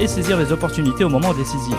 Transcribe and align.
et 0.00 0.06
saisir 0.06 0.38
les 0.38 0.52
opportunités 0.52 1.04
au 1.04 1.08
moment 1.08 1.32
décisif. 1.34 1.76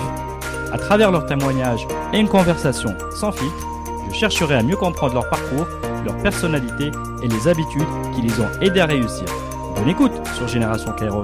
À 0.71 0.77
travers 0.77 1.11
leurs 1.11 1.25
témoignages 1.25 1.87
et 2.13 2.19
une 2.19 2.27
conversation 2.27 2.95
sans 3.11 3.31
filtre, 3.31 3.67
je 4.09 4.15
chercherai 4.15 4.55
à 4.55 4.63
mieux 4.63 4.75
comprendre 4.75 5.13
leur 5.13 5.29
parcours, 5.29 5.67
leur 6.05 6.17
personnalité 6.17 6.91
et 7.21 7.27
les 7.27 7.47
habitudes 7.47 7.87
qui 8.15 8.21
les 8.21 8.39
ont 8.39 8.49
aidés 8.61 8.79
à 8.79 8.85
réussir. 8.85 9.25
Bonne 9.75 9.89
écoute 9.89 10.13
sur 10.35 10.47
Génération 10.47 10.91
Kairos. 10.93 11.21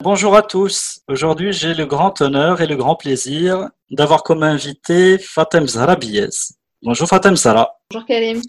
Bonjour 0.00 0.36
à 0.36 0.42
tous. 0.42 1.00
Aujourd'hui, 1.08 1.52
j'ai 1.52 1.74
le 1.74 1.84
grand 1.84 2.20
honneur 2.20 2.60
et 2.60 2.68
le 2.68 2.76
grand 2.76 2.94
plaisir 2.94 3.70
d'avoir 3.90 4.22
comme 4.22 4.44
invité 4.44 5.18
Fatem 5.18 5.66
Zara 5.66 5.96
Bonjour 6.82 7.08
Fatem 7.08 7.34
Zara. 7.34 7.72
Bonjour 7.90 8.06
Karim. 8.06 8.40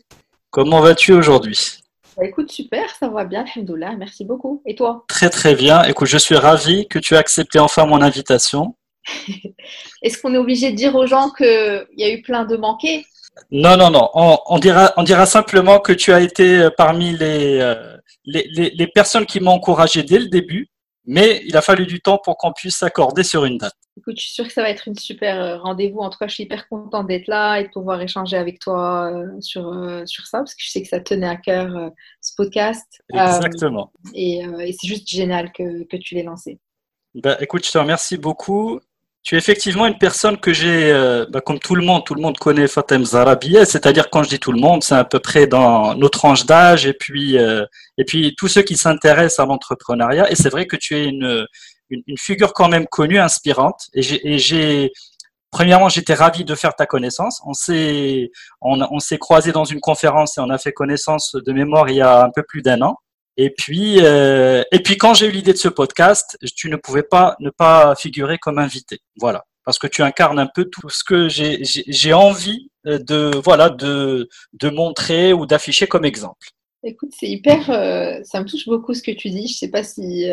Comment 0.49 0.81
vas-tu 0.81 1.13
aujourd'hui? 1.13 1.79
Bah, 2.15 2.25
Écoute, 2.25 2.51
super, 2.51 2.89
ça 2.99 3.07
va 3.09 3.25
bien, 3.25 3.45
alhamdoulilah, 3.45 3.95
merci 3.97 4.25
beaucoup. 4.25 4.61
Et 4.65 4.75
toi? 4.75 5.05
Très 5.07 5.29
très 5.29 5.55
bien. 5.55 5.83
Écoute, 5.83 6.07
je 6.07 6.17
suis 6.17 6.35
ravi 6.35 6.87
que 6.87 6.99
tu 6.99 7.13
aies 7.13 7.17
accepté 7.17 7.59
enfin 7.59 7.85
mon 7.85 8.01
invitation. 8.01 8.75
Est-ce 10.01 10.21
qu'on 10.21 10.33
est 10.33 10.37
obligé 10.37 10.71
de 10.71 10.75
dire 10.75 10.95
aux 10.95 11.05
gens 11.05 11.29
qu'il 11.31 11.87
y 11.97 12.03
a 12.03 12.09
eu 12.09 12.21
plein 12.21 12.45
de 12.45 12.57
manqués? 12.57 13.05
Non, 13.51 13.77
non, 13.77 13.91
non. 13.91 14.09
On, 14.13 14.57
dira, 14.57 14.93
on 14.97 15.03
dira 15.03 15.25
simplement 15.25 15.79
que 15.79 15.93
tu 15.93 16.11
as 16.11 16.21
été 16.21 16.57
euh, 16.57 16.69
parmi 16.75 17.11
les, 17.11 17.59
euh, 17.59 17.95
les, 18.25 18.71
les 18.73 18.87
personnes 18.87 19.27
qui 19.27 19.39
m'ont 19.39 19.51
encouragé 19.51 20.01
dès 20.01 20.17
le 20.17 20.27
début 20.27 20.69
mais 21.07 21.41
il 21.45 21.55
a 21.57 21.61
fallu 21.61 21.87
du 21.87 22.01
temps 22.01 22.19
pour 22.23 22.37
qu'on 22.37 22.51
puisse 22.51 22.77
s'accorder 22.77 23.23
sur 23.23 23.45
une 23.45 23.57
date. 23.57 23.75
Écoute, 23.97 24.15
je 24.17 24.25
suis 24.25 24.33
sûre 24.33 24.47
que 24.47 24.53
ça 24.53 24.61
va 24.61 24.69
être 24.69 24.87
une 24.87 24.95
super 24.95 25.41
euh, 25.41 25.57
rendez-vous. 25.57 25.99
En 25.99 26.09
tout 26.09 26.19
cas, 26.19 26.27
je 26.27 26.35
suis 26.35 26.43
hyper 26.43 26.69
contente 26.69 27.07
d'être 27.07 27.27
là 27.27 27.59
et 27.59 27.63
de 27.63 27.69
pouvoir 27.69 27.99
échanger 28.01 28.37
avec 28.37 28.59
toi 28.59 29.11
euh, 29.11 29.41
sur, 29.41 29.67
euh, 29.73 30.05
sur 30.05 30.25
ça, 30.27 30.39
parce 30.39 30.53
que 30.53 30.61
je 30.63 30.69
sais 30.69 30.81
que 30.81 30.87
ça 30.87 30.99
tenait 30.99 31.27
à 31.27 31.35
cœur 31.35 31.91
ce 32.21 32.33
podcast. 32.35 33.01
Exactement. 33.11 33.91
et, 34.13 34.43
c'est 34.79 34.87
juste 34.87 35.09
génial 35.09 35.51
que, 35.51 35.83
que 35.85 35.97
tu 35.97 36.15
l'aies 36.15 36.23
lancé. 36.23 36.59
Bah, 37.15 37.37
écoute, 37.39 37.65
je 37.65 37.71
te 37.71 37.77
remercie 37.77 38.17
beaucoup. 38.17 38.79
Tu 39.23 39.35
es 39.35 39.37
effectivement 39.37 39.85
une 39.85 39.97
personne 39.97 40.37
que 40.37 40.53
j'ai, 40.53 40.89
euh, 40.91 41.25
bah, 41.29 41.41
comme 41.41 41.59
tout 41.59 41.75
le 41.75 41.83
monde, 41.83 42.05
tout 42.05 42.15
le 42.15 42.21
monde 42.21 42.37
connaît 42.37 42.67
Fatem 42.67 43.03
Zarabi, 43.03 43.57
c'est-à-dire 43.65 44.09
quand 44.09 44.23
je 44.23 44.29
dis 44.29 44.39
tout 44.39 44.53
le 44.53 44.59
monde, 44.59 44.83
c'est 44.83 44.95
à 44.95 45.03
peu 45.03 45.19
près 45.19 45.47
dans 45.47 45.95
nos 45.95 46.07
tranches 46.07 46.45
d'âge 46.45 46.85
et 46.85 46.93
puis 46.93 47.37
euh, 47.37 47.65
et 47.97 48.05
puis 48.05 48.35
tous 48.37 48.47
ceux 48.47 48.61
qui 48.61 48.77
s'intéressent 48.77 49.39
à 49.39 49.45
l'entrepreneuriat. 49.45 50.31
Et 50.31 50.35
c'est 50.35 50.49
vrai 50.49 50.65
que 50.65 50.77
tu 50.77 50.95
es 50.95 51.05
une, 51.05 51.45
une, 51.89 52.17
figure 52.17 52.53
quand 52.53 52.69
même 52.69 52.87
connue, 52.87 53.19
inspirante. 53.19 53.87
Et 53.93 54.37
j'ai 54.37 54.91
Premièrement, 55.49 55.87
j'étais 55.87 56.13
ravi 56.13 56.43
de 56.43 56.55
faire 56.55 56.75
ta 56.75 56.85
connaissance. 56.85 57.41
On 57.45 57.53
s'est 57.53 58.31
on, 58.61 58.99
s'est 58.99 59.17
croisé 59.17 59.51
dans 59.51 59.63
une 59.63 59.79
conférence 59.79 60.37
et 60.37 60.41
on 60.41 60.49
a 60.49 60.57
fait 60.57 60.73
connaissance 60.73 61.35
de 61.35 61.53
mémoire 61.53 61.89
il 61.89 61.95
y 61.95 62.01
a 62.01 62.23
un 62.23 62.29
peu 62.29 62.43
plus 62.43 62.61
d'un 62.61 62.81
an. 62.81 62.97
Et 63.37 63.51
puis, 63.51 63.99
euh, 64.01 64.63
et 64.71 64.79
puis 64.83 64.97
quand 64.97 65.13
j'ai 65.13 65.27
eu 65.27 65.31
l'idée 65.31 65.53
de 65.53 65.57
ce 65.57 65.69
podcast, 65.69 66.37
tu 66.55 66.69
ne 66.69 66.75
pouvais 66.75 67.03
pas 67.03 67.35
ne 67.39 67.49
pas 67.49 67.95
figurer 67.95 68.37
comme 68.39 68.59
invité. 68.59 68.99
Voilà, 69.19 69.45
parce 69.63 69.79
que 69.79 69.87
tu 69.87 70.01
incarnes 70.01 70.39
un 70.39 70.49
peu 70.53 70.65
tout 70.65 70.89
ce 70.89 71.03
que 71.03 71.27
j'ai 71.29 72.13
envie 72.13 72.69
euh, 72.85 72.99
de 72.99 73.31
voilà 73.43 73.69
de 73.69 74.27
de 74.53 74.69
montrer 74.69 75.33
ou 75.33 75.45
d'afficher 75.45 75.87
comme 75.87 76.03
exemple. 76.03 76.47
Écoute, 76.89 77.09
c'est 77.19 77.27
hyper, 77.27 77.69
euh, 77.69 78.19
ça 78.23 78.39
me 78.39 78.45
touche 78.45 78.65
beaucoup 78.65 78.93
ce 78.93 79.03
que 79.03 79.11
tu 79.11 79.29
dis. 79.29 79.47
Je 79.47 79.57
sais 79.57 79.67
pas 79.69 79.83
si, 79.83 80.25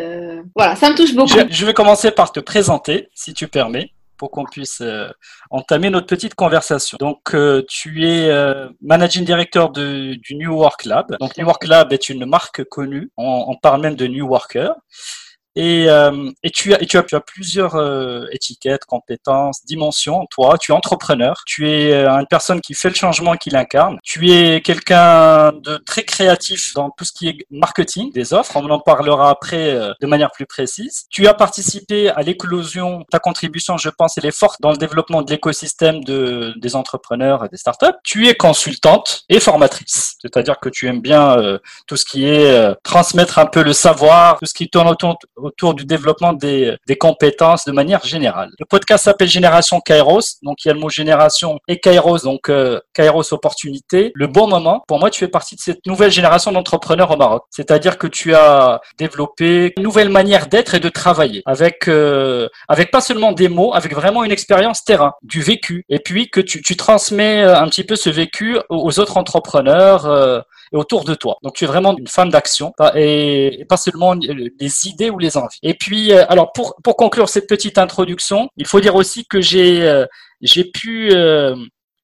voilà, 0.55 0.75
ça 0.75 0.89
me 0.89 0.95
touche 0.95 1.13
beaucoup. 1.13 1.33
je 1.49 1.65
vais 1.65 1.73
commencer 1.73 2.11
par 2.11 2.31
te 2.31 2.39
présenter, 2.39 3.09
si 3.13 3.33
tu 3.33 3.47
permets 3.47 3.91
pour 4.17 4.31
qu'on 4.31 4.45
puisse 4.45 4.81
euh, 4.81 5.09
entamer 5.49 5.89
notre 5.89 6.07
petite 6.07 6.35
conversation. 6.35 6.97
Donc, 6.99 7.33
euh, 7.33 7.63
tu 7.67 8.05
es 8.05 8.29
euh, 8.29 8.69
managing 8.81 9.25
director 9.25 9.71
de, 9.71 10.15
du 10.15 10.35
New 10.35 10.53
Work 10.53 10.85
Lab. 10.85 11.17
Donc, 11.19 11.37
New 11.37 11.45
Work 11.45 11.65
Lab 11.65 11.91
est 11.93 12.09
une 12.09 12.25
marque 12.25 12.63
connue. 12.65 13.11
On, 13.17 13.45
on 13.47 13.55
parle 13.55 13.81
même 13.81 13.95
de 13.95 14.07
New 14.07 14.27
Worker. 14.27 14.73
Et, 15.55 15.89
euh, 15.89 16.31
et, 16.43 16.49
tu, 16.49 16.73
as, 16.73 16.81
et 16.81 16.85
tu, 16.85 16.97
as, 16.97 17.03
tu 17.03 17.15
as 17.15 17.21
plusieurs 17.21 17.75
euh, 17.75 18.25
étiquettes, 18.31 18.85
compétences, 18.85 19.63
dimensions. 19.65 20.25
Toi, 20.29 20.57
tu 20.57 20.71
es 20.71 20.75
entrepreneur, 20.75 21.43
tu 21.45 21.69
es 21.69 21.93
euh, 21.93 22.09
une 22.09 22.27
personne 22.27 22.59
qui 22.59 22.73
fait 22.73 22.89
le 22.89 22.95
changement, 22.95 23.35
qui 23.37 23.49
l'incarne. 23.49 23.97
Tu 24.03 24.31
es 24.31 24.61
quelqu'un 24.61 25.53
de 25.53 25.77
très 25.77 26.03
créatif 26.03 26.73
dans 26.73 26.89
tout 26.89 27.05
ce 27.05 27.13
qui 27.13 27.29
est 27.29 27.37
marketing 27.49 28.11
des 28.11 28.33
offres. 28.33 28.57
On 28.57 28.69
en 28.69 28.79
parlera 28.79 29.29
après 29.29 29.79
de 30.01 30.07
manière 30.07 30.31
plus 30.31 30.45
précise. 30.45 31.05
Tu 31.09 31.27
as 31.27 31.33
participé 31.33 32.09
à 32.09 32.21
l'éclosion. 32.21 33.05
Ta 33.09 33.19
contribution, 33.19 33.77
je 33.77 33.89
pense, 33.89 34.17
elle 34.17 34.25
est 34.25 34.37
forte 34.37 34.61
dans 34.61 34.71
le 34.71 34.77
développement 34.77 35.21
de 35.21 35.31
l'écosystème 35.31 36.03
de, 36.03 36.53
des 36.57 36.75
entrepreneurs 36.75 37.45
et 37.45 37.49
des 37.49 37.57
startups. 37.57 37.95
Tu 38.03 38.27
es 38.27 38.35
consultante 38.35 39.23
et 39.29 39.39
formatrice, 39.39 40.15
c'est-à-dire 40.21 40.59
que 40.59 40.69
tu 40.69 40.87
aimes 40.87 41.01
bien 41.01 41.37
tout 41.87 41.95
ce 41.95 42.05
qui 42.05 42.25
est 42.25 42.75
transmettre 42.83 43.39
un 43.39 43.45
peu 43.45 43.63
le 43.63 43.73
savoir, 43.73 44.39
tout 44.39 44.45
ce 44.45 44.53
qui 44.53 44.69
tourne 44.69 44.87
autour 44.87 45.17
autour 45.45 45.73
du 45.73 45.85
développement 45.85 46.33
des, 46.33 46.75
des 46.87 46.95
compétences 46.95 47.65
de 47.65 47.71
manière 47.71 48.03
générale. 48.03 48.49
Le 48.59 48.65
podcast 48.65 49.05
s'appelle 49.05 49.27
Génération 49.27 49.79
Kairos, 49.79 50.39
donc 50.43 50.63
il 50.63 50.67
y 50.67 50.71
a 50.71 50.73
le 50.73 50.79
mot 50.79 50.89
génération 50.89 51.59
et 51.67 51.79
Kairos, 51.79 52.23
donc 52.23 52.49
euh, 52.49 52.79
Kairos 52.93 53.33
opportunité. 53.33 54.11
Le 54.15 54.27
bon 54.27 54.47
moment, 54.47 54.83
pour 54.87 54.99
moi, 54.99 55.09
tu 55.09 55.19
fais 55.19 55.27
partie 55.27 55.55
de 55.55 55.61
cette 55.61 55.85
nouvelle 55.85 56.11
génération 56.11 56.51
d'entrepreneurs 56.51 57.11
au 57.11 57.17
Maroc. 57.17 57.43
C'est-à-dire 57.49 57.97
que 57.97 58.07
tu 58.07 58.33
as 58.33 58.81
développé 58.97 59.73
une 59.77 59.83
nouvelle 59.83 60.09
manière 60.09 60.47
d'être 60.47 60.75
et 60.75 60.79
de 60.79 60.89
travailler 60.89 61.41
avec 61.45 61.87
euh, 61.87 62.47
avec 62.67 62.91
pas 62.91 63.01
seulement 63.01 63.31
des 63.31 63.49
mots, 63.49 63.73
avec 63.73 63.93
vraiment 63.93 64.23
une 64.23 64.31
expérience 64.31 64.83
terrain, 64.83 65.13
du 65.23 65.41
vécu, 65.41 65.85
et 65.89 65.99
puis 65.99 66.29
que 66.29 66.41
tu, 66.41 66.61
tu 66.61 66.75
transmets 66.75 67.43
euh, 67.43 67.57
un 67.57 67.67
petit 67.67 67.83
peu 67.83 67.95
ce 67.95 68.09
vécu 68.09 68.57
aux 68.69 68.99
autres 68.99 69.17
entrepreneurs 69.17 70.05
euh, 70.05 70.39
et 70.73 70.77
autour 70.77 71.03
de 71.03 71.13
toi. 71.13 71.37
Donc 71.43 71.53
tu 71.53 71.65
es 71.65 71.67
vraiment 71.67 71.95
une 71.97 72.07
femme 72.07 72.29
d'action 72.29 72.73
et, 72.95 73.65
pas 73.69 73.77
seulement 73.77 74.15
des 74.15 74.87
idées 74.87 75.09
ou 75.09 75.19
les 75.19 75.34
et 75.63 75.73
puis, 75.73 76.11
euh, 76.11 76.25
alors 76.29 76.51
pour, 76.53 76.75
pour 76.83 76.95
conclure 76.95 77.29
cette 77.29 77.47
petite 77.47 77.77
introduction, 77.77 78.49
il 78.57 78.67
faut 78.67 78.79
dire 78.79 78.95
aussi 78.95 79.25
que 79.25 79.41
j'ai 79.41 79.83
euh, 79.83 80.05
j'ai 80.41 80.65
pu 80.65 81.11
euh, 81.11 81.55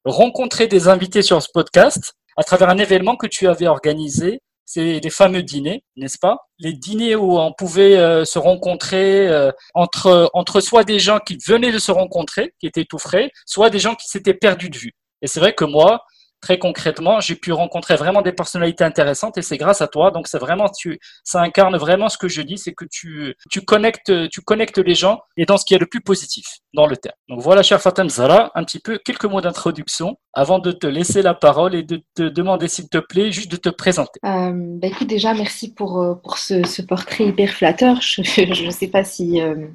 rencontrer 0.04 0.66
des 0.66 0.88
invités 0.88 1.22
sur 1.22 1.42
ce 1.42 1.48
podcast 1.52 2.14
à 2.36 2.42
travers 2.44 2.68
un 2.68 2.78
événement 2.78 3.16
que 3.16 3.26
tu 3.26 3.48
avais 3.48 3.66
organisé. 3.66 4.40
C'est 4.64 5.00
les 5.00 5.10
fameux 5.10 5.42
dîners, 5.42 5.82
n'est-ce 5.96 6.18
pas? 6.18 6.38
Les 6.58 6.72
dîners 6.72 7.14
où 7.14 7.38
on 7.38 7.52
pouvait 7.52 8.24
se 8.24 8.38
rencontrer 8.38 9.28
entre 9.74 10.30
entre 10.32 10.60
soit 10.60 10.84
des 10.84 10.98
gens 10.98 11.18
qui 11.18 11.36
venaient 11.46 11.72
de 11.72 11.78
se 11.78 11.92
rencontrer, 11.92 12.54
qui 12.58 12.68
étaient 12.68 12.86
tout 12.86 12.98
frais, 12.98 13.30
soit 13.44 13.68
des 13.68 13.80
gens 13.80 13.94
qui 13.94 14.08
s'étaient 14.08 14.34
perdus 14.34 14.70
de 14.70 14.78
vue. 14.78 14.92
Et 15.20 15.26
c'est 15.26 15.40
vrai 15.40 15.52
que 15.52 15.66
moi, 15.66 16.00
très 16.42 16.58
concrètement, 16.58 17.20
j'ai 17.20 17.36
pu 17.36 17.52
rencontrer 17.52 17.96
vraiment 17.96 18.20
des 18.20 18.32
personnalités 18.32 18.84
intéressantes 18.84 19.38
et 19.38 19.42
c'est 19.42 19.56
grâce 19.56 19.80
à 19.80 19.88
toi. 19.88 20.10
Donc 20.10 20.28
c'est 20.28 20.38
vraiment 20.38 20.68
tu, 20.68 20.98
ça 21.24 21.40
incarne 21.40 21.76
vraiment 21.76 22.08
ce 22.08 22.18
que 22.18 22.28
je 22.28 22.42
dis, 22.42 22.58
c'est 22.58 22.74
que 22.74 22.84
tu, 22.84 23.34
tu 23.50 23.62
connectes, 23.62 24.12
tu 24.28 24.42
connectes 24.42 24.78
les 24.78 24.94
gens 24.94 25.20
et 25.36 25.46
dans 25.46 25.56
ce 25.56 25.64
qui 25.64 25.74
est 25.74 25.78
le 25.78 25.86
plus 25.86 26.00
positif 26.02 26.44
dans 26.74 26.86
le 26.86 26.96
terme. 26.96 27.14
Donc 27.28 27.40
voilà, 27.40 27.62
cher 27.62 27.80
Fatem 27.80 28.10
Zara, 28.10 28.50
un 28.54 28.64
petit 28.64 28.80
peu 28.80 28.98
quelques 28.98 29.24
mots 29.24 29.40
d'introduction 29.40 30.16
avant 30.34 30.58
de 30.58 30.72
te 30.72 30.86
laisser 30.86 31.22
la 31.22 31.34
parole 31.34 31.74
et 31.74 31.82
de 31.82 32.02
te 32.14 32.22
demander 32.22 32.68
s'il 32.68 32.88
te 32.88 32.98
plaît 32.98 33.30
juste 33.30 33.50
de 33.50 33.56
te 33.56 33.68
présenter. 33.68 34.18
Euh, 34.24 34.52
bah 34.54 34.88
écoute, 34.88 35.06
déjà 35.06 35.34
merci 35.34 35.72
pour 35.72 36.00
euh, 36.00 36.14
pour 36.14 36.38
ce, 36.38 36.82
portrait 36.82 37.26
hyper 37.26 37.50
flatteur. 37.50 38.00
Je 38.00 38.64
ne 38.66 38.70
sais 38.70 38.88
pas 38.88 39.04
si 39.04 39.40
euh, 39.40 39.68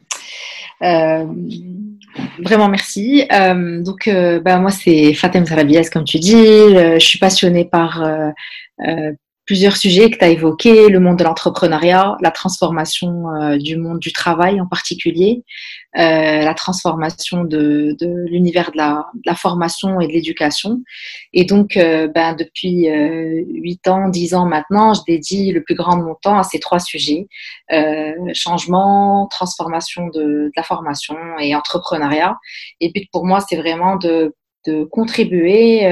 vraiment 2.40 2.70
merci. 2.70 3.26
Euh, 3.32 3.82
donc, 3.82 4.08
euh, 4.08 4.40
bah, 4.40 4.58
moi, 4.60 4.72
c'est 4.72 5.14
Fatem 5.14 5.46
Sarabias, 5.46 5.90
comme 5.92 6.04
tu 6.04 6.20
dis. 6.20 6.34
je 6.34 7.00
suis 7.00 7.20
passionnée 7.20 7.66
par 7.66 8.04
plusieurs 9.48 9.78
sujets 9.78 10.12
que 10.12 10.18
tu 10.18 10.26
as 10.26 10.30
évoqués, 10.30 10.90
le 10.90 11.00
monde 11.00 11.18
de 11.18 11.24
l'entrepreneuriat, 11.24 12.18
la 12.22 12.32
transformation 12.32 13.32
euh, 13.32 13.58
du 13.58 13.78
monde 13.78 13.98
du 13.98 14.12
travail 14.12 14.60
en 14.60 14.68
particulier, 14.68 15.44
euh, 15.98 16.02
la 16.02 16.54
transformation 16.54 17.46
de, 17.46 17.96
de 18.00 18.26
l'univers 18.30 18.72
de 18.74 18.78
la, 18.78 19.08
de 19.14 19.22
la, 19.26 19.36
formation 19.36 20.02
et 20.02 20.08
de 20.08 20.12
l'éducation. 20.12 20.84
Et 21.32 21.46
donc, 21.46 21.78
euh, 21.78 22.10
ben, 22.10 22.34
depuis 22.34 22.88
huit 22.88 23.88
ans, 23.88 24.10
dix 24.10 24.36
ans 24.36 24.46
maintenant, 24.46 24.94
je 24.94 25.02
dédie 25.08 25.52
le 25.52 25.64
plus 25.64 25.76
grand 25.76 25.96
de 25.98 26.04
mon 26.04 26.16
temps 26.16 26.38
à 26.38 26.44
ces 26.44 26.60
trois 26.60 26.80
sujets 26.80 27.28
changement, 28.34 29.28
transformation 29.32 30.08
de, 30.08 30.20
de, 30.20 30.52
la 30.58 30.64
formation 30.64 31.16
et 31.40 31.56
entrepreneuriat. 31.56 32.38
Et 32.82 32.92
puis 32.92 33.08
pour 33.14 33.26
moi, 33.26 33.40
c'est 33.40 33.56
vraiment 33.56 33.96
de, 33.96 34.36
de 34.66 34.84
contribuer 34.84 35.88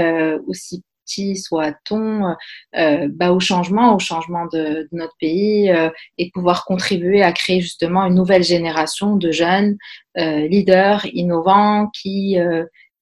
aussi 0.46 0.84
soit-on 1.08 2.36
bah, 2.74 3.32
au 3.32 3.40
changement, 3.40 3.96
au 3.96 4.00
changement 4.00 4.46
de, 4.52 4.88
notre 4.92 5.16
pays 5.20 5.72
et 6.18 6.32
pouvoir 6.34 6.66
contribuer 6.66 7.22
à 7.22 7.32
créer 7.32 7.62
justement 7.62 8.06
une 8.06 8.16
nouvelle 8.16 8.44
génération 8.44 9.16
de 9.16 9.32
jeunes 9.32 9.78
leaders 10.16 11.06
innovants 11.14 11.90
qui 11.94 12.38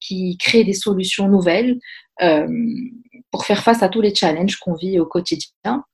qui 0.00 0.36
créent 0.38 0.64
des 0.64 0.74
solutions 0.74 1.28
nouvelles 1.28 1.78
pour 3.30 3.44
faire 3.44 3.62
face 3.62 3.82
à 3.82 3.88
tous 3.88 4.00
les 4.00 4.14
challenges 4.14 4.56
qu'on 4.56 4.74
vit 4.74 4.98
au 4.98 5.06
quotidien. 5.06 5.84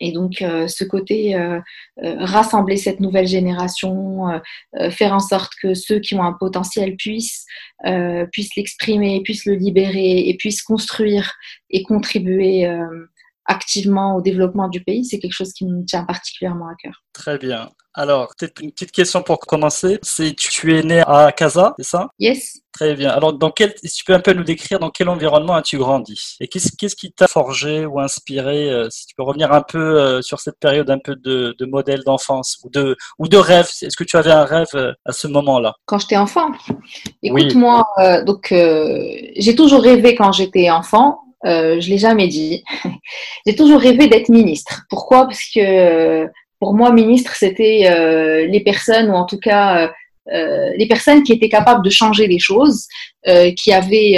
Et 0.00 0.12
donc, 0.12 0.42
euh, 0.42 0.68
ce 0.68 0.84
côté 0.84 1.34
euh, 1.34 1.60
euh, 2.04 2.16
rassembler 2.18 2.76
cette 2.76 3.00
nouvelle 3.00 3.26
génération, 3.26 4.40
faire 4.90 5.12
en 5.12 5.20
sorte 5.20 5.52
que 5.60 5.74
ceux 5.74 6.00
qui 6.00 6.14
ont 6.14 6.22
un 6.22 6.32
potentiel 6.32 6.96
puissent, 6.96 7.46
puissent 8.32 8.56
l'exprimer, 8.56 9.22
puissent 9.22 9.46
le 9.46 9.54
libérer 9.54 10.28
et 10.28 10.36
puissent 10.36 10.62
construire 10.62 11.34
et 11.70 11.82
contribuer 11.82 12.68
activement 13.46 14.16
au 14.16 14.20
développement 14.20 14.68
du 14.68 14.82
pays, 14.82 15.04
c'est 15.04 15.18
quelque 15.18 15.32
chose 15.32 15.52
qui 15.52 15.66
me 15.66 15.84
tient 15.84 16.04
particulièrement 16.04 16.68
à 16.68 16.74
cœur. 16.80 17.02
Très 17.12 17.38
bien. 17.38 17.68
Alors, 17.98 18.28
peut-être 18.36 18.60
une 18.60 18.72
petite 18.72 18.92
question 18.92 19.22
pour 19.22 19.38
commencer. 19.38 19.98
C'est 20.02 20.34
tu 20.36 20.76
es 20.78 20.82
né 20.82 21.02
à 21.06 21.32
Casa, 21.32 21.74
c'est 21.78 21.86
ça? 21.86 22.08
Yes. 22.18 22.60
Très 22.70 22.94
bien. 22.94 23.08
Alors, 23.08 23.32
dans 23.32 23.50
quel, 23.50 23.72
si 23.82 23.96
tu 23.96 24.04
peux 24.04 24.12
un 24.12 24.20
peu 24.20 24.34
nous 24.34 24.44
décrire 24.44 24.78
dans 24.78 24.90
quel 24.90 25.08
environnement 25.08 25.54
as-tu 25.54 25.78
grandi? 25.78 26.36
Et 26.40 26.46
qu'est-ce, 26.46 26.72
qu'est-ce 26.76 26.94
qui 26.94 27.10
t'a 27.10 27.26
forgé 27.26 27.86
ou 27.86 27.98
inspiré 27.98 28.70
euh, 28.70 28.88
Si 28.90 29.06
tu 29.06 29.14
peux 29.16 29.22
revenir 29.22 29.50
un 29.50 29.62
peu 29.62 29.78
euh, 29.78 30.20
sur 30.20 30.40
cette 30.40 30.58
période 30.60 30.90
un 30.90 30.98
peu 30.98 31.16
de, 31.16 31.56
de 31.58 31.64
modèle 31.64 32.02
d'enfance 32.04 32.58
ou 32.62 32.68
de, 32.68 32.98
ou 33.18 33.28
de 33.28 33.38
rêve? 33.38 33.70
Est-ce 33.80 33.96
que 33.96 34.04
tu 34.04 34.18
avais 34.18 34.30
un 34.30 34.44
rêve 34.44 34.68
euh, 34.74 34.92
à 35.06 35.12
ce 35.12 35.26
moment-là? 35.26 35.74
Quand 35.86 35.98
j'étais 35.98 36.18
enfant? 36.18 36.50
Écoute-moi, 37.22 37.82
donc 38.26 38.48
j'ai 38.50 39.54
toujours 39.56 39.82
rêvé 39.82 40.14
quand 40.14 40.32
j'étais 40.32 40.68
enfant 40.68 41.20
euh, 41.46 41.80
je 41.80 41.88
l'ai 41.88 41.98
jamais 41.98 42.28
dit. 42.28 42.62
J'ai 43.46 43.54
toujours 43.54 43.80
rêvé 43.80 44.08
d'être 44.08 44.28
ministre. 44.28 44.82
Pourquoi? 44.90 45.24
Parce 45.24 45.48
que 45.54 46.28
pour 46.60 46.74
moi, 46.74 46.92
ministre, 46.92 47.34
c'était 47.34 47.88
euh, 47.88 48.46
les 48.46 48.60
personnes, 48.60 49.10
ou 49.10 49.14
en 49.14 49.26
tout 49.26 49.38
cas 49.38 49.92
euh, 50.32 50.70
les 50.76 50.86
personnes 50.86 51.22
qui 51.22 51.32
étaient 51.32 51.48
capables 51.48 51.84
de 51.84 51.90
changer 51.90 52.26
les 52.26 52.38
choses, 52.38 52.86
qui 53.56 53.72
avaient 53.72 54.14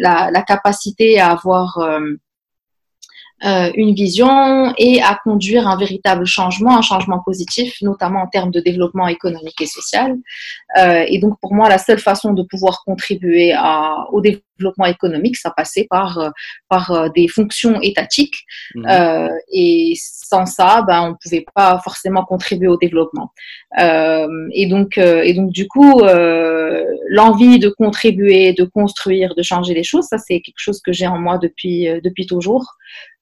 la, 0.00 0.42
capacité 0.46 1.18
à 1.18 1.30
avoir 1.30 1.78
euh, 3.44 3.70
une 3.76 3.94
vision 3.94 4.74
et 4.78 5.00
à 5.00 5.16
conduire 5.22 5.68
un 5.68 5.76
véritable 5.76 6.26
changement, 6.26 6.76
un 6.76 6.82
changement 6.82 7.20
positif, 7.24 7.76
notamment 7.82 8.22
en 8.22 8.26
termes 8.26 8.50
de 8.50 8.58
développement 8.58 9.06
économique 9.06 9.60
et 9.60 9.66
social. 9.66 10.16
Euh, 10.76 11.04
et 11.06 11.20
donc 11.20 11.38
pour 11.40 11.54
moi, 11.54 11.68
la 11.68 11.78
seule 11.78 12.00
façon 12.00 12.32
de 12.32 12.42
pouvoir 12.42 12.82
contribuer 12.84 13.54
au 14.10 14.20
développement 14.20 14.47
économique, 14.86 15.36
ça 15.36 15.50
passait 15.50 15.86
par, 15.88 16.18
euh, 16.18 16.30
par 16.68 16.90
euh, 16.90 17.08
des 17.14 17.28
fonctions 17.28 17.80
étatiques. 17.80 18.44
Mmh. 18.74 18.86
Euh, 18.88 19.28
et 19.52 19.94
sans 19.96 20.46
ça, 20.46 20.82
ben, 20.86 21.02
on 21.02 21.08
ne 21.10 21.14
pouvait 21.22 21.44
pas 21.54 21.80
forcément 21.82 22.24
contribuer 22.24 22.68
au 22.68 22.76
développement. 22.76 23.32
Euh, 23.80 24.26
et, 24.52 24.66
donc, 24.66 24.98
et 24.98 25.32
donc 25.34 25.50
du 25.50 25.66
coup, 25.68 26.02
l'envie 27.08 27.58
de 27.58 27.68
contribuer, 27.68 28.52
de 28.52 28.64
construire, 28.64 29.34
de 29.34 29.42
changer 29.42 29.74
les 29.74 29.84
choses, 29.84 30.06
ça 30.06 30.18
c'est 30.18 30.40
quelque 30.40 30.58
chose 30.58 30.80
que 30.80 30.92
j'ai 30.92 31.06
en 31.06 31.18
moi 31.18 31.38
depuis, 31.38 31.88
depuis 32.02 32.26
toujours. 32.26 32.76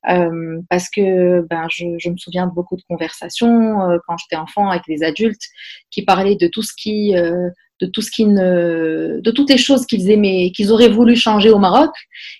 Euh, 0.08 0.60
parce 0.70 0.88
que 0.88 1.40
ben, 1.48 1.66
je, 1.70 1.84
je, 1.98 2.10
me 2.10 2.16
souviens 2.16 2.46
de 2.46 2.52
beaucoup 2.52 2.76
de 2.76 2.82
conversations 2.88 3.90
euh, 3.90 3.98
quand 4.06 4.16
j'étais 4.18 4.36
enfant 4.36 4.70
avec 4.70 4.84
des 4.86 5.02
adultes 5.02 5.42
qui 5.90 6.04
parlaient 6.04 6.36
de 6.36 6.46
tout 6.46 6.62
ce 6.62 6.72
qui, 6.76 7.16
euh, 7.16 7.50
de 7.81 7.87
tout 7.87 8.02
ce 8.02 8.11
qui 8.11 8.26
ne, 8.26 9.20
de 9.20 9.31
toutes 9.31 9.50
les 9.50 9.58
choses 9.58 9.87
qu'ils 9.87 10.11
aimaient, 10.11 10.50
qu'ils 10.55 10.73
auraient 10.73 10.88
voulu 10.88 11.17
changer 11.17 11.50
au 11.50 11.58
Maroc. 11.58 11.90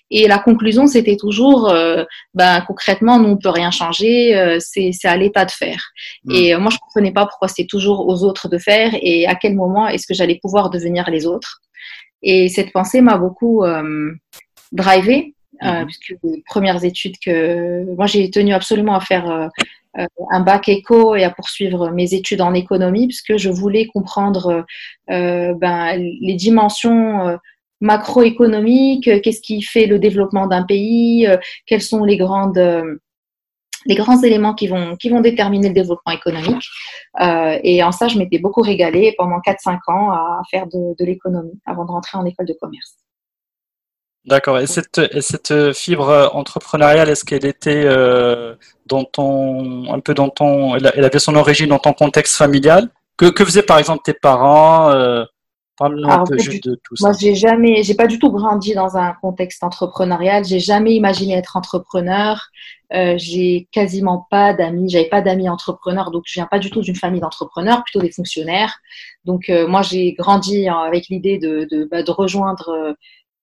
Et 0.09 0.27
la 0.27 0.39
conclusion, 0.39 0.87
c'était 0.87 1.17
toujours, 1.17 1.69
euh, 1.69 2.03
ben 2.33 2.61
concrètement, 2.67 3.19
nous 3.19 3.29
on 3.29 3.37
peut 3.37 3.49
rien 3.49 3.71
changer, 3.71 4.57
c'est 4.59 4.93
à 5.05 5.17
l'État 5.17 5.45
de 5.45 5.51
faire. 5.51 5.83
Mmh. 6.25 6.35
Et 6.35 6.55
moi, 6.57 6.71
je 6.71 6.77
comprenais 6.77 7.11
pas 7.11 7.25
pourquoi 7.25 7.47
c'est 7.47 7.65
toujours 7.65 8.07
aux 8.07 8.23
autres 8.23 8.47
de 8.49 8.57
faire 8.57 8.91
et 9.01 9.27
à 9.27 9.35
quel 9.35 9.55
moment 9.55 9.87
est-ce 9.87 10.07
que 10.07 10.13
j'allais 10.13 10.39
pouvoir 10.41 10.69
devenir 10.69 11.09
les 11.09 11.25
autres. 11.25 11.61
Et 12.23 12.49
cette 12.49 12.71
pensée 12.71 13.01
m'a 13.01 13.17
beaucoup 13.17 13.63
drivé 14.71 15.35
euh, 15.63 15.79
mhm. 15.79 15.85
puisque 15.85 16.13
les 16.23 16.43
premières 16.45 16.83
études 16.83 17.17
que 17.23 17.83
moi 17.95 18.05
j'ai 18.05 18.29
tenu 18.29 18.53
absolument 18.53 18.95
à 18.95 18.99
faire 18.99 19.29
euh, 19.29 19.47
euh, 19.47 19.47
un 20.29 20.39
bac 20.41 20.69
éco 20.69 21.15
et 21.15 21.23
à 21.23 21.29
poursuivre 21.31 21.89
mes 21.89 22.13
études 22.13 22.41
en 22.41 22.53
économie 22.53 23.07
puisque 23.07 23.37
je 23.37 23.49
voulais 23.49 23.87
comprendre 23.87 24.65
ben, 25.07 25.97
les 25.97 26.35
dimensions 26.35 27.37
macroéconomiques, 27.81 29.09
qu'est-ce 29.21 29.41
qui 29.41 29.61
fait 29.61 29.85
le 29.85 29.99
développement 29.99 30.47
d'un 30.47 30.63
pays, 30.63 31.27
quels 31.65 31.81
sont 31.81 32.03
les 32.03 32.17
grandes 32.17 32.99
les 33.87 33.95
grands 33.95 34.21
éléments 34.21 34.53
qui 34.53 34.67
vont, 34.67 34.95
qui 34.97 35.09
vont 35.09 35.21
déterminer 35.21 35.69
le 35.69 35.73
développement 35.73 36.11
économique. 36.11 36.63
Euh, 37.21 37.57
et 37.63 37.81
en 37.83 37.91
ça, 37.91 38.07
je 38.07 38.17
m'étais 38.17 38.37
beaucoup 38.37 38.61
régalée 38.61 39.15
pendant 39.17 39.39
4-5 39.39 39.79
ans 39.87 40.11
à 40.11 40.41
faire 40.51 40.67
de 40.67 41.05
l'économie 41.05 41.59
avant 41.65 41.85
de 41.85 41.91
rentrer 41.91 42.17
en 42.17 42.25
école 42.25 42.45
de 42.45 42.55
commerce. 42.59 42.95
D'accord. 44.27 44.59
Et 44.59 44.67
cette, 44.67 44.99
et 44.99 45.21
cette 45.21 45.73
fibre 45.73 46.31
entrepreneuriale, 46.33 47.09
est-ce 47.09 47.23
qu'elle 47.23 47.45
était 47.45 47.83
euh, 47.85 48.55
dans 48.85 49.05
ton, 49.05 49.91
un 49.93 49.99
peu 49.99 50.13
dans 50.13 50.29
ton, 50.29 50.75
elle 50.75 51.05
avait 51.05 51.19
son 51.19 51.35
origine 51.35 51.69
dans 51.69 51.79
ton 51.79 51.93
contexte 51.93 52.35
familial? 52.35 52.89
Que, 53.15 53.27
que 53.27 53.43
faisaient 53.45 53.63
par 53.63 53.79
exemple 53.79 54.01
tes 54.03 54.13
parents 54.13 54.91
euh, 54.91 55.23
Parle-nous 55.77 56.09
un 56.09 56.23
peu 56.25 56.37
juste 56.39 56.67
de 56.67 56.79
tout 56.83 56.95
ça. 56.95 57.09
Moi, 57.09 57.17
j'ai 57.19 57.35
jamais, 57.35 57.83
j'ai 57.83 57.93
pas 57.93 58.07
du 58.07 58.17
tout 58.17 58.31
grandi 58.31 58.73
dans 58.73 58.97
un 58.97 59.13
contexte 59.21 59.63
entrepreneurial. 59.63 60.43
J'ai 60.43 60.59
jamais 60.59 60.95
imaginé 60.95 61.35
être 61.35 61.55
entrepreneur. 61.55 62.49
Euh, 62.93 63.13
j'ai 63.17 63.67
quasiment 63.71 64.25
pas 64.31 64.53
d'amis. 64.53 64.89
J'avais 64.89 65.09
pas 65.09 65.21
d'amis 65.21 65.47
entrepreneurs, 65.49 66.09
donc 66.09 66.23
je 66.25 66.33
viens 66.33 66.47
pas 66.47 66.57
du 66.57 66.71
tout 66.71 66.81
d'une 66.81 66.95
famille 66.95 67.21
d'entrepreneurs, 67.21 67.83
plutôt 67.83 67.99
des 67.99 68.11
fonctionnaires. 68.11 68.79
Donc 69.23 69.49
euh, 69.49 69.67
moi, 69.67 69.83
j'ai 69.83 70.13
grandi 70.13 70.67
avec 70.67 71.09
l'idée 71.09 71.37
de, 71.37 71.67
de, 71.69 71.87
bah, 71.89 72.01
de 72.01 72.11
rejoindre 72.11 72.95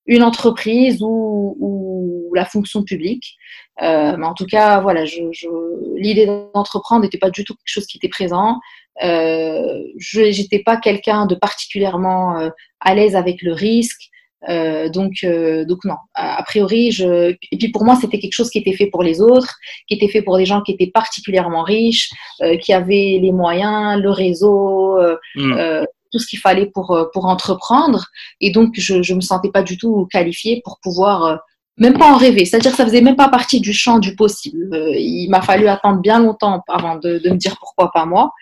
une 0.06 0.22
entreprise 0.22 1.02
ou, 1.02 1.56
ou 1.58 2.34
la 2.34 2.44
fonction 2.44 2.82
publique. 2.82 3.36
Euh, 3.82 4.16
mais 4.16 4.26
en 4.26 4.34
tout 4.34 4.46
cas, 4.46 4.80
voilà, 4.80 5.04
je, 5.04 5.22
je, 5.32 5.48
l'idée 5.96 6.26
d'entreprendre 6.26 7.02
n'était 7.02 7.18
pas 7.18 7.30
du 7.30 7.44
tout 7.44 7.54
quelque 7.54 7.72
chose 7.72 7.86
qui 7.86 7.96
était 7.96 8.08
présent. 8.08 8.60
Euh, 9.02 9.82
je 9.98 10.20
n'étais 10.20 10.60
pas 10.60 10.76
quelqu'un 10.76 11.26
de 11.26 11.34
particulièrement 11.34 12.38
euh, 12.38 12.50
à 12.80 12.94
l'aise 12.94 13.16
avec 13.16 13.42
le 13.42 13.52
risque. 13.52 14.10
Euh, 14.50 14.90
donc, 14.90 15.12
euh, 15.24 15.64
donc 15.64 15.84
non. 15.84 15.96
A, 16.14 16.42
priori, 16.42 16.92
je... 16.92 17.30
et 17.30 17.58
puis 17.58 17.70
pour 17.70 17.84
moi, 17.84 17.96
c'était 17.98 18.18
quelque 18.18 18.34
chose 18.34 18.50
qui 18.50 18.58
était 18.58 18.74
fait 18.74 18.88
pour 18.88 19.02
les 19.02 19.22
autres, 19.22 19.56
qui 19.88 19.94
était 19.94 20.08
fait 20.08 20.20
pour 20.20 20.36
des 20.36 20.44
gens 20.44 20.60
qui 20.60 20.72
étaient 20.72 20.90
particulièrement 20.92 21.62
riches, 21.62 22.10
euh, 22.42 22.58
qui 22.58 22.74
avaient 22.74 23.18
les 23.20 23.32
moyens, 23.32 24.00
le 24.00 24.10
réseau, 24.10 24.98
mmh 25.34 25.84
tout 26.14 26.20
ce 26.20 26.28
qu'il 26.28 26.38
fallait 26.38 26.66
pour, 26.66 26.92
euh, 26.92 27.06
pour 27.12 27.26
entreprendre. 27.26 28.06
Et 28.40 28.52
donc, 28.52 28.74
je 28.76 28.94
ne 28.94 29.16
me 29.16 29.20
sentais 29.20 29.50
pas 29.50 29.62
du 29.62 29.76
tout 29.76 30.06
qualifiée 30.12 30.62
pour 30.64 30.78
pouvoir, 30.80 31.24
euh, 31.24 31.36
même 31.76 31.98
pas 31.98 32.06
en 32.06 32.16
rêver. 32.16 32.44
C'est-à-dire 32.44 32.70
que 32.70 32.76
ça 32.76 32.84
faisait 32.84 33.00
même 33.00 33.16
pas 33.16 33.28
partie 33.28 33.60
du 33.60 33.72
champ 33.72 33.98
du 33.98 34.14
possible. 34.14 34.72
Euh, 34.72 34.92
il 34.94 35.28
m'a 35.28 35.42
fallu 35.42 35.66
attendre 35.66 36.00
bien 36.00 36.20
longtemps 36.20 36.62
avant 36.68 36.94
de, 36.96 37.18
de, 37.18 37.30
me 37.30 37.36
dire 37.36 37.56
pourquoi 37.58 37.90
pas 37.92 38.06
moi. 38.06 38.32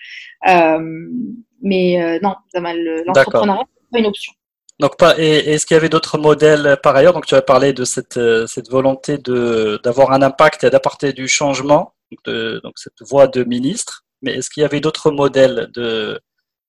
mais 1.63 2.21
non, 2.23 2.35
l'entrepreneuriat, 2.55 3.65
c'est 3.65 3.91
pas 3.91 3.99
une 3.99 4.07
option. 4.07 4.33
Donc, 4.79 4.93
est-ce 5.17 5.65
qu'il 5.65 5.75
y 5.77 5.79
avait 5.79 5.89
d'autres 5.89 6.19
modèles 6.19 6.77
par 6.83 6.95
ailleurs? 6.95 7.15
Donc, 7.15 7.25
tu 7.25 7.35
as 7.35 7.41
parlé 7.41 7.73
de 7.73 7.85
cette, 7.85 8.21
cette 8.47 8.69
volonté 8.69 9.17
d'avoir 9.17 10.13
un 10.13 10.21
impact 10.21 10.65
et 10.65 10.71
d'apporter 10.71 11.15
du 11.15 11.27
changement, 11.27 11.95
de, 12.27 12.61
donc 12.63 12.75
cette 12.77 13.01
voie 13.01 13.29
de 13.29 13.45
ministre. 13.45 14.05
Mais 14.21 14.33
est-ce 14.35 14.51
qu'il 14.51 14.63
y 14.63 14.67
avait 14.67 14.81
d'autres 14.81 15.11
modèles 15.11 15.71
de, 15.75 16.21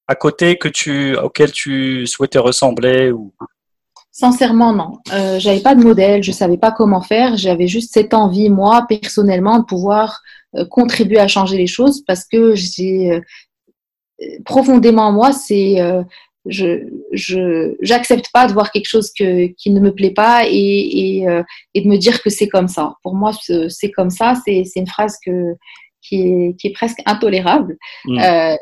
à 0.07 0.15
côté 0.15 0.57
que 0.57 0.67
tu, 0.67 1.15
auquel 1.17 1.51
tu 1.51 2.05
souhaitais 2.07 2.39
ressembler 2.39 3.11
ou... 3.11 3.33
Sincèrement, 4.11 4.73
non. 4.73 4.99
Euh, 5.11 5.39
j'avais 5.39 5.61
pas 5.61 5.73
de 5.73 5.83
modèle, 5.83 6.21
je 6.21 6.31
savais 6.31 6.57
pas 6.57 6.71
comment 6.71 7.01
faire. 7.01 7.35
J'avais 7.35 7.67
juste 7.67 7.93
cette 7.93 8.13
envie, 8.13 8.49
moi, 8.49 8.85
personnellement, 8.87 9.57
de 9.59 9.65
pouvoir 9.65 10.21
euh, 10.55 10.65
contribuer 10.65 11.17
à 11.17 11.27
changer 11.27 11.57
les 11.57 11.65
choses 11.67 12.03
parce 12.05 12.25
que 12.25 12.53
j'ai 12.53 13.11
euh, 13.11 13.21
profondément 14.45 15.11
moi, 15.11 15.31
c'est 15.33 15.81
euh, 15.81 16.03
je 16.45 16.87
je 17.11 17.75
j'accepte 17.81 18.29
pas 18.31 18.45
de 18.47 18.53
voir 18.53 18.71
quelque 18.71 18.87
chose 18.87 19.11
que, 19.17 19.47
qui 19.47 19.71
ne 19.71 19.79
me 19.79 19.95
plaît 19.95 20.11
pas 20.11 20.43
et, 20.45 20.51
et, 21.21 21.27
euh, 21.27 21.41
et 21.73 21.81
de 21.81 21.87
me 21.87 21.97
dire 21.97 22.21
que 22.21 22.29
c'est 22.29 22.49
comme 22.49 22.67
ça. 22.67 22.93
Pour 23.01 23.15
moi, 23.15 23.31
c'est 23.69 23.91
comme 23.91 24.11
ça. 24.11 24.35
C'est 24.45 24.63
une 24.75 24.87
phrase 24.87 25.17
que 25.25 25.55
qui 26.03 26.21
est, 26.21 26.59
qui 26.59 26.67
est 26.67 26.73
presque 26.73 26.99
intolérable. 27.05 27.77
Mmh. 28.05 28.19
Euh, 28.19 28.55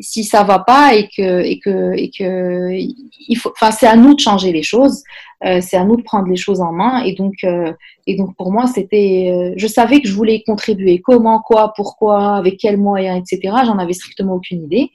si 0.00 0.24
ça 0.24 0.42
va 0.42 0.58
pas 0.58 0.94
et 0.94 1.08
que 1.08 1.40
et 1.42 1.58
que 1.58 1.94
et 1.94 2.10
que 2.10 2.70
il 2.72 3.36
faut, 3.36 3.50
enfin 3.50 3.70
c'est 3.70 3.86
à 3.86 3.96
nous 3.96 4.14
de 4.14 4.20
changer 4.20 4.52
les 4.52 4.62
choses, 4.62 5.02
euh, 5.44 5.60
c'est 5.60 5.76
à 5.76 5.84
nous 5.84 5.96
de 5.96 6.02
prendre 6.02 6.28
les 6.28 6.36
choses 6.36 6.60
en 6.60 6.72
main 6.72 7.02
et 7.04 7.12
donc 7.12 7.34
euh, 7.44 7.72
et 8.06 8.16
donc 8.16 8.36
pour 8.36 8.52
moi 8.52 8.66
c'était, 8.66 9.30
euh, 9.32 9.54
je 9.56 9.66
savais 9.66 10.00
que 10.00 10.08
je 10.08 10.14
voulais 10.14 10.42
contribuer. 10.46 11.00
Comment, 11.00 11.40
quoi, 11.40 11.72
pourquoi, 11.74 12.36
avec 12.36 12.58
quels 12.58 12.78
moyens, 12.78 13.20
etc. 13.20 13.54
J'en 13.64 13.78
avais 13.78 13.92
strictement 13.92 14.34
aucune 14.34 14.64
idée, 14.64 14.90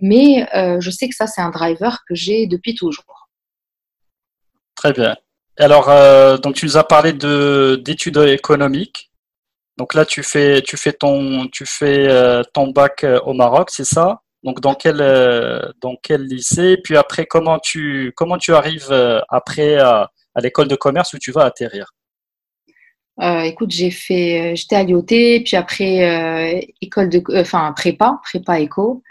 mais 0.00 0.46
je 0.80 0.90
sais 0.90 1.08
que 1.08 1.14
ça 1.14 1.26
c'est 1.26 1.40
un 1.40 1.50
driver 1.50 2.00
que 2.08 2.14
j'ai 2.14 2.46
depuis 2.46 2.74
toujours. 2.74 3.28
Très 4.74 4.92
bien. 4.92 5.16
Alors, 5.58 5.86
donc 6.40 6.54
tu 6.54 6.66
nous 6.66 6.76
as 6.76 6.84
parlé 6.84 7.12
de 7.12 7.80
d'études 7.82 8.18
économiques. 8.18 9.10
Donc 9.78 9.94
là, 9.94 10.04
tu 10.06 10.22
fais 10.22 10.62
tu 10.62 10.76
fais 10.76 10.92
ton 10.92 11.46
tu 11.48 11.64
fais 11.66 12.08
ton 12.52 12.68
bac 12.68 13.06
au 13.24 13.32
Maroc, 13.32 13.70
c'est 13.70 13.84
ça? 13.84 14.20
Donc 14.42 14.60
dans 14.60 14.74
quel 14.74 14.98
dans 15.80 15.96
quel 16.02 16.22
lycée? 16.22 16.76
Puis 16.82 16.96
après, 16.96 17.26
comment 17.26 17.58
tu 17.58 18.12
comment 18.16 18.38
tu 18.38 18.54
arrives 18.54 18.92
après 19.28 19.76
à, 19.76 20.10
l'école 20.42 20.68
de 20.68 20.76
commerce 20.76 21.12
où 21.14 21.18
tu 21.18 21.32
vas 21.32 21.44
atterrir? 21.44 21.92
Écoute, 23.20 23.70
j'ai 23.70 23.90
fait, 23.90 24.54
j'étais 24.56 24.76
à 24.76 24.82
l'IOT, 24.82 25.02
puis 25.02 25.56
après 25.56 26.62
école 26.80 27.08
de, 27.08 27.22
enfin 27.40 27.72
prépa, 27.74 28.20
prépa 28.22 28.60
éco. 28.60 29.02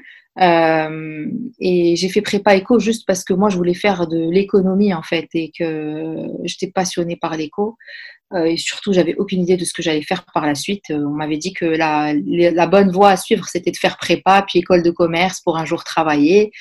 Euh, 0.41 1.27
et 1.59 1.95
j'ai 1.95 2.09
fait 2.09 2.21
prépa 2.21 2.55
éco 2.55 2.77
juste 2.77 3.05
parce 3.07 3.23
que 3.23 3.33
moi 3.33 3.49
je 3.49 3.55
voulais 3.55 3.73
faire 3.73 4.05
de 4.05 4.29
l'économie 4.29 4.93
en 4.93 5.01
fait 5.01 5.29
et 5.33 5.51
que 5.57 6.27
j'étais 6.43 6.71
passionnée 6.71 7.15
par 7.15 7.37
l'éco. 7.37 7.77
euh, 7.77 8.14
et 8.33 8.57
surtout 8.57 8.91
j'avais 8.91 9.15
aucune 9.15 9.43
idée 9.43 9.57
de 9.57 9.65
ce 9.65 9.73
que 9.73 9.81
j'allais 9.81 10.01
faire 10.01 10.25
par 10.33 10.45
la 10.45 10.55
suite. 10.55 10.89
Euh, 10.89 11.05
on 11.05 11.11
m'avait 11.11 11.37
dit 11.37 11.53
que 11.53 11.65
la, 11.65 12.67
bonne 12.67 12.91
voie 12.91 13.11
à 13.11 13.17
suivre 13.17 13.45
c'était 13.47 13.71
de 13.71 13.77
faire 13.77 13.97
prépa 13.97 14.43
puis 14.47 14.59
école 14.59 14.83
de 14.83 14.91
commerce 14.91 15.41
pour 15.41 15.57
un 15.57 15.65
jour 15.65 15.83
travailler 15.83 16.51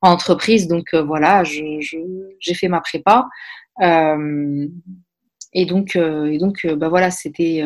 en 0.00 0.12
entreprise. 0.12 0.66
Donc 0.66 0.94
voilà, 0.94 1.44
j'ai 1.44 2.54
fait 2.54 2.68
ma 2.68 2.80
prépa. 2.80 3.26
Et 5.52 5.66
donc, 5.66 5.98
bah 5.98 6.88
voilà, 6.88 7.10
c'était 7.10 7.62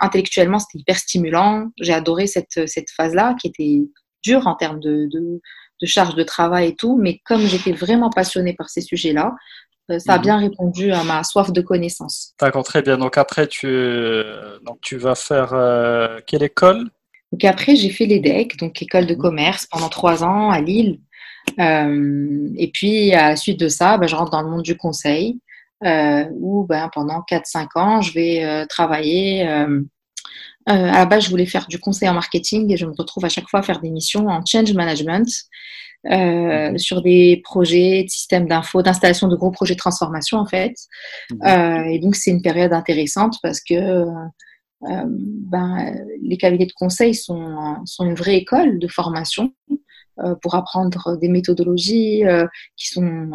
intellectuellement, 0.00 0.58
c'était 0.58 0.80
hyper 0.80 0.98
stimulant. 0.98 1.70
J'ai 1.80 1.94
adoré 1.94 2.26
cette, 2.26 2.90
phase-là 2.94 3.34
qui 3.40 3.46
était 3.48 3.80
dur 4.22 4.46
en 4.46 4.54
termes 4.54 4.80
de, 4.80 5.08
de, 5.10 5.40
charge 5.86 6.14
de 6.14 6.22
travail 6.22 6.68
et 6.68 6.76
tout, 6.76 6.96
mais 6.96 7.20
comme 7.24 7.40
j'étais 7.40 7.72
vraiment 7.72 8.10
passionnée 8.10 8.52
par 8.52 8.68
ces 8.68 8.82
sujets-là, 8.82 9.34
euh, 9.34 9.71
ça 9.98 10.14
a 10.14 10.16
mhm. 10.16 10.22
bien 10.22 10.38
répondu 10.38 10.92
à 10.92 11.04
ma 11.04 11.24
soif 11.24 11.52
de 11.52 11.60
connaissance. 11.60 12.34
D'accord, 12.40 12.64
très 12.64 12.82
bien. 12.82 12.98
Donc 12.98 13.18
après, 13.18 13.46
tu, 13.46 13.66
donc 14.64 14.78
tu 14.80 14.96
vas 14.96 15.14
faire 15.14 15.52
euh, 15.52 16.20
quelle 16.26 16.42
école? 16.42 16.90
Donc 17.32 17.44
après, 17.44 17.76
j'ai 17.76 17.90
fait 17.90 18.06
l'EDEC, 18.06 18.56
donc 18.58 18.80
école 18.82 19.06
de 19.06 19.14
mhm. 19.14 19.20
commerce, 19.20 19.66
pendant 19.66 19.88
trois 19.88 20.24
ans 20.24 20.50
à 20.50 20.60
Lille. 20.60 21.00
Euh, 21.58 22.48
et 22.56 22.70
puis, 22.72 23.12
à 23.12 23.30
la 23.30 23.36
suite 23.36 23.58
de 23.58 23.68
ça, 23.68 23.98
ben, 23.98 24.06
je 24.06 24.14
rentre 24.14 24.30
dans 24.30 24.42
le 24.42 24.48
monde 24.48 24.62
du 24.62 24.76
conseil, 24.76 25.40
où 25.84 26.64
ben, 26.68 26.88
pendant 26.94 27.20
4-5 27.28 27.66
ans, 27.74 28.00
je 28.00 28.12
vais 28.12 28.66
travailler 28.66 29.46
euh, 30.68 30.72
à 30.88 30.98
la 30.98 31.06
base, 31.06 31.24
je 31.24 31.30
voulais 31.30 31.46
faire 31.46 31.66
du 31.66 31.78
conseil 31.78 32.08
en 32.08 32.14
marketing 32.14 32.70
et 32.72 32.76
je 32.76 32.86
me 32.86 32.92
retrouve 32.96 33.24
à 33.24 33.28
chaque 33.28 33.48
fois 33.48 33.60
à 33.60 33.62
faire 33.62 33.80
des 33.80 33.90
missions 33.90 34.28
en 34.28 34.44
change 34.44 34.72
management 34.74 35.26
euh, 36.10 36.70
mhm. 36.70 36.78
sur 36.78 37.02
des 37.02 37.40
projets 37.44 38.04
de 38.04 38.08
systèmes 38.08 38.46
d'info, 38.46 38.82
d'installation 38.82 39.28
de 39.28 39.36
gros 39.36 39.50
projets 39.50 39.74
de 39.74 39.78
transformation 39.78 40.38
en 40.38 40.46
fait. 40.46 40.74
Mhm. 41.30 41.40
Euh, 41.46 41.84
et 41.84 41.98
donc, 41.98 42.16
c'est 42.16 42.30
une 42.30 42.42
période 42.42 42.72
intéressante 42.72 43.38
parce 43.42 43.60
que 43.60 44.04
ben, 44.80 45.94
les 46.22 46.36
cabinets 46.36 46.66
de 46.66 46.72
conseil 46.72 47.14
sont, 47.14 47.76
sont 47.84 48.04
une 48.04 48.16
vraie 48.16 48.36
école 48.36 48.80
de 48.80 48.88
formation 48.88 49.54
pour 50.40 50.56
apprendre 50.56 51.16
des 51.18 51.28
méthodologies 51.28 52.24
qui 52.76 52.88
sont... 52.88 53.30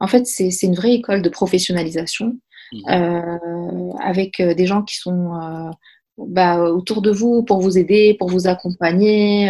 en 0.00 0.06
fait, 0.08 0.26
c'est 0.26 0.50
une 0.64 0.74
vraie 0.74 0.94
école 0.94 1.22
de 1.22 1.28
professionnalisation 1.28 2.36
Mhm. 2.72 2.82
Euh, 2.90 3.92
avec 4.00 4.40
euh, 4.40 4.54
des 4.54 4.66
gens 4.66 4.82
qui 4.82 4.96
sont 4.96 5.34
euh, 5.34 5.70
bah, 6.18 6.60
autour 6.60 7.02
de 7.02 7.10
vous 7.10 7.42
pour 7.42 7.60
vous 7.60 7.78
aider, 7.78 8.14
pour 8.18 8.28
vous 8.28 8.48
accompagner. 8.48 9.44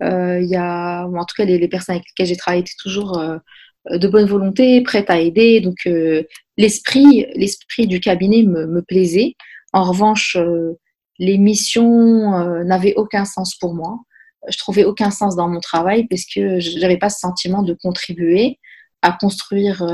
Il 0.00 0.46
y 0.46 0.56
a, 0.56 1.06
en 1.06 1.24
tout 1.24 1.34
cas, 1.36 1.44
les, 1.44 1.68
personnes 1.68 1.96
avec 1.96 2.06
lesquelles 2.08 2.26
j'ai 2.26 2.36
travaillé 2.36 2.62
étaient 2.62 2.72
toujours 2.78 3.22
de 3.90 4.08
bonne 4.08 4.26
volonté, 4.26 4.82
prêtes 4.82 5.10
à 5.10 5.20
aider. 5.20 5.60
Donc, 5.60 5.88
l'esprit, 6.56 7.26
l'esprit 7.34 7.86
du 7.86 8.00
cabinet 8.00 8.42
me, 8.42 8.66
me, 8.66 8.82
plaisait. 8.82 9.34
En 9.72 9.84
revanche, 9.84 10.36
les 11.18 11.38
missions 11.38 12.64
n'avaient 12.64 12.94
aucun 12.96 13.24
sens 13.24 13.54
pour 13.56 13.74
moi. 13.74 14.00
Je 14.48 14.56
trouvais 14.58 14.84
aucun 14.84 15.10
sens 15.10 15.36
dans 15.36 15.48
mon 15.48 15.60
travail 15.60 16.06
parce 16.08 16.24
que 16.24 16.58
j'avais 16.58 16.96
pas 16.96 17.10
ce 17.10 17.20
sentiment 17.20 17.62
de 17.62 17.74
contribuer 17.74 18.58
à 19.02 19.12
construire 19.12 19.84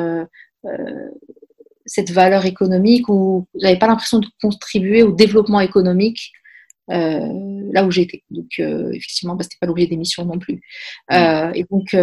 cette 1.86 2.10
valeur 2.10 2.44
économique 2.44 3.08
ou 3.08 3.46
j'avais 3.54 3.78
pas 3.78 3.86
l'impression 3.86 4.18
de 4.18 4.26
contribuer 4.42 5.02
au 5.02 5.12
développement 5.12 5.60
économique 5.60 6.32
euh, 6.90 7.68
là 7.72 7.84
où 7.84 7.90
j'étais. 7.90 8.22
Donc 8.30 8.46
euh, 8.60 8.92
effectivement, 8.92 9.34
bah, 9.34 9.42
c'était 9.42 9.56
pas 9.60 9.66
l'objet 9.66 9.86
des 9.86 9.96
missions 9.96 10.24
non 10.24 10.38
plus. 10.38 10.60
Euh, 11.12 11.50
et 11.54 11.64
donc, 11.70 11.96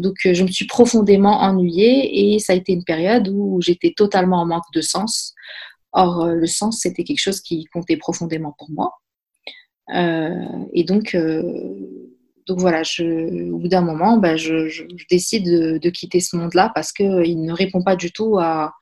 donc 0.00 0.16
je 0.24 0.42
me 0.42 0.48
suis 0.48 0.66
profondément 0.66 1.40
ennuyée 1.40 2.34
et 2.34 2.38
ça 2.38 2.52
a 2.52 2.56
été 2.56 2.72
une 2.72 2.84
période 2.84 3.28
où 3.28 3.60
j'étais 3.62 3.94
totalement 3.96 4.42
en 4.42 4.46
manque 4.46 4.72
de 4.74 4.80
sens. 4.80 5.34
Or 5.92 6.26
le 6.28 6.46
sens 6.46 6.80
c'était 6.80 7.02
quelque 7.04 7.20
chose 7.20 7.40
qui 7.40 7.64
comptait 7.64 7.96
profondément 7.96 8.54
pour 8.58 8.70
moi. 8.70 8.92
et 10.72 10.84
donc 10.84 11.16
donc 12.46 12.58
voilà, 12.58 12.82
je, 12.82 13.50
au 13.52 13.58
bout 13.58 13.68
d'un 13.68 13.80
moment, 13.80 14.16
bah, 14.16 14.36
je, 14.36 14.68
je, 14.68 14.82
décide 15.08 15.44
de, 15.44 15.78
de, 15.78 15.90
quitter 15.90 16.18
ce 16.18 16.36
monde-là 16.36 16.72
parce 16.74 16.90
qu'il 16.90 17.42
ne 17.42 17.52
répond 17.52 17.82
pas 17.82 17.94
du 17.94 18.10
tout 18.10 18.38
à, 18.40 18.72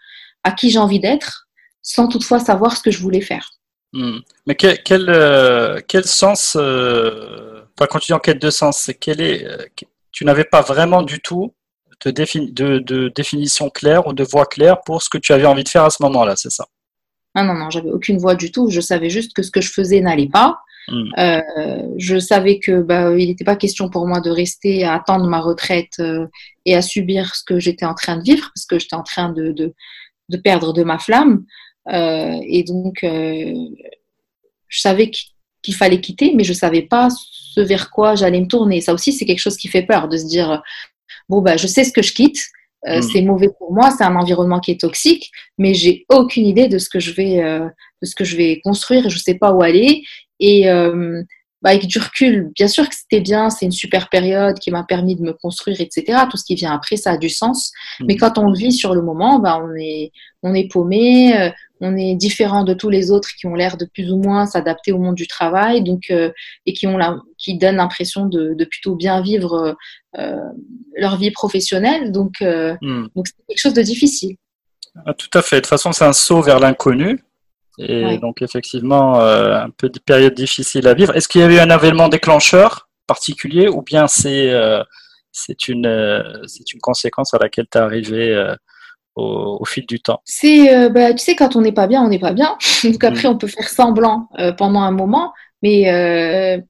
à 0.45 0.52
qui 0.52 0.71
j'ai 0.71 0.78
envie 0.78 1.00
d'être, 1.00 1.49
sans 1.83 2.09
toutefois 2.09 2.38
savoir 2.38 2.76
ce 2.76 2.83
que 2.83 2.90
je 2.90 3.00
voulais 3.00 3.21
faire. 3.21 3.49
Hmm. 3.92 4.18
Mais 4.47 4.54
quel, 4.54 4.83
quel, 4.83 5.09
euh, 5.09 5.80
quel 5.87 6.04
sens, 6.04 6.57
euh, 6.61 7.62
quand 7.76 7.99
tu 7.99 8.07
dis 8.09 8.12
en 8.12 8.18
quête 8.18 8.40
de 8.40 8.50
sens, 8.50 8.90
quel 9.00 9.21
est, 9.21 9.47
euh, 9.47 9.57
tu 10.12 10.25
n'avais 10.25 10.45
pas 10.45 10.61
vraiment 10.61 11.02
du 11.02 11.21
tout 11.21 11.54
de, 12.04 12.11
de, 12.11 12.78
de, 12.78 13.09
définition 13.09 13.71
claire 13.71 14.07
ou 14.07 14.12
de 14.12 14.25
voix 14.25 14.47
claire 14.47 14.83
pour 14.85 15.02
ce 15.02 15.09
que 15.09 15.18
tu 15.18 15.33
avais 15.33 15.47
envie 15.47 15.64
de 15.64 15.68
faire 15.68 15.85
à 15.85 15.90
ce 15.90 16.02
moment-là, 16.02 16.37
c'est 16.37 16.50
ça? 16.50 16.66
Non, 17.35 17.45
non, 17.45 17.54
non, 17.54 17.71
j'avais 17.71 17.90
aucune 17.90 18.18
voix 18.18 18.35
du 18.35 18.52
tout. 18.52 18.71
Je 18.71 18.80
savais 18.80 19.11
juste 19.11 19.35
que 19.35 19.42
ce 19.42 19.50
que 19.50 19.61
je 19.61 19.71
faisais 19.71 20.00
n'allait 20.00 20.28
pas. 20.28 20.59
Hmm. 20.90 21.11
je 21.99 22.18
savais 22.18 22.61
que 22.61 22.80
bah, 22.80 23.14
il 23.14 23.28
n'était 23.28 23.45
pas 23.45 23.57
question 23.57 23.90
pour 23.90 24.07
moi 24.07 24.23
de 24.23 24.30
rester 24.30 24.85
à 24.85 24.95
attendre 24.95 25.26
ma 25.26 25.38
retraite 25.38 26.00
et 26.64 26.75
à 26.75 26.80
subir 26.80 27.35
ce 27.35 27.45
que 27.45 27.59
j'étais 27.59 27.85
en 27.85 27.92
train 27.92 28.16
de 28.16 28.23
vivre, 28.23 28.50
parce 28.54 28.64
que 28.64 28.78
j'étais 28.78 28.97
en 28.97 29.02
train 29.02 29.28
de, 29.30 29.52
de, 29.52 29.75
de 30.28 30.37
perdre 30.37 30.73
de 30.73 30.82
ma 30.82 30.99
flamme. 30.99 31.44
Euh, 31.92 32.38
et 32.47 32.64
donc, 32.64 33.02
euh, 33.04 33.54
je 34.68 34.80
savais 34.80 35.11
qu'il 35.11 35.75
fallait 35.75 36.00
quitter, 36.00 36.32
mais 36.35 36.44
je 36.44 36.52
savais 36.52 36.82
pas 36.82 37.08
ce 37.11 37.61
vers 37.61 37.90
quoi 37.90 38.14
j'allais 38.14 38.40
me 38.40 38.47
tourner. 38.47 38.80
Ça 38.80 38.92
aussi, 38.92 39.12
c'est 39.12 39.25
quelque 39.25 39.40
chose 39.40 39.56
qui 39.56 39.68
fait 39.68 39.82
peur 39.82 40.08
de 40.08 40.16
se 40.16 40.26
dire 40.26 40.62
bon 41.28 41.40
bah 41.40 41.56
je 41.56 41.66
sais 41.66 41.85
ce 41.85 41.92
que 41.92 42.02
je 42.02 42.12
quitte, 42.12 42.40
euh, 42.87 42.99
hmm. 42.99 43.02
c'est 43.02 43.23
mauvais 43.23 43.49
pour 43.58 43.73
moi, 43.73 43.90
c'est 43.90 44.04
un 44.04 44.16
environnement 44.16 44.61
qui 44.61 44.70
est 44.70 44.80
toxique, 44.80 45.30
mais 45.56 45.75
j'ai 45.75 46.06
aucune 46.11 46.47
idée 46.47 46.68
de 46.68 46.78
ce 46.78 46.88
que 46.88 47.00
je 47.00 47.12
vais 47.12 47.40
de 47.40 48.06
ce 48.06 48.14
que 48.14 48.25
je 48.25 48.37
vais 48.37 48.61
construire, 48.62 49.08
je 49.08 49.18
sais 49.18 49.35
pas 49.35 49.52
où 49.52 49.62
aller. 49.62 50.04
Et 50.40 50.66
bah, 51.60 51.70
avec 51.70 51.86
du 51.86 51.98
recul, 51.98 52.52
bien 52.54 52.68
sûr 52.68 52.88
que 52.88 52.94
c'était 52.94 53.20
bien, 53.20 53.50
c'est 53.50 53.66
une 53.66 53.72
super 53.72 54.08
période 54.08 54.58
qui 54.60 54.70
m'a 54.70 54.84
permis 54.84 55.16
de 55.16 55.22
me 55.22 55.32
construire, 55.32 55.80
etc. 55.80 56.22
Tout 56.30 56.36
ce 56.36 56.44
qui 56.44 56.54
vient 56.54 56.72
après, 56.72 56.96
ça 56.96 57.12
a 57.12 57.16
du 57.16 57.28
sens. 57.28 57.72
Mhm. 57.98 58.06
Mais 58.06 58.16
quand 58.16 58.38
on 58.38 58.50
le 58.50 58.56
vit 58.56 58.70
sur 58.70 58.94
le 58.94 59.02
moment, 59.02 59.40
bah, 59.40 59.60
on, 59.60 59.74
est, 59.74 60.12
on 60.44 60.54
est 60.54 60.70
paumé, 60.70 61.36
euh, 61.36 61.50
on 61.80 61.96
est 61.96 62.14
différent 62.14 62.62
de 62.62 62.74
tous 62.74 62.90
les 62.90 63.10
autres 63.10 63.30
qui 63.36 63.46
ont 63.46 63.56
l'air 63.56 63.76
de 63.76 63.86
plus 63.86 64.12
ou 64.12 64.18
moins 64.18 64.46
s'adapter 64.46 64.92
au 64.92 64.98
monde 64.98 65.16
du 65.16 65.26
travail, 65.26 65.82
donc 65.82 66.04
euh, 66.10 66.30
et 66.64 66.72
qui 66.72 66.86
ont 66.86 66.96
la, 66.96 67.18
qui 67.38 67.58
donnent 67.58 67.76
l'impression 67.76 68.26
de, 68.26 68.54
de, 68.54 68.64
plutôt 68.64 68.94
bien 68.94 69.20
vivre 69.20 69.76
euh, 70.16 70.36
leur 70.96 71.16
vie 71.16 71.32
professionnelle. 71.32 72.12
Donc, 72.12 72.40
mhm. 72.40 73.08
donc 73.16 73.26
c'est 73.26 73.46
quelque 73.48 73.58
chose 73.58 73.74
de 73.74 73.82
difficile. 73.82 74.36
Ah, 75.06 75.14
tout 75.14 75.30
à 75.34 75.42
fait. 75.42 75.56
De 75.56 75.60
toute 75.62 75.70
façon, 75.70 75.90
c'est 75.92 76.04
un 76.04 76.12
saut 76.12 76.42
vers 76.42 76.60
l'inconnu. 76.60 77.20
Et 77.78 78.18
donc, 78.18 78.42
effectivement, 78.42 79.20
euh, 79.20 79.56
un 79.56 79.70
peu 79.70 79.88
de 79.88 79.99
période 80.00 80.35
difficile 80.35 80.88
à 80.88 80.94
vivre. 80.94 81.14
Est-ce 81.14 81.28
qu'il 81.28 81.40
y 81.40 81.44
a 81.44 81.47
eu 81.47 81.58
un 81.58 81.70
événement 81.70 82.08
déclencheur 82.08 82.88
particulier 83.06 83.68
ou 83.68 83.82
bien 83.82 84.08
c'est 84.08 84.50
euh, 84.50 84.82
c'est 85.30 85.68
une, 85.68 85.87
euh, 85.87 86.23
c'est 86.47 86.73
une 86.73 86.80
conséquence 86.80 87.35
à 87.35 87.38
laquelle 87.38 87.66
tu 87.70 87.78
es 87.78 87.80
arrivé 87.80 88.54
au, 89.14 89.64
fil 89.64 89.87
du 89.87 90.00
temps? 90.00 90.20
C'est, 90.25 90.90
bah, 90.90 91.12
tu 91.12 91.18
sais, 91.18 91.37
quand 91.37 91.54
on 91.54 91.61
n'est 91.61 91.73
pas 91.73 91.87
bien, 91.87 92.02
on 92.02 92.08
n'est 92.08 92.18
pas 92.18 92.32
bien. 92.32 92.56
donc 92.85 93.04
après, 93.04 93.28
mm. 93.28 93.32
on 93.32 93.38
peut 93.38 93.47
faire 93.47 93.68
semblant 93.68 94.28
pendant 94.56 94.80
un 94.80 94.90
moment, 94.90 95.32
mais 95.62 96.62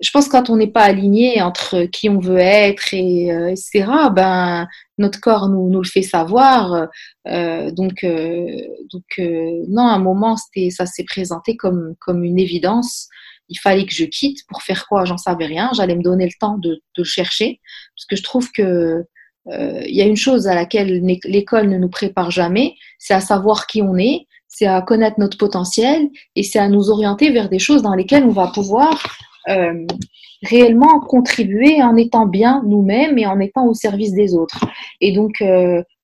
je 0.00 0.10
pense 0.10 0.26
que 0.26 0.32
quand 0.32 0.50
on 0.50 0.56
n'est 0.56 0.66
pas 0.66 0.82
aligné 0.82 1.40
entre 1.40 1.84
qui 1.84 2.08
on 2.10 2.18
veut 2.18 2.38
être 2.38 2.92
et 2.92 3.28
etc. 3.50 3.86
Ben 4.14 4.66
notre 4.98 5.20
corps 5.20 5.48
nous, 5.48 5.68
nous 5.70 5.82
le 5.82 5.88
fait 5.88 6.02
savoir. 6.02 6.88
Euh, 7.28 7.70
donc 7.70 8.04
euh, 8.04 8.46
donc 8.92 9.04
euh, 9.18 9.64
non, 9.68 9.86
à 9.86 9.92
un 9.92 9.98
moment 9.98 10.36
ça 10.36 10.86
s'est 10.86 11.04
présenté 11.04 11.56
comme 11.56 11.94
comme 12.00 12.24
une 12.24 12.38
évidence. 12.38 13.08
Il 13.48 13.58
fallait 13.58 13.86
que 13.86 13.94
je 13.94 14.04
quitte 14.04 14.40
pour 14.48 14.62
faire 14.62 14.86
quoi? 14.88 15.04
J'en 15.04 15.18
savais 15.18 15.46
rien. 15.46 15.70
J'allais 15.74 15.96
me 15.96 16.02
donner 16.02 16.26
le 16.26 16.32
temps 16.38 16.58
de, 16.58 16.80
de 16.96 17.04
chercher 17.04 17.60
parce 17.96 18.06
que 18.06 18.16
je 18.16 18.22
trouve 18.22 18.50
que 18.52 19.04
il 19.48 19.94
y 19.94 20.02
a 20.02 20.06
une 20.06 20.16
chose 20.16 20.48
à 20.48 20.56
laquelle 20.56 21.00
l'école 21.24 21.68
ne 21.68 21.78
nous 21.78 21.88
prépare 21.88 22.32
jamais, 22.32 22.74
c'est 22.98 23.14
à 23.14 23.20
savoir 23.20 23.68
qui 23.68 23.80
on 23.80 23.96
est, 23.96 24.26
c'est 24.48 24.66
à 24.66 24.82
connaître 24.82 25.20
notre 25.20 25.38
potentiel 25.38 26.08
et 26.34 26.42
c'est 26.42 26.58
à 26.58 26.68
nous 26.68 26.90
orienter 26.90 27.30
vers 27.30 27.48
des 27.48 27.60
choses 27.60 27.80
dans 27.80 27.94
lesquelles 27.94 28.24
on 28.24 28.32
va 28.32 28.48
pouvoir 28.48 29.06
réellement 30.42 31.00
contribuer 31.00 31.82
en 31.82 31.96
étant 31.96 32.26
bien 32.26 32.62
nous-mêmes 32.66 33.18
et 33.18 33.26
en 33.26 33.38
étant 33.40 33.66
au 33.66 33.74
service 33.74 34.12
des 34.12 34.34
autres. 34.34 34.64
Et 35.00 35.12
donc, 35.12 35.42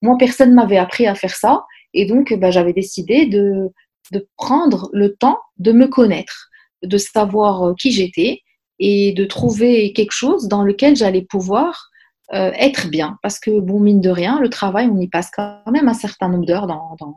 moi, 0.00 0.16
personne 0.18 0.54
m'avait 0.54 0.76
appris 0.76 1.06
à 1.06 1.14
faire 1.14 1.34
ça. 1.34 1.64
Et 1.92 2.06
donc, 2.06 2.32
bah, 2.34 2.50
j'avais 2.50 2.72
décidé 2.72 3.26
de, 3.26 3.70
de 4.12 4.28
prendre 4.37 4.88
le 4.92 5.14
temps 5.14 5.38
de 5.58 5.72
me 5.72 5.88
connaître, 5.88 6.50
de 6.82 6.96
savoir 6.99 7.75
qui 7.76 7.90
j'étais 7.90 8.40
et 8.78 9.12
de 9.12 9.25
trouver 9.25 9.92
quelque 9.92 10.12
chose 10.12 10.49
dans 10.49 10.64
lequel 10.64 10.96
j'allais 10.96 11.22
pouvoir 11.22 11.90
euh, 12.34 12.50
être 12.54 12.88
bien. 12.88 13.18
Parce 13.22 13.38
que, 13.38 13.61
bon, 13.61 13.78
mine 13.78 14.00
de 14.00 14.08
rien, 14.08 14.40
le 14.40 14.49
travail, 14.49 14.88
on 14.90 14.99
y 14.99 15.06
passe 15.06 15.30
quand 15.30 15.61
même 15.70 15.87
un 15.87 15.94
certain 15.94 16.30
nombre 16.30 16.46
d'heures 16.46 16.66
dans, 16.66 16.96
dans, 16.99 17.14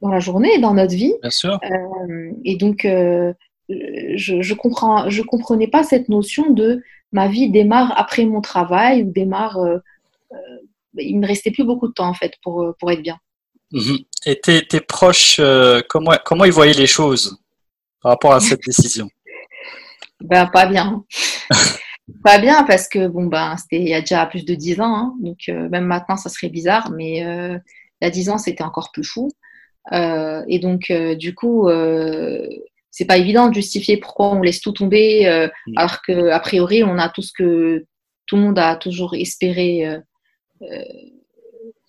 dans, 0.00 0.08
la 0.08 0.20
journée, 0.20 0.58
dans 0.58 0.72
notre 0.72 0.94
vie. 0.94 1.12
Bien 1.20 1.30
sûr. 1.30 1.60
Euh, 1.62 2.32
et 2.44 2.56
donc, 2.56 2.86
euh, 2.86 3.34
je 4.16 4.42
je, 4.42 4.54
comprends, 4.54 5.08
je 5.08 5.22
comprenais 5.22 5.68
pas 5.68 5.82
cette 5.82 6.08
notion 6.08 6.50
de 6.50 6.82
ma 7.12 7.28
vie 7.28 7.50
démarre 7.50 7.92
après 7.96 8.24
mon 8.24 8.40
travail 8.40 9.02
ou 9.02 9.10
démarre. 9.10 9.58
il 10.98 11.18
me 11.18 11.26
restait 11.26 11.50
plus 11.50 11.64
beaucoup 11.64 11.88
de 11.88 11.92
temps, 11.92 12.08
en 12.08 12.14
fait, 12.14 12.34
pour, 12.42 12.74
pour 12.78 12.90
être 12.90 13.02
bien. 13.02 13.18
Mhm. 13.72 13.98
Et 14.26 14.40
tes, 14.40 14.66
tes 14.66 14.80
proches, 14.80 15.40
comment, 15.88 16.12
comment 16.24 16.44
ils 16.44 16.52
voyaient 16.52 16.72
les 16.72 16.86
choses 16.86 17.38
par 18.02 18.12
rapport 18.12 18.32
à 18.32 18.40
cette 18.40 18.60
décision? 18.66 19.08
Ben, 20.20 20.46
pas 20.46 20.66
bien. 20.66 21.04
pas 22.24 22.38
bien 22.38 22.64
parce 22.64 22.88
que 22.88 23.06
bon 23.06 23.26
ben 23.26 23.56
c'était 23.56 23.80
il 23.80 23.88
y 23.88 23.94
a 23.94 24.00
déjà 24.00 24.26
plus 24.26 24.44
de 24.44 24.54
10 24.54 24.80
ans, 24.80 24.96
hein. 24.96 25.14
donc 25.20 25.38
euh, 25.48 25.68
même 25.68 25.84
maintenant 25.84 26.16
ça 26.16 26.28
serait 26.28 26.48
bizarre, 26.48 26.90
mais 26.90 27.24
euh, 27.24 27.58
il 28.00 28.04
y 28.04 28.06
a 28.06 28.10
10 28.10 28.30
ans 28.30 28.38
c'était 28.38 28.64
encore 28.64 28.90
plus 28.92 29.04
fou. 29.04 29.30
Euh, 29.92 30.44
et 30.46 30.58
donc 30.60 30.92
du 31.18 31.34
coup 31.34 31.68
c'est 32.92 33.06
pas 33.06 33.16
évident 33.16 33.48
de 33.48 33.54
justifier 33.54 33.96
pourquoi 33.96 34.32
on 34.32 34.42
laisse 34.42 34.60
tout 34.60 34.70
tomber 34.70 35.48
mm. 35.66 35.72
alors 35.76 36.00
que 36.02 36.28
a 36.28 36.38
priori 36.38 36.84
on 36.84 36.98
a 36.98 37.08
tout 37.08 37.22
ce 37.22 37.32
que 37.32 37.84
tout 38.26 38.36
le 38.36 38.42
monde 38.42 38.58
a 38.58 38.76
toujours 38.76 39.14
espéré. 39.14 39.98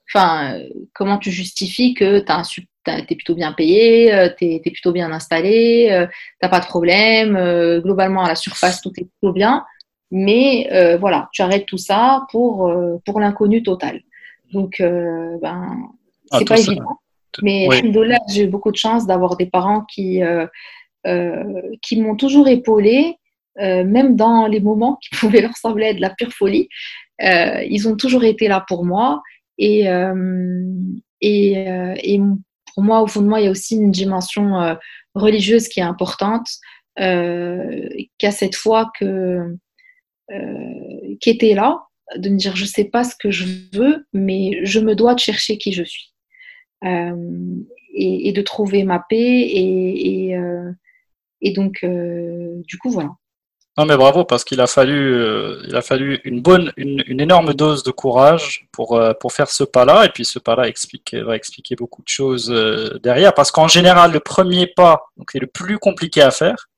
Enfin, 0.08 0.60
comment 0.94 1.20
tu 1.20 1.30
justifies 1.30 1.94
que 1.94 2.24
tu 2.50 2.68
t'es 2.84 3.16
plutôt 3.16 3.36
bien 3.36 3.54
payé, 3.54 4.14
euh, 4.14 4.30
t'es 4.38 4.62
es 4.64 4.72
plutôt 4.72 4.92
bien 4.92 5.12
installé, 5.12 5.90
euh, 5.92 6.08
t'as 6.40 6.50
pas 6.50 6.60
de 6.60 6.66
problème, 6.66 7.36
euh, 7.36 7.82
globalement 7.82 8.24
à 8.24 8.28
la 8.28 8.36
surface 8.36 8.82
tout 8.82 8.92
est 8.98 9.06
plutôt 9.06 9.34
bien, 9.34 9.66
mais 10.12 10.68
voilà, 11.00 11.30
tu 11.32 11.42
arrêtes 11.42 11.66
tout 11.66 11.78
ça 11.78 12.26
pour, 12.32 12.72
pour 13.06 13.20
l'inconnu 13.20 13.64
total. 13.64 14.02
Donc, 14.52 14.76
ben, 14.80 15.42
ah, 16.30 16.38
c'est 16.38 16.46
pas 16.48 16.60
évident. 16.60 17.00
Mais 17.42 17.68
oui. 17.68 17.82
j'ai 18.30 18.44
eu 18.44 18.48
beaucoup 18.48 18.72
de 18.72 18.78
chance 18.78 19.08
d'avoir 19.08 19.38
des 19.38 19.48
parents 19.48 19.82
qui, 19.82 20.22
qui 21.82 22.02
m'ont 22.02 22.16
toujours 22.16 22.48
épaulé, 22.48 23.18
même 23.58 24.16
dans 24.16 24.48
les 24.48 24.60
moments 24.60 24.98
qui 25.02 25.10
pouvaient 25.20 25.42
leur 25.42 25.56
sembler 25.58 25.88
être 25.88 25.98
de 25.98 26.02
la 26.02 26.10
pure 26.10 26.32
folie. 26.32 26.70
ils 27.20 27.88
ont 27.88 27.96
toujours 27.96 28.24
été 28.24 28.48
là 28.48 28.64
pour 28.68 28.86
moi 28.86 29.22
et, 29.58 29.86
et, 31.22 31.52
et 32.04 32.20
pour 32.74 32.84
moi, 32.84 33.02
au 33.02 33.08
fond 33.08 33.22
de 33.22 33.28
moi, 33.28 33.40
il 33.40 33.46
y 33.46 33.48
a 33.48 33.52
aussi 33.52 33.76
une 33.76 33.92
dimension 33.92 34.60
euh, 34.60 34.76
religieuse 35.14 35.68
qui 35.68 35.80
est 35.80 35.84
importante, 35.84 36.48
euh, 37.00 37.88
qu'à 38.18 38.32
cette 38.32 38.56
fois 38.56 38.92
que, 39.00 39.56
euh, 40.32 41.16
qui 41.20 41.30
était 41.30 41.54
là, 41.54 41.84
de 42.16 42.30
me 42.30 42.38
dire 42.38 42.56
je 42.56 42.64
ne 42.64 42.68
sais 42.68 42.86
pas 42.86 43.04
ce 43.04 43.16
que 43.16 43.32
je 43.32 43.46
veux, 43.74 44.06
mais 44.14 44.60
je 44.64 44.80
me 44.80 44.96
dois 44.96 45.16
de 45.16 45.20
chercher 45.20 45.58
qui 45.58 45.72
je 45.72 45.84
suis. 45.84 46.14
Et, 47.96 48.32
de 48.34 48.42
trouver 48.42 48.84
ma 48.84 49.00
paix. 49.00 49.16
Et, 49.16 50.32
et, 50.32 50.38
et 51.44 51.54
donc, 51.54 51.80
du 51.84 52.78
coup, 52.80 52.90
voilà. 52.90 53.12
Non 53.76 53.86
mais 53.86 53.98
bravo 53.98 54.24
parce 54.24 54.44
qu'il 54.44 54.62
a 54.62 54.68
fallu, 54.68 55.16
euh, 55.16 55.64
il 55.68 55.76
a 55.76 55.82
fallu 55.82 56.22
une 56.26 56.42
bonne, 56.42 56.72
une, 56.78 57.20
énorme 57.20 57.56
dose 57.56 57.82
de 57.82 57.90
courage 57.90 58.68
pour 58.72 58.96
euh, 58.96 59.14
pour 59.20 59.34
faire 59.34 59.50
ce 59.50 59.64
pas-là 59.64 60.06
et 60.06 60.10
puis 60.10 60.26
ce 60.26 60.38
pas-là 60.38 60.68
explique, 60.68 61.16
va 61.16 61.36
expliquer 61.36 61.76
beaucoup 61.76 62.04
de 62.04 62.08
choses 62.08 62.52
euh, 62.52 63.00
derrière 63.02 63.34
parce 63.34 63.50
qu'en 63.50 63.68
général 63.68 64.12
le 64.12 64.20
premier 64.20 64.68
pas 64.68 65.06
donc 65.18 65.32
c'est 65.32 65.40
le 65.40 65.48
plus 65.48 65.80
compliqué 65.80 66.22
à 66.22 66.30
faire, 66.30 66.70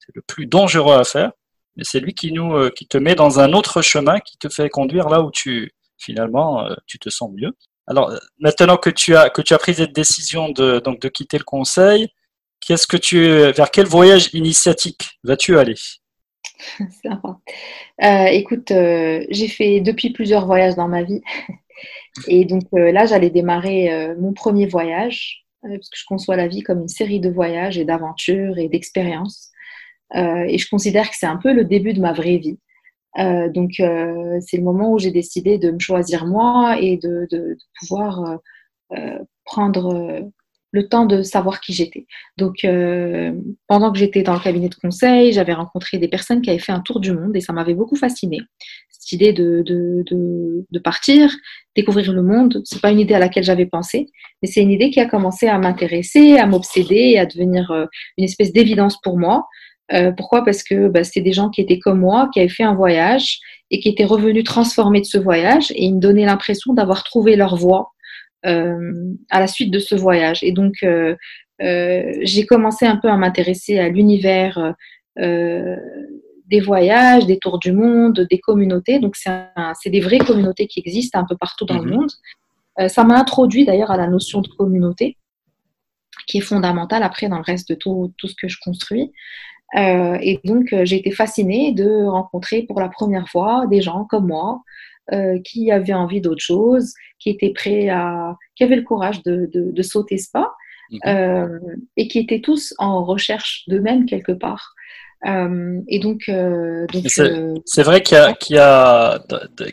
c'est 0.00 0.14
le 0.16 0.22
plus 0.22 0.46
dangereux 0.46 0.96
à 0.96 1.04
faire, 1.04 1.30
mais 1.76 1.84
c'est 1.84 2.00
lui 2.00 2.14
qui 2.14 2.32
nous 2.32 2.68
qui 2.70 2.88
te 2.88 2.98
met 2.98 3.14
dans 3.14 3.38
un 3.38 3.52
autre 3.52 3.80
chemin 3.80 4.18
qui 4.18 4.36
te 4.36 4.48
fait 4.48 4.68
conduire 4.70 5.08
là 5.08 5.22
où 5.22 5.30
tu 5.30 5.72
finalement 5.98 6.68
tu 6.86 6.98
te 6.98 7.10
sens 7.10 7.30
mieux. 7.32 7.52
Alors 7.86 8.12
maintenant 8.40 8.76
que 8.76 8.90
tu 8.90 9.14
as 9.14 9.30
que 9.30 9.42
tu 9.42 9.54
as 9.54 9.58
pris 9.58 9.74
cette 9.74 9.92
décision 9.92 10.48
de 10.48 10.80
donc 10.80 11.00
de 11.00 11.08
quitter 11.08 11.38
le 11.38 11.44
conseil, 11.44 12.08
qu'est-ce 12.60 12.86
que 12.86 12.96
tu 12.96 13.22
vers 13.52 13.70
quel 13.70 13.86
voyage 13.86 14.32
initiatique 14.34 15.18
vas-tu 15.24 15.58
aller 15.58 15.76
Euh, 18.02 18.24
écoute, 18.28 18.70
euh, 18.70 19.26
j'ai 19.28 19.48
fait 19.48 19.80
depuis 19.82 20.10
plusieurs 20.10 20.46
voyages 20.46 20.74
dans 20.74 20.88
ma 20.88 21.02
vie. 21.02 21.20
Et 22.28 22.46
donc 22.46 22.62
euh, 22.74 22.92
là, 22.92 23.04
j'allais 23.04 23.28
démarrer 23.28 24.14
mon 24.18 24.32
premier 24.32 24.66
voyage, 24.66 25.44
parce 25.62 25.90
que 25.90 25.98
je 25.98 26.04
conçois 26.06 26.36
la 26.36 26.48
vie 26.48 26.62
comme 26.62 26.80
une 26.80 26.88
série 26.88 27.20
de 27.20 27.28
voyages 27.28 27.76
et 27.76 27.84
d'aventures 27.84 28.56
et 28.56 28.68
d'expériences. 28.68 29.50
et 30.14 30.56
je 30.56 30.68
considère 30.70 31.10
que 31.10 31.16
c'est 31.16 31.26
un 31.26 31.36
peu 31.36 31.52
le 31.52 31.64
début 31.64 31.92
de 31.92 32.00
ma 32.00 32.12
vraie 32.12 32.38
vie. 32.38 32.58
donc 33.54 33.72
c'est 33.76 34.56
le 34.56 34.62
moment 34.62 34.92
où 34.92 34.98
j'ai 34.98 35.10
décidé 35.10 35.58
de 35.58 35.70
me 35.70 35.78
choisir 35.78 36.26
moi 36.26 36.78
et 36.80 36.96
de 36.96 37.56
pouvoir 37.78 38.38
prendre 39.44 40.30
le 40.72 40.88
temps 40.88 41.06
de 41.06 41.22
savoir 41.22 41.60
qui 41.60 41.72
j'étais. 41.72 42.06
Donc, 42.36 42.64
euh, 42.64 43.32
pendant 43.66 43.92
que 43.92 43.98
j'étais 43.98 44.22
dans 44.22 44.34
le 44.34 44.40
cabinet 44.40 44.68
de 44.68 44.74
conseil, 44.74 45.32
j'avais 45.32 45.52
rencontré 45.52 45.98
des 45.98 46.08
personnes 46.08 46.42
qui 46.42 46.50
avaient 46.50 46.58
fait 46.58 46.72
un 46.72 46.80
tour 46.80 47.00
du 47.00 47.12
monde 47.12 47.36
et 47.36 47.40
ça 47.40 47.52
m'avait 47.52 47.74
beaucoup 47.74 47.96
fasciné. 47.96 48.38
Cette 48.90 49.12
idée 49.12 49.32
de, 49.32 49.62
de, 49.66 50.04
de, 50.70 50.78
partir, 50.78 51.34
découvrir 51.74 52.12
le 52.12 52.22
monde, 52.22 52.62
c'est 52.64 52.80
pas 52.80 52.90
une 52.90 53.00
idée 53.00 53.14
à 53.14 53.18
laquelle 53.18 53.44
j'avais 53.44 53.66
pensé, 53.66 54.06
mais 54.42 54.48
c'est 54.48 54.60
une 54.60 54.70
idée 54.70 54.90
qui 54.90 55.00
a 55.00 55.06
commencé 55.06 55.48
à 55.48 55.58
m'intéresser, 55.58 56.36
à 56.36 56.46
m'obséder 56.46 57.18
à 57.18 57.26
devenir 57.26 57.70
euh, 57.70 57.86
une 58.18 58.24
espèce 58.24 58.52
d'évidence 58.52 59.00
pour 59.02 59.18
moi. 59.18 59.46
Euh, 59.92 60.12
pourquoi? 60.12 60.44
Parce 60.44 60.62
que 60.62 60.88
bah, 60.88 61.02
c'était 61.02 61.22
des 61.22 61.32
gens 61.32 61.50
qui 61.50 61.60
étaient 61.60 61.80
comme 61.80 61.98
moi, 61.98 62.28
qui 62.32 62.40
avaient 62.40 62.48
fait 62.48 62.62
un 62.62 62.74
voyage 62.74 63.40
et 63.72 63.80
qui 63.80 63.88
étaient 63.88 64.04
revenus 64.04 64.44
transformés 64.44 65.00
de 65.00 65.06
ce 65.06 65.18
voyage 65.18 65.72
et 65.72 65.84
ils 65.84 65.94
me 65.94 66.00
donnaient 66.00 66.26
l'impression 66.26 66.74
d'avoir 66.74 67.02
trouvé 67.02 67.34
leur 67.34 67.56
voie 67.56 67.90
à 68.44 69.40
la 69.40 69.46
suite 69.46 69.70
de 69.70 69.78
ce 69.78 69.94
voyage. 69.94 70.42
Et 70.42 70.52
donc, 70.52 70.74
euh, 70.82 71.16
euh, 71.62 72.12
j'ai 72.22 72.46
commencé 72.46 72.86
un 72.86 72.96
peu 72.96 73.08
à 73.08 73.16
m'intéresser 73.16 73.78
à 73.78 73.88
l'univers 73.88 74.74
des 75.16 76.60
voyages, 76.60 77.26
des 77.26 77.38
tours 77.38 77.58
du 77.58 77.72
monde, 77.72 78.26
des 78.30 78.38
communautés. 78.38 78.98
Donc, 78.98 79.16
c'est 79.16 79.90
des 79.90 80.00
vraies 80.00 80.18
communautés 80.18 80.66
qui 80.66 80.80
existent 80.80 81.18
un 81.18 81.26
peu 81.28 81.36
partout 81.36 81.64
dans 81.64 81.78
le 81.78 81.90
mhm. 81.90 81.96
monde. 81.96 82.10
ça 82.88 83.04
m'a 83.04 83.18
introduit 83.18 83.64
d'ailleurs 83.64 83.90
à 83.90 83.96
la 83.96 84.06
notion 84.06 84.40
de 84.40 84.48
communauté, 84.48 85.18
qui 86.26 86.38
est 86.38 86.42
fondamentale 86.42 87.02
après 87.02 87.28
dans 87.28 87.36
le 87.36 87.42
reste 87.42 87.68
de 87.68 87.74
tout, 87.74 88.14
tout 88.16 88.28
ce 88.28 88.34
que 88.34 88.48
je 88.48 88.56
construis. 88.62 89.12
et 89.76 90.40
donc, 90.44 90.74
j'ai 90.84 90.96
été 90.96 91.10
fascinée 91.10 91.72
de 91.72 92.04
rencontrer 92.06 92.62
pour 92.62 92.80
la 92.80 92.88
première 92.88 93.28
fois 93.28 93.66
des 93.66 93.82
gens 93.82 94.04
comme 94.04 94.28
moi, 94.28 94.62
euh, 95.12 95.38
qui 95.44 95.70
avaient 95.70 95.94
envie 95.94 96.20
d'autre 96.20 96.42
chose, 96.42 96.92
qui 97.18 97.30
étaient 97.30 97.52
prêts 97.52 97.88
à, 97.88 98.36
qui 98.54 98.64
avaient 98.64 98.76
le 98.76 98.82
courage 98.82 99.22
de, 99.22 99.50
de, 99.52 99.82
sauter 99.82 100.18
ce 100.18 100.30
pas, 100.32 100.52
mhm. 100.90 101.00
euh, 101.06 101.58
et 101.96 102.08
qui 102.08 102.18
étaient 102.18 102.40
tous 102.40 102.74
en 102.78 103.04
recherche 103.04 103.64
d'eux-mêmes 103.68 104.06
quelque 104.06 104.32
part. 104.32 104.74
Euh, 105.26 105.80
et 105.88 105.98
donc, 105.98 106.22
c'est 106.26 107.82
vrai 107.82 108.02
qu'il 108.02 108.16
y, 108.16 108.20
a, 108.20 108.32
qu'il 108.34 108.56
y, 108.56 108.58
a, 108.58 109.22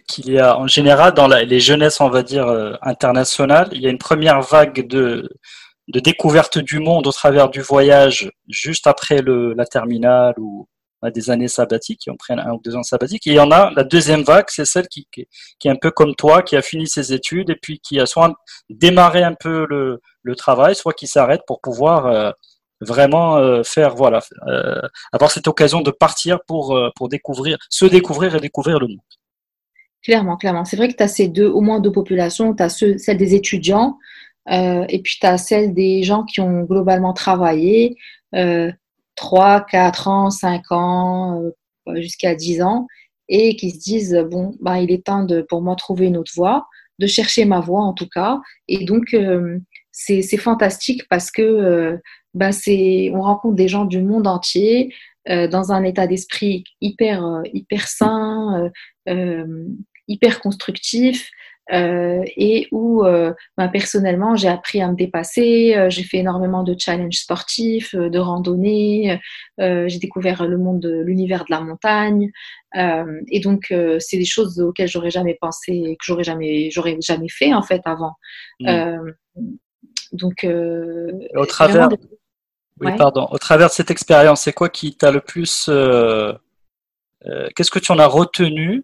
qu'il 0.08 0.32
y 0.32 0.40
a 0.40 0.58
en 0.58 0.68
général 0.68 1.14
dans 1.14 1.28
les 1.28 1.60
jeunesses, 1.60 2.02
on 2.02 2.10
va 2.10 2.24
dire 2.24 2.48
internationales, 2.82 3.70
il 3.72 3.82
y 3.82 3.88
a 3.88 3.90
une 3.90 3.98
première 3.98 4.42
vague 4.42 4.88
de, 4.88 5.30
de 5.88 6.00
découverte 6.00 6.58
du 6.58 6.80
monde 6.80 7.08
au 7.08 7.12
travers 7.12 7.50
du 7.50 7.62
voyage 7.62 8.30
juste 8.50 8.88
après 8.88 9.22
le, 9.22 9.54
la 9.54 9.66
terminale 9.66 10.34
ou 10.38 10.68
on 11.02 11.10
des 11.10 11.30
années 11.30 11.48
sabbatiques, 11.48 12.00
qui 12.00 12.10
ont 12.10 12.18
pris 12.18 12.34
un 12.34 12.52
ou 12.52 12.62
deux 12.64 12.76
ans 12.76 12.84
sabbatiques. 12.84 13.28
Et 13.28 13.32
il 13.32 13.36
y 13.36 13.40
en 13.40 13.52
a, 13.52 13.72
la 13.76 13.84
deuxième 13.84 14.24
vague, 14.24 14.46
c'est 14.50 14.66
celle 14.66 14.88
qui, 14.88 15.08
qui, 15.12 15.28
est 15.68 15.70
un 15.70 15.76
peu 15.76 15.92
comme 15.92 16.16
toi, 16.16 16.42
qui 16.42 16.56
a 16.56 16.62
fini 16.62 16.88
ses 16.88 17.14
études 17.14 17.50
et 17.50 17.56
puis 17.56 17.80
qui 17.80 18.00
a 18.00 18.06
soit 18.06 18.34
démarré 18.70 19.24
un 19.24 19.34
peu 19.34 19.68
le, 19.70 20.02
le 20.24 20.36
travail, 20.36 20.76
soit 20.76 20.94
qui 20.94 21.08
s'arrête 21.08 21.42
pour 21.46 21.62
pouvoir 21.62 22.08
euh, 22.08 22.32
vraiment 22.82 23.38
euh, 23.38 23.64
faire, 23.64 23.96
voilà, 23.96 24.20
euh, 24.48 24.82
avoir 25.12 25.32
cette 25.32 25.48
occasion 25.48 25.82
de 25.82 25.92
partir 25.92 26.40
pour, 26.48 26.78
pour 26.96 27.10
découvrir, 27.10 27.58
se 27.70 27.86
découvrir 27.86 28.36
et 28.36 28.40
découvrir 28.40 28.80
le 28.80 28.88
monde. 28.88 28.98
Clairement, 30.04 30.38
clairement. 30.38 30.66
C'est 30.66 30.78
vrai 30.78 30.88
que 30.88 30.96
tu 30.96 31.04
as 31.04 31.08
ces 31.08 31.28
deux, 31.28 31.48
au 31.48 31.62
moins 31.62 31.80
deux 31.80 31.92
populations. 31.92 32.56
Tu 32.56 32.64
as 32.64 32.70
celle 32.70 33.18
des 33.18 33.36
étudiants 33.36 33.98
et 34.50 35.02
puis 35.04 35.18
tu 35.20 35.28
as 35.28 35.38
celle 35.38 35.74
des 35.74 36.04
gens 36.04 36.24
qui 36.24 36.40
ont 36.40 36.62
globalement 36.62 37.12
travaillé. 37.12 37.98
3, 39.18 39.66
4 39.70 40.08
ans, 40.08 40.30
5 40.30 40.72
ans, 40.72 41.42
euh, 41.42 42.02
jusqu'à 42.02 42.36
10 42.36 42.62
ans, 42.62 42.88
et 43.28 43.58
qui 43.58 43.72
se 43.72 43.80
disent, 43.80 44.26
bon, 44.32 44.56
bah, 44.62 44.80
il 44.80 44.92
est 44.92 45.06
temps 45.06 45.24
de, 45.24 45.42
pour 45.42 45.62
moi, 45.62 45.76
trouver 45.76 46.08
une 46.08 46.18
autre 46.18 46.32
voie, 46.36 46.68
de 47.00 47.08
chercher 47.08 47.46
ma 47.46 47.60
voie 47.60 47.82
en 47.82 47.94
tout 47.94 48.08
cas. 48.08 48.40
Et 48.68 48.86
donc, 48.86 49.14
euh, 49.14 49.60
c'est 49.92 50.38
fantastique 50.38 51.04
parce 51.10 51.32
que 51.32 51.42
euh, 51.42 51.98
bah, 52.34 52.52
on 53.14 53.22
rencontre 53.22 53.56
des 53.56 53.68
gens 53.68 53.86
du 53.86 54.02
monde 54.02 54.28
entier 54.28 54.94
dans 55.28 55.74
un 55.74 55.84
état 55.84 56.08
d'esprit 56.08 56.64
hyper, 56.80 57.42
hyper 57.54 57.90
sain, 57.90 58.72
hyper 60.08 60.40
constructif. 60.40 61.30
Euh, 61.72 62.24
et 62.38 62.70
où 62.72 63.04
euh, 63.04 63.34
ben, 63.58 63.68
personnellement 63.68 64.38
j'ai 64.38 64.48
appris 64.48 64.82
à 64.82 64.88
me 64.88 64.96
dépasser, 64.96 65.76
euh, 65.76 65.90
j'ai 65.90 66.04
fait 66.04 66.18
énormément 66.18 66.64
de 66.64 66.74
challenges 66.78 67.18
sportifs, 67.18 67.94
de 67.94 68.20
randonnées, 68.20 69.20
j'ai 69.58 70.00
découvert 70.00 70.48
le 70.48 70.58
monde 70.58 70.80
de 70.80 71.02
l'univers 71.02 71.44
de 71.44 71.52
la 71.52 71.60
montagne 71.60 72.32
et 72.74 73.40
donc 73.40 73.74
c'est 74.00 74.18
des 74.18 74.26
choses 74.26 74.60
auxquelles 74.62 74.88
j'aurais 74.88 75.10
jamais 75.10 75.38
pensé, 75.40 75.98
que 76.00 76.06
j'aurais 76.06 76.24
jamais, 76.24 76.70
j'aurais 76.72 76.98
jamais 77.02 77.30
fait 77.30 77.54
en 77.54 77.64
fait 77.64 77.82
avant. 77.86 78.14
Mmh. 78.60 79.12
donc 80.14 80.46
au 80.46 81.46
travers, 81.46 81.90
oui 82.80 82.92
pardon, 82.98 83.28
au 83.32 83.38
travers 83.38 83.68
de 83.68 83.74
cette 83.74 83.92
expérience, 83.92 84.42
c'est 84.42 84.54
quoi 84.54 84.70
qui 84.70 84.96
t'a 84.96 85.12
le 85.12 85.22
plus, 85.22 85.70
qu'est-ce 87.56 87.72
que 87.72 87.80
tu 87.80 87.92
en 87.92 88.00
as 88.00 88.08
retenu 88.08 88.84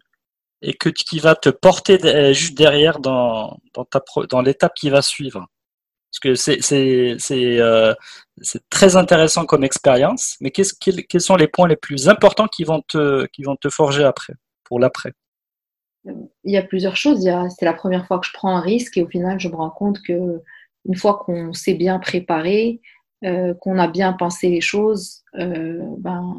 et 0.63 0.73
que, 0.73 0.89
qui 0.89 1.19
va 1.19 1.35
te 1.35 1.49
porter 1.49 1.99
euh, 2.05 2.33
juste 2.33 2.57
derrière 2.57 2.99
dans, 2.99 3.59
dans, 3.73 3.83
ta, 3.83 4.01
dans 4.29 4.41
l'étape 4.41 4.73
qui 4.73 4.89
va 4.89 5.01
suivre. 5.01 5.45
Parce 6.09 6.19
que 6.21 6.35
c'est, 6.35 6.61
c'est, 6.61 7.59
euh, 7.59 7.93
c'est 8.41 8.69
très 8.69 8.95
intéressant 8.95 9.45
comme 9.45 9.63
expérience, 9.63 10.37
mais 10.39 10.51
qu'est-ce, 10.51 10.73
quels, 10.79 11.05
quels 11.05 11.21
sont 11.21 11.35
les 11.35 11.47
points 11.47 11.67
les 11.67 11.75
plus 11.75 12.07
importants 12.07 12.47
qui 12.47 12.63
vont 12.63 12.81
te, 12.87 13.25
qui 13.27 13.43
vont 13.43 13.55
te 13.57 13.69
forger 13.69 14.03
après, 14.03 14.33
pour 14.63 14.79
l'après? 14.79 15.13
Il 16.05 16.53
y 16.53 16.57
a 16.57 16.63
plusieurs 16.63 16.95
choses. 16.95 17.27
C'est 17.57 17.65
la 17.65 17.73
première 17.73 18.05
fois 18.07 18.19
que 18.19 18.27
je 18.27 18.33
prends 18.33 18.55
un 18.55 18.61
risque 18.61 18.97
et 18.97 19.03
au 19.03 19.07
final, 19.07 19.39
je 19.39 19.49
me 19.49 19.55
rends 19.55 19.71
compte 19.71 20.01
que 20.01 20.41
une 20.85 20.95
fois 20.95 21.23
qu'on 21.25 21.53
s'est 21.53 21.73
bien 21.73 21.97
préparé, 21.97 22.79
euh, 23.23 23.53
qu'on 23.55 23.79
a 23.79 23.87
bien 23.87 24.13
pensé 24.13 24.49
les 24.49 24.61
choses, 24.61 25.23
ben, 25.33 26.35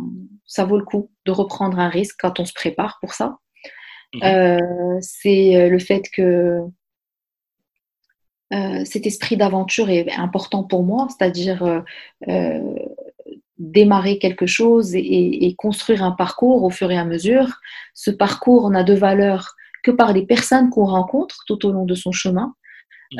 ça 0.46 0.64
vaut 0.64 0.78
le 0.78 0.84
coup 0.84 1.10
de 1.26 1.32
reprendre 1.32 1.78
un 1.78 1.88
risque 1.88 2.16
quand 2.20 2.38
on 2.40 2.44
se 2.44 2.52
prépare 2.52 2.98
pour 3.00 3.12
ça. 3.12 3.38
Mhm. 4.14 4.22
Euh, 4.22 4.98
c'est 5.00 5.56
euh, 5.56 5.68
le 5.68 5.78
fait 5.78 6.08
que 6.12 6.60
euh, 8.52 8.84
cet 8.84 9.06
esprit 9.06 9.36
d'aventure 9.36 9.90
est 9.90 10.12
important 10.12 10.62
pour 10.62 10.84
moi, 10.84 11.08
c'est-à-dire 11.10 11.82
démarrer 13.58 14.18
quelque 14.18 14.46
chose 14.46 14.94
et, 14.94 15.46
et, 15.46 15.54
construire 15.54 16.02
un 16.02 16.10
parcours 16.10 16.64
au 16.64 16.70
fur 16.70 16.90
et 16.90 16.98
à 16.98 17.04
mesure. 17.04 17.60
Ce 17.94 18.10
parcours 18.10 18.68
n'a 18.70 18.82
de 18.82 18.94
valeur 18.94 19.54
que 19.82 19.90
par 19.90 20.12
les 20.12 20.26
personnes 20.26 20.70
qu'on 20.70 20.84
rencontre 20.84 21.44
tout 21.46 21.64
au 21.64 21.72
long 21.72 21.84
de 21.84 21.94
son 21.94 22.12
chemin. 22.12 22.54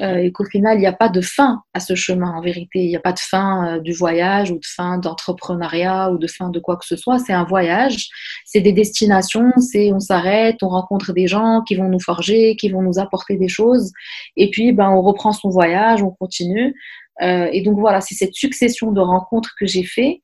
Euh, 0.01 0.17
et 0.17 0.33
qu'au 0.33 0.45
final, 0.45 0.77
il 0.77 0.81
n'y 0.81 0.87
a 0.87 0.93
pas 0.93 1.09
de 1.09 1.21
fin 1.21 1.63
à 1.73 1.81
ce 1.81 1.95
chemin 1.95 2.31
en 2.31 2.41
vérité. 2.41 2.81
Il 2.81 2.89
n'y 2.89 2.97
a 2.97 3.01
pas 3.01 3.13
de 3.13 3.19
fin 3.19 3.77
euh, 3.77 3.81
du 3.81 3.93
voyage 3.93 4.51
ou 4.51 4.55
de 4.55 4.67
fin 4.67 4.99
d'entrepreneuriat 4.99 6.11
ou 6.11 6.19
de 6.19 6.27
fin 6.27 6.49
de 6.49 6.59
quoi 6.59 6.77
que 6.77 6.87
ce 6.87 6.97
soit. 6.97 7.19
C'est 7.19 7.33
un 7.33 7.45
voyage, 7.45 8.09
c'est 8.45 8.61
des 8.61 8.73
destinations, 8.73 9.51
c'est 9.59 9.93
on 9.93 10.01
s'arrête, 10.01 10.63
on 10.63 10.69
rencontre 10.69 11.13
des 11.13 11.27
gens 11.27 11.63
qui 11.67 11.75
vont 11.77 11.89
nous 11.89 12.01
forger, 12.01 12.57
qui 12.57 12.69
vont 12.71 12.83
nous 12.83 12.99
apporter 12.99 13.37
des 13.37 13.49
choses. 13.49 13.93
Et 14.37 14.51
puis, 14.51 14.73
ben, 14.73 14.91
on 14.91 15.03
reprend 15.03 15.33
son 15.33 15.49
voyage, 15.49 16.03
on 16.03 16.11
continue. 16.11 16.75
Euh, 17.23 17.49
et 17.53 17.63
donc 17.63 17.79
voilà, 17.79 18.01
c'est 18.01 18.15
cette 18.15 18.35
succession 18.35 18.93
de 18.93 19.01
rencontres 19.01 19.55
que 19.59 19.67
j'ai 19.67 19.85
fait 19.85 20.23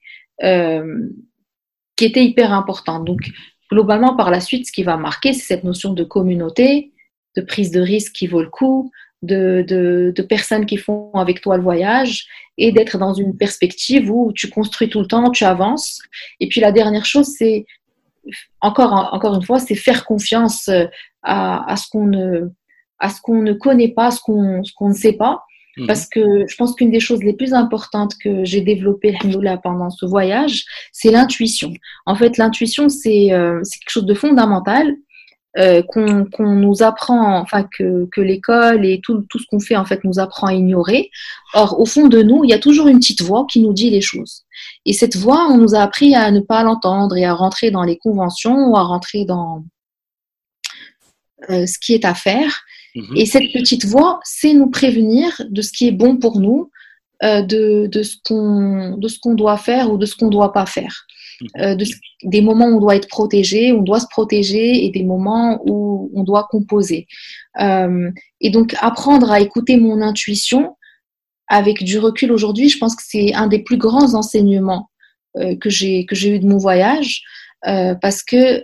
qui 1.96 2.06
était 2.06 2.24
hyper 2.24 2.54
importante. 2.54 3.04
Donc 3.04 3.20
globalement, 3.70 4.16
par 4.16 4.30
la 4.30 4.40
suite, 4.40 4.66
ce 4.66 4.72
qui 4.72 4.83
va 4.83 4.96
marquer, 4.96 5.35
c'est 5.35 5.46
cette 5.46 5.64
notion 5.64 5.92
de 5.92 6.02
communauté, 6.02 6.92
de 7.37 7.42
prise 7.42 7.70
de 7.70 7.80
risque 7.80 8.12
qui 8.12 8.26
vaut 8.26 8.42
le 8.42 8.48
coup, 8.48 8.90
de, 9.22 9.64
de, 9.66 10.22
personnes 10.22 10.66
qui 10.66 10.76
font 10.76 11.11
avec 11.12 11.40
toi 11.40 11.56
le 11.56 11.62
voyage 11.62 12.26
et 12.56 12.72
d'être 12.72 12.98
dans 12.98 13.12
une 13.12 13.37
perspective 13.37 14.11
où 14.11 14.33
tu 14.33 14.48
construis 14.48 14.88
tout 14.88 15.00
le 15.00 15.06
temps, 15.06 15.30
tu 15.30 15.44
avances. 15.44 16.00
Et 16.40 16.48
puis 16.48 16.61
la 16.61 16.72
dernière 16.72 17.04
chose, 17.04 17.35
c'est 17.37 17.66
encore, 18.61 19.11
encore 19.12 19.35
une 19.35 19.42
fois, 19.42 19.59
c'est 19.59 19.74
faire 19.74 20.04
confiance 20.04 20.68
euh, 20.68 20.87
à, 21.22 21.70
à 21.70 21.76
ce 21.76 21.88
qu'on 21.90 22.06
ne, 22.06 22.50
à 22.98 23.09
ce 23.11 23.20
qu'on 23.20 23.42
ne 23.42 23.52
connaît 23.52 23.92
pas, 23.92 24.11
ce 24.11 24.20
qu'on, 24.20 24.62
ce 24.64 24.72
qu'on 24.74 24.88
ne 24.88 24.94
sait 24.94 25.14
pas. 25.14 25.42
Mhm. 25.76 25.87
Parce 25.87 26.06
que 26.09 26.46
je 26.46 26.56
pense 26.56 26.74
qu'une 26.74 26.90
des 26.90 27.00
choses 27.00 27.22
les 27.22 27.33
plus 27.33 27.54
importantes 27.54 28.14
que 28.22 28.44
j'ai 28.44 28.61
développées 28.61 29.16
pendant 29.62 29.90
ce 29.90 30.04
voyage, 30.06 30.64
c'est 30.92 31.11
l'intuition. 31.11 31.72
En 32.06 32.14
fait, 32.14 32.37
l'intuition, 32.38 32.88
c'est, 32.88 33.33
euh, 33.33 33.61
c'est 33.62 33.78
quelque 33.78 33.90
chose 33.90 34.06
de 34.06 34.14
fondamental 34.14 34.94
euh, 35.58 35.82
qu'on 35.82 36.28
nous 36.38 36.82
apprend, 36.84 37.40
enfin 37.40 37.66
que, 37.76 38.06
que 38.12 38.20
l'école 38.20 38.86
et 38.86 39.00
tout, 39.02 39.24
tout 39.28 39.40
ce 39.40 39.46
qu'on 39.50 39.58
fait 39.58 39.74
en 39.74 39.84
fait 39.84 40.04
nous 40.04 40.20
apprend 40.20 40.46
à 40.46 40.54
ignorer. 40.54 41.10
Or, 41.54 41.80
au 41.80 41.86
fond 41.86 42.06
de 42.06 42.22
nous, 42.22 42.44
il 42.44 42.50
y 42.50 42.52
a 42.52 42.60
toujours 42.60 42.86
une 42.86 42.98
petite 42.98 43.22
voix 43.22 43.46
qui 43.50 43.60
nous 43.60 43.72
dit 43.72 43.90
les 43.90 44.00
choses. 44.00 44.44
Et 44.86 44.92
cette 44.92 45.16
voix, 45.16 45.48
on 45.50 45.58
nous 45.58 45.74
a 45.74 45.80
appris 45.80 46.14
à 46.14 46.30
ne 46.30 46.38
pas 46.38 46.62
l'entendre 46.62 47.16
et 47.16 47.24
à 47.24 47.34
rentrer 47.34 47.72
dans 47.72 47.82
les 47.82 47.98
conventions 47.98 48.68
ou 48.68 48.76
à 48.76 48.82
rentrer 48.82 49.24
dans 49.24 49.64
euh, 51.50 51.66
ce 51.66 51.80
qui 51.80 51.94
est 51.94 52.04
à 52.04 52.14
faire. 52.14 52.62
Mhm. 52.94 53.16
Et 53.16 53.26
cette 53.26 53.52
petite 53.52 53.86
voix, 53.86 54.20
c'est 54.22 54.54
nous 54.54 54.70
prévenir 54.70 55.42
de 55.48 55.62
ce 55.62 55.72
qui 55.72 55.88
est 55.88 55.92
bon 55.92 56.16
pour 56.16 56.38
nous, 56.38 56.70
euh, 57.24 57.42
de, 57.42 57.88
de 57.90 58.02
ce 58.02 58.16
qu'on 58.22 59.34
doit 59.34 59.58
faire 59.58 59.90
ou 59.90 59.98
de 59.98 60.06
ce 60.06 60.14
qu'on 60.14 60.26
ne 60.26 60.30
doit 60.30 60.52
pas 60.52 60.66
faire. 60.66 61.06
Euh, 61.59 61.76
des 62.22 62.42
moments 62.42 62.66
où 62.66 62.76
on 62.76 62.81
doit 62.81 62.96
être 62.96 63.09
protégé, 63.09 63.72
on 63.72 63.83
doit 63.83 64.00
se 64.00 64.07
protéger, 64.11 64.85
et 64.85 64.90
des 64.90 65.05
moments 65.05 65.61
où 65.64 66.11
on 66.14 66.22
doit 66.22 66.46
composer. 66.50 67.07
Euh, 67.61 68.11
et 68.40 68.50
donc 68.50 68.74
apprendre 68.81 69.31
à 69.31 69.40
écouter 69.40 69.76
mon 69.76 70.03
intuition 70.03 70.76
avec 71.48 71.83
du 71.83 71.98
recul 71.98 72.31
aujourd'hui, 72.31 72.68
je 72.68 72.79
pense 72.79 72.94
que 72.94 73.03
c'est 73.05 73.35
un 73.35 73.46
des 73.48 73.61
plus 73.61 73.79
grands 73.79 74.14
enseignements 74.14 74.90
euh, 75.37 75.57
que 75.57 75.70
j'ai 75.70 76.07
que 76.07 76.14
j'ai 76.14 76.37
eu 76.37 76.38
de 76.38 76.46
mon 76.46 76.59
voyage. 76.59 77.22
parce 78.00 78.22
que 78.22 78.62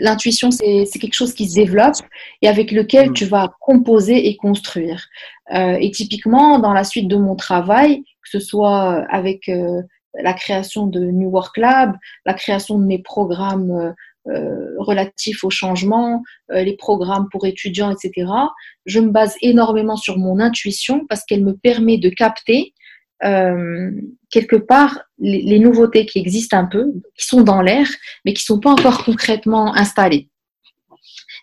l'intuition, 0.00 0.50
c'est 0.50 0.98
quelque 1.00 1.14
chose 1.14 1.32
qui 1.34 1.48
se 1.48 1.54
développe 1.54 2.02
et 2.40 2.48
avec 2.48 2.72
lequel 2.72 3.10
mm. 3.10 3.14
tu 3.14 3.24
vas 3.24 3.52
composer 3.60 4.28
et 4.28 4.36
construire. 4.36 5.08
et 5.54 5.90
typiquement, 5.92 6.58
dans 6.58 6.72
la 6.72 6.84
suite 6.84 7.08
de 7.08 7.16
mon 7.16 7.36
travail, 7.36 8.02
que 8.22 8.30
ce 8.30 8.40
soit 8.40 9.04
avec 9.10 9.48
la 10.20 10.34
création 10.34 10.86
de 10.86 11.00
New 11.00 11.30
Work 11.30 11.56
Lab, 11.56 11.96
la 12.26 12.34
création 12.34 12.78
de 12.78 12.84
mes 12.84 12.98
programmes 12.98 13.70
euh, 13.70 13.92
euh, 14.28 14.74
relatifs 14.78 15.42
au 15.42 15.50
changement, 15.50 16.22
euh, 16.52 16.62
les 16.62 16.76
programmes 16.76 17.28
pour 17.30 17.46
étudiants, 17.46 17.90
etc. 17.90 18.30
Je 18.86 19.00
me 19.00 19.10
base 19.10 19.34
énormément 19.42 19.96
sur 19.96 20.18
mon 20.18 20.38
intuition 20.38 21.06
parce 21.08 21.24
qu'elle 21.24 21.44
me 21.44 21.56
permet 21.56 21.98
de 21.98 22.10
capter 22.10 22.74
quelque 24.32 24.56
part 24.56 25.00
les, 25.20 25.60
nouveautés 25.60 26.06
qui 26.06 26.18
existent 26.18 26.58
un 26.58 26.64
peu, 26.64 26.92
qui 27.16 27.24
sont 27.24 27.42
dans 27.42 27.62
l'air, 27.62 27.86
mais 28.24 28.32
qui 28.32 28.42
ne 28.42 28.56
sont 28.56 28.58
pas 28.58 28.72
encore 28.72 29.04
concrètement 29.04 29.76
installées. 29.76 30.28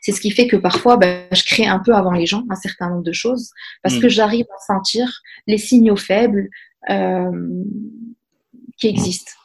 C'est 0.02 0.12
ce 0.12 0.20
qui 0.20 0.32
fait 0.32 0.46
que 0.46 0.58
parfois, 0.58 0.98
ben, 0.98 1.26
je 1.32 1.42
crée 1.46 1.66
un 1.66 1.80
peu 1.80 1.96
avant 1.96 2.12
les 2.12 2.26
gens 2.26 2.44
un 2.50 2.58
certain 2.58 2.90
nombre 2.90 3.04
de 3.04 3.14
choses 3.14 3.52
parce 3.82 3.98
que 3.98 4.10
j'arrive 4.10 4.46
à 4.54 4.74
sentir 4.74 5.10
les 5.48 5.58
signaux 5.58 5.96
faibles, 5.96 6.50
qui 8.80 8.88
existe. 8.88 9.36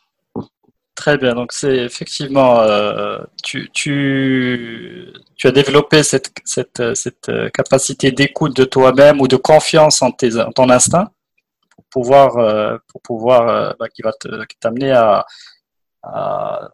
Très 0.94 1.18
bien, 1.18 1.34
donc 1.34 1.52
c'est 1.52 1.76
effectivement, 1.76 2.60
euh, 2.60 3.18
tu, 3.42 3.68
tu, 3.72 5.12
tu, 5.36 5.46
as 5.48 5.50
développé 5.50 6.04
cette, 6.04 6.30
cette, 6.44 6.94
cette 6.94 7.30
capacité 7.52 8.12
d'écoute 8.12 8.56
de 8.56 8.64
toi-même 8.64 9.20
ou 9.20 9.26
de 9.26 9.36
confiance 9.36 10.02
en, 10.02 10.12
tes, 10.12 10.38
en 10.38 10.52
ton 10.52 10.70
instinct 10.70 11.10
pour 11.74 11.84
pouvoir, 11.90 12.38
euh, 12.38 12.78
pour 12.86 13.02
pouvoir 13.02 13.48
euh, 13.48 13.72
bah, 13.78 13.88
qui 13.88 14.02
va 14.02 14.12
t'amener 14.60 14.92
à, 14.92 15.26
à, 16.04 16.70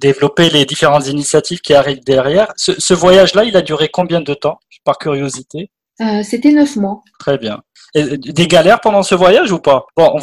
développer 0.00 0.48
les 0.48 0.64
différentes 0.64 1.08
initiatives 1.08 1.60
qui 1.60 1.74
arrivent 1.74 2.04
derrière. 2.04 2.52
Ce, 2.56 2.80
ce 2.80 2.94
voyage-là, 2.94 3.42
il 3.42 3.56
a 3.56 3.62
duré 3.62 3.88
combien 3.88 4.20
de 4.20 4.34
temps, 4.34 4.60
par 4.84 4.98
curiosité? 4.98 5.70
C'était 6.22 6.52
neuf 6.52 6.76
mois. 6.76 7.02
Très 7.18 7.38
bien 7.38 7.60
des 7.94 8.46
galères 8.46 8.80
pendant 8.80 9.02
ce 9.02 9.14
voyage 9.14 9.52
ou 9.52 9.58
pas? 9.58 9.86
Bon, 9.96 10.14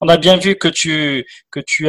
on, 0.00 0.08
a 0.08 0.16
bien 0.16 0.36
vu 0.36 0.56
que 0.56 0.68
tu 0.68 1.24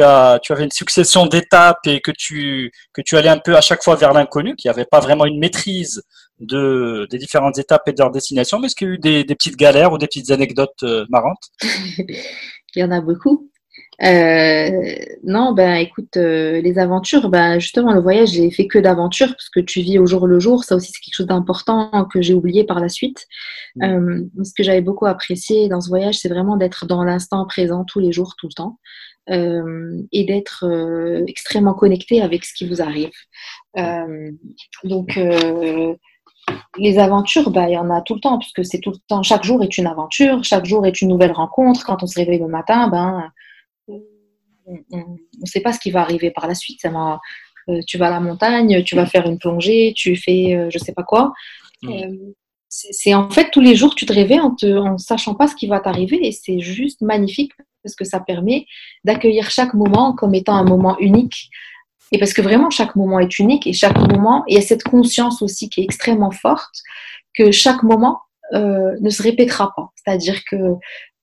as 0.02 0.40
avais 0.48 0.64
une 0.64 0.70
succession 0.70 1.26
d'étapes 1.26 1.86
et 1.86 2.00
que 2.00 2.10
tu 2.10 2.72
allais 3.12 3.28
un 3.28 3.38
peu 3.38 3.56
à 3.56 3.60
chaque 3.60 3.82
fois 3.82 3.96
vers 3.96 4.12
l'inconnu, 4.12 4.54
qu'il 4.56 4.68
n'y 4.68 4.74
avait 4.74 4.86
pas 4.86 5.00
vraiment 5.00 5.26
une 5.26 5.38
maîtrise 5.38 6.02
de 6.38 7.06
des 7.10 7.18
différentes 7.18 7.58
étapes 7.58 7.88
et 7.88 7.92
de 7.92 7.98
leur 7.98 8.10
destination. 8.10 8.58
Mais 8.58 8.66
est-ce 8.66 8.74
qu'il 8.74 8.88
y 8.88 8.90
a 8.90 8.94
eu 8.94 8.98
des, 8.98 9.24
des 9.24 9.34
petites 9.34 9.56
galères 9.56 9.92
ou 9.92 9.98
des 9.98 10.06
petites 10.06 10.30
anecdotes 10.30 10.82
euh, 10.82 11.06
marrantes? 11.08 11.50
Il 12.76 12.80
y 12.80 12.84
en 12.84 12.90
a 12.90 13.00
beaucoup. 13.00 13.50
Euh, 14.02 14.94
non, 15.22 15.52
ben 15.52 15.76
écoute, 15.76 16.16
euh, 16.16 16.60
les 16.60 16.78
aventures, 16.78 17.30
ben 17.30 17.58
justement, 17.58 17.92
le 17.92 18.00
voyage, 18.00 18.30
j'ai 18.30 18.50
fait 18.50 18.66
que 18.66 18.78
d'aventures 18.78 19.28
parce 19.28 19.48
que 19.48 19.60
tu 19.60 19.80
vis 19.80 19.98
au 19.98 20.06
jour 20.06 20.26
le 20.26 20.38
jour. 20.38 20.64
Ça 20.64 20.76
aussi, 20.76 20.92
c'est 20.92 21.00
quelque 21.00 21.14
chose 21.16 21.26
d'important 21.26 22.06
que 22.12 22.20
j'ai 22.20 22.34
oublié 22.34 22.64
par 22.64 22.80
la 22.80 22.88
suite. 22.88 23.26
Mm. 23.76 23.82
Euh, 23.84 24.44
ce 24.44 24.52
que 24.54 24.62
j'avais 24.62 24.82
beaucoup 24.82 25.06
apprécié 25.06 25.68
dans 25.68 25.80
ce 25.80 25.88
voyage, 25.88 26.18
c'est 26.18 26.28
vraiment 26.28 26.56
d'être 26.56 26.86
dans 26.86 27.04
l'instant 27.04 27.46
présent 27.46 27.84
tous 27.84 28.00
les 28.00 28.12
jours, 28.12 28.34
tout 28.36 28.48
le 28.48 28.54
temps. 28.54 28.78
et 29.28 30.24
d'être 30.24 30.64
extrêmement 31.26 31.74
connecté 31.74 32.22
avec 32.22 32.44
ce 32.44 32.54
qui 32.54 32.68
vous 32.68 32.80
arrive. 32.80 33.10
donc, 34.84 35.18
les 36.78 36.98
aventures, 36.98 37.50
ben, 37.50 37.66
il 37.66 37.72
y 37.72 37.78
en 37.78 37.90
a 37.90 38.02
tout 38.02 38.14
le 38.14 38.20
temps, 38.20 38.38
puisque 38.38 38.64
c'est 38.64 38.78
tout 38.78 38.90
le 38.90 38.98
temps, 39.08 39.22
chaque 39.22 39.42
jour 39.42 39.62
est 39.64 39.78
une 39.78 39.86
aventure, 39.86 40.44
chaque 40.44 40.64
jour 40.64 40.86
est 40.86 41.00
une 41.00 41.08
nouvelle 41.08 41.32
rencontre. 41.32 41.84
Quand 41.84 42.02
on 42.02 42.06
se 42.06 42.18
réveille 42.18 42.38
le 42.38 42.46
matin, 42.46 42.88
ben, 42.88 43.30
on 43.88 45.16
ne 45.40 45.46
sait 45.46 45.60
pas 45.60 45.72
ce 45.72 45.78
qui 45.78 45.90
va 45.90 46.00
arriver 46.00 46.30
par 46.30 46.46
la 46.46 46.54
suite. 46.54 46.80
Ça 46.80 46.90
tu 47.86 47.98
vas 47.98 48.06
à 48.06 48.10
la 48.10 48.20
montagne, 48.20 48.84
tu 48.84 48.94
vas 48.94 49.06
faire 49.06 49.26
une 49.26 49.38
plongée, 49.38 49.92
tu 49.96 50.14
fais 50.16 50.68
je 50.70 50.78
sais 50.78 50.92
pas 50.92 51.02
quoi. 51.02 51.32
Mm. 51.82 52.32
c'est 52.70 53.12
en 53.12 53.28
fait 53.28 53.50
tous 53.50 53.60
les 53.60 53.76
jours 53.76 53.94
tu 53.94 54.06
te 54.06 54.12
réveilles 54.12 54.40
en, 54.40 54.54
ne 54.62 54.96
sachant 54.96 55.34
pas 55.34 55.46
ce 55.46 55.54
qui 55.54 55.66
va 55.66 55.78
t'arriver 55.78 56.26
et 56.26 56.32
c'est 56.32 56.58
juste 56.58 57.02
magnifique 57.02 57.52
parce 57.86 57.94
que 57.94 58.04
ça 58.04 58.18
permet 58.20 58.66
d'accueillir 59.04 59.48
chaque 59.50 59.74
moment 59.74 60.12
comme 60.14 60.34
étant 60.34 60.56
un 60.56 60.64
moment 60.64 60.98
unique. 60.98 61.50
Et 62.12 62.18
parce 62.18 62.32
que 62.32 62.42
vraiment, 62.42 62.70
chaque 62.70 62.96
moment 62.96 63.20
est 63.20 63.38
unique 63.38 63.66
et 63.66 63.72
chaque 63.72 63.98
moment, 63.98 64.44
il 64.48 64.54
y 64.54 64.58
a 64.58 64.62
cette 64.62 64.84
conscience 64.84 65.40
aussi 65.42 65.68
qui 65.68 65.80
est 65.80 65.84
extrêmement 65.84 66.30
forte 66.30 66.82
que 67.36 67.50
chaque 67.50 67.82
moment 67.82 68.20
euh, 68.54 68.96
ne 69.00 69.10
se 69.10 69.22
répétera 69.22 69.72
pas. 69.74 69.90
C'est-à-dire 69.96 70.42
que, 70.50 70.56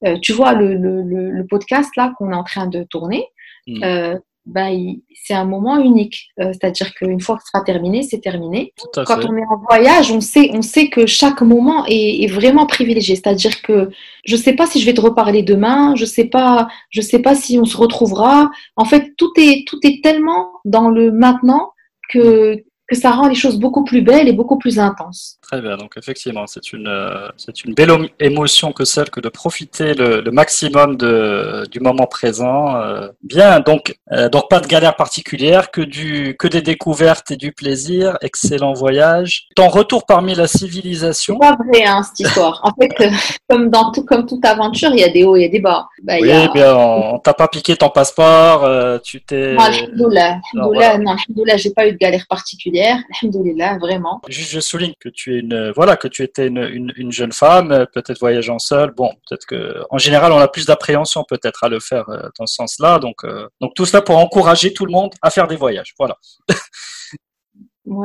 euh, 0.05 0.17
tu 0.21 0.33
vois, 0.33 0.53
le, 0.53 0.75
le, 0.75 1.01
le, 1.01 1.45
podcast 1.47 1.89
là 1.95 2.13
qu'on 2.17 2.31
est 2.31 2.35
en 2.35 2.43
train 2.43 2.67
de 2.67 2.83
tourner, 2.83 3.25
mm. 3.67 3.83
euh, 3.83 4.17
ben, 4.45 4.95
c'est 5.23 5.33
un 5.33 5.45
moment 5.45 5.77
unique. 5.77 6.29
Euh, 6.39 6.51
c'est-à-dire 6.51 6.93
qu'une 6.95 7.21
fois 7.21 7.37
que 7.37 7.43
ce 7.43 7.49
sera 7.53 7.63
terminé, 7.63 8.03
c'est 8.03 8.19
terminé. 8.19 8.73
Quand 8.93 9.23
on 9.25 9.37
est 9.37 9.45
en 9.49 9.57
voyage, 9.69 10.11
on 10.11 10.19
sait, 10.19 10.49
on 10.53 10.61
sait 10.61 10.89
que 10.89 11.05
chaque 11.05 11.41
moment 11.41 11.85
est, 11.87 12.23
est 12.23 12.27
vraiment 12.27 12.65
privilégié. 12.65 13.15
C'est-à-dire 13.15 13.61
que 13.61 13.89
je 14.25 14.35
ne 14.35 14.41
sais 14.41 14.53
pas 14.53 14.65
si 14.65 14.81
je 14.81 14.85
vais 14.85 14.93
te 14.93 15.01
reparler 15.01 15.43
demain, 15.43 15.95
je 15.95 16.03
ne 16.03 16.07
sais, 16.07 16.25
pas, 16.25 16.67
je 16.89 17.01
sais 17.01 17.19
pas 17.19 17.35
si 17.35 17.57
on 17.57 17.65
se 17.65 17.77
retrouvera. 17.77 18.51
En 18.75 18.85
fait, 18.85 19.13
tout 19.17 19.31
est, 19.37 19.65
tout 19.65 19.79
est 19.83 20.03
tellement 20.03 20.49
dans 20.65 20.89
le 20.89 21.11
maintenant 21.11 21.71
que, 22.09 22.63
que 22.87 22.95
ça 22.95 23.11
rend 23.11 23.27
les 23.27 23.35
choses 23.35 23.59
beaucoup 23.59 23.83
plus 23.83 24.01
belles 24.01 24.27
et 24.27 24.33
beaucoup 24.33 24.57
plus 24.57 24.77
intenses. 24.77 25.37
Très 25.41 25.61
bien, 25.61 25.77
donc 25.77 25.93
effectivement, 25.97 26.47
c'est 26.47 26.73
une, 26.73 26.87
euh, 26.87 27.29
c'est 27.37 27.63
une 27.63 27.73
belle 27.73 27.91
émotion 28.19 28.73
que 28.73 28.83
celle 28.83 29.09
que 29.09 29.21
de 29.21 29.29
profiter 29.29 29.93
le, 29.93 30.21
maximum 30.31 30.97
de, 30.97 31.63
du 31.71 31.79
moment 31.79 32.07
présent. 32.07 32.75
Euh. 32.75 33.07
bien, 33.21 33.61
donc, 33.61 33.95
euh, 34.11 34.27
donc 34.29 34.49
pas 34.49 34.59
de 34.59 34.67
galère 34.67 34.95
particulière, 34.95 35.71
que, 35.71 35.81
du, 35.81 36.35
que 36.37 36.47
des 36.47 36.61
découvertes 36.61 37.31
et 37.31 37.37
du 37.37 37.53
plaisir, 37.53 38.17
excellent 38.21 38.73
voyage. 38.73 39.47
Ton 39.55 39.69
retour 39.69 40.05
parmi 40.05 40.35
la 40.35 40.47
civilisation? 40.47 41.37
C'est 41.41 41.47
pas 41.47 41.57
vrai, 41.63 41.85
hein, 41.85 42.03
cette 42.03 42.27
histoire. 42.27 42.59
en 42.63 42.71
fait, 42.81 43.11
comme 43.49 43.69
dans 43.69 43.91
tout, 43.91 44.03
comme 44.03 44.25
toute 44.25 44.43
aventure, 44.43 44.89
il 44.91 44.99
y 44.99 45.03
a 45.03 45.09
des 45.09 45.23
hauts 45.23 45.37
et 45.37 45.47
des 45.47 45.59
bas. 45.59 45.87
Bah, 46.03 46.15
oui, 46.19 46.31
bien, 46.53 46.75
on, 46.75 47.19
t'a 47.19 47.33
pas 47.33 47.47
piqué 47.47 47.77
ton 47.77 47.89
passeport, 47.89 48.99
tu 49.01 49.21
t'es. 49.23 49.53
Non, 49.53 49.61
alhamdoulilah, 49.61 50.97
non, 50.97 51.15
j'ai 51.55 51.71
pas 51.71 51.87
eu 51.87 51.93
de 51.93 51.97
galère 51.97 52.25
particulière. 52.27 52.72
Alhamdoulilah, 52.81 53.77
vraiment. 53.77 54.21
Juste, 54.27 54.51
je 54.51 54.59
souligne 54.59 54.93
que 54.99 55.09
tu 55.09 55.37
es 55.37 55.71
voilà 55.75 55.95
que 55.95 56.07
tu 56.07 56.23
étais 56.23 56.47
une, 56.47 57.11
jeune 57.11 57.31
femme, 57.31 57.85
peut-être 57.93 58.19
voyageant 58.19 58.59
seule. 58.59 58.91
Bon, 58.91 59.11
peut-être 59.27 59.45
que 59.45 59.83
en 59.89 59.97
général 59.97 60.31
on 60.31 60.37
a 60.37 60.47
plus 60.47 60.65
d'appréhension 60.65 61.23
peut-être 61.23 61.63
à 61.63 61.69
le 61.69 61.79
faire 61.79 62.09
euh, 62.09 62.29
dans 62.39 62.45
ce 62.45 62.55
sens-là. 62.55 62.99
Donc 62.99 63.23
euh, 63.23 63.47
donc 63.61 63.73
tout 63.75 63.85
cela 63.85 64.01
pour 64.01 64.17
encourager 64.17 64.73
tout 64.73 64.85
le 64.85 64.91
monde 64.91 65.13
à 65.21 65.29
faire 65.29 65.47
des 65.47 65.55
voyages. 65.55 65.93
Voilà. 65.97 66.17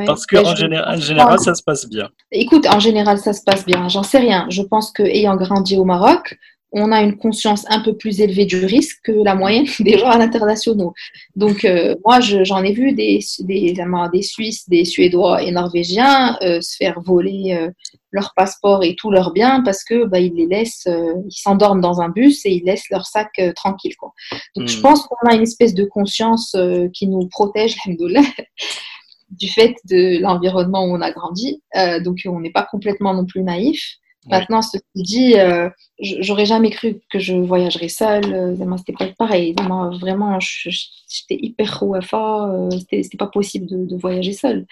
Parce 0.07 0.27
qu'en 0.27 0.57
général, 0.57 1.01
général, 1.01 1.39
ça 1.39 1.55
se 1.55 1.63
passe 1.63 1.89
bien. 1.89 2.09
Écoute, 2.33 2.67
en 2.67 2.81
général, 2.81 3.19
ça 3.19 3.33
se 3.33 3.43
passe 3.45 3.65
bien. 3.65 3.89
J'en 3.89 4.03
sais 4.03 4.19
rien. 4.19 4.47
Je 4.51 4.63
pense 4.63 4.91
que 4.91 5.05
ayant 5.05 5.37
grandi 5.37 5.77
au 5.77 5.85
Maroc, 5.85 6.37
on 6.73 6.93
a 6.93 7.03
une 7.03 7.17
conscience 7.17 7.65
un 7.69 7.81
peu 7.81 7.97
plus 7.97 8.21
élevée 8.21 8.45
du 8.45 8.65
risque 8.65 8.99
que 9.05 9.13
la 9.13 9.35
moyenne 9.35 9.67
des 9.81 9.99
gens 9.99 10.09
à 10.09 10.19
l'international. 10.19 10.89
Donc, 11.37 11.65
euh, 11.65 11.95
moi, 12.05 12.21
j'en 12.21 12.63
ai 12.63 12.73
vu 12.73 12.93
des, 12.93 13.21
des, 13.41 13.75
des 14.13 14.23
Suisses, 14.23 14.69
des 14.69 14.85
Suédois 14.85 15.43
et 15.43 15.51
Norvégiens 15.51 16.37
euh, 16.43 16.61
se 16.61 16.77
faire 16.77 17.01
voler 17.01 17.57
euh, 17.59 17.71
leur 18.11 18.33
passeport 18.35 18.85
et 18.85 18.95
tous 18.97 19.11
leurs 19.11 19.33
biens 19.33 19.63
parce 19.63 19.85
que 19.85 20.05
bah, 20.05 20.21
ils 20.21 20.35
les 20.35 20.47
laissent, 20.47 20.89
ils 20.89 21.31
s'endorment 21.31 21.81
dans 21.81 22.01
un 22.01 22.09
bus 22.09 22.45
et 22.47 22.53
ils 22.53 22.65
laissent 22.65 22.89
leur 22.91 23.07
sac 23.07 23.29
tranquille. 23.55 23.95
Quoi. 23.99 24.13
Donc, 24.57 24.69
je 24.69 24.79
hmm. 24.79 24.83
pense 24.83 25.07
qu'on 25.07 25.29
a 25.29 25.35
une 25.35 25.43
espèce 25.43 25.75
de 25.75 25.85
conscience 25.85 26.57
qui 26.95 27.07
nous 27.07 27.29
protège, 27.29 27.77
du 29.31 29.49
fait 29.49 29.75
de 29.85 30.21
l'environnement 30.23 30.87
où 30.87 30.97
on 30.97 31.03
a 31.03 31.11
grandi. 31.11 31.63
donc, 32.03 32.21
on 32.25 32.41
n'est 32.41 32.51
pas 32.51 32.67
complètement 32.71 33.13
non 33.13 33.27
plus 33.27 33.43
naïf. 33.43 33.99
Maintenant, 34.31 34.63
ce 34.63 34.79
qui 34.79 35.03
dit, 35.03 35.39
euh, 35.39 35.69
j'aurais 36.01 36.47
jamais 36.47 36.71
cru 36.71 37.01
que 37.11 37.19
je 37.19 37.35
voyagerais 37.35 37.89
seule. 37.89 38.33
Euh, 38.33 38.77
c'était 38.77 38.93
pas 38.93 39.13
pareil. 39.19 39.55
Vraiment, 39.59 40.39
j'étais 40.41 41.39
hyper 41.41 41.83
ouafa. 41.83 42.49
Euh, 42.49 42.71
c'était 42.71 43.17
pas 43.19 43.27
possible 43.27 43.67
de, 43.69 43.97
voyager 43.97 44.33
seule. 44.33 44.67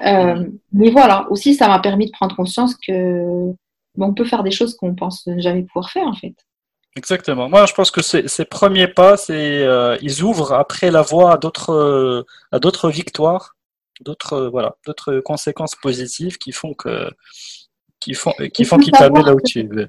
mais 0.00 0.90
voilà, 0.90 1.26
aussi, 1.30 1.54
ça 1.54 1.68
m'a 1.68 1.78
permis 1.80 2.06
de 2.06 2.12
prendre 2.12 2.36
conscience 2.36 2.74
que 2.76 3.52
on 3.98 4.14
peut 4.14 4.24
faire 4.24 4.42
des 4.42 4.50
choses 4.50 4.74
qu'on 4.74 4.94
pense 4.94 5.26
ne 5.26 5.40
jamais 5.40 5.62
pouvoir 5.62 5.90
faire, 5.90 6.06
en 6.06 6.14
fait. 6.14 6.34
Exactement. 6.96 7.48
Moi, 7.48 7.66
je 7.66 7.74
pense 7.74 7.90
que 7.90 8.02
ces, 8.02 8.44
premiers 8.44 8.88
pas, 8.88 9.16
c'est 9.16 9.66
ils 10.00 10.22
ouvrent 10.22 10.52
après 10.52 10.90
la 10.90 11.02
voie 11.02 11.32
à 11.32 11.36
d'autres 11.38 12.24
à 12.52 12.58
d'autres 12.58 12.90
victoires, 12.90 13.56
d'autres 14.00 14.48
voilà, 14.50 14.76
d'autres 14.86 15.20
conséquences 15.20 15.74
positives 15.74 16.38
qui 16.38 16.52
font 16.52 16.74
que 16.74 17.10
qui 18.02 18.14
font 18.14 18.32
qui 18.52 18.64
font 18.64 18.78
qu'il 18.78 18.92
t'amène 18.92 19.24
là 19.24 19.34
où 19.34 19.40
tu 19.44 19.62
veux. 19.66 19.88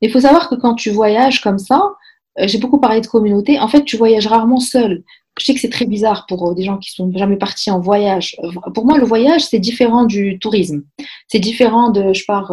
Il 0.00 0.10
faut 0.10 0.20
savoir 0.20 0.48
que 0.48 0.54
quand 0.54 0.74
tu 0.74 0.90
voyages 0.90 1.40
comme 1.40 1.58
ça, 1.58 1.92
euh, 2.38 2.46
j'ai 2.46 2.58
beaucoup 2.58 2.78
parlé 2.78 3.00
de 3.00 3.06
communauté, 3.06 3.58
en 3.58 3.68
fait, 3.68 3.84
tu 3.84 3.96
voyages 3.96 4.26
rarement 4.26 4.60
seul. 4.60 5.02
Je 5.38 5.44
sais 5.44 5.54
que 5.54 5.60
c'est 5.60 5.70
très 5.70 5.86
bizarre 5.86 6.26
pour 6.26 6.50
euh, 6.50 6.54
des 6.54 6.62
gens 6.62 6.78
qui 6.78 6.90
sont 6.90 7.10
jamais 7.14 7.36
partis 7.36 7.70
en 7.70 7.80
voyage. 7.80 8.36
Euh, 8.42 8.50
pour 8.74 8.86
moi, 8.86 8.98
le 8.98 9.04
voyage, 9.04 9.44
c'est 9.44 9.58
différent 9.58 10.04
du 10.04 10.38
tourisme. 10.38 10.82
C'est 11.28 11.38
différent 11.38 11.90
de 11.90 12.12
je 12.12 12.24
pars 12.26 12.52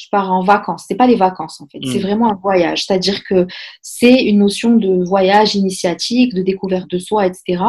je 0.00 0.08
pars 0.10 0.32
en 0.32 0.42
vacances. 0.42 0.84
C'est 0.88 0.96
pas 0.96 1.06
les 1.06 1.16
vacances 1.16 1.60
en 1.60 1.66
fait, 1.66 1.78
c'est 1.84 1.98
mm. 1.98 2.02
vraiment 2.02 2.30
un 2.30 2.38
voyage. 2.42 2.84
C'est-à-dire 2.84 3.22
que 3.24 3.46
c'est 3.82 4.22
une 4.24 4.38
notion 4.38 4.76
de 4.76 5.04
voyage 5.04 5.54
initiatique, 5.54 6.34
de 6.34 6.42
découverte 6.42 6.88
de 6.90 6.98
soi, 6.98 7.26
etc. 7.26 7.62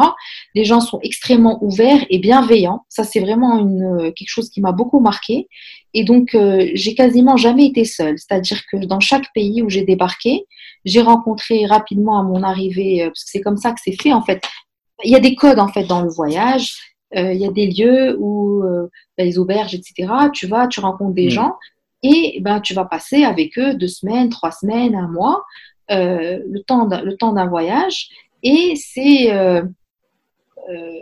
Les 0.54 0.64
gens 0.64 0.80
sont 0.80 0.98
extrêmement 1.02 1.62
ouverts 1.62 2.04
et 2.08 2.18
bienveillants. 2.18 2.84
Ça, 2.88 3.04
c'est 3.04 3.20
vraiment 3.20 3.58
une, 3.58 4.12
quelque 4.16 4.30
chose 4.30 4.48
qui 4.48 4.60
m'a 4.60 4.72
beaucoup 4.72 5.00
marqué. 5.00 5.48
Et 5.94 6.04
donc, 6.04 6.34
euh, 6.34 6.70
j'ai 6.74 6.94
quasiment 6.94 7.36
jamais 7.36 7.66
été 7.66 7.84
seule. 7.84 8.18
C'est-à-dire 8.18 8.62
que 8.70 8.78
dans 8.78 9.00
chaque 9.00 9.32
pays 9.34 9.62
où 9.62 9.68
j'ai 9.68 9.84
débarqué, 9.84 10.46
j'ai 10.84 11.02
rencontré 11.02 11.66
rapidement 11.66 12.18
à 12.18 12.22
mon 12.22 12.42
arrivée, 12.42 13.02
euh, 13.02 13.06
parce 13.08 13.24
que 13.24 13.30
c'est 13.30 13.40
comme 13.40 13.58
ça 13.58 13.72
que 13.72 13.80
c'est 13.84 14.00
fait 14.00 14.12
en 14.12 14.22
fait. 14.22 14.42
Il 15.04 15.10
y 15.10 15.16
a 15.16 15.20
des 15.20 15.34
codes 15.34 15.58
en 15.58 15.68
fait 15.68 15.84
dans 15.84 16.02
le 16.02 16.08
voyage. 16.08 16.74
Euh, 17.14 17.34
il 17.34 17.40
y 17.40 17.46
a 17.46 17.50
des 17.50 17.66
lieux 17.66 18.16
où 18.18 18.62
ben, 19.18 19.26
les 19.26 19.38
auberges, 19.38 19.74
etc. 19.74 20.10
Tu 20.32 20.46
vas, 20.46 20.66
tu 20.66 20.80
rencontres 20.80 21.14
des 21.14 21.26
mm. 21.26 21.30
gens 21.30 21.52
et 22.02 22.40
ben, 22.40 22.60
tu 22.60 22.74
vas 22.74 22.84
passer 22.84 23.24
avec 23.24 23.58
eux 23.58 23.74
deux 23.74 23.88
semaines, 23.88 24.28
trois 24.28 24.50
semaines, 24.50 24.94
un 24.94 25.08
mois, 25.08 25.44
euh, 25.90 26.40
le 26.48 26.62
temps 26.62 27.32
d'un 27.32 27.46
voyage. 27.46 28.08
Et 28.42 28.74
c'est. 28.76 29.32
Euh, 29.32 29.62
euh, 30.70 31.00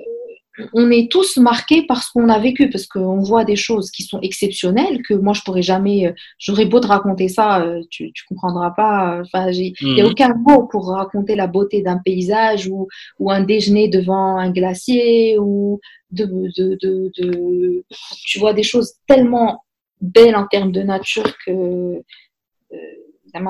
on 0.74 0.90
est 0.90 1.10
tous 1.10 1.38
marqués 1.38 1.86
par 1.86 2.02
ce 2.02 2.12
qu'on 2.12 2.28
a 2.28 2.38
vécu, 2.38 2.68
parce 2.68 2.86
qu'on 2.86 3.20
voit 3.20 3.44
des 3.44 3.56
choses 3.56 3.90
qui 3.90 4.02
sont 4.02 4.20
exceptionnelles, 4.20 5.00
que 5.08 5.14
moi 5.14 5.32
je 5.32 5.40
pourrais 5.40 5.62
jamais, 5.62 6.12
j'aurais 6.38 6.66
beau 6.66 6.80
te 6.80 6.86
raconter 6.86 7.28
ça, 7.28 7.64
tu, 7.88 8.04
ne 8.04 8.10
comprendras 8.28 8.72
pas. 8.72 9.22
Enfin, 9.22 9.50
il 9.52 9.72
n'y 9.80 10.02
a 10.02 10.04
mhm. 10.04 10.10
aucun 10.10 10.34
mot 10.34 10.66
pour 10.66 10.88
raconter 10.88 11.34
la 11.34 11.46
beauté 11.46 11.80
d'un 11.80 11.96
paysage 11.96 12.68
ou, 12.68 12.88
ou, 13.18 13.30
un 13.30 13.42
déjeuner 13.42 13.88
devant 13.88 14.36
un 14.36 14.50
glacier 14.50 15.38
ou 15.38 15.80
de, 16.10 16.26
de, 16.26 16.76
de, 16.82 17.84
tu 18.26 18.38
vois 18.38 18.52
des 18.52 18.64
choses 18.64 18.92
tellement 19.06 19.62
belle 20.00 20.36
en 20.36 20.46
termes 20.46 20.72
de 20.72 20.82
nature 20.82 21.36
que 21.46 21.50
euh, 21.52 22.02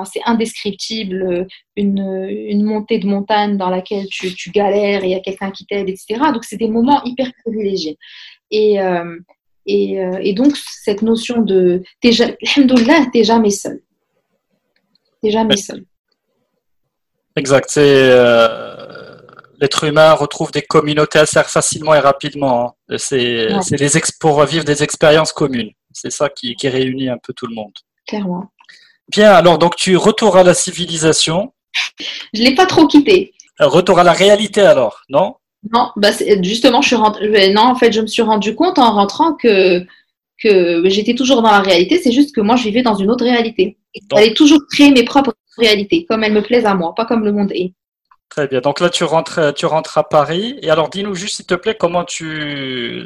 c'est 0.05 0.21
indescriptible. 0.25 1.47
Une, 1.75 2.27
une, 2.29 2.63
montée 2.63 2.99
de 2.99 3.07
montagne 3.07 3.57
dans 3.57 3.69
laquelle 3.69 4.05
tu, 4.07 4.33
tu 4.33 4.51
galères 4.51 5.03
et 5.03 5.07
il 5.07 5.11
y 5.11 5.15
a 5.15 5.19
quelqu'un 5.19 5.51
qui 5.51 5.65
t'aide, 5.65 5.89
etc. 5.89 6.19
Donc, 6.33 6.43
c'est 6.43 6.57
des 6.57 6.67
moments 6.67 7.03
hyper 7.03 7.31
privilégiés. 7.43 7.97
Et, 8.51 8.79
euh, 8.79 9.17
et, 9.65 9.99
euh, 10.03 10.19
et, 10.21 10.33
donc, 10.33 10.55
cette 10.55 11.01
notion 11.01 11.41
de. 11.41 11.83
Alhamdoulilah, 12.03 13.07
t'es 13.11 13.23
jamais 13.23 13.49
seul. 13.49 13.81
T'es 15.21 15.31
jamais 15.31 15.57
seul. 15.57 15.83
Exact. 17.35 17.69
C'est 17.69 18.11
l'être 19.59 19.83
humain 19.83 20.13
retrouve 20.13 20.51
des 20.51 20.63
communautés 20.63 21.19
assez 21.19 21.41
facilement 21.43 21.93
et 21.93 21.99
rapidement. 21.99 22.75
Hein. 22.89 22.95
C'est 22.97 23.47
les 23.71 24.01
pour 24.19 24.43
vivre 24.45 24.65
des 24.65 24.83
expériences 24.83 25.31
communes. 25.31 25.71
C'est 25.93 26.11
ça 26.11 26.29
qui, 26.29 26.55
qui, 26.55 26.67
réunit 26.69 27.09
un 27.09 27.17
peu 27.17 27.33
tout 27.33 27.47
le 27.47 27.55
monde. 27.55 27.73
Clairement. 28.07 28.51
Bien, 29.07 29.31
alors 29.31 29.57
donc 29.57 29.75
tu 29.75 29.97
retour 29.97 30.37
à 30.37 30.43
la 30.43 30.53
civilisation. 30.53 31.53
Je 32.33 32.41
l'ai 32.41 32.55
pas 32.55 32.65
trop 32.65 32.87
quitté. 32.87 33.33
Euh, 33.59 33.67
retour 33.67 33.99
à 33.99 34.03
la 34.03 34.13
réalité 34.13 34.61
alors, 34.61 35.01
non? 35.09 35.35
Non, 35.71 35.91
bah 35.95 36.09
justement, 36.41 36.81
je 36.81 36.87
suis 36.87 36.95
euh, 36.95 37.53
non, 37.53 37.61
en 37.61 37.75
fait, 37.75 37.91
je 37.91 38.01
me 38.01 38.07
suis 38.07 38.23
rendu 38.23 38.55
compte 38.55 38.79
en 38.79 38.91
rentrant 38.93 39.33
que 39.33 39.85
que 40.41 40.89
j'étais 40.89 41.13
toujours 41.13 41.43
dans 41.43 41.51
la 41.51 41.59
réalité. 41.59 41.99
C'est 42.01 42.11
juste 42.11 42.33
que 42.33 42.41
moi, 42.41 42.55
je 42.55 42.63
vivais 42.63 42.81
dans 42.81 42.95
une 42.95 43.11
autre 43.11 43.23
réalité. 43.23 43.77
J'allais 44.11 44.33
toujours 44.33 44.59
créer 44.71 44.89
mes 44.89 45.03
propres 45.03 45.35
réalités, 45.57 46.05
comme 46.05 46.23
elles 46.23 46.33
me 46.33 46.41
plaisent 46.41 46.65
à 46.65 46.73
moi, 46.73 46.95
pas 46.95 47.05
comme 47.05 47.23
le 47.23 47.31
monde 47.31 47.51
est. 47.51 47.73
Très 48.29 48.47
bien. 48.47 48.61
Donc 48.61 48.79
là, 48.79 48.89
tu 48.89 49.03
rentres, 49.03 49.53
tu 49.53 49.65
rentres 49.65 49.97
à 49.97 50.07
Paris. 50.07 50.57
Et 50.61 50.71
alors, 50.71 50.89
dis-nous 50.89 51.13
juste, 51.13 51.35
s'il 51.35 51.45
te 51.45 51.53
plaît, 51.53 51.75
comment 51.77 52.05
tu, 52.05 53.05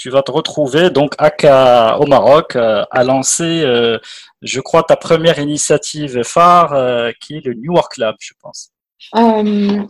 tu 0.00 0.08
vas 0.08 0.22
te 0.22 0.30
retrouver 0.30 0.88
donc 0.88 1.14
à, 1.18 2.00
au 2.00 2.06
Maroc 2.06 2.56
euh, 2.56 2.84
à 2.90 3.04
lancer, 3.04 3.62
euh, 3.62 3.98
je 4.40 4.58
crois, 4.60 4.82
ta 4.82 4.96
première 4.96 5.38
initiative 5.38 6.22
phare, 6.22 6.72
euh, 6.72 7.10
qui 7.20 7.36
est 7.36 7.44
le 7.44 7.52
New 7.52 7.74
York 7.74 7.98
Lab, 7.98 8.16
je 8.18 8.32
pense. 8.40 8.70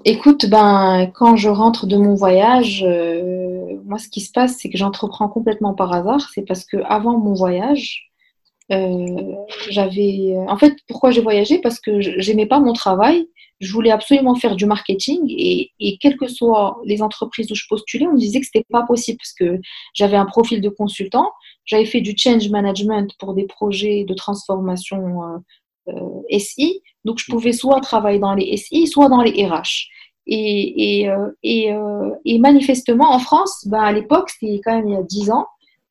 Écoute, 0.05 0.47
ben, 0.47 1.13
quand 1.15 1.37
je 1.37 1.49
rentre 1.49 1.87
de 1.87 1.97
mon 1.97 2.17
voyage, 2.17 2.85
moi, 3.85 3.99
ce 3.99 4.09
qui 4.09 4.21
se 4.21 4.33
passe, 4.33 4.57
c'est 4.59 4.69
que 4.69 4.79
j'entreprends 4.79 5.29
complètement 5.29 5.75
par 5.75 5.93
hasard. 5.93 6.29
C'est 6.35 6.43
parce 6.43 6.65
que 6.65 6.79
avant 6.89 7.17
mon 7.17 7.35
voyage, 7.35 8.11
j'avais. 8.69 10.35
En 10.49 10.57
fait, 10.57 10.75
pourquoi 10.89 11.13
j'ai 11.13 11.23
voyagé? 11.23 11.59
Parce 11.59 11.79
que 11.79 12.01
j'aimais 12.01 12.47
pas 12.47 12.59
mon 12.59 12.73
travail 12.73 13.29
je 13.61 13.73
voulais 13.73 13.91
absolument 13.91 14.35
faire 14.35 14.57
du 14.57 14.65
marketing 14.67 15.21
et, 15.29 15.71
et, 15.79 15.99
quelles 15.99 16.17
que 16.17 16.29
soient 16.29 16.81
les 16.85 17.03
entreprises 17.03 17.51
où 17.53 17.55
je 17.55 17.67
postulais, 17.69 18.07
on 18.07 18.15
me 18.15 18.19
disait 18.19 18.41
que 18.41 18.47
c'était 18.47 18.67
pas 18.71 18.83
possible 18.83 19.19
parce 19.19 19.35
que 19.35 19.61
j'avais 19.95 20.17
un 20.17 20.25
profil 20.25 20.61
de 20.61 20.71
consultant, 20.71 21.31
j'avais 21.67 21.85
fait 21.85 22.01
du 22.01 22.15
change 22.17 22.49
management 22.49 23.13
pour 23.19 23.35
des 23.35 23.45
projets 23.45 24.05
de 24.05 24.15
transformation 24.15 25.23
euh, 25.23 25.39
euh 25.89 26.39
SI, 26.39 26.81
donc 27.05 27.19
je 27.19 27.31
pouvais 27.31 27.53
soit 27.53 27.81
travailler 27.81 28.19
dans 28.19 28.35
les 28.35 28.57
SI, 28.57 28.87
soit 28.87 29.09
dans 29.09 29.23
les 29.23 29.45
RH. 29.45 29.89
Et, 30.27 31.01
et, 31.01 31.11
euh, 31.11 31.31
et, 31.43 31.73
euh, 31.73 32.11
et 32.25 32.39
manifestement, 32.39 33.13
en 33.13 33.19
France, 33.19 33.67
ben 33.67 33.81
à 33.81 33.93
l'époque, 33.93 34.31
c'était 34.31 34.61
quand 34.65 34.77
même 34.77 34.89
il 34.89 34.95
y 34.95 34.97
a 34.97 35.03
10 35.03 35.31
ans, 35.31 35.47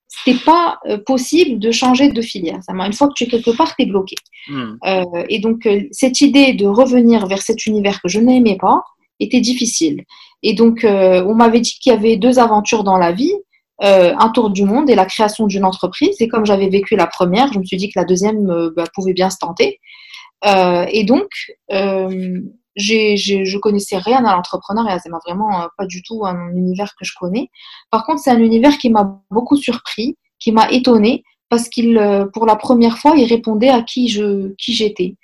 c'était 0.10 0.40
pas 0.44 0.80
euh, 0.88 0.98
possible 0.98 1.60
de 1.60 1.72
changer 1.72 2.10
de 2.12 2.22
filière. 2.22 2.60
Une 2.68 2.94
fois 2.94 3.08
que 3.08 3.14
tu 3.16 3.26
es 3.26 3.28
quelque 3.28 3.56
part, 3.56 3.76
tu 3.76 3.84
es 3.84 3.86
bloqué. 3.86 4.16
Hmm. 4.50 4.74
Euh, 4.86 5.04
et 5.30 5.40
donc, 5.40 5.68
euh, 5.68 5.84
cette 5.92 6.22
idée 6.22 6.54
de 6.54 6.66
revenir 6.66 7.28
vers 7.28 7.42
cet 7.42 7.68
univers 7.68 8.02
que 8.02 8.10
je 8.10 8.20
n'aimais 8.20 8.58
pas 8.60 8.82
était 9.20 9.40
difficile. 9.40 10.04
Et 10.42 10.54
donc, 10.54 10.86
on 10.86 11.36
m'avait 11.36 11.60
dit 11.60 11.78
qu'il 11.82 11.92
y 11.92 11.96
avait 11.96 12.16
deux 12.16 12.40
aventures 12.40 12.86
dans 12.86 12.98
la 12.98 13.12
vie. 13.12 13.34
un 13.82 14.30
tour 14.30 14.50
du 14.50 14.64
monde 14.64 14.90
et 14.90 14.96
la 14.96 15.06
création 15.06 15.46
d'une 15.46 15.66
entreprise. 15.66 16.16
Et 16.22 16.30
comme 16.30 16.46
j'avais 16.46 16.70
vécu 16.70 16.96
la 16.96 17.08
première, 17.08 17.52
je 17.52 17.60
me 17.60 17.66
suis 17.66 17.76
dit 17.76 17.90
que 17.90 18.00
la 18.00 18.06
deuxième 18.06 18.72
bah, 18.76 18.86
pouvait 18.94 19.14
bien 19.14 19.30
se 19.30 19.38
tenter. 19.38 19.80
et 20.46 21.04
donc, 21.04 21.28
j'ai, 22.76 23.18
je 23.18 23.58
connaissais 23.58 23.98
rien 23.98 24.24
à 24.26 24.36
l'entrepreneuriat. 24.36 25.00
C'est 25.00 25.10
vraiment 25.10 25.62
euh, 25.62 25.68
pas 25.78 25.86
du 25.86 26.02
tout 26.04 26.26
un 26.26 26.52
univers 26.54 26.94
que 26.98 27.06
je 27.06 27.14
connais. 27.20 27.50
Par 27.92 28.06
contre, 28.06 28.22
c'est 28.22 28.32
un 28.32 28.40
univers 28.40 28.78
qui 28.78 28.90
m'a 28.90 29.22
beaucoup 29.32 29.58
surpris, 29.58 30.18
qui 30.40 30.52
m'a 30.52 30.70
étonné 30.72 31.24
parce 31.50 31.68
qu'il, 31.68 31.98
euh, 31.98 32.26
pour 32.34 32.46
la 32.46 32.56
première 32.56 32.98
fois, 32.98 33.16
il 33.18 33.26
répondait 33.26 33.70
à 33.70 33.82
qui 33.82 34.08
je, 34.08 34.54
qui 34.56 34.74
j'étais. 34.74 35.16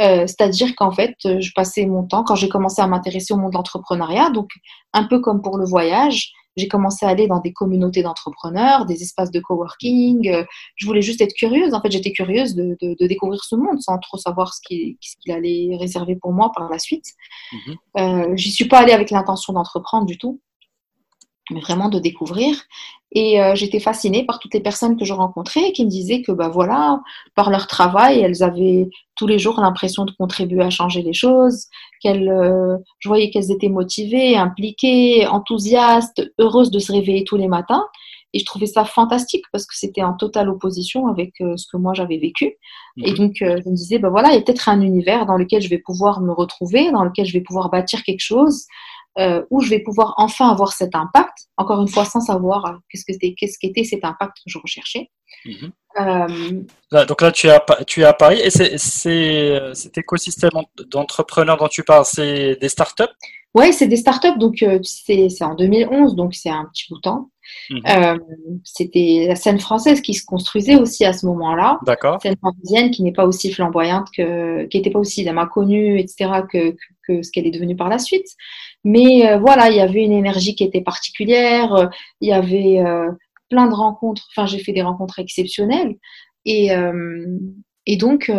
Euh, 0.00 0.26
c'est-à-dire 0.26 0.74
qu'en 0.76 0.92
fait, 0.92 1.14
je 1.24 1.50
passais 1.54 1.84
mon 1.86 2.04
temps, 2.06 2.22
quand 2.22 2.34
j'ai 2.34 2.48
commencé 2.48 2.80
à 2.80 2.86
m'intéresser 2.86 3.34
au 3.34 3.36
monde 3.36 3.52
de 3.52 3.56
l'entrepreneuriat, 3.56 4.30
donc 4.30 4.50
un 4.92 5.04
peu 5.04 5.20
comme 5.20 5.42
pour 5.42 5.58
le 5.58 5.66
voyage, 5.66 6.32
j'ai 6.56 6.68
commencé 6.68 7.06
à 7.06 7.08
aller 7.08 7.26
dans 7.26 7.40
des 7.40 7.52
communautés 7.52 8.02
d'entrepreneurs, 8.02 8.86
des 8.86 9.02
espaces 9.02 9.30
de 9.30 9.40
coworking. 9.40 10.28
Euh, 10.28 10.44
je 10.76 10.86
voulais 10.86 11.02
juste 11.02 11.20
être 11.20 11.34
curieuse. 11.34 11.74
En 11.74 11.80
fait, 11.80 11.90
j'étais 11.90 12.12
curieuse 12.12 12.54
de, 12.54 13.06
découvrir 13.06 13.42
ce 13.44 13.56
monde 13.56 13.80
sans 13.80 13.98
trop 13.98 14.18
savoir 14.18 14.52
ce 14.54 14.60
qu'il 14.62 14.96
allait 15.32 15.76
réserver 15.78 16.16
pour 16.16 16.32
moi 16.32 16.50
par 16.54 16.68
la 16.68 16.78
suite. 16.78 17.06
Je 17.52 17.56
mhm. 17.56 17.76
Euh, 17.98 18.36
J'y 18.36 18.50
suis 18.50 18.66
pas 18.66 18.78
allée 18.78 18.92
avec 18.92 19.10
l'intention 19.10 19.52
d'entreprendre 19.52 20.06
du 20.06 20.18
tout 20.18 20.40
mais 21.50 21.60
vraiment 21.60 21.88
de 21.88 21.98
découvrir. 21.98 22.62
Et 23.12 23.40
euh, 23.40 23.54
j'étais 23.56 23.80
fascinée 23.80 24.24
par 24.24 24.38
toutes 24.38 24.54
les 24.54 24.60
personnes 24.60 24.96
que 24.96 25.04
je 25.04 25.12
rencontrais 25.12 25.72
qui 25.72 25.84
me 25.84 25.90
disaient 25.90 26.22
que, 26.22 26.30
bah 26.30 26.48
voilà, 26.48 27.00
par 27.34 27.50
leur 27.50 27.66
travail, 27.66 28.20
elles 28.20 28.42
avaient 28.42 28.88
tous 29.16 29.26
les 29.26 29.38
jours 29.38 29.60
l'impression 29.60 30.04
de 30.04 30.12
contribuer 30.12 30.62
à 30.62 30.70
changer 30.70 31.02
les 31.02 31.12
choses, 31.12 31.66
qu'elles, 32.00 32.28
euh, 32.28 32.76
je 33.00 33.08
voyais 33.08 33.30
qu'elles 33.30 33.50
étaient 33.50 33.68
motivées, 33.68 34.36
impliquées, 34.36 35.26
enthousiastes, 35.26 36.22
heureuses 36.38 36.70
de 36.70 36.78
se 36.78 36.92
réveiller 36.92 37.24
tous 37.24 37.36
les 37.36 37.48
matins. 37.48 37.84
Et 38.32 38.38
je 38.38 38.44
trouvais 38.44 38.66
ça 38.66 38.84
fantastique 38.84 39.44
parce 39.50 39.66
que 39.66 39.74
c'était 39.76 40.04
en 40.04 40.12
totale 40.12 40.48
opposition 40.48 41.08
avec 41.08 41.32
euh, 41.40 41.56
ce 41.56 41.66
que 41.66 41.76
moi 41.76 41.94
j'avais 41.94 42.18
vécu. 42.18 42.54
Et 42.96 43.10
mhm. 43.10 43.16
donc, 43.16 43.32
je 43.40 43.68
me 43.68 43.74
disais, 43.74 43.98
bah 43.98 44.08
voilà, 44.08 44.28
il 44.28 44.34
y 44.36 44.38
a 44.38 44.40
peut-être 44.40 44.68
un 44.68 44.80
univers 44.80 45.26
dans 45.26 45.36
lequel 45.36 45.62
je 45.62 45.68
vais 45.68 45.78
pouvoir 45.78 46.20
me 46.20 46.32
retrouver, 46.32 46.92
dans 46.92 47.02
lequel 47.02 47.26
je 47.26 47.32
vais 47.32 47.40
pouvoir 47.40 47.70
bâtir 47.70 48.04
quelque 48.04 48.22
chose, 48.22 48.66
euh, 49.18 49.42
où 49.50 49.60
je 49.60 49.70
vais 49.70 49.80
pouvoir 49.80 50.14
enfin 50.18 50.50
avoir 50.50 50.72
cet 50.72 50.94
impact, 50.94 51.48
encore 51.56 51.80
une 51.82 51.88
fois 51.88 52.04
sans 52.04 52.20
savoir 52.20 52.64
euh, 52.64 52.72
qu'est-ce 52.88 53.04
que 53.04 53.34
qu'est-ce 53.34 53.58
qu'était 53.58 53.82
cet 53.82 54.04
impact 54.04 54.36
que 54.36 54.44
je 54.46 54.56
recherchais. 54.56 55.10
Mhm. 55.44 55.72
Euh, 55.98 57.04
donc 57.06 57.20
là, 57.20 57.32
tu 57.32 57.48
es 57.48 57.50
à, 57.50 57.64
tu 57.88 58.02
es 58.02 58.04
à 58.04 58.12
Paris 58.12 58.40
et 58.40 58.50
c'est, 58.50 58.78
cet 58.78 59.98
écosystème 59.98 60.52
d'entrepreneurs 60.92 61.56
dont 61.56 61.66
tu 61.66 61.82
parles, 61.82 62.04
c'est 62.04 62.56
des 62.60 62.68
startups? 62.68 63.02
Oui, 63.52 63.72
c'est 63.72 63.88
des 63.88 63.96
startups, 63.96 64.38
donc 64.38 64.64
c'est, 64.84 65.42
en 65.42 65.56
2011, 65.56 66.14
donc 66.14 66.36
c'est 66.36 66.50
un 66.50 66.66
petit 66.72 66.84
bout 66.88 66.96
de 66.96 67.00
temps. 67.00 67.30
Mhm. 67.68 68.20
c'était 68.62 69.24
la 69.26 69.34
scène 69.34 69.58
française 69.58 70.00
qui 70.00 70.14
se 70.14 70.24
construisait 70.24 70.76
aussi 70.76 71.04
à 71.04 71.12
ce 71.12 71.26
moment-là. 71.26 71.80
D'accord. 71.84 72.20
Scène 72.22 72.36
parisienne 72.36 72.92
qui 72.92 73.02
n'est 73.02 73.12
pas 73.12 73.26
aussi 73.26 73.52
flamboyante 73.52 74.06
que, 74.16 74.66
qui 74.66 74.76
n'était 74.76 74.90
pas 74.90 75.00
aussi 75.00 75.28
connue, 75.52 75.98
etc., 75.98 76.30
que, 76.48 76.76
que, 77.08 77.24
ce 77.24 77.32
qu'elle 77.32 77.48
est 77.48 77.50
devenue 77.50 77.74
par 77.74 77.88
la 77.88 77.98
suite. 77.98 78.28
Mais 78.84 79.28
euh, 79.28 79.38
voilà, 79.38 79.70
il 79.70 79.76
y 79.76 79.80
avait 79.80 80.04
une 80.04 80.12
énergie 80.12 80.54
qui 80.54 80.64
était 80.64 80.80
particulière, 80.80 81.74
euh, 81.74 81.86
il 82.20 82.28
y 82.28 82.32
avait 82.32 82.78
euh, 82.80 83.10
plein 83.50 83.66
de 83.66 83.74
rencontres, 83.74 84.26
enfin 84.30 84.46
j'ai 84.46 84.58
fait 84.58 84.72
des 84.72 84.82
rencontres 84.82 85.18
exceptionnelles. 85.18 85.96
Et, 86.46 86.70
et, 87.84 87.96
donc, 87.98 88.32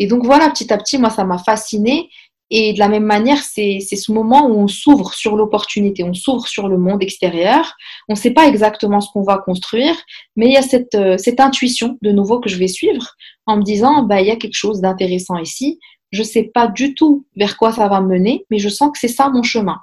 et 0.00 0.06
donc 0.08 0.24
voilà, 0.24 0.50
petit 0.50 0.72
à 0.72 0.78
petit, 0.78 0.98
moi, 0.98 1.10
ça 1.10 1.22
m'a 1.22 1.38
fascinée. 1.38 2.08
Et 2.50 2.72
de 2.72 2.80
la 2.80 2.88
même 2.88 3.04
manière, 3.04 3.38
c'est 3.38 3.78
ce 3.78 4.10
moment 4.10 4.48
où 4.48 4.54
on 4.54 4.66
s'ouvre 4.66 5.14
sur 5.14 5.36
l'opportunité, 5.36 6.02
on 6.02 6.12
s'ouvre 6.12 6.48
sur 6.48 6.66
le 6.66 6.76
monde 6.76 7.00
extérieur. 7.04 7.76
On 8.08 8.14
ne 8.14 8.18
sait 8.18 8.32
pas 8.32 8.48
exactement 8.48 9.00
ce 9.00 9.12
qu'on 9.12 9.22
va 9.22 9.38
construire, 9.38 9.94
mais 10.34 10.46
il 10.46 10.52
y 10.54 10.56
a 10.56 10.62
cette, 10.62 10.98
cette, 11.18 11.38
intuition 11.38 11.98
de 12.02 12.10
nouveau 12.10 12.40
que 12.40 12.50
je 12.50 12.56
vais 12.56 12.66
suivre 12.66 13.14
en 13.46 13.58
me 13.58 13.62
disant, 13.62 14.02
bah, 14.02 14.20
il 14.20 14.26
y 14.26 14.32
a 14.32 14.36
quelque 14.36 14.56
chose 14.56 14.80
d'intéressant 14.80 15.38
ici 15.38 15.78
je 16.10 16.22
sais 16.22 16.44
pas 16.44 16.66
du 16.66 16.94
tout 16.94 17.24
vers 17.36 17.56
quoi 17.56 17.72
ça 17.72 17.88
va 17.88 18.00
mener, 18.00 18.46
mais 18.50 18.58
je 18.58 18.68
sens 18.68 18.90
que 18.92 18.98
c'est 18.98 19.08
ça 19.08 19.28
mon 19.30 19.42
chemin. 19.42 19.78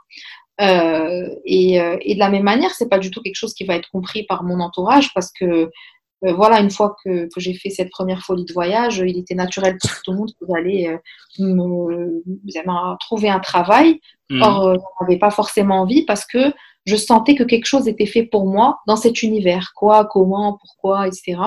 Euh, 0.60 1.30
et, 1.46 1.80
euh, 1.80 1.98
et, 2.02 2.16
de 2.16 2.20
la 2.20 2.30
même 2.30 2.44
manière, 2.44 2.72
c'est 2.72 2.90
pas 2.90 2.98
du 2.98 3.12
tout 3.12 3.22
quelque 3.22 3.36
chose 3.36 3.54
qui 3.54 3.64
va 3.64 3.76
être 3.76 3.90
compris 3.92 4.24
par 4.24 4.44
mon 4.44 4.60
entourage 4.60 5.14
parce 5.14 5.32
que 5.32 5.70
euh, 6.26 6.34
voilà, 6.34 6.60
une 6.62 6.72
fois 6.72 6.96
que, 7.04 7.26
que 7.26 7.40
j'ai 7.40 7.54
fait 7.54 7.70
cette 7.70 7.92
première 7.92 8.24
folie 8.24 8.46
de 8.46 8.54
voyage, 8.54 8.98
il 8.98 9.20
était 9.20 9.36
naturel 9.36 9.78
pour 9.80 9.92
tout 10.04 10.12
le 10.12 10.18
monde 10.18 10.32
d'aller 10.42 10.88
euh, 10.88 11.46
me, 11.46 12.98
trouver 13.00 13.30
un 13.30 13.40
travail. 13.40 14.00
Mmh. 14.30 14.42
Or, 14.42 14.76
je 14.76 15.04
n'avais 15.04 15.20
pas 15.20 15.30
forcément 15.30 15.82
envie 15.82 16.06
parce 16.06 16.26
que 16.26 16.52
je 16.86 16.96
sentais 16.96 17.36
que 17.36 17.44
quelque 17.44 17.66
chose 17.66 17.88
était 17.88 18.08
fait 18.08 18.24
pour 18.24 18.48
moi 18.48 18.80
dans 18.88 18.96
cet 18.96 19.22
univers. 19.22 19.74
Quoi, 19.76 20.06
comment, 20.06 20.58
pourquoi, 20.60 21.08
etc. 21.08 21.38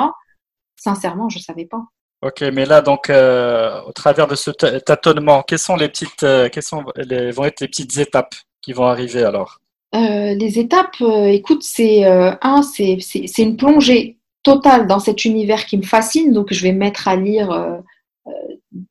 Sincèrement, 0.76 1.28
je 1.28 1.40
savais 1.40 1.66
pas. 1.66 1.82
Ok, 2.22 2.42
mais 2.52 2.66
là, 2.66 2.82
donc, 2.82 3.08
euh, 3.08 3.80
au 3.86 3.92
travers 3.92 4.26
de 4.26 4.34
ce 4.34 4.50
tâtonnement, 4.50 5.42
quelles 5.42 5.58
sont 5.58 5.76
les 5.76 5.88
petites, 5.88 6.22
euh, 6.22 6.50
quelles 6.50 6.62
sont 6.62 6.84
les, 6.96 7.30
vont 7.30 7.44
être 7.44 7.60
les 7.60 7.68
petites 7.68 7.96
étapes 7.96 8.34
qui 8.60 8.74
vont 8.74 8.84
arriver 8.84 9.24
alors? 9.24 9.58
Euh, 9.94 10.34
Les 10.34 10.58
étapes, 10.58 11.00
écoute, 11.00 11.62
c'est 11.62 12.04
un, 12.04 12.62
c'est 12.62 13.38
une 13.38 13.56
plongée 13.56 14.18
totale 14.42 14.86
dans 14.86 14.98
cet 14.98 15.24
univers 15.24 15.64
qui 15.64 15.78
me 15.78 15.82
fascine. 15.82 16.32
Donc, 16.32 16.52
je 16.52 16.62
vais 16.62 16.72
mettre 16.72 17.08
à 17.08 17.16
lire 17.16 17.80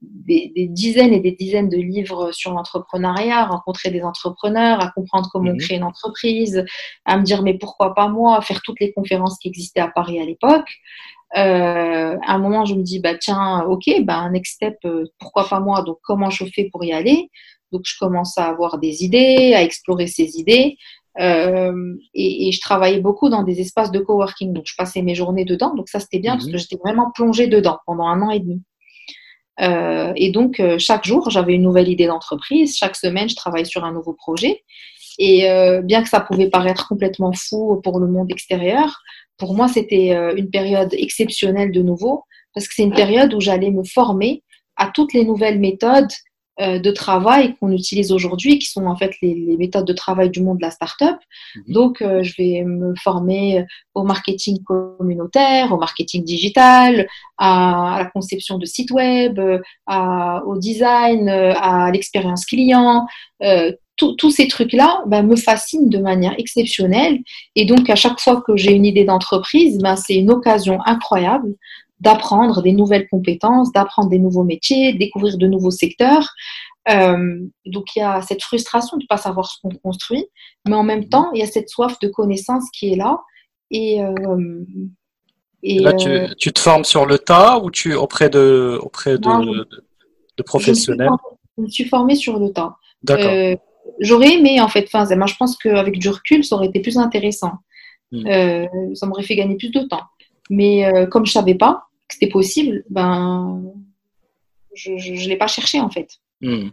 des, 0.02 0.52
des, 0.56 0.68
dizaines 0.68 1.13
et 1.13 1.20
des 1.20 1.32
dizaines 1.32 1.70
de 1.70 1.78
livres 1.78 2.32
sur 2.32 2.52
l'entrepreneuriat, 2.52 3.46
rencontrer 3.46 3.92
des 3.92 4.02
entrepreneurs, 4.02 4.82
à 4.82 4.92
comprendre 4.92 5.30
comment 5.32 5.54
mmh 5.54 5.58
créer 5.58 5.78
une 5.78 5.84
entreprise, 5.84 6.65
à 7.06 7.18
me 7.18 7.24
dire 7.24 7.44
mais 7.44 7.54
pourquoi 7.54 7.94
pas 7.94 8.08
moi, 8.08 8.38
à 8.38 8.42
faire 8.42 8.62
toutes 8.63 8.80
les 8.80 8.92
conférences 8.92 9.38
qui 9.38 9.50
existaient 9.50 9.82
à 9.82 9.88
Paris 9.88 10.20
à 10.20 10.26
l'époque. 10.26 10.70
Euh, 11.38 12.18
à 12.26 12.34
un 12.34 12.39
moment, 12.39 12.65
je 12.65 12.76
me 12.76 12.82
dis, 12.82 13.00
bah 13.00 13.15
tiens, 13.15 13.63
ok, 13.68 14.04
bah, 14.04 14.30
next 14.30 14.56
step, 14.56 14.78
euh, 14.86 15.06
pourquoi 15.20 15.48
pas 15.48 15.60
moi? 15.60 15.84
Donc, 15.84 15.98
comment 16.04 16.30
je 16.30 16.46
fais 16.46 16.70
pour 16.72 16.84
y 16.84 16.92
aller? 16.92 17.30
Donc, 17.72 17.82
je 17.86 17.96
commence 18.00 18.38
à 18.38 18.46
avoir 18.46 18.80
des 18.80 19.04
idées, 19.04 19.54
à 19.54 19.63
explorer 19.63 20.08
ces 20.08 20.38
idées. 20.38 20.78
Euh, 21.20 21.96
et, 22.13 22.48
et, 22.48 22.52
je 22.52 22.62
travaillais 22.62 23.00
beaucoup 23.00 23.30
dans 23.30 23.44
des 23.44 23.62
espaces 23.62 23.92
de 23.92 24.00
coworking. 24.00 24.54
Donc, 24.54 24.63
je 24.68 24.76
passais 24.76 25.02
mes 25.02 25.15
journées 25.15 25.46
dedans. 25.46 25.76
Donc, 25.76 25.89
ça, 25.89 26.00
c'était 26.00 26.20
bien 26.20 26.34
parce 26.34 26.46
mhm. 26.46 26.54
que 26.54 26.58
j'étais 26.58 26.78
vraiment 26.78 27.12
plongée 27.13 27.48
dedans 27.48 27.78
pendant 27.86 28.08
un 28.08 28.22
an 28.22 28.32
et 28.32 28.39
demi. 28.39 28.62
Euh, 29.62 30.13
et 30.15 30.32
donc, 30.32 30.60
euh, 30.60 30.78
chaque 30.78 31.06
jour, 31.06 31.30
j'avais 31.30 31.54
une 31.54 31.63
nouvelle 31.63 31.89
idée 31.89 32.08
d'entreprise. 32.08 32.78
Chaque 32.78 32.96
semaine, 32.96 33.30
je 33.30 33.36
travaillais 33.36 33.65
sur 33.65 33.84
un 33.84 33.92
nouveau 33.92 34.13
projet. 34.13 34.63
Et 35.18 35.50
euh, 35.50 35.82
bien 35.82 36.02
que 36.02 36.10
ça 36.10 36.22
pouvait 36.22 36.50
paraître 36.50 36.88
complètement 36.88 37.34
fou 37.34 37.82
pour 37.84 38.00
le 38.00 38.08
monde 38.08 38.32
extérieur, 38.32 39.02
pour 39.40 39.56
moi, 39.56 39.67
c'était 39.67 40.13
euh, 40.13 40.35
une 40.35 40.52
période 40.52 40.94
exceptionnelle 40.94 41.71
de 41.71 41.81
nouveau, 41.81 42.25
parce 42.54 42.67
que 42.67 42.73
c'est 42.75 42.83
une 42.83 42.94
période 42.94 43.33
où 43.33 43.40
j'allais 43.40 43.71
me 43.71 43.83
former 43.83 44.44
à 44.75 44.92
toutes 44.94 45.13
les 45.13 45.25
nouvelles 45.25 45.60
méthodes 45.60 46.12
euh, 46.60 46.77
de 46.77 46.92
travail 46.92 47.56
qu'on 47.56 47.71
utilise 47.71 48.12
aujourd'hui, 48.12 48.60
qui 48.60 48.67
sont 48.67 48.85
en 48.85 48.98
fait 48.98 49.13
les, 49.21 49.56
méthodes 49.58 49.87
de 49.87 49.94
travail 49.94 50.29
du 50.29 50.42
monde 50.42 50.58
de 50.58 50.63
la 50.63 50.71
startup. 50.71 51.17
Mhm. 51.56 51.73
Donc, 51.73 52.02
euh, 52.02 52.21
je 52.21 52.33
vais 52.37 52.63
me 52.65 52.94
former 53.02 53.65
au 53.94 54.04
marketing 54.04 54.62
communautaire, 54.63 55.71
au 55.71 55.77
marketing 55.77 56.25
digital, 56.25 57.08
à, 57.37 57.96
la 58.00 58.06
conception 58.12 58.58
de 58.58 58.65
sites 58.65 58.92
web, 58.92 59.40
au 59.40 60.58
design, 60.58 61.29
à 61.29 61.92
l'expérience 61.92 62.46
client 62.46 63.08
tous 64.00 64.31
ces 64.31 64.47
trucs-là 64.47 65.04
ben, 65.08 65.23
me 65.23 65.35
fascinent 65.35 65.89
de 65.89 65.97
manière 65.97 66.33
exceptionnelle. 66.37 67.19
Et 67.56 67.65
donc, 67.65 67.89
à 67.89 67.95
chaque 67.95 68.19
fois 68.19 68.41
que 68.41 68.56
j'ai 68.56 68.71
une 68.71 68.85
idée 68.85 69.04
d'entreprise, 69.04 69.77
ben, 69.79 69.95
c'est 69.95 70.15
une 70.15 70.31
occasion 70.31 70.79
incroyable 70.85 71.56
d'apprendre 72.00 72.62
des 72.62 72.71
nouvelles 72.71 73.08
compétences, 73.10 73.71
d'apprendre 73.73 74.10
des 74.10 74.19
nouveaux 74.19 74.45
métiers, 74.45 74.93
découvrir 74.93 75.37
de 75.37 75.47
nouveaux 75.47 75.71
secteurs. 75.71 76.29
donc 76.87 77.95
il 77.95 78.00
y 78.00 78.02
a 78.02 78.21
cette 78.21 78.41
frustration 78.41 78.97
de 78.97 79.04
ne 79.04 79.08
pas 79.08 79.17
savoir 79.17 79.47
ce 79.52 79.60
qu'on 79.62 79.75
construit, 79.75 80.25
mais 80.67 80.75
en 80.75 80.83
même 80.83 81.10
temps, 81.10 81.29
il 81.33 81.39
y 81.39 81.43
a 81.43 81.45
cette 81.45 81.69
soif 81.69 82.00
de 82.00 82.08
connaissance 82.08 82.63
qui 82.71 82.93
est 82.93 82.95
là. 82.95 83.19
Et, 83.69 84.00
et 85.62 85.79
là, 85.79 85.93
tu, 85.93 86.54
te 86.54 86.60
formes 86.60 86.85
sur 86.85 87.06
le 87.06 87.19
tas 87.19 87.60
ou 87.60 87.69
tu 87.69 87.93
auprès 87.93 88.29
de, 88.29 88.79
auprès 88.81 89.17
de, 89.17 89.67
de, 90.37 90.43
professionnels? 90.43 91.10
Je 91.58 91.63
me, 91.63 91.69
suis 91.69 91.85
formée 91.85 92.15
sur 92.15 92.39
le 92.39 92.52
tas. 92.52 92.77
D'accord. 93.04 93.60
J'aurais 94.00 94.34
aimé, 94.34 94.62
en 94.62 94.67
fait, 94.67 94.90
enfin, 94.92 95.06
je 95.06 95.36
pense 95.38 95.58
qu'avec 95.58 96.00
du 96.00 96.10
recul, 96.10 96.44
ça 96.44 96.56
aurait 96.56 96.67
été 96.67 96.80
plus 96.80 96.98
intéressant. 96.98 97.54
Hmm. 98.12 98.25
ça 98.96 99.06
m'aurait 99.06 99.23
fait 99.23 99.36
gagner 99.36 99.56
plus 99.56 99.69
de 99.69 99.82
temps. 99.82 100.04
Mais 100.50 100.92
comme 101.12 101.25
je 101.25 101.32
ne 101.32 101.34
savais 101.34 101.56
pas, 101.56 101.84
que 102.08 102.15
c'était 102.15 102.32
possible, 102.32 102.84
ben, 102.90 103.62
je 104.73 104.92
ne 104.92 105.30
l'ai 105.30 105.38
pas 105.38 105.48
cherché 105.48 105.80
en 105.80 105.90
fait. 105.90 106.10
Hmm. 106.42 106.69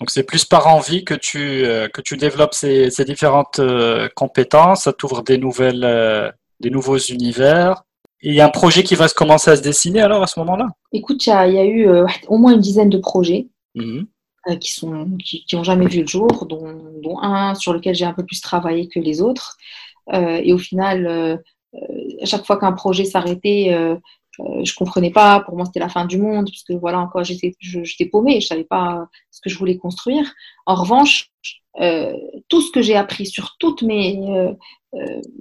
Donc 0.00 0.10
c'est 0.10 0.22
plus 0.22 0.46
par 0.46 0.66
envie 0.66 1.04
que 1.04 1.14
tu, 1.14 1.64
euh, 1.64 1.88
que 1.88 2.00
tu 2.00 2.16
développes 2.16 2.54
ces, 2.54 2.88
différentes 3.04 3.58
euh, 3.58 4.08
compétences, 4.16 4.84
ça 4.84 4.92
t'ouvre 4.94 5.22
des, 5.22 5.36
nouvelles, 5.36 5.84
euh, 5.84 6.30
des 6.60 6.70
nouveaux 6.70 6.96
univers. 6.96 7.82
il 8.22 8.34
y 8.34 8.40
a 8.40 8.46
un 8.46 8.50
projet 8.50 8.82
qui 8.82 8.94
va 8.94 9.08
se 9.08 9.14
commencer 9.14 9.50
à 9.50 9.56
se 9.56 9.62
dessiner 9.62 10.00
alors 10.00 10.22
à 10.22 10.26
ce 10.26 10.40
moment-là? 10.40 10.68
Écoute, 10.92 11.26
il 11.26 11.30
y, 11.30 11.58
a 11.58 11.66
eu 11.66 11.86
au 12.28 12.38
moins 12.38 12.54
une 12.54 12.60
dizaine 12.60 12.88
de 12.88 12.98
projets 12.98 13.48
hmm. 13.74 14.04
Qui 14.56 14.72
sont 14.72 15.08
qui, 15.18 15.44
jamais 15.62 15.86
vu 15.86 16.02
le 16.02 16.06
jour, 16.06 16.46
dont, 16.46 17.18
un 17.22 17.54
sur 17.54 17.72
lequel 17.72 17.94
j'ai 17.94 18.04
un 18.04 18.12
peu 18.12 18.24
plus 18.24 18.40
travaillé 18.40 18.88
que 18.88 19.00
les 19.00 19.22
autres. 19.22 19.56
et 20.12 20.52
au 20.52 20.58
final, 20.58 21.40
à 22.20 22.26
chaque 22.26 22.44
fois 22.44 22.58
qu'un 22.58 22.72
projet 22.72 23.04
s'arrêtait, 23.04 23.68
euh, 23.72 23.96
euh, 24.40 24.64
je 24.64 24.74
comprenais 24.74 25.10
pas. 25.10 25.40
Pour 25.40 25.56
moi, 25.56 25.64
c'était 25.66 25.80
la 25.80 25.88
fin 25.88 26.04
du 26.04 26.18
monde, 26.18 26.46
parce 26.46 26.62
que 26.62 26.72
voilà, 26.74 27.00
encore, 27.00 27.24
j'étais, 27.24 27.54
j'étais 27.60 28.06
paumée, 28.06 28.40
je 28.40 28.46
savais 28.46 28.64
pas 28.64 29.06
ce 29.30 29.40
que 29.40 29.50
je 29.50 29.58
voulais 29.58 29.76
construire. 29.76 30.32
En 30.66 30.74
revanche, 30.74 31.30
euh, 31.80 32.12
tout 32.48 32.60
ce 32.60 32.70
que 32.72 32.82
j'ai 32.82 32.96
appris 32.96 33.26
sur 33.26 33.56
toutes 33.58 33.82
mes, 33.82 34.18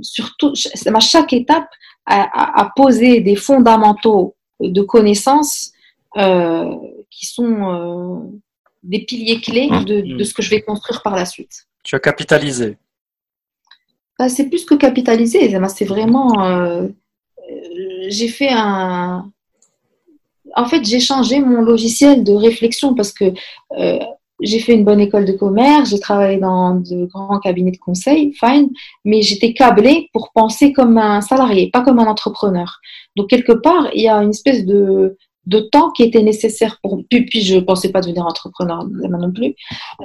sur 0.01 0.35
tout, 0.37 0.53
à 0.85 0.99
chaque 0.99 1.33
étape, 1.33 1.67
à, 2.05 2.71
poser 2.75 3.21
des 3.21 3.35
fondamentaux 3.35 4.35
de 4.59 4.81
connaissances 4.81 5.71
qui 6.15 7.25
sont 7.25 8.31
des 8.83 8.99
piliers 8.99 9.41
clés 9.41 9.69
de, 9.85 10.17
de, 10.17 10.23
ce 10.23 10.33
que 10.33 10.41
je 10.41 10.49
vais 10.49 10.61
construire 10.61 11.01
par 11.01 11.15
la 11.15 11.25
suite. 11.25 11.67
Tu 11.83 11.95
as 11.95 11.99
capitalisé. 11.99 12.77
Bah, 14.17 14.29
c'est 14.29 14.49
plus 14.49 14.65
que 14.65 14.75
capitaliser. 14.75 15.57
C'est 15.69 15.85
vraiment. 15.85 16.43
Euh, 16.43 16.87
j'ai 18.07 18.27
fait 18.27 18.49
un. 18.51 19.31
En 20.55 20.65
fait, 20.65 20.83
j'ai 20.83 20.99
changé 20.99 21.39
mon 21.39 21.61
logiciel 21.61 22.23
de 22.23 22.33
réflexion 22.33 22.95
parce 22.95 23.13
que 23.13 23.33
euh, 23.77 23.99
j'ai 24.41 24.59
fait 24.59 24.73
une 24.73 24.85
bonne 24.85 24.99
école 24.99 25.25
de 25.25 25.33
commerce, 25.33 25.89
j'ai 25.89 25.99
travaillé 25.99 26.37
dans 26.37 26.75
de 26.75 27.05
grands 27.05 27.39
cabinets 27.39 27.71
de 27.71 27.77
conseil, 27.77 28.33
fine, 28.33 28.69
mais 29.05 29.21
j'étais 29.21 29.53
câblée 29.53 30.09
pour 30.13 30.31
penser 30.33 30.73
comme 30.73 30.97
un 30.97 31.21
salarié, 31.21 31.69
pas 31.69 31.81
comme 31.81 31.99
un 31.99 32.07
entrepreneur. 32.07 32.79
Donc, 33.15 33.29
quelque 33.29 33.51
part, 33.51 33.89
il 33.93 34.01
y 34.01 34.07
a 34.07 34.17
une 34.17 34.29
espèce 34.31 34.65
de, 34.65 35.17
de 35.45 35.59
temps 35.59 35.89
qui 35.91 36.03
était 36.03 36.21
nécessaire 36.21 36.79
pour. 36.81 37.01
Puis, 37.09 37.25
puis 37.25 37.41
je 37.41 37.55
ne 37.55 37.61
pensais 37.61 37.89
pas 37.91 38.01
devenir 38.01 38.25
entrepreneur 38.25 38.83
non 38.85 39.31
plus. 39.31 39.55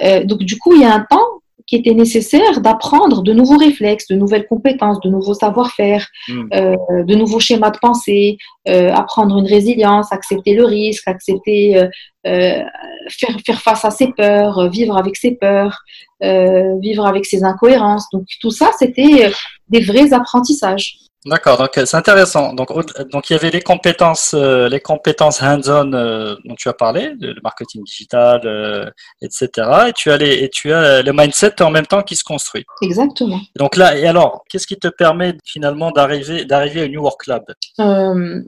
Euh, 0.02 0.24
donc, 0.24 0.40
du 0.40 0.58
coup, 0.58 0.74
il 0.74 0.82
y 0.82 0.84
a 0.84 0.94
un 0.94 1.04
temps 1.08 1.26
qui 1.66 1.76
était 1.76 1.94
nécessaire 1.94 2.60
d'apprendre 2.60 3.22
de 3.22 3.32
nouveaux 3.32 3.56
réflexes, 3.56 4.08
de 4.08 4.16
nouvelles 4.16 4.46
compétences, 4.46 5.00
de 5.00 5.08
nouveaux 5.08 5.34
savoir-faire, 5.34 6.06
hmm. 6.28 6.48
euh, 6.52 6.76
de 7.04 7.14
nouveaux 7.14 7.40
schémas 7.40 7.70
de 7.70 7.78
pensée, 7.78 8.36
euh, 8.68 8.92
apprendre 8.92 9.38
une 9.38 9.46
résilience, 9.46 10.12
accepter 10.12 10.54
le 10.54 10.64
risque, 10.64 11.08
accepter 11.08 11.88
euh, 12.26 12.62
faire, 13.08 13.36
faire 13.46 13.60
face 13.62 13.84
à 13.84 13.90
ses 13.90 14.08
peurs, 14.08 14.68
vivre 14.70 14.96
avec 14.96 15.16
ses 15.16 15.32
peurs, 15.32 15.78
vivre 16.20 17.06
avec 17.06 17.26
ses 17.26 17.44
incohérences. 17.44 18.06
Donc 18.12 18.24
tout 18.40 18.50
ça, 18.50 18.70
c'était 18.78 19.30
des 19.68 19.80
vrais 19.80 20.12
apprentissages. 20.12 20.96
D'accord, 21.26 21.56
donc 21.56 21.70
c'est 21.72 21.96
intéressant. 21.96 22.52
Donc, 22.52 22.68
donc 23.10 23.30
il 23.30 23.32
y 23.32 23.36
avait 23.36 23.50
les 23.50 23.62
compétences, 23.62 24.34
euh, 24.34 24.68
les 24.68 24.80
compétences 24.80 25.42
hands-on 25.42 25.94
euh, 25.94 26.34
dont 26.44 26.54
tu 26.54 26.68
as 26.68 26.74
parlé, 26.74 27.14
le, 27.18 27.34
marketing 27.42 27.82
digital, 27.82 28.42
euh, 28.44 28.90
etc. 29.22 29.48
Et 29.88 29.92
tu 29.94 30.10
as 30.10 30.18
les, 30.18 30.44
et 30.44 30.50
tu 30.50 30.70
as 30.70 31.00
le 31.00 31.12
mindset 31.14 31.62
en 31.62 31.70
même 31.70 31.86
temps 31.86 32.02
qui 32.02 32.14
se 32.14 32.24
construit. 32.24 32.66
Exactement. 32.82 33.40
Donc 33.56 33.76
là, 33.76 33.96
et 33.96 34.06
alors, 34.06 34.44
qu'est-ce 34.50 34.66
qui 34.66 34.76
te 34.76 34.88
permet 34.88 35.34
finalement 35.46 35.92
d'arriver, 35.92 36.44
d'arriver 36.44 36.84
au 36.84 36.88
New 36.88 37.00
Work 37.00 37.26
Lab? 37.26 37.44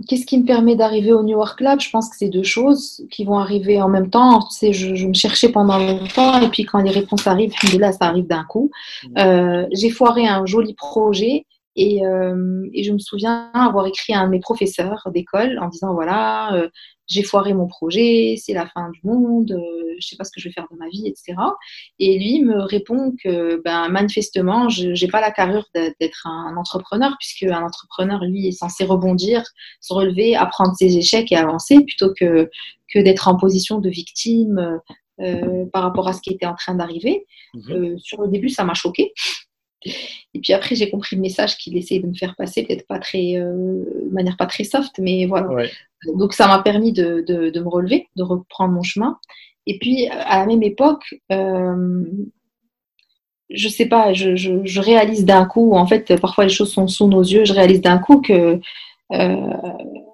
Qu'est-ce 0.07 0.27
qui 0.27 0.39
me 0.39 0.45
permet 0.45 0.77
d'arriver 0.77 1.15
au 1.15 1.23
New 1.23 1.39
Work 1.39 1.63
Lab? 1.63 1.81
Je 1.81 1.89
pense 1.89 2.11
que 2.11 2.17
c'est 2.19 2.29
deux 2.29 2.43
choses 2.43 3.07
qui 3.11 3.25
vont 3.25 3.39
arriver 3.39 3.81
en 3.81 3.89
même 3.89 4.11
temps. 4.11 4.41
Tu 4.41 4.57
sais, 4.57 4.73
je, 4.75 4.95
je, 4.95 5.07
me 5.07 5.15
cherchais 5.15 5.49
pendant 5.49 5.79
longtemps 5.79 6.43
et 6.43 6.49
puis 6.49 6.65
quand 6.65 6.83
les 6.83 6.91
réponses 6.91 7.27
arrivent, 7.27 7.55
là, 7.79 7.93
ça 7.93 8.05
arrive 8.05 8.27
d'un 8.27 8.45
coup. 8.45 8.71
Mmh. 9.17 9.67
J'ai 9.73 9.89
foiré 9.89 10.27
un 10.27 10.45
joli 10.45 10.75
projet 10.75 11.47
et, 11.77 12.05
euh, 12.05 12.67
et, 12.73 12.83
je 12.83 12.93
me 12.93 12.99
souviens 12.99 13.51
avoir 13.53 13.87
écrit 13.87 14.15
à 14.15 14.21
un 14.21 14.27
de 14.27 14.31
mes 14.31 14.41
professeurs 14.41 15.07
d'école 15.15 15.59
en 15.61 15.69
disant 15.69 15.93
voilà, 15.93 16.55
euh, 16.55 16.69
j'ai 17.07 17.23
foiré 17.23 17.53
mon 17.53 17.67
projet, 17.67 18.35
c'est 18.37 18.55
la 18.55 18.67
fin 18.67 18.91
du 18.91 19.01
monde, 19.05 19.53
euh, 19.53 19.95
je 20.01 20.07
sais 20.07 20.17
pas 20.17 20.25
ce 20.25 20.31
que 20.35 20.41
je 20.41 20.49
vais 20.49 20.53
faire 20.53 20.67
de 20.71 20.77
ma 20.77 20.89
vie, 20.89 21.07
etc. 21.07 21.35
Et 21.99 22.19
lui 22.19 22.43
me 22.43 22.63
répond 22.63 23.15
que 23.23 23.61
ben, 23.63 23.89
manifestement, 23.89 24.69
je 24.71 24.89
n'ai 24.89 25.11
pas 25.11 25.21
la 25.21 25.31
carrure 25.31 25.67
d'être 25.75 26.27
un 26.27 26.57
entrepreneur, 26.57 27.15
puisque 27.21 27.45
un 27.45 27.63
entrepreneur, 27.63 28.25
lui, 28.25 28.49
est 28.49 28.53
censé 28.53 28.85
rebondir, 28.85 29.45
se 29.81 29.93
relever, 29.93 30.35
apprendre 30.35 30.75
ses 30.77 30.97
échecs 30.97 31.31
et 31.31 31.37
avancer, 31.37 31.85
plutôt 31.85 32.13
que, 32.19 32.49
que 32.93 32.99
d'être 32.99 33.29
en 33.29 33.37
position 33.37 33.79
de 33.79 33.91
victime 33.91 34.81
euh, 35.19 35.65
par 35.73 35.83
rapport 35.83 36.09
à 36.09 36.13
ce 36.13 36.21
qui 36.21 36.31
était 36.31 36.45
en 36.45 36.55
train 36.55 36.75
d'arriver. 36.75 37.27
Mmh. 37.55 37.73
Euh, 37.73 37.99
sur 37.99 38.21
le 38.21 38.29
début, 38.29 38.51
ça 38.51 38.65
m'a 38.65 38.75
choqué 38.75 39.15
et 39.85 40.41
puis 40.41 40.53
après, 40.53 40.75
j'ai 40.75 40.91
compris 40.91 41.17
le 41.17 41.23
message 41.23 41.57
qu'il 41.57 41.77
essayait 41.77 42.01
de 42.01 42.07
me 42.07 42.15
faire 42.15 42.35
passer, 42.37 42.65
peut-être 42.65 42.87
pas 42.87 42.99
très, 42.99 43.37
euh, 43.37 43.85
de 44.05 44.13
manière 44.13 44.37
pas 44.37 44.47
très 44.47 44.65
soft, 44.65 44.99
mais 44.99 45.27
voilà. 45.27 45.69
Donc 46.15 46.33
ça 46.33 46.47
m'a 46.47 46.61
permis 46.61 46.93
de, 46.93 47.25
de, 47.27 47.61
me 47.61 47.69
relever, 47.69 48.09
de 48.17 48.23
reprendre 48.23 48.75
mon 48.75 48.83
chemin. 48.83 49.19
Et 49.67 49.79
puis 49.79 50.07
à 50.09 50.41
la 50.41 50.47
même 50.47 50.63
époque, 50.63 51.15
euh, 51.33 52.05
je 53.51 53.69
sais 53.69 53.87
pas, 53.87 54.13
je, 54.13 54.35
je, 54.37 54.81
réalise 54.81 55.25
d'un 55.25 55.45
coup, 55.45 55.75
en 55.75 55.87
fait, 55.87 56.19
parfois 56.21 56.45
les 56.45 56.51
choses 56.51 56.73
sont 56.73 56.89
sous 56.89 57.07
nos 57.07 57.23
yeux, 57.23 57.45
je 57.45 57.53
réalise 57.53 57.81
d'un 57.81 57.99
coup 57.99 58.21
que, 58.21 58.61
euh, 59.13 59.51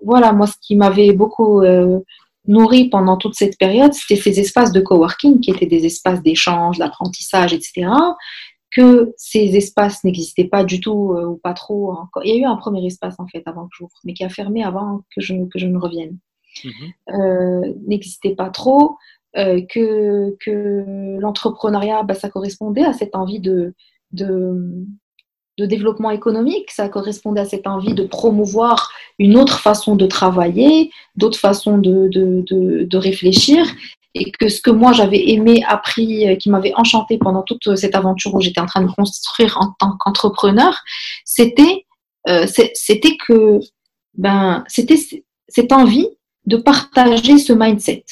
voilà, 0.04 0.32
moi, 0.32 0.46
ce 0.46 0.54
qui 0.60 0.76
m'avait 0.76 1.12
beaucoup 1.12 1.62
euh, 1.62 2.00
nourri 2.46 2.88
pendant 2.90 3.16
toute 3.16 3.34
cette 3.34 3.56
période, 3.58 3.94
c'était 3.94 4.20
ces 4.20 4.38
espaces 4.38 4.72
de 4.72 4.80
coworking 4.80 5.40
qui 5.40 5.50
étaient 5.50 5.66
des 5.66 5.86
espaces 5.86 6.22
d'échange, 6.22 6.78
d'apprentissage, 6.78 7.54
etc 7.54 7.88
que 8.74 9.12
ces 9.16 9.56
espaces 9.56 10.02
n'existaient 10.02 10.48
pas 10.48 10.64
du 10.64 10.80
tout 10.80 11.12
euh, 11.12 11.26
ou 11.26 11.36
pas 11.36 11.54
trop. 11.54 11.94
Il 12.24 12.30
y 12.30 12.32
a 12.32 12.38
eu 12.38 12.44
un 12.44 12.56
premier 12.56 12.84
espace 12.86 13.14
en 13.18 13.26
fait 13.26 13.42
avant 13.46 13.64
que 13.64 13.76
j'ouvre, 13.76 13.98
mais 14.04 14.14
qui 14.14 14.24
a 14.24 14.28
fermé 14.28 14.64
avant 14.64 15.02
que 15.14 15.20
je, 15.20 15.34
que 15.52 15.58
je 15.58 15.66
ne 15.66 15.78
revienne. 15.78 16.18
Mhm. 16.64 17.14
Euh, 17.14 17.72
n'existait 17.86 18.34
pas 18.34 18.50
trop, 18.50 18.96
euh, 19.36 19.62
que, 19.62 20.36
que 20.40 21.18
l'entrepreneuriat, 21.18 22.02
bah, 22.02 22.14
ça 22.14 22.28
correspondait 22.28 22.84
à 22.84 22.92
cette 22.92 23.14
envie 23.14 23.40
de, 23.40 23.74
de, 24.12 24.84
de, 25.56 25.66
développement 25.66 26.10
économique, 26.10 26.70
ça 26.70 26.88
correspondait 26.88 27.40
à 27.40 27.46
cette 27.46 27.66
envie 27.66 27.94
de 27.94 28.04
promouvoir 28.04 28.90
une 29.18 29.38
autre 29.38 29.58
façon 29.58 29.96
de 29.96 30.06
travailler, 30.06 30.90
d'autres 31.16 31.38
façons 31.38 31.78
de, 31.78 32.08
de, 32.08 32.44
de, 32.84 32.96
réfléchir, 32.98 33.64
et 34.14 34.30
que 34.30 34.48
ce 34.48 34.60
que 34.60 34.70
moi 34.70 34.92
j'avais 34.92 35.30
aimé, 35.30 35.64
appris, 35.66 36.28
euh, 36.28 36.36
qui 36.36 36.50
m'avait 36.50 36.74
enchanté 36.74 37.18
pendant 37.18 37.42
toute 37.42 37.76
cette 37.76 37.94
aventure 37.94 38.34
où 38.34 38.40
j'étais 38.40 38.60
en 38.60 38.66
train 38.66 38.82
de 38.82 38.90
construire 38.90 39.58
en 39.60 39.74
tant 39.78 39.96
qu'entrepreneur, 39.98 40.78
c'était 41.24 41.86
euh, 42.28 42.46
c'était 42.74 43.16
que 43.16 43.58
ben 44.14 44.64
c'était 44.68 44.98
cette 45.48 45.72
envie 45.72 46.08
de 46.46 46.56
partager 46.56 47.38
ce 47.38 47.52
mindset. 47.52 48.04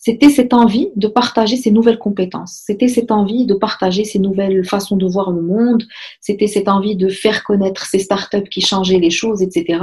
C'était 0.00 0.30
cette 0.30 0.54
envie 0.54 0.88
de 0.94 1.08
partager 1.08 1.56
ces 1.56 1.72
nouvelles 1.72 1.98
compétences. 1.98 2.62
C'était 2.64 2.86
cette 2.88 3.10
envie 3.10 3.46
de 3.46 3.54
partager 3.54 4.04
ces 4.04 4.20
nouvelles 4.20 4.64
façons 4.64 4.96
de 4.96 5.06
voir 5.06 5.32
le 5.32 5.42
monde. 5.42 5.84
C'était 6.20 6.46
cette 6.46 6.68
envie 6.68 6.94
de 6.94 7.08
faire 7.08 7.42
connaître 7.42 7.84
ces 7.84 7.98
startups 7.98 8.48
qui 8.48 8.60
changeaient 8.60 9.00
les 9.00 9.10
choses, 9.10 9.42
etc. 9.42 9.80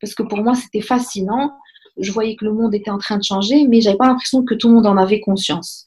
Parce 0.00 0.14
que 0.14 0.22
pour 0.22 0.38
moi, 0.38 0.54
c'était 0.54 0.82
fascinant 0.82 1.54
je 1.98 2.12
voyais 2.12 2.36
que 2.36 2.44
le 2.44 2.52
monde 2.52 2.74
était 2.74 2.90
en 2.90 2.98
train 2.98 3.16
de 3.16 3.24
changer, 3.24 3.66
mais 3.66 3.80
j'avais 3.80 3.96
pas 3.96 4.06
l'impression 4.06 4.44
que 4.44 4.54
tout 4.54 4.68
le 4.68 4.74
monde 4.74 4.86
en 4.86 4.96
avait 4.96 5.20
conscience. 5.20 5.84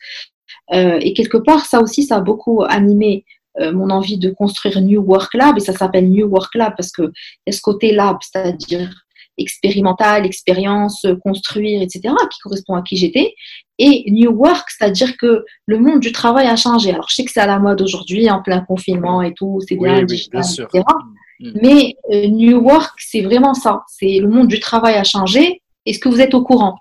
Euh, 0.73 0.99
et 1.01 1.13
quelque 1.13 1.37
part, 1.37 1.65
ça 1.65 1.81
aussi, 1.81 2.03
ça 2.03 2.17
a 2.17 2.21
beaucoup 2.21 2.63
animé 2.63 3.25
euh, 3.59 3.71
mon 3.73 3.89
envie 3.89 4.17
de 4.17 4.29
construire 4.29 4.81
New 4.81 5.01
Work 5.01 5.33
Lab, 5.33 5.57
et 5.57 5.61
ça 5.61 5.73
s'appelle 5.73 6.09
New 6.09 6.27
Work 6.27 6.55
Lab 6.55 6.73
parce 6.77 6.91
que 6.91 7.03
il 7.03 7.47
y 7.47 7.49
a 7.49 7.53
ce 7.53 7.61
côté 7.61 7.91
lab, 7.91 8.17
c'est-à-dire 8.21 8.89
expérimental, 9.37 10.25
expérience, 10.25 11.05
construire, 11.23 11.81
etc., 11.81 12.13
qui 12.31 12.39
correspond 12.41 12.73
à 12.73 12.81
qui 12.81 12.97
j'étais. 12.97 13.35
Et 13.77 14.09
New 14.09 14.31
Work, 14.31 14.67
c'est-à-dire 14.69 15.15
que 15.17 15.45
le 15.67 15.77
monde 15.77 15.99
du 15.99 16.11
travail 16.11 16.47
a 16.47 16.55
changé. 16.55 16.91
Alors, 16.91 17.07
je 17.09 17.15
sais 17.15 17.25
que 17.25 17.31
c'est 17.31 17.39
à 17.39 17.45
la 17.45 17.59
mode 17.59 17.81
aujourd'hui, 17.81 18.29
en 18.31 18.41
plein 18.41 18.61
confinement 18.61 19.21
et 19.21 19.33
tout, 19.35 19.59
c'est 19.67 19.75
bien, 19.75 20.01
digital, 20.03 20.41
etc. 20.41 20.83
Mm. 21.39 21.51
Mais 21.61 21.95
euh, 22.11 22.27
New 22.27 22.57
Work, 22.59 22.95
c'est 22.97 23.21
vraiment 23.21 23.53
ça. 23.53 23.83
C'est 23.87 24.17
le 24.19 24.27
monde 24.27 24.47
du 24.47 24.59
travail 24.59 24.95
a 24.95 25.03
changé 25.03 25.61
est-ce 25.89 25.99
que 25.99 26.09
vous 26.09 26.21
êtes 26.21 26.33
au 26.33 26.43
courant? 26.43 26.77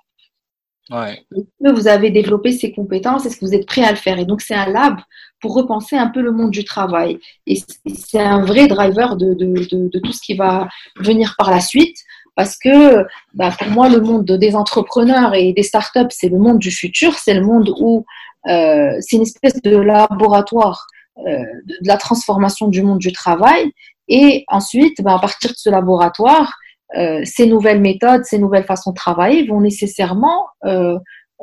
Vous 0.89 1.89
avez 1.89 2.11
développé 2.11 2.53
ces 2.53 2.73
compétences, 2.73 3.27
est-ce 3.27 3.39
que 3.39 3.45
vous 3.45 3.55
êtes 3.55 3.67
prêt 3.67 3.83
à 3.83 3.91
le 3.91 3.97
faire? 3.97 4.19
Et 4.19 4.25
donc, 4.25 4.41
c'est 4.41 4.55
un 4.55 4.71
lab 4.71 4.99
pour 5.41 5.55
repenser 5.55 5.97
un 5.97 6.09
peu 6.09 6.21
le 6.21 6.33
monde 6.33 6.51
du 6.51 6.65
travail. 6.65 7.19
Et 7.47 7.57
c'est 7.93 8.21
un 8.21 8.45
vrai 8.45 8.69
driver 8.69 9.17
de, 9.17 9.35
de, 9.35 9.67
de, 9.69 9.99
tout 9.99 10.13
ce 10.13 10.21
qui 10.21 10.35
va 10.35 10.69
venir 11.01 11.35
par 11.37 11.51
la 11.51 11.61
suite. 11.61 11.97
Parce 12.37 12.57
que 12.57 13.05
bah, 13.35 13.51
pour 13.59 13.69
moi, 13.69 13.89
le 13.89 14.01
monde 14.01 14.27
des 14.27 14.55
entrepreneurs 14.55 15.35
et 15.35 15.53
des 15.53 15.63
startups, 15.63 16.11
c'est 16.11 16.29
le 16.29 16.39
monde 16.39 16.59
du 16.59 16.71
futur. 16.71 17.15
C'est 17.15 17.35
le 17.35 17.45
monde 17.45 17.75
où 17.81 18.05
euh, 18.49 18.93
c'est 19.01 19.17
une 19.17 19.23
espèce 19.23 19.61
de 19.63 19.77
laboratoire 19.77 20.87
euh, 21.19 21.23
de, 21.65 21.75
la 21.83 21.97
transformation 21.97 22.69
du 22.69 22.83
monde 22.83 22.99
du 22.99 23.13
travail. 23.13 23.73
Et 24.09 24.45
ensuite, 24.49 25.03
bah, 25.03 25.15
à 25.15 25.19
partir 25.19 25.51
de 25.51 25.57
ce 25.57 25.71
laboratoire, 25.71 26.53
euh, 26.95 27.23
ces 27.25 27.47
nouvelles 27.47 27.81
méthodes, 27.81 28.25
ces 28.25 28.39
nouvelles 28.39 28.65
façons 28.65 28.91
de 28.91 28.97
travailler 28.97 29.47
vont 29.47 29.61
nécessairement 29.61 30.47
euh, 30.65 30.97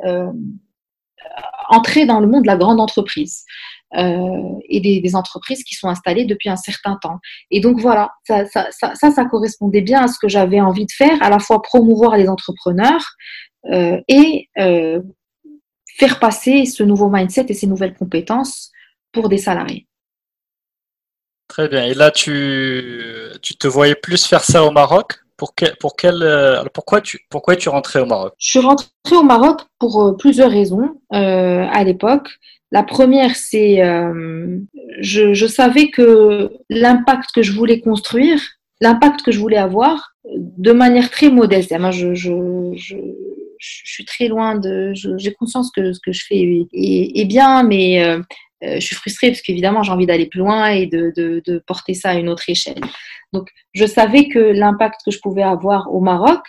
euh, 0.04 0.32
entrer 1.68 2.06
dans 2.06 2.20
le 2.20 2.26
monde 2.26 2.42
de 2.42 2.46
la 2.46 2.56
grande 2.56 2.80
entreprise 2.80 3.44
et 3.96 4.80
des, 4.80 5.14
entreprises 5.14 5.62
qui 5.62 5.76
sont 5.76 5.86
installées 5.86 6.24
depuis 6.24 6.48
un 6.48 6.56
certain 6.56 6.98
temps. 7.00 7.20
Et 7.52 7.60
donc 7.60 7.78
voilà, 7.78 8.10
ça, 8.26 8.44
ça, 8.46 8.68
ça, 8.72 8.96
ça, 8.96 9.24
correspondait 9.26 9.82
bien 9.82 10.02
à 10.02 10.08
ce 10.08 10.18
que 10.18 10.26
j'avais 10.26 10.60
envie 10.60 10.86
de 10.86 10.90
faire, 10.90 11.22
à 11.22 11.30
la 11.30 11.38
fois 11.38 11.62
promouvoir 11.62 12.16
les 12.16 12.28
entrepreneurs 12.28 13.12
et 13.70 14.48
faire 15.96 16.18
passer 16.18 16.64
ce 16.64 16.82
nouveau 16.82 17.08
mindset 17.08 17.46
et 17.50 17.54
ces 17.54 17.68
nouvelles 17.68 17.94
compétences 17.94 18.72
pour 19.12 19.28
des 19.28 19.38
salariés. 19.38 19.86
Très 21.46 21.68
bien. 21.68 21.84
Et 21.84 21.94
là, 21.94 22.10
tu, 22.10 23.30
tu 23.42 23.54
te 23.54 23.68
voyais 23.68 23.94
plus 23.94 24.26
faire 24.26 24.42
ça 24.42 24.64
au 24.64 24.72
Maroc? 24.72 25.23
Pour, 25.36 25.54
quel, 25.54 26.22
euh, 26.22 26.62
pourquoi, 26.72 27.00
tu, 27.00 27.20
pourquoi 27.30 27.56
tu 27.56 27.68
rentrais 27.68 28.00
au 28.00 28.06
Maroc? 28.06 28.34
Je 28.38 28.50
suis 28.50 28.58
rentrée 28.60 28.88
au 29.12 29.22
Maroc 29.22 29.60
pour 29.78 30.02
euh, 30.02 30.16
plusieurs 30.16 30.50
raisons 30.50 31.00
euh, 31.12 31.66
à 31.70 31.84
l'époque. 31.84 32.28
La 32.70 32.82
première, 32.82 33.36
c'est 33.36 33.82
je, 35.00 35.32
je 35.32 35.46
savais 35.46 35.90
que 35.90 36.50
l'impact 36.70 37.30
que 37.32 37.42
je 37.42 37.52
voulais 37.52 37.80
construire, 37.80 38.40
l'impact 38.80 39.22
que 39.22 39.30
je 39.30 39.38
voulais 39.38 39.58
avoir, 39.58 40.14
de 40.34 40.72
manière 40.72 41.08
très 41.08 41.30
modeste. 41.30 41.72
Moi, 41.78 41.92
je, 41.92 42.14
je, 42.14 42.32
je, 42.74 42.96
je 43.58 43.80
suis 43.84 44.04
très 44.04 44.26
loin 44.26 44.56
de. 44.56 44.92
J'ai 44.92 45.32
conscience 45.34 45.70
que 45.70 45.92
ce 45.92 46.00
que 46.04 46.10
je 46.10 46.24
fais 46.26 46.66
est 46.72 47.24
bien, 47.26 47.62
mais 47.62 48.02
je 48.62 48.80
suis 48.80 48.96
frustrée 48.96 49.28
parce 49.28 49.42
qu'évidemment, 49.42 49.82
j'ai 49.82 49.92
envie 49.92 50.06
d'aller 50.06 50.26
plus 50.26 50.40
loin 50.40 50.68
et 50.68 50.86
de, 50.86 51.12
de, 51.16 51.42
de, 51.46 51.58
porter 51.66 51.94
ça 51.94 52.10
à 52.10 52.14
une 52.14 52.28
autre 52.28 52.48
échelle. 52.48 52.80
Donc, 53.32 53.50
je 53.72 53.84
savais 53.84 54.28
que 54.28 54.38
l'impact 54.38 55.00
que 55.04 55.10
je 55.10 55.18
pouvais 55.20 55.42
avoir 55.42 55.92
au 55.92 56.00
Maroc 56.00 56.40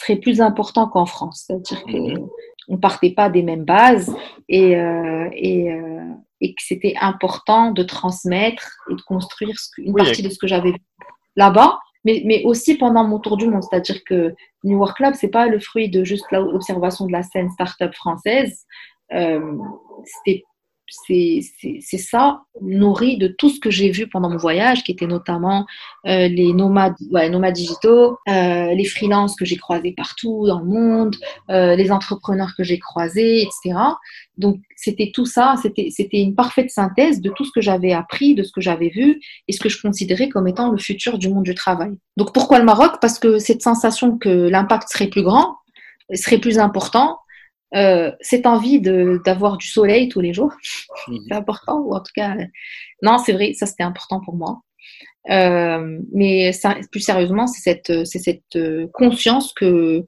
serait 0.00 0.16
plus 0.16 0.40
important 0.40 0.88
qu'en 0.88 1.06
France. 1.06 1.44
C'est-à-dire 1.46 1.82
qu'on 1.84 2.08
mhm. 2.08 2.28
ne 2.68 2.76
partait 2.76 3.10
pas 3.10 3.28
des 3.28 3.42
mêmes 3.42 3.64
bases 3.64 4.14
et, 4.48 4.76
euh, 4.76 5.28
euh, 5.28 6.14
et, 6.40 6.54
que 6.54 6.62
c'était 6.62 6.94
important 7.00 7.72
de 7.72 7.82
transmettre 7.82 8.76
et 8.90 8.94
de 8.94 9.02
construire 9.02 9.54
une 9.78 9.94
partie 9.94 10.22
de 10.22 10.30
ce 10.30 10.38
que 10.38 10.46
j'avais 10.46 10.72
là-bas, 11.36 11.78
mais, 12.04 12.22
mais, 12.24 12.42
aussi 12.44 12.76
pendant 12.76 13.04
mon 13.04 13.18
tour 13.18 13.36
du 13.36 13.46
monde. 13.46 13.62
C'est-à-dire 13.62 14.02
que 14.04 14.34
New 14.64 14.78
Work 14.78 14.96
Club, 14.96 15.14
c'est 15.14 15.28
pas 15.28 15.46
le 15.46 15.60
fruit 15.60 15.90
de 15.90 16.04
juste 16.04 16.26
l'observation 16.32 17.06
de 17.06 17.12
la 17.12 17.22
scène 17.22 17.50
start-up 17.50 17.94
française. 17.94 18.64
Euh, 19.12 19.56
c'était 20.04 20.44
c'est 20.90 21.98
ça 21.98 22.42
nourri 22.60 23.16
de 23.16 23.28
tout 23.28 23.48
ce 23.48 23.60
que 23.60 23.70
j'ai 23.70 23.90
vu 23.90 24.08
pendant 24.08 24.28
mon 24.28 24.36
voyage, 24.36 24.82
qui 24.84 24.92
était 24.92 25.06
notamment 25.06 25.66
euh, 26.06 26.28
les 26.28 26.52
nomades, 26.52 26.96
nomades 27.10 27.54
digitaux, 27.54 28.18
euh, 28.28 28.74
les 28.74 28.84
freelances 28.84 29.36
que 29.36 29.44
j'ai 29.44 29.56
croisés 29.56 29.92
partout 29.96 30.46
dans 30.46 30.60
le 30.60 30.66
monde, 30.66 31.16
euh, 31.50 31.76
les 31.76 31.92
entrepreneurs 31.92 32.54
que 32.56 32.64
j'ai 32.64 32.78
croisés, 32.78 33.42
etc. 33.42 33.78
Donc 34.36 34.60
c'était 34.76 35.12
tout 35.14 35.26
ça, 35.26 35.54
c'était 35.62 36.20
une 36.20 36.34
parfaite 36.34 36.70
synthèse 36.70 37.20
de 37.20 37.30
tout 37.30 37.44
ce 37.44 37.50
que 37.54 37.60
j'avais 37.60 37.92
appris, 37.92 38.34
de 38.34 38.42
ce 38.42 38.52
que 38.52 38.60
j'avais 38.60 38.88
vu 38.88 39.20
et 39.48 39.52
ce 39.52 39.60
que 39.60 39.68
je 39.68 39.80
considérais 39.80 40.28
comme 40.28 40.48
étant 40.48 40.70
le 40.70 40.78
futur 40.78 41.18
du 41.18 41.28
monde 41.28 41.44
du 41.44 41.54
travail. 41.54 41.92
Donc 42.16 42.32
pourquoi 42.32 42.58
le 42.58 42.64
Maroc? 42.64 42.94
Parce 43.00 43.18
que 43.18 43.38
cette 43.38 43.62
sensation 43.62 44.18
que 44.18 44.28
l'impact 44.28 44.88
serait 44.90 45.08
plus 45.08 45.22
grand, 45.22 45.56
serait 46.14 46.38
plus 46.38 46.58
important, 46.58 47.18
euh, 47.74 48.10
cette 48.20 48.46
envie 48.46 48.80
d'avoir 48.80 49.56
du 49.56 49.66
soleil 49.66 50.08
tous 50.08 50.20
les 50.20 50.32
jours, 50.32 50.52
c'est 51.06 51.34
important, 51.34 51.78
ou 51.80 51.94
en 51.94 52.00
tout 52.00 52.12
cas, 52.14 52.36
non, 53.02 53.18
c'est 53.18 53.32
vrai, 53.32 53.52
ça 53.54 53.66
c'était 53.66 53.84
important 53.84 54.20
pour 54.20 54.36
moi. 54.36 54.62
Euh, 55.30 55.98
mais 56.14 56.52
ça, 56.52 56.76
plus 56.90 57.00
sérieusement, 57.00 57.46
c'est 57.46 57.60
cette, 57.60 58.06
cette 58.06 58.56
euh, 58.56 58.86
conscience 58.94 59.52
que, 59.52 60.04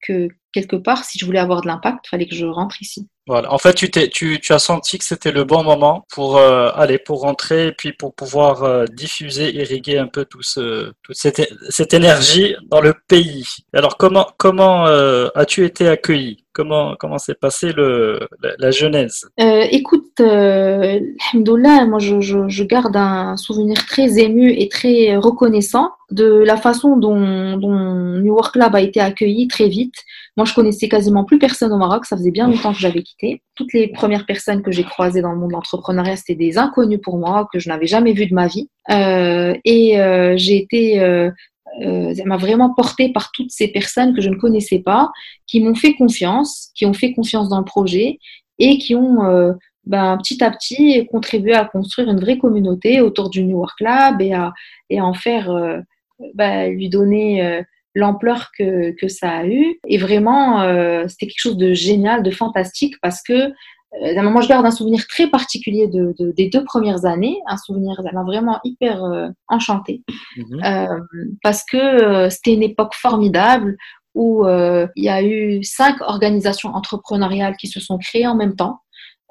que 0.00 0.28
quelque 0.52 0.76
part, 0.76 1.04
si 1.04 1.18
je 1.18 1.24
voulais 1.24 1.38
avoir 1.38 1.62
de 1.62 1.68
l'impact, 1.68 2.06
il 2.06 2.08
fallait 2.08 2.26
que 2.28 2.34
je 2.34 2.44
rentre 2.46 2.82
ici. 2.82 3.08
Voilà. 3.28 3.52
En 3.52 3.58
fait, 3.58 3.72
tu, 3.72 3.88
tu, 3.88 4.40
tu 4.40 4.52
as 4.52 4.58
senti 4.58 4.98
que 4.98 5.04
c'était 5.04 5.30
le 5.30 5.44
bon 5.44 5.62
moment 5.62 6.04
pour 6.12 6.38
euh, 6.38 6.70
aller 6.74 6.98
pour 6.98 7.20
rentrer 7.20 7.68
et 7.68 7.72
puis 7.72 7.92
pour 7.92 8.12
pouvoir 8.14 8.64
euh, 8.64 8.84
diffuser, 8.86 9.54
irriguer 9.54 9.96
un 9.96 10.08
peu 10.08 10.24
tout 10.24 10.42
ce, 10.42 10.92
toute 11.02 11.16
cette, 11.16 11.48
cette 11.70 11.94
énergie 11.94 12.56
dans 12.68 12.80
le 12.80 12.94
pays. 13.06 13.46
Alors, 13.72 13.96
comment, 13.96 14.28
comment 14.38 14.88
euh, 14.88 15.28
as-tu 15.36 15.64
été 15.64 15.88
accueilli? 15.88 16.41
Comment 16.52 16.96
comment 16.98 17.18
s'est 17.18 17.34
passée 17.34 17.72
le, 17.72 18.28
la, 18.58 18.70
genèse? 18.70 19.28
Écoute, 19.38 20.20
euh, 20.20 21.00
moi 21.34 21.98
je, 21.98 22.20
je, 22.20 22.48
je, 22.48 22.64
garde 22.64 22.96
un 22.96 23.36
souvenir 23.36 23.86
très 23.86 24.18
ému 24.18 24.52
et 24.52 24.68
très 24.68 25.16
reconnaissant 25.16 25.90
de 26.12 26.42
la 26.44 26.56
façon 26.56 26.96
dont, 26.96 27.56
dont 27.56 28.20
New 28.20 28.34
Work 28.34 28.56
Lab 28.56 28.76
a 28.76 28.80
été 28.80 29.00
accueilli 29.00 29.48
très 29.48 29.68
vite. 29.68 29.94
Moi, 30.36 30.46
je 30.46 30.54
connaissais 30.54 30.88
quasiment 30.88 31.24
plus 31.24 31.38
personne 31.38 31.72
au 31.72 31.78
Maroc. 31.78 32.04
Ça 32.06 32.16
faisait 32.16 32.30
bien 32.30 32.48
longtemps 32.48 32.72
que 32.72 32.78
j'avais 32.78 33.02
quitté. 33.02 33.42
Toutes 33.54 33.72
les 33.72 33.88
premières 33.88 34.26
personnes 34.26 34.62
que 34.62 34.70
j'ai 34.70 34.84
croisées 34.84 35.22
dans 35.22 35.32
le 35.32 35.38
monde 35.38 35.48
de 35.48 35.54
l'entrepreneuriat, 35.54 36.16
c'était 36.16 36.34
des 36.34 36.58
inconnus 36.58 37.00
pour 37.02 37.18
moi, 37.18 37.48
que 37.52 37.58
je 37.58 37.68
n'avais 37.68 37.86
jamais 37.86 38.12
vu 38.12 38.26
de 38.26 38.34
ma 38.34 38.46
vie. 38.46 38.68
Euh, 38.90 39.54
et 39.64 40.00
euh, 40.00 40.34
j'ai 40.36 40.56
été, 40.56 41.00
euh, 41.80 42.10
euh, 42.10 42.14
ça 42.14 42.24
m'a 42.24 42.36
vraiment 42.36 42.74
porté 42.74 43.12
par 43.12 43.30
toutes 43.32 43.50
ces 43.50 43.68
personnes 43.68 44.14
que 44.14 44.20
je 44.20 44.28
ne 44.28 44.36
connaissais 44.36 44.80
pas, 44.80 45.10
qui 45.46 45.60
m'ont 45.60 45.74
fait 45.74 45.94
confiance, 45.94 46.70
qui 46.74 46.86
ont 46.86 46.92
fait 46.92 47.12
confiance 47.14 47.48
dans 47.48 47.58
le 47.58 47.64
projet 47.64 48.18
et 48.58 48.78
qui 48.78 48.94
ont 48.94 49.24
euh, 49.24 49.52
ben, 49.84 50.16
petit 50.18 50.42
à 50.44 50.50
petit 50.50 51.06
contribué 51.10 51.54
à 51.54 51.64
construire 51.64 52.10
une 52.10 52.20
vraie 52.20 52.38
communauté 52.38 53.00
autour 53.00 53.30
du 53.30 53.44
New 53.44 53.58
Work 53.58 53.80
Lab 53.80 54.20
et 54.20 54.32
à, 54.32 54.52
et 54.90 54.98
à 54.98 55.04
en 55.04 55.14
faire, 55.14 55.50
euh, 55.50 55.78
ben, 56.34 56.72
lui 56.72 56.88
donner 56.88 57.64
l'ampleur 57.94 58.50
que, 58.56 58.92
que, 58.92 59.08
ça 59.08 59.30
a 59.30 59.46
eu. 59.46 59.78
Et 59.86 59.98
vraiment, 59.98 60.62
euh, 60.62 61.04
c'était 61.08 61.26
quelque 61.26 61.40
chose 61.40 61.56
de 61.56 61.72
génial, 61.72 62.22
de 62.22 62.30
fantastique, 62.30 62.94
parce 63.02 63.22
que 63.22 63.32
euh, 63.32 63.50
moi, 64.22 64.40
je 64.40 64.48
garde 64.48 64.66
un 64.66 64.70
souvenir 64.70 65.06
très 65.06 65.28
particulier 65.28 65.86
de, 65.86 66.14
de, 66.18 66.32
des 66.32 66.48
deux 66.48 66.64
premières 66.64 67.04
années, 67.04 67.38
un 67.46 67.56
souvenir, 67.56 67.94
ça 68.02 68.12
m'a 68.12 68.22
vraiment 68.22 68.60
hyper 68.64 69.04
euh, 69.04 69.28
enchantée, 69.48 70.02
mhm. 70.36 70.64
euh, 70.64 71.00
parce 71.42 71.62
que 71.70 71.76
euh, 71.76 72.30
c'était 72.30 72.54
une 72.54 72.62
époque 72.62 72.94
formidable 72.94 73.76
où 74.14 74.44
il 74.46 75.04
y 75.04 75.08
a 75.08 75.22
eu 75.22 75.62
cinq 75.62 76.02
organisations 76.02 76.68
entrepreneuriales 76.74 77.56
qui 77.56 77.66
se 77.66 77.80
sont 77.80 77.96
créées 77.96 78.26
en 78.26 78.34
même 78.34 78.56
temps. 78.56 78.80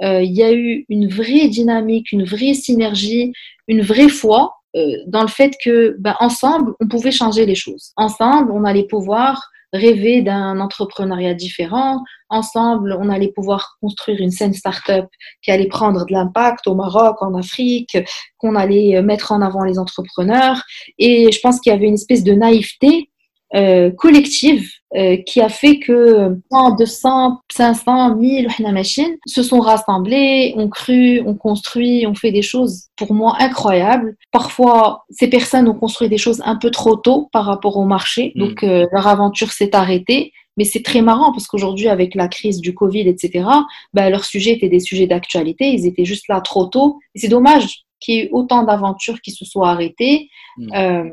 Il 0.02 0.32
y 0.32 0.42
a 0.42 0.52
eu 0.52 0.88
une 0.90 1.08
vraie 1.08 1.50
dynamique, 1.50 2.12
une 2.12 2.24
vraie 2.24 2.56
synergie, 2.56 3.32
une 3.68 3.84
vraie 3.84 4.10
foi 4.10 4.56
euh, 4.76 4.98
dans 5.06 5.22
le 5.22 5.28
fait 5.28 5.54
que 5.64 5.96
ben, 6.00 6.16
ensemble, 6.20 6.74
on 6.80 6.88
pouvait 6.88 7.12
changer 7.12 7.46
les 7.46 7.56
choses. 7.56 7.92
Ensemble, 7.98 8.52
on 8.52 8.64
allait 8.64 8.88
pouvoir 8.88 9.50
rêver 9.74 10.22
d'un 10.22 10.60
entrepreneuriat 10.60 11.34
différent. 11.34 12.04
Ensemble, 12.30 12.98
on 13.00 13.10
allait 13.10 13.32
pouvoir 13.32 13.78
construire 13.82 14.22
une 14.22 14.32
scène 14.32 14.54
start-up 14.54 15.06
qui 15.42 15.52
allait 15.52 15.68
prendre 15.68 16.06
de 16.06 16.14
l'impact 16.14 16.68
au 16.68 16.76
Maroc, 16.76 17.22
en 17.22 17.36
Afrique, 17.36 17.98
qu'on 18.38 18.56
allait 18.56 19.02
mettre 19.02 19.32
en 19.32 19.42
avant 19.42 19.64
les 19.64 19.80
entrepreneurs. 19.80 20.62
Et 20.98 21.32
je 21.32 21.40
pense 21.42 21.60
qu'il 21.60 21.72
y 21.72 21.76
avait 21.76 21.88
une 21.88 21.96
espèce 21.96 22.24
de 22.24 22.34
naïveté 22.34 23.10
euh, 23.54 23.92
collective 23.92 24.70
euh, 24.94 25.16
qui 25.26 25.40
a 25.40 25.48
fait 25.48 25.80
que 25.80 26.36
200, 26.52 27.40
500, 27.50 28.16
1000 28.16 28.50
machines 28.74 29.16
se 29.26 29.42
sont 29.42 29.62
rassemblés, 29.62 30.54
ont 30.58 30.68
cru, 30.68 31.22
ont 31.22 31.36
construit, 31.36 32.06
ont 32.06 32.14
fait 32.14 32.34
des 32.34 32.42
choses 32.42 32.90
pour 32.98 33.14
moi 33.14 33.38
incroyables. 33.40 34.18
Parfois, 34.34 35.06
ces 35.10 35.30
personnes 35.30 35.70
ont 35.70 35.76
construit 35.76 36.10
des 36.10 36.18
choses 36.18 36.42
un 36.46 36.58
peu 36.58 36.72
trop 36.72 36.98
tôt 36.98 37.30
par 37.32 37.46
rapport 37.46 37.78
au 37.78 37.86
marché, 37.86 38.34
mm. 38.36 38.40
donc 38.40 38.64
euh, 38.64 38.86
leur 38.92 39.08
aventure 39.08 39.54
s'est 39.54 39.74
arrêtée. 39.76 40.34
Mais 40.58 40.66
c'est 40.66 40.84
très 40.84 41.02
marrant 41.02 41.32
parce 41.32 41.48
qu'aujourd'hui, 41.48 41.88
avec 41.88 42.14
la 42.14 42.28
crise 42.28 42.60
du 42.60 42.74
Covid, 42.74 43.08
etc., 43.08 43.46
bah, 43.94 44.10
leurs 44.10 44.26
sujets 44.26 44.52
étaient 44.52 44.68
des 44.68 44.82
sujets 44.82 45.08
d'actualité, 45.08 45.72
ils 45.72 45.88
étaient 45.88 46.04
juste 46.04 46.28
là 46.28 46.42
trop 46.42 46.66
tôt. 46.66 47.00
Et 47.16 47.20
c'est 47.20 47.30
dommage 47.30 47.86
qu'il 48.02 48.16
y 48.16 48.20
ait 48.20 48.30
autant 48.34 48.64
d'aventures 48.64 49.22
qui 49.22 49.32
se 49.32 49.46
soient 49.46 49.70
arrêtées. 49.70 50.30
Mm. 50.58 50.74
Euh, 50.76 51.10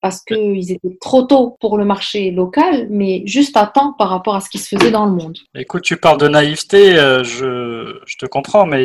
parce 0.00 0.22
qu'ils 0.22 0.72
étaient 0.72 0.96
trop 1.00 1.22
tôt 1.22 1.56
pour 1.60 1.76
le 1.76 1.84
marché 1.84 2.30
local, 2.30 2.86
mais 2.90 3.22
juste 3.26 3.56
à 3.56 3.66
temps 3.66 3.92
par 3.92 4.08
rapport 4.08 4.36
à 4.36 4.40
ce 4.40 4.48
qui 4.48 4.58
se 4.58 4.76
faisait 4.76 4.90
dans 4.90 5.06
le 5.06 5.12
monde. 5.12 5.38
Écoute, 5.54 5.82
tu 5.82 5.96
parles 5.96 6.18
de 6.18 6.28
naïveté, 6.28 6.96
euh, 6.98 7.24
je, 7.24 8.00
je, 8.06 8.16
te 8.16 8.26
comprends, 8.26 8.66
mais 8.66 8.84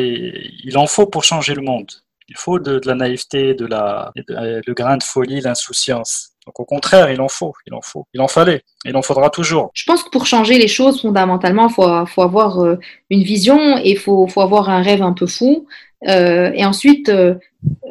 il 0.64 0.76
en 0.76 0.86
faut 0.86 1.06
pour 1.06 1.24
changer 1.24 1.54
le 1.54 1.62
monde. 1.62 1.90
Il 2.28 2.36
faut 2.36 2.58
de, 2.58 2.80
la 2.84 2.94
naïveté, 2.94 3.54
de 3.54 3.66
la, 3.66 4.10
le 4.16 4.72
grain 4.72 4.96
de 4.96 5.02
folie, 5.02 5.40
l'insouciance. 5.40 6.30
Donc 6.46 6.60
au 6.60 6.64
contraire, 6.64 7.10
il 7.10 7.20
en 7.20 7.28
faut, 7.28 7.54
il 7.66 7.74
en 7.74 7.80
faut, 7.80 8.06
il 8.12 8.20
en 8.20 8.28
fallait, 8.28 8.62
il 8.84 8.96
en 8.96 9.02
faudra 9.02 9.30
toujours. 9.30 9.70
Je 9.72 9.84
pense 9.86 10.02
que 10.02 10.10
pour 10.10 10.26
changer 10.26 10.58
les 10.58 10.68
choses, 10.68 11.00
fondamentalement, 11.00 11.68
il 11.68 11.72
faut, 11.72 12.06
faut, 12.06 12.22
avoir 12.22 12.60
euh, 12.60 12.76
une 13.08 13.22
vision 13.22 13.78
et 13.78 13.92
il 13.92 13.98
faut, 13.98 14.26
faut, 14.26 14.42
avoir 14.42 14.68
un 14.68 14.82
rêve 14.82 15.02
un 15.02 15.12
peu 15.12 15.26
fou. 15.26 15.66
Euh, 16.08 16.50
et 16.54 16.64
ensuite, 16.64 17.08
euh, 17.08 17.34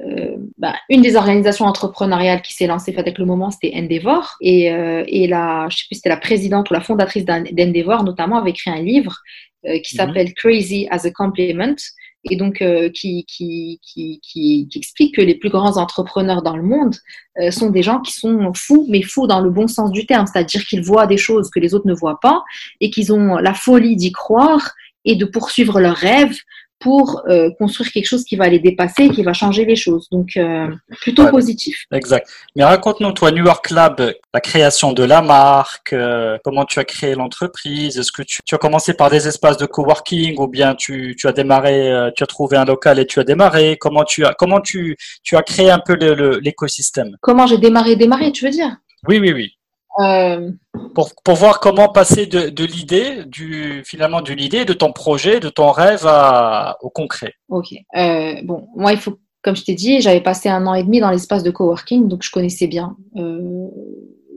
euh, 0.05 0.35
bah, 0.57 0.75
une 0.89 1.01
des 1.01 1.15
organisations 1.15 1.65
entrepreneuriales 1.65 2.41
qui 2.41 2.53
s'est 2.53 2.67
lancée 2.67 2.95
avec 2.97 3.17
le 3.17 3.25
moment, 3.25 3.51
c'était 3.51 3.73
Endeavor. 3.75 4.35
Et, 4.41 4.71
euh, 4.71 5.03
et 5.07 5.27
la, 5.27 5.67
je 5.69 5.77
sais 5.77 5.83
plus, 5.87 5.95
c'était 5.95 6.09
la 6.09 6.17
présidente 6.17 6.69
ou 6.69 6.73
la 6.73 6.81
fondatrice 6.81 7.25
d'Endeavor, 7.25 8.03
notamment, 8.03 8.37
avait 8.37 8.51
écrit 8.51 8.71
un 8.71 8.81
livre 8.81 9.15
euh, 9.65 9.79
qui 9.79 9.95
mhm. 9.95 9.97
s'appelle 9.97 10.33
Crazy 10.33 10.87
as 10.91 11.05
a 11.05 11.11
Compliment 11.11 11.75
et 12.29 12.35
donc 12.35 12.61
euh, 12.61 12.89
qui, 12.89 13.25
qui, 13.25 13.79
qui, 13.81 14.19
qui, 14.21 14.69
explique 14.75 15.15
que 15.15 15.21
les 15.21 15.35
plus 15.35 15.49
grands 15.49 15.77
entrepreneurs 15.77 16.41
dans 16.41 16.55
le 16.55 16.63
monde 16.63 16.95
euh, 17.41 17.51
sont 17.51 17.69
des 17.69 17.83
gens 17.83 17.99
qui 17.99 18.13
sont 18.13 18.51
fous, 18.53 18.85
mais 18.89 19.01
fous 19.01 19.27
dans 19.27 19.41
le 19.41 19.49
bon 19.49 19.67
sens 19.67 19.91
du 19.91 20.05
terme, 20.05 20.25
c'est-à-dire 20.25 20.65
qu'ils 20.65 20.83
voient 20.83 21.07
des 21.07 21.17
choses 21.17 21.49
que 21.49 21.59
les 21.59 21.73
autres 21.73 21.87
ne 21.87 21.93
voient 21.93 22.19
pas 22.21 22.43
et 22.79 22.89
qu'ils 22.89 23.11
ont 23.11 23.37
la 23.37 23.53
folie 23.53 23.95
d'y 23.95 24.11
croire 24.11 24.73
et 25.05 25.15
de 25.15 25.25
poursuivre 25.25 25.79
leurs 25.81 25.97
rêves 25.97 26.37
pour 26.83 27.23
euh, 27.29 27.49
construire 27.57 27.91
quelque 27.91 28.05
chose 28.05 28.25
qui 28.25 28.35
va 28.35 28.49
les 28.49 28.59
dépasser, 28.59 29.09
qui 29.09 29.23
va 29.23 29.33
changer 29.33 29.63
les 29.63 29.77
choses. 29.77 30.09
Donc, 30.11 30.35
euh, 30.35 30.67
plutôt 31.01 31.27
positif. 31.27 31.85
Exact. 31.91 32.27
Mais 32.55 32.63
raconte-nous, 32.65 33.13
toi, 33.13 33.31
New 33.31 33.45
York 33.45 33.69
Lab, 33.69 34.13
la 34.33 34.41
création 34.41 34.91
de 34.91 35.03
la 35.03 35.21
marque, 35.21 35.93
euh, 35.93 36.37
comment 36.43 36.65
tu 36.65 36.79
as 36.79 36.83
créé 36.83 37.15
l'entreprise 37.15 37.97
Est-ce 37.97 38.11
que 38.11 38.21
tu, 38.21 38.41
tu, 38.45 38.53
as 38.53 38.57
commencé 38.57 38.93
par 38.93 39.09
des 39.09 39.27
espaces 39.27 39.57
de 39.57 39.65
coworking 39.65 40.37
ou 40.39 40.47
bien 40.47 40.75
tu, 40.75 41.15
tu 41.17 41.27
as 41.27 41.31
démarré, 41.31 42.11
tu 42.15 42.23
as 42.23 42.27
trouvé 42.27 42.57
un 42.57 42.65
local 42.65 42.99
et 42.99 43.07
tu 43.07 43.19
as 43.19 43.23
démarré? 43.23 43.77
Comment 43.79 44.03
tu 44.03 44.25
as, 44.25 44.33
comment 44.33 44.59
tu, 44.59 44.97
tu 45.23 45.37
as 45.37 45.41
créé 45.41 45.69
un 45.69 45.79
peu 45.79 45.93
l'écosystème? 46.41 47.15
Comment 47.21 47.47
j'ai 47.47 47.57
démarré, 47.57 47.95
démarré, 47.95 48.31
tu 48.33 48.43
veux 48.43 48.51
dire? 48.51 48.75
Oui, 49.07 49.19
oui, 49.19 49.31
oui. 49.33 49.53
Euh... 49.99 50.51
Pour, 50.95 51.11
pour, 51.23 51.35
voir 51.35 51.59
comment 51.59 51.89
passer 51.89 52.25
de, 52.25 52.49
de 52.49 52.65
l'idée, 52.65 53.25
du 53.25 53.83
finalement 53.85 54.21
de 54.21 54.33
l'idée, 54.33 54.65
de 54.65 54.73
ton 54.73 54.91
projet, 54.91 55.39
de 55.39 55.49
ton 55.49 55.71
rêve 55.71 56.05
à, 56.05 56.77
au 56.81 56.89
concret. 56.89 57.33
Ok. 57.49 57.73
Euh, 57.95 58.35
bon, 58.43 58.67
moi, 58.75 58.91
il 58.91 58.99
faut, 58.99 59.19
comme 59.43 59.55
je 59.55 59.63
t'ai 59.63 59.75
dit, 59.75 60.01
j'avais 60.01 60.21
passé 60.21 60.49
un 60.49 60.65
an 60.67 60.73
et 60.73 60.83
demi 60.83 60.99
dans 60.99 61.11
l'espace 61.11 61.43
de 61.43 61.51
coworking, 61.51 62.07
donc 62.07 62.23
je 62.23 62.31
connaissais 62.31 62.67
bien. 62.67 62.95
Euh, 63.17 63.67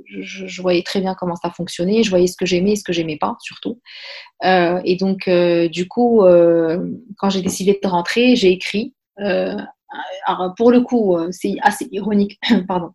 je, 0.05 0.47
je, 0.47 0.63
voyais 0.63 0.83
très 0.83 1.01
bien 1.01 1.15
comment 1.15 1.37
ça 1.37 1.51
fonctionnait, 1.51 2.03
je 2.03 2.11
voyais 2.11 2.27
ce 2.27 2.37
que 2.37 2.47
j'aimais 2.47 2.73
et 2.73 2.77
ce 2.77 2.85
que 2.85 2.93
j'aimais 2.93 3.19
pas, 3.19 3.37
surtout. 3.41 3.81
Et 4.45 4.97
donc, 4.97 5.29
du 5.29 5.89
coup, 5.89 6.23
quand 7.19 7.31
j'ai 7.31 7.43
décidé 7.43 7.79
de 7.83 7.89
rentrer, 7.89 8.37
j'ai 8.37 8.53
écrit. 8.53 8.95
alors, 9.17 10.55
pour 10.57 10.71
le 10.71 10.83
coup, 10.83 11.19
c'est 11.33 11.57
assez 11.63 11.89
ironique, 11.91 12.39
pardon 12.69 12.93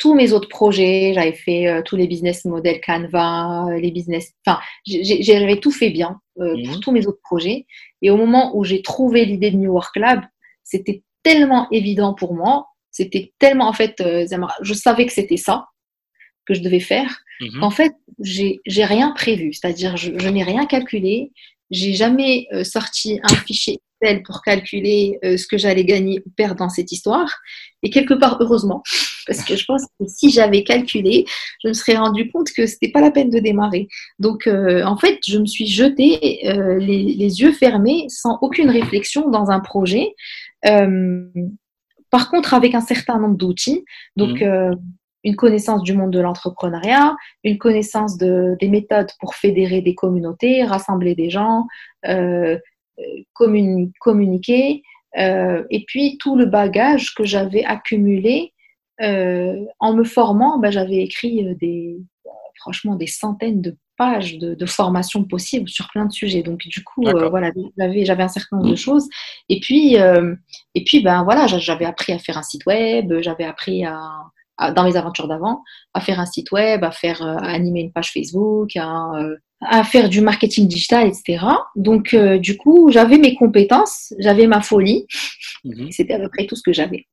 tous 0.00 0.14
mes 0.14 0.32
autres 0.32 0.48
projets, 0.48 1.12
j'avais 1.14 1.34
fait 1.34 1.68
euh, 1.68 1.82
tous 1.84 1.94
les 1.94 2.08
business 2.08 2.46
models 2.46 2.80
Canva, 2.80 3.66
euh, 3.68 3.78
les 3.78 3.90
business, 3.90 4.32
enfin, 4.44 4.58
j'avais 4.86 5.60
tout 5.60 5.70
fait 5.70 5.90
bien 5.90 6.18
euh, 6.40 6.56
pour 6.64 6.74
mhm. 6.76 6.80
tous 6.80 6.90
mes 6.90 7.06
autres 7.06 7.20
projets. 7.22 7.66
Et 8.00 8.10
au 8.10 8.16
moment 8.16 8.56
où 8.56 8.64
j'ai 8.64 8.80
trouvé 8.80 9.26
l'idée 9.26 9.50
de 9.50 9.58
New 9.58 9.70
Work 9.70 9.94
Lab, 9.96 10.22
c'était 10.64 11.02
tellement 11.22 11.68
évident 11.70 12.14
pour 12.14 12.32
moi, 12.32 12.66
c'était 12.90 13.34
tellement, 13.38 13.68
en 13.68 13.74
fait, 13.74 14.02
je 14.62 14.74
savais 14.74 15.04
que 15.04 15.12
c'était 15.12 15.36
ça 15.36 15.66
que 16.46 16.54
je 16.54 16.62
devais 16.62 16.80
faire, 16.80 17.20
mhm. 17.42 17.60
qu'en 17.60 17.70
fait, 17.70 17.92
j'ai 18.20 18.84
rien 18.84 19.12
prévu, 19.12 19.52
c'est-à-dire 19.52 19.98
je, 19.98 20.12
je 20.18 20.28
n'ai 20.30 20.42
rien 20.42 20.64
calculé, 20.64 21.30
j'ai 21.70 21.92
jamais 21.92 22.48
sorti 22.64 23.20
un 23.22 23.34
fichier 23.36 23.80
pour 24.24 24.42
calculer 24.42 25.18
euh, 25.24 25.36
ce 25.36 25.46
que 25.46 25.58
j'allais 25.58 25.84
gagner 25.84 26.22
ou 26.26 26.30
perdre 26.30 26.56
dans 26.56 26.68
cette 26.68 26.92
histoire. 26.92 27.40
Et 27.82 27.90
quelque 27.90 28.14
part, 28.14 28.38
heureusement, 28.40 28.82
parce 29.26 29.44
que 29.44 29.56
je 29.56 29.64
pense 29.64 29.84
que 29.98 30.06
si 30.06 30.30
j'avais 30.30 30.64
calculé, 30.64 31.24
je 31.62 31.68
me 31.68 31.72
serais 31.72 31.96
rendu 31.96 32.30
compte 32.30 32.50
que 32.52 32.66
c'était 32.66 32.90
pas 32.90 33.00
la 33.00 33.10
peine 33.10 33.30
de 33.30 33.38
démarrer. 33.38 33.88
Donc, 34.18 34.46
euh, 34.46 34.84
en 34.84 34.96
fait, 34.96 35.18
je 35.26 35.38
me 35.38 35.46
suis 35.46 35.66
jetée 35.66 36.40
euh, 36.48 36.78
les, 36.78 37.02
les, 37.02 37.40
yeux 37.40 37.52
fermés, 37.52 38.06
sans 38.08 38.38
aucune 38.42 38.70
réflexion, 38.70 39.28
dans 39.30 39.50
un 39.50 39.60
projet. 39.60 40.08
par 42.10 42.30
contre, 42.30 42.54
avec 42.54 42.74
un 42.74 42.80
certain 42.80 43.18
nombre 43.18 43.36
d'outils. 43.36 43.84
Donc, 44.16 44.40
mmh. 44.40 44.76
une 45.24 45.36
connaissance 45.36 45.82
du 45.82 45.94
monde 45.94 46.10
de 46.10 46.20
l'entrepreneuriat, 46.20 47.14
une 47.44 47.58
connaissance 47.58 48.18
de, 48.18 48.56
des 48.60 48.68
méthodes 48.68 49.10
pour 49.20 49.34
fédérer 49.34 49.80
des 49.80 49.94
communautés, 49.94 50.64
rassembler 50.64 51.14
des 51.14 51.30
gens, 51.30 51.66
euh, 52.06 52.58
communiquer, 53.34 54.82
euh, 55.18 55.64
et 55.70 55.84
puis 55.86 56.18
tout 56.18 56.36
le 56.36 56.46
bagage 56.46 57.14
que 57.14 57.24
j'avais 57.24 57.64
accumulé 57.64 58.52
euh, 59.02 59.64
en 59.80 59.94
me 59.94 60.04
formant, 60.04 60.58
ben, 60.58 60.70
j'avais 60.70 60.98
écrit 60.98 61.46
euh, 61.46 61.54
des, 61.60 61.96
franchement 62.60 62.94
des 62.94 63.06
centaines 63.06 63.60
de 63.60 63.76
pages 63.96 64.38
de, 64.38 64.54
de, 64.54 64.66
formation 64.66 65.24
possibles 65.24 65.68
sur 65.68 65.88
plein 65.90 66.06
de 66.06 66.12
sujets. 66.12 66.42
Donc 66.42 66.60
du 66.60 66.82
coup, 66.84 67.02
voilà, 67.02 67.50
j'avais, 67.76 68.04
j'avais 68.04 68.22
un 68.22 68.28
certain 68.28 68.56
nombre 68.56 68.70
de 68.70 68.76
choses. 68.76 69.08
Et 69.50 69.60
puis, 69.60 69.96
et 69.96 70.84
puis 70.84 71.02
ben 71.02 71.22
voilà, 71.22 71.46
j'avais 71.46 71.84
appris 71.84 72.14
à 72.14 72.18
faire 72.18 72.38
un 72.38 72.42
site 72.42 72.64
web, 72.64 73.12
j'avais 73.20 73.44
appris 73.44 73.84
à, 73.84 74.72
dans 74.74 74.84
mes 74.84 74.96
aventures 74.96 75.28
d'avant, 75.28 75.62
à 75.92 76.00
faire 76.00 76.18
un 76.18 76.24
site 76.24 76.50
web, 76.50 76.82
à 76.82 76.92
faire, 76.92 77.20
à 77.20 77.50
animer 77.50 77.80
une 77.80 77.92
page 77.92 78.10
Facebook, 78.10 78.74
à 78.74 79.12
à 79.60 79.84
faire 79.84 80.08
du 80.08 80.22
marketing 80.22 80.66
digital, 80.66 81.06
etc. 81.06 81.44
Donc, 81.76 82.14
euh, 82.14 82.38
du 82.38 82.56
coup, 82.56 82.90
j'avais 82.90 83.18
mes 83.18 83.34
compétences, 83.34 84.14
j'avais 84.18 84.46
ma 84.46 84.62
folie. 84.62 85.06
Mhm. 85.64 85.88
C'était 85.90 86.14
à 86.14 86.18
peu 86.18 86.28
près 86.28 86.46
tout 86.46 86.56
ce 86.56 86.62
que 86.62 86.72
j'avais. 86.72 87.06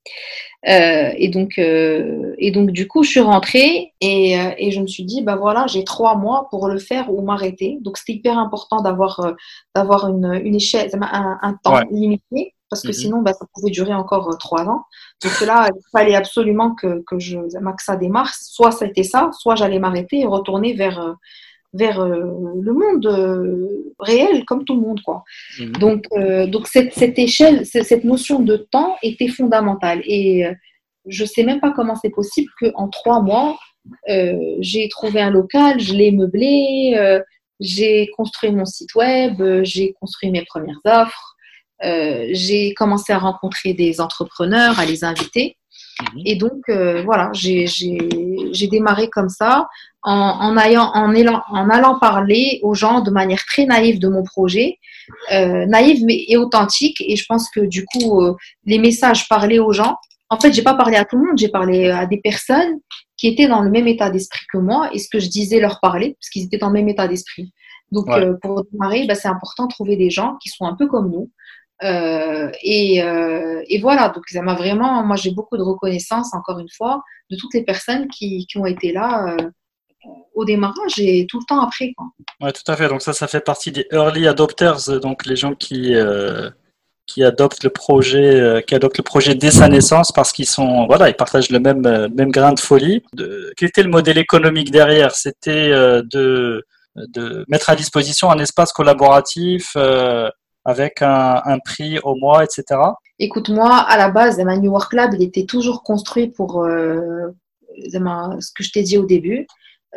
Euh, 0.67 1.11
et, 1.17 1.27
donc, 1.27 1.57
euh, 1.57 2.33
et 2.37 2.51
donc, 2.51 2.71
du 2.71 2.87
coup, 2.87 3.03
je 3.03 3.09
suis 3.09 3.19
rentrée 3.19 3.93
et, 3.99 4.37
et 4.57 4.71
je 4.71 4.79
me 4.79 4.87
suis 4.87 5.03
dit, 5.03 5.21
bah 5.21 5.35
voilà, 5.35 5.67
j'ai 5.67 5.83
trois 5.83 6.15
mois 6.15 6.47
pour 6.49 6.67
le 6.67 6.79
faire 6.79 7.13
ou 7.13 7.21
m'arrêter. 7.21 7.79
Donc, 7.81 7.97
c'était 7.97 8.13
hyper 8.13 8.37
important 8.37 8.81
d'avoir 8.81 9.35
d'avoir 9.75 10.09
une, 10.09 10.39
une 10.43 10.55
échelle, 10.55 10.89
un, 10.93 11.37
un 11.41 11.53
temps 11.61 11.81
limité 11.91 12.53
parce 12.69 12.81
que 12.81 12.89
mhm. 12.89 12.93
sinon, 12.93 13.21
bah, 13.21 13.33
ça 13.33 13.45
pouvait 13.53 13.71
durer 13.71 13.93
encore 13.93 14.37
trois 14.37 14.63
ans. 14.65 14.83
Donc 15.23 15.39
là, 15.41 15.69
il 15.73 15.81
fallait 15.91 16.15
absolument 16.15 16.75
que, 16.75 17.01
que, 17.07 17.17
je, 17.17 17.37
que 17.37 17.83
ça 17.83 17.95
démarre. 17.95 18.33
Soit 18.33 18.81
été 18.81 19.03
ça, 19.03 19.29
soit 19.33 19.55
j'allais 19.55 19.79
m'arrêter 19.79 20.19
et 20.19 20.25
retourner 20.25 20.73
vers 20.73 21.15
vers 21.73 21.99
euh, 21.99 22.53
le 22.61 22.73
monde 22.73 23.05
euh, 23.05 23.93
réel 23.99 24.45
comme 24.45 24.63
tout 24.63 24.75
le 24.75 24.81
monde 24.81 25.01
quoi. 25.01 25.23
Mhm. 25.59 25.71
Donc 25.73 26.05
euh, 26.13 26.47
donc 26.47 26.67
cette, 26.67 26.93
cette 26.93 27.19
échelle 27.19 27.65
cette 27.65 28.03
notion 28.03 28.39
de 28.39 28.57
temps 28.57 28.95
était 29.03 29.27
fondamentale 29.27 30.01
et 30.05 30.45
je 31.05 31.25
sais 31.25 31.43
même 31.43 31.59
pas 31.59 31.71
comment 31.71 31.95
c'est 31.95 32.09
possible 32.09 32.51
que 32.59 32.71
en 32.75 32.89
trois 32.89 33.21
mois 33.21 33.57
j'ai 34.59 34.89
trouvé 34.89 35.21
un 35.21 35.29
local, 35.29 35.79
je 35.79 35.93
l'ai 35.93 36.11
meublé, 36.11 37.21
j'ai 37.61 38.07
construit 38.17 38.51
mon 38.51 38.65
site 38.65 38.93
web, 38.95 39.41
j'ai 39.63 39.93
construit 39.93 40.29
mes 40.29 40.43
premières 40.43 40.81
offres, 40.83 41.35
j'ai 42.31 42.73
commencé 42.73 43.13
à 43.13 43.17
rencontrer 43.17 43.73
des 43.73 44.01
entrepreneurs, 44.01 44.77
à 44.77 44.85
les 44.85 45.05
inviter. 45.05 45.55
Mhm. 46.01 46.21
Et 46.25 46.35
donc, 46.35 46.69
voilà, 47.05 47.29
j'ai 47.33 48.67
démarré 48.69 49.09
comme 49.09 49.29
ça 49.29 49.67
en, 50.09 50.55
allant, 50.57 50.91
en, 50.93 51.13
en, 51.15 51.69
allant 51.69 51.99
parler 51.99 52.59
aux 52.63 52.73
gens 52.73 53.01
de 53.01 53.11
manière 53.11 53.43
très 53.45 53.65
naïve 53.65 53.99
de 53.99 54.07
mon 54.07 54.23
projet, 54.23 54.77
euh, 55.33 55.65
naïve 55.65 56.03
mais 56.05 56.23
et 56.27 56.37
authentique. 56.37 57.01
Et 57.01 57.15
je 57.15 57.25
pense 57.27 57.49
que 57.49 57.59
du 57.61 57.85
coup, 57.85 58.21
euh, 58.21 58.35
les 58.65 58.79
messages 58.79 59.27
parlaient 59.27 59.59
aux 59.59 59.73
gens. 59.73 59.97
En 60.29 60.39
fait, 60.39 60.53
j'ai 60.53 60.61
pas 60.61 60.73
parlé 60.73 60.97
à 60.97 61.05
tout 61.05 61.17
le 61.17 61.27
monde, 61.27 61.37
j'ai 61.37 61.49
parlé 61.49 61.89
à 61.89 62.05
des 62.05 62.17
personnes 62.17 62.79
qui 63.17 63.27
étaient 63.27 63.47
dans 63.47 63.61
le 63.61 63.69
même 63.69 63.87
état 63.87 64.09
d'esprit 64.09 64.45
que 64.51 64.57
moi 64.57 64.89
et 64.93 64.99
ce 64.99 65.09
que 65.09 65.19
je 65.19 65.27
disais 65.27 65.59
leur 65.59 65.79
parler 65.79 66.15
parce 66.19 66.29
qu'ils 66.29 66.43
étaient 66.43 66.57
dans 66.57 66.67
le 66.67 66.73
même 66.73 66.89
état 66.89 67.07
d'esprit. 67.07 67.51
Donc, 67.91 68.09
euh, 68.09 68.35
pour 68.41 68.65
démarrer, 68.71 69.05
bah, 69.07 69.15
c'est 69.15 69.29
important 69.29 69.65
de 69.65 69.71
trouver 69.71 69.95
des 69.95 70.09
gens 70.09 70.35
qui 70.41 70.49
sont 70.49 70.65
un 70.65 70.75
peu 70.75 70.87
comme 70.87 71.09
nous. 71.09 71.31
Euh, 71.83 72.49
et, 72.63 73.03
euh, 73.03 73.61
et, 73.67 73.79
voilà, 73.79 74.09
donc 74.09 74.23
ça 74.29 74.41
m'a 74.41 74.55
vraiment, 74.55 75.03
moi 75.03 75.15
j'ai 75.15 75.31
beaucoup 75.31 75.57
de 75.57 75.61
reconnaissance, 75.61 76.33
encore 76.33 76.59
une 76.59 76.69
fois, 76.75 77.03
de 77.29 77.37
toutes 77.37 77.53
les 77.53 77.63
personnes 77.63 78.07
qui, 78.07 78.47
qui 78.47 78.57
ont 78.57 78.65
été 78.65 78.91
là 78.91 79.35
euh, 79.37 79.49
au 80.33 80.43
démarrage 80.43 80.97
et 80.97 81.27
tout 81.29 81.39
le 81.39 81.45
temps 81.45 81.61
après. 81.61 81.93
Oui, 82.41 82.51
tout 82.51 82.71
à 82.71 82.75
fait. 82.75 82.87
Donc 82.87 83.01
ça, 83.01 83.13
ça 83.13 83.27
fait 83.27 83.41
partie 83.41 83.71
des 83.71 83.85
early 83.91 84.27
adopters, 84.27 84.99
donc 84.99 85.25
les 85.25 85.35
gens 85.35 85.53
qui 85.53 85.93
qui 87.05 87.23
adoptent 87.23 87.63
le 87.63 87.69
projet, 87.69 88.63
qui 88.67 88.75
adoptent 88.75 88.97
le 88.97 89.03
projet 89.03 89.33
dès 89.33 89.51
sa 89.51 89.69
naissance 89.69 90.11
parce 90.11 90.33
qu'ils 90.33 90.45
sont, 90.45 90.85
voilà, 90.87 91.09
ils 91.09 91.15
partagent 91.15 91.51
le 91.51 91.59
même 91.59 91.81
même 92.13 92.31
grain 92.31 92.53
de 92.53 92.59
folie. 92.59 93.03
Quel 93.55 93.69
était 93.69 93.83
le 93.83 93.89
modèle 93.89 94.17
économique 94.17 94.71
derrière? 94.71 95.11
C'était 95.11 95.69
de 95.69 96.63
de 96.95 97.45
mettre 97.47 97.69
à 97.69 97.75
disposition 97.75 98.31
un 98.31 98.39
espace 98.39 98.73
collaboratif 98.73 99.75
avec 100.67 101.01
un, 101.01 101.41
un, 101.45 101.59
prix 101.59 101.97
au 101.99 102.15
mois, 102.15 102.43
etc. 102.43 102.65
Écoute, 103.19 103.47
moi, 103.47 103.77
à 103.77 103.97
la 103.97 104.11
base, 104.11 104.37
New 104.37 104.69
Work 104.69 104.91
Lab, 104.91 105.13
il 105.13 105.23
était 105.23 105.45
toujours 105.45 105.81
construit 105.81 106.27
pour 106.27 106.61
euh, 106.61 107.31
ce 107.89 108.51
que 108.53 108.63
je 108.63 108.71
t'ai 108.73 108.83
dit 108.83 108.97
au 108.97 109.05
début. 109.05 109.47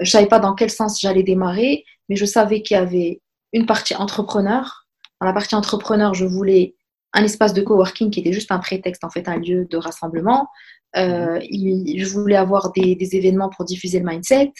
Je 0.00 0.08
savais 0.08 0.28
pas 0.28 0.38
dans 0.38 0.54
quel 0.54 0.70
sens 0.70 1.00
j'allais 1.00 1.24
démarrer, 1.24 1.84
mais 2.08 2.14
je 2.14 2.24
savais 2.24 2.62
qu'il 2.62 2.76
y 2.76 2.80
avait 2.80 3.20
une 3.52 3.66
partie 3.66 3.96
entrepreneur. 3.96 4.86
Dans 5.20 5.26
la 5.26 5.32
partie 5.32 5.56
entrepreneur, 5.56 6.14
je 6.14 6.24
voulais 6.24 6.76
un 7.14 7.24
espace 7.24 7.52
de 7.52 7.62
coworking 7.62 8.12
qui 8.12 8.20
était 8.20 8.32
juste 8.32 8.52
un 8.52 8.60
prétexte, 8.60 9.02
en 9.02 9.10
fait, 9.10 9.26
un 9.26 9.38
lieu 9.38 9.64
de 9.64 9.76
rassemblement. 9.76 10.46
je 10.94 12.12
voulais 12.12 12.36
avoir 12.36 12.70
des, 12.70 12.94
des, 12.94 13.16
événements 13.16 13.48
pour 13.48 13.64
diffuser 13.64 13.98
le 13.98 14.06
mindset. 14.06 14.52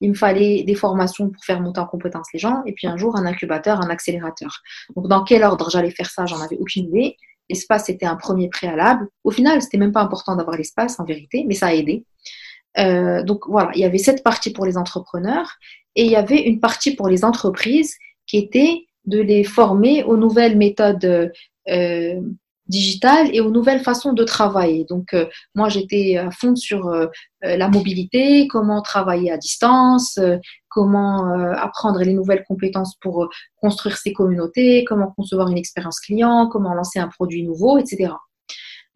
Il 0.00 0.10
me 0.10 0.14
fallait 0.14 0.62
des 0.62 0.74
formations 0.74 1.30
pour 1.30 1.44
faire 1.44 1.60
monter 1.60 1.80
en 1.80 1.86
compétence 1.86 2.28
les 2.32 2.38
gens. 2.38 2.62
Et 2.66 2.72
puis 2.72 2.86
un 2.86 2.96
jour, 2.96 3.16
un 3.16 3.26
incubateur, 3.26 3.80
un 3.80 3.90
accélérateur. 3.90 4.62
Donc, 4.94 5.08
dans 5.08 5.24
quel 5.24 5.42
ordre 5.42 5.70
j'allais 5.70 5.90
faire 5.90 6.10
ça, 6.10 6.26
j'en 6.26 6.40
avais 6.40 6.56
aucune 6.56 6.84
idée. 6.84 7.16
L'espace 7.50 7.88
était 7.88 8.06
un 8.06 8.16
premier 8.16 8.48
préalable. 8.48 9.08
Au 9.24 9.30
final, 9.30 9.62
c'était 9.62 9.78
même 9.78 9.92
pas 9.92 10.02
important 10.02 10.36
d'avoir 10.36 10.56
l'espace 10.56 11.00
en 11.00 11.04
vérité, 11.04 11.44
mais 11.48 11.54
ça 11.54 11.68
a 11.68 11.74
aidé. 11.74 12.04
Euh, 12.78 13.22
donc 13.22 13.48
voilà, 13.48 13.70
il 13.74 13.80
y 13.80 13.84
avait 13.84 13.98
cette 13.98 14.22
partie 14.22 14.52
pour 14.52 14.66
les 14.66 14.76
entrepreneurs 14.76 15.56
et 15.96 16.04
il 16.04 16.10
y 16.10 16.16
avait 16.16 16.42
une 16.42 16.60
partie 16.60 16.94
pour 16.94 17.08
les 17.08 17.24
entreprises 17.24 17.96
qui 18.26 18.36
était 18.36 18.86
de 19.06 19.20
les 19.20 19.42
former 19.42 20.04
aux 20.04 20.16
nouvelles 20.16 20.56
méthodes 20.56 21.32
euh, 21.68 22.20
digitales 22.68 23.28
et 23.32 23.40
aux 23.40 23.50
nouvelles 23.50 23.80
façons 23.80 24.12
de 24.12 24.24
travailler. 24.24 24.84
Donc 24.84 25.14
euh, 25.14 25.26
moi 25.54 25.68
j'étais 25.68 26.16
à 26.16 26.30
fond 26.30 26.56
sur 26.56 26.90
la 27.42 27.68
mobilité, 27.68 28.48
comment 28.48 28.82
travailler 28.82 29.30
à 29.30 29.36
distance, 29.36 30.18
comment 30.68 31.32
apprendre 31.52 32.00
les 32.00 32.12
nouvelles 32.12 32.44
compétences 32.48 32.96
pour 33.00 33.28
construire 33.56 33.96
ses 33.96 34.12
communautés, 34.12 34.84
comment 34.84 35.12
concevoir 35.16 35.48
une 35.48 35.58
expérience 35.58 36.00
client, 36.00 36.48
comment 36.50 36.74
lancer 36.74 36.98
un 36.98 37.08
produit 37.08 37.44
nouveau, 37.44 37.78
etc. 37.78 38.12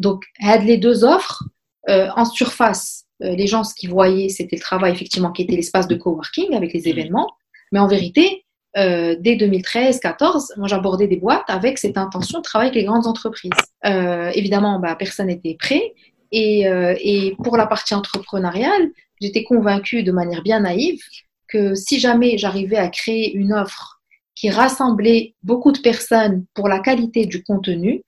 Donc 0.00 0.24
les 0.40 0.76
deux 0.76 1.04
offres 1.04 1.44
en 1.88 2.24
surface 2.24 3.02
euh, 3.22 3.34
les 3.34 3.46
gens, 3.46 3.64
ce 3.64 3.74
qu'ils 3.74 3.90
voyaient, 3.90 4.28
c'était 4.28 4.56
le 4.56 4.62
travail 4.62 4.92
effectivement 4.92 5.32
qui 5.32 5.42
était 5.42 5.56
l'espace 5.56 5.86
de 5.86 5.94
coworking 5.94 6.54
avec 6.54 6.72
les 6.72 6.80
mmh. 6.80 6.88
événements. 6.88 7.30
Mais 7.70 7.78
en 7.78 7.86
vérité, 7.86 8.44
euh, 8.76 9.16
dès 9.18 9.36
2013-14, 9.36 10.58
moi 10.58 10.68
j'abordais 10.68 11.06
des 11.06 11.16
boîtes 11.16 11.44
avec 11.48 11.78
cette 11.78 11.98
intention 11.98 12.38
de 12.38 12.42
travailler 12.42 12.70
avec 12.70 12.80
les 12.80 12.86
grandes 12.86 13.06
entreprises. 13.06 13.50
Euh, 13.84 14.30
évidemment, 14.34 14.78
bah, 14.78 14.94
personne 14.96 15.26
n'était 15.26 15.56
prêt. 15.58 15.94
Et, 16.34 16.62
et, 16.62 17.36
pour 17.44 17.58
la 17.58 17.66
partie 17.66 17.94
entrepreneuriale, 17.94 18.88
j'étais 19.20 19.44
convaincue 19.44 20.02
de 20.02 20.12
manière 20.12 20.42
bien 20.42 20.60
naïve 20.60 21.02
que 21.46 21.74
si 21.74 22.00
jamais 22.00 22.38
j'arrivais 22.38 22.78
à 22.78 22.88
créer 22.88 23.34
une 23.34 23.52
offre 23.52 24.00
qui 24.34 24.48
rassemblait 24.48 25.34
beaucoup 25.42 25.72
de 25.72 25.80
personnes 25.80 26.46
pour 26.54 26.68
la 26.68 26.78
qualité 26.78 27.26
du 27.26 27.44
contenu 27.44 28.02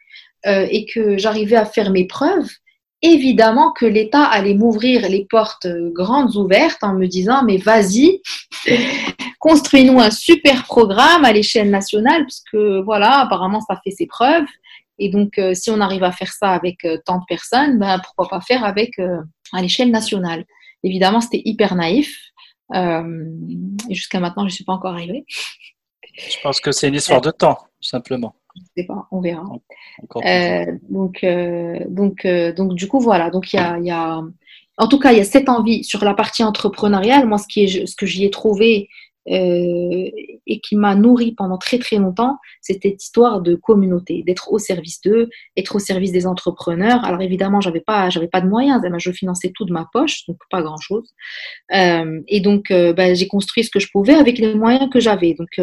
et 0.47 0.87
que 0.87 1.19
j'arrivais 1.19 1.57
à 1.57 1.67
faire 1.67 1.91
mes 1.91 2.07
preuves, 2.07 2.49
évidemment 3.03 3.73
que 3.73 3.87
l'État 3.87 4.25
allait 4.25 4.55
m'ouvrir 4.55 5.09
les 5.09 5.27
portes 5.29 5.67
grandes 5.93 6.37
ouvertes 6.37 6.83
en 6.83 6.95
me 6.95 7.07
disant 7.07 7.43
mais 7.45 7.59
vas-y, 7.59 8.23
construis-nous 9.39 10.01
un 10.01 10.11
super 10.11 10.65
programme 10.65 11.25
à 11.25 11.33
l'échelle 11.33 11.71
nationale 11.71 12.23
parce 12.23 12.43
que 12.51 12.83
voilà, 12.83 13.21
apparemment 13.21 13.61
ça 13.61 13.79
fait 13.85 13.91
ses 13.91 14.07
preuves. 14.07 14.47
Et 14.99 15.09
donc, 15.09 15.39
euh, 15.39 15.55
si 15.55 15.71
on 15.71 15.81
arrive 15.81 16.05
à 16.05 16.13
faire 16.13 16.33
ça 16.33 16.51
avec 16.51 16.85
euh, 16.85 16.99
tant 17.05 17.19
de 17.19 17.25
personnes, 17.27 17.79
ben, 17.79 17.99
pourquoi 17.99 18.29
pas 18.29 18.41
faire 18.41 18.65
avec 18.65 18.99
euh, 18.99 19.19
à 19.53 19.61
l'échelle 19.61 19.91
nationale 19.91 20.45
Évidemment, 20.83 21.21
c'était 21.21 21.43
hyper 21.45 21.75
naïf. 21.75 22.31
et 22.75 23.95
jusqu'à 23.95 24.21
maintenant, 24.21 24.43
je 24.43 24.53
ne 24.53 24.55
suis 24.55 24.65
pas 24.65 24.73
encore 24.73 24.93
arrivée. 24.93 25.25
Je 26.17 26.37
pense 26.43 26.61
que 26.61 26.71
c'est 26.73 26.89
une 26.89 26.95
histoire 26.95 27.21
de 27.21 27.31
temps, 27.31 27.59
simplement. 27.81 28.37
Je 28.55 28.61
ne 28.61 28.67
sais 28.77 28.87
pas, 28.87 29.09
on 29.11 29.21
verra. 29.21 29.45
Euh, 30.17 30.67
donc, 30.89 31.25
euh, 31.25 31.79
donc, 31.89 32.25
euh, 32.25 32.53
donc, 32.53 32.75
du 32.75 32.87
coup, 32.87 33.01
voilà. 33.01 33.31
Donc, 33.31 33.53
il 33.53 33.57
y 33.57 33.59
a, 33.59 33.79
y 33.81 33.91
a, 33.91 34.23
en 34.79 34.89
tout 34.89 34.99
cas, 34.99 35.13
il 35.13 35.19
y 35.19 35.21
a 35.21 35.25
cette 35.25 35.49
envie 35.49 35.83
sur 35.83 36.05
la 36.05 36.15
partie 36.15 36.45
entrepreneuriale. 36.45 37.27
Moi, 37.27 37.39
ce, 37.39 37.49
qui 37.49 37.65
est, 37.65 37.87
ce 37.87 37.97
que 37.97 38.07
j'y 38.07 38.25
ai 38.25 38.31
trouvé 38.31 38.89
et 39.27 40.61
qui 40.63 40.77
m'a 40.77 40.95
nourri 40.95 41.33
pendant 41.33 41.57
très 41.57 41.79
très 41.79 41.97
longtemps, 41.97 42.37
c'était 42.61 42.91
cette 42.91 43.05
histoire 43.05 43.41
de 43.41 43.55
communauté, 43.55 44.23
d'être 44.23 44.53
au 44.53 44.59
service 44.59 45.01
d'eux, 45.01 45.31
être 45.57 45.77
au 45.77 45.79
service 45.79 46.13
des 46.13 46.27
entrepreneurs. 46.27 47.03
Alors 47.07 47.23
évidemment, 47.23 47.63
j'avais 47.63 47.81
pas, 47.81 48.11
j'avais 48.11 48.29
pas 48.29 48.43
de 48.43 48.49
moyens, 48.49 48.83
je 48.99 49.13
finançais 49.13 49.51
tout 49.55 49.65
de 49.65 49.73
ma 49.73 49.89
poche, 49.91 50.27
donc 50.29 50.37
pas 50.51 50.61
grand 50.61 50.77
chose. 50.77 51.15
et 51.71 52.41
donc, 52.41 52.71
bah, 52.71 53.15
j'ai 53.15 53.27
construit 53.27 53.65
ce 53.65 53.71
que 53.71 53.81
je 53.81 53.89
pouvais 53.91 54.13
avec 54.13 54.37
les 54.37 54.55
moyens 54.55 54.91
que 54.93 55.01
j'avais. 55.01 55.35
Donc, 55.35 55.59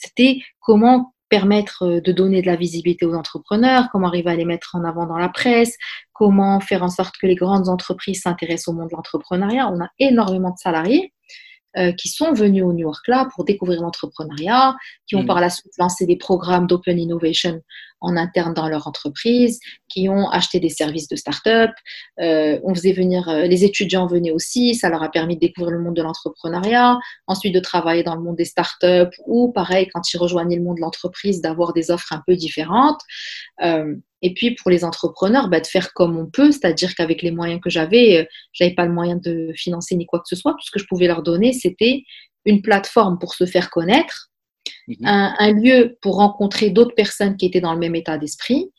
c'était 0.00 0.38
comment 0.60 1.12
permettre 1.30 1.84
euh, 1.84 2.00
de 2.02 2.12
donner 2.12 2.42
de 2.42 2.46
la 2.46 2.56
visibilité 2.56 3.06
aux 3.06 3.14
entrepreneurs, 3.14 3.88
comment 3.90 4.08
arriver 4.08 4.30
à 4.30 4.36
les 4.36 4.44
mettre 4.44 4.74
en 4.74 4.84
avant 4.84 5.06
dans 5.06 5.16
la 5.16 5.30
presse, 5.30 5.78
comment 6.12 6.60
faire 6.60 6.82
en 6.82 6.90
sorte 6.90 7.14
que 7.16 7.26
les 7.26 7.36
grandes 7.36 7.70
entreprises 7.70 8.22
s'intéressent 8.22 8.68
au 8.68 8.76
monde 8.76 8.90
de 8.90 8.96
l'entrepreneuriat. 8.96 9.70
On 9.72 9.80
a 9.82 9.88
énormément 9.98 10.50
de 10.50 10.58
salariés 10.58 11.14
euh, 11.78 11.92
qui 11.92 12.08
sont 12.08 12.32
venus 12.32 12.64
au 12.64 12.72
New 12.72 12.80
York 12.80 13.06
là 13.06 13.28
pour 13.34 13.44
découvrir 13.44 13.80
l'entrepreneuriat, 13.80 14.74
qui 15.06 15.16
ont 15.16 15.22
mm. 15.22 15.26
par 15.26 15.40
la 15.40 15.48
suite 15.48 15.72
lancé 15.78 16.04
des 16.04 16.16
programmes 16.16 16.66
d'open 16.66 16.98
innovation 16.98 17.62
en 18.00 18.16
interne 18.16 18.54
dans 18.54 18.68
leur 18.68 18.86
entreprise, 18.86 19.60
qui 19.88 20.08
ont 20.08 20.28
acheté 20.28 20.60
des 20.60 20.68
services 20.68 21.08
de 21.08 21.16
start-up. 21.16 21.70
Euh, 22.20 22.58
on 22.64 22.74
faisait 22.74 22.92
venir, 22.92 23.28
euh, 23.28 23.42
les 23.42 23.64
étudiants 23.64 24.06
venaient 24.06 24.30
aussi, 24.30 24.74
ça 24.74 24.88
leur 24.88 25.02
a 25.02 25.10
permis 25.10 25.34
de 25.34 25.40
découvrir 25.40 25.72
le 25.72 25.82
monde 25.82 25.96
de 25.96 26.02
l'entrepreneuriat, 26.02 26.98
ensuite 27.26 27.54
de 27.54 27.60
travailler 27.60 28.02
dans 28.02 28.14
le 28.14 28.22
monde 28.22 28.36
des 28.36 28.44
start-up 28.44 29.10
ou 29.26 29.52
pareil, 29.52 29.88
quand 29.92 30.12
ils 30.12 30.18
rejoignaient 30.18 30.56
le 30.56 30.62
monde 30.62 30.76
de 30.76 30.82
l'entreprise, 30.82 31.40
d'avoir 31.40 31.72
des 31.72 31.90
offres 31.90 32.12
un 32.12 32.22
peu 32.26 32.36
différentes. 32.36 33.00
Euh, 33.62 33.94
et 34.22 34.34
puis 34.34 34.54
pour 34.54 34.70
les 34.70 34.84
entrepreneurs, 34.84 35.48
bah, 35.48 35.60
de 35.60 35.66
faire 35.66 35.92
comme 35.94 36.16
on 36.18 36.26
peut, 36.26 36.52
c'est-à-dire 36.52 36.94
qu'avec 36.94 37.22
les 37.22 37.30
moyens 37.30 37.60
que 37.60 37.70
j'avais, 37.70 38.18
euh, 38.18 38.24
j'avais 38.52 38.74
pas 38.74 38.84
le 38.84 38.92
moyen 38.92 39.16
de 39.16 39.52
financer 39.54 39.96
ni 39.96 40.06
quoi 40.06 40.20
que 40.20 40.28
ce 40.28 40.36
soit. 40.36 40.52
Tout 40.52 40.66
ce 40.66 40.70
que 40.70 40.78
je 40.78 40.86
pouvais 40.86 41.06
leur 41.06 41.22
donner, 41.22 41.52
c'était 41.52 42.02
une 42.44 42.62
plateforme 42.62 43.18
pour 43.18 43.34
se 43.34 43.46
faire 43.46 43.70
connaître, 43.70 44.29
mhm. 44.88 44.96
un, 45.04 45.52
lieu 45.52 45.96
pour 46.00 46.16
rencontrer 46.16 46.70
d'autres 46.70 46.94
personnes 46.94 47.36
qui 47.36 47.46
étaient 47.46 47.60
dans 47.60 47.72
le 47.72 47.78
même 47.78 47.94
état 47.94 48.18
d'esprit 48.18 48.70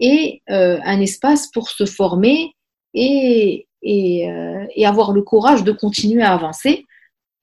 et 0.00 0.42
euh, 0.50 0.78
un 0.84 1.00
espace 1.00 1.50
pour 1.50 1.70
se 1.70 1.84
former 1.84 2.54
euh, 2.96 3.58
et, 3.82 4.86
avoir 4.86 5.12
le 5.12 5.22
courage 5.22 5.64
de 5.64 5.72
continuer 5.72 6.22
à 6.22 6.32
avancer 6.32 6.84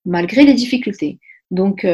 malgré 0.06 0.44
les 0.44 0.54
difficultés. 0.54 1.20
Donc, 1.52 1.86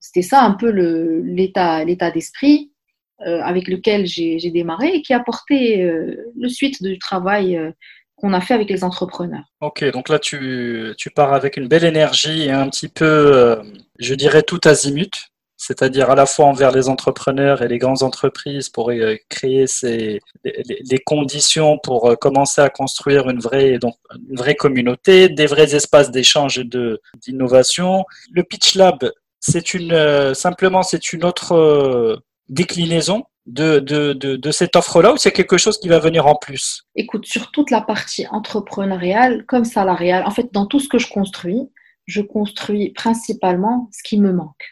c'était 0.00 0.22
ça 0.22 0.42
un 0.42 0.52
peu 0.52 0.70
l'état 0.70 2.10
d'esprit 2.10 2.72
euh, 3.26 3.40
avec 3.40 3.68
lequel 3.68 4.04
j'ai 4.04 4.50
démarré 4.50 4.88
et 4.94 5.02
qui 5.02 5.12
a 5.12 5.20
porté 5.20 5.80
euh, 5.82 6.16
le 6.36 6.48
suite 6.48 6.82
du 6.82 6.98
travail 6.98 7.56
euh, 7.56 7.70
qu'on 8.22 8.32
a 8.32 8.40
fait 8.40 8.54
avec 8.54 8.70
les 8.70 8.84
entrepreneurs. 8.84 9.44
Ok, 9.60 9.84
donc 9.90 10.08
là 10.08 10.18
tu, 10.18 10.94
tu, 10.96 11.10
pars 11.10 11.34
avec 11.34 11.56
une 11.56 11.66
belle 11.66 11.84
énergie 11.84 12.44
et 12.44 12.52
un 12.52 12.68
petit 12.68 12.88
peu, 12.88 13.60
je 13.98 14.14
dirais, 14.14 14.42
tout 14.42 14.60
azimut, 14.64 15.12
c'est-à-dire 15.56 16.08
à 16.08 16.14
la 16.14 16.24
fois 16.24 16.46
envers 16.46 16.70
les 16.70 16.88
entrepreneurs 16.88 17.62
et 17.62 17.68
les 17.68 17.78
grandes 17.78 18.04
entreprises 18.04 18.68
pour 18.68 18.92
créer 19.28 19.66
ces, 19.66 20.20
les, 20.44 20.98
conditions 21.04 21.78
pour 21.82 22.16
commencer 22.20 22.60
à 22.60 22.70
construire 22.70 23.28
une 23.28 23.40
vraie, 23.40 23.78
donc, 23.78 23.96
une 24.30 24.36
vraie 24.36 24.54
communauté, 24.54 25.28
des 25.28 25.46
vrais 25.46 25.74
espaces 25.74 26.12
d'échange 26.12 26.58
et 26.58 26.68
d'innovation. 27.16 28.04
Le 28.32 28.44
Pitch 28.44 28.76
Lab, 28.76 29.10
c'est 29.40 29.74
une, 29.74 30.34
simplement, 30.34 30.84
c'est 30.84 31.12
une 31.12 31.24
autre 31.24 32.22
déclinaison 32.48 33.24
de, 33.46 33.80
de, 33.80 34.12
de, 34.12 34.50
cette 34.50 34.76
offre-là 34.76 35.12
ou 35.12 35.16
c'est 35.16 35.32
quelque 35.32 35.58
chose 35.58 35.78
qui 35.78 35.88
va 35.88 35.98
venir 35.98 36.26
en 36.26 36.34
plus? 36.34 36.84
Écoute, 36.94 37.26
sur 37.26 37.50
toute 37.50 37.70
la 37.70 37.80
partie 37.80 38.26
entrepreneuriale 38.28 39.44
comme 39.46 39.64
salariale, 39.64 40.24
en 40.26 40.30
fait, 40.30 40.52
dans 40.52 40.66
tout 40.66 40.80
ce 40.80 40.88
que 40.88 40.98
je 40.98 41.08
construis, 41.08 41.70
je 42.06 42.20
construis 42.20 42.90
principalement 42.90 43.88
ce 43.92 44.08
qui 44.08 44.18
me 44.18 44.32
manque. 44.32 44.64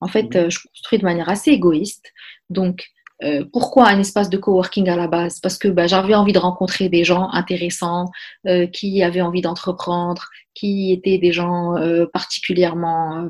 En 0.00 0.08
fait, 0.08 0.36
euh, 0.36 0.50
je 0.50 0.58
construis 0.66 0.98
de 0.98 1.04
manière 1.04 1.28
assez 1.28 1.50
égoïste. 1.50 2.12
Donc, 2.50 2.86
euh, 3.22 3.44
pourquoi 3.52 3.88
un 3.88 4.00
espace 4.00 4.28
de 4.28 4.36
coworking 4.36 4.88
à 4.88 4.96
la 4.96 5.06
base? 5.06 5.40
Parce 5.40 5.56
que 5.56 5.68
bah, 5.68 5.86
j'avais 5.86 6.14
envie 6.14 6.32
de 6.32 6.38
rencontrer 6.38 6.88
des 6.88 7.04
gens 7.04 7.30
intéressants, 7.30 8.06
euh, 8.46 8.66
qui 8.66 9.02
avaient 9.02 9.20
envie 9.20 9.40
d'entreprendre, 9.40 10.28
qui 10.54 10.92
étaient 10.92 11.18
des 11.18 11.32
gens 11.32 11.74
particulièrement 12.12 13.28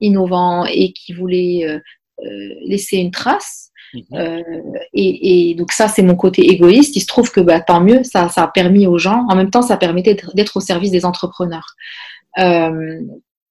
innovants 0.00 0.64
et 0.64 0.94
qui 0.94 1.12
voulaient 1.12 1.82
euh, 2.22 2.54
laisser 2.64 2.98
une 2.98 3.10
trace. 3.10 3.70
Euh, 4.12 4.42
et, 4.92 5.54
donc 5.56 5.72
ça, 5.72 5.88
c'est 5.88 6.02
mon 6.02 6.16
côté 6.16 6.42
égoïste. 6.42 6.96
Il 6.96 7.00
se 7.00 7.06
trouve 7.06 7.30
que 7.30 7.40
bah, 7.40 7.60
tant 7.60 7.80
mieux, 7.80 8.02
ça, 8.04 8.28
ça 8.28 8.44
a 8.44 8.48
permis 8.48 8.86
aux 8.86 8.98
gens, 8.98 9.26
en 9.28 9.36
même 9.36 9.50
temps, 9.50 9.62
ça 9.62 9.76
permettait 9.76 10.16
d'être 10.34 10.56
au 10.56 10.60
service 10.60 10.90
des 10.90 11.04
entrepreneurs. 11.04 11.74
Euh, 12.38 13.00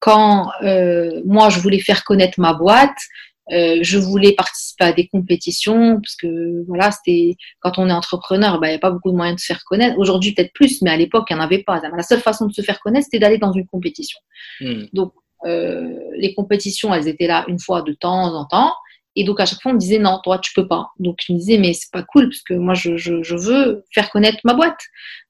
quand 0.00 0.50
moi, 1.24 1.48
je 1.48 1.60
voulais 1.60 1.80
faire 1.80 2.04
connaître 2.04 2.38
ma 2.38 2.52
boîte, 2.52 2.98
je 3.50 3.98
voulais 3.98 4.32
participer 4.32 4.84
à 4.84 4.92
des 4.92 5.06
compétitions 5.08 6.00
parce 6.00 6.16
que 6.16 6.64
voilà, 6.66 6.90
c'était 6.90 7.36
quand 7.60 7.78
on 7.78 7.88
est 7.88 7.92
entrepreneur, 7.92 8.60
bah, 8.60 8.68
il 8.68 8.70
n'y 8.70 8.76
a 8.76 8.80
pas 8.80 8.90
beaucoup 8.90 9.10
de 9.10 9.16
moyens 9.16 9.36
de 9.36 9.40
se 9.40 9.46
faire 9.46 9.64
connaître. 9.64 9.98
Aujourd'hui, 9.98 10.32
peut-être 10.32 10.52
plus, 10.52 10.82
mais 10.82 10.90
à 10.90 10.96
l'époque, 10.96 11.26
il 11.30 11.34
n'y 11.36 11.40
en 11.40 11.44
avait 11.44 11.62
pas. 11.62 11.80
La 11.80 12.02
seule 12.02 12.20
façon 12.20 12.46
de 12.46 12.52
se 12.52 12.60
faire 12.60 12.80
connaître, 12.80 13.04
c'était 13.04 13.18
d'aller 13.18 13.38
dans 13.38 13.52
une 13.52 13.66
compétition. 13.66 14.18
Hmm. 14.60 14.84
Donc, 14.92 15.14
euh, 15.46 15.94
les 16.16 16.34
compétitions, 16.34 16.94
elles 16.94 17.08
étaient 17.08 17.26
là 17.26 17.44
une 17.48 17.58
fois 17.58 17.82
de 17.82 17.92
temps 17.92 18.34
en 18.34 18.44
temps. 18.46 18.72
Et 19.16 19.24
donc 19.24 19.40
à 19.40 19.46
chaque 19.46 19.60
fois, 19.62 19.72
on 19.72 19.74
me 19.74 19.80
disait 19.80 19.98
non, 19.98 20.20
toi 20.22 20.38
tu 20.38 20.52
peux 20.54 20.66
pas. 20.66 20.90
Donc 20.98 21.18
je 21.26 21.32
me 21.32 21.38
disais 21.38 21.58
mais 21.58 21.72
c'est 21.72 21.90
pas 21.92 22.02
cool 22.02 22.28
parce 22.28 22.42
que 22.42 22.54
moi 22.54 22.74
je, 22.74 22.96
je, 22.96 23.34
veux 23.34 23.84
faire 23.92 24.10
connaître 24.10 24.38
ma 24.44 24.54
boîte. 24.54 24.80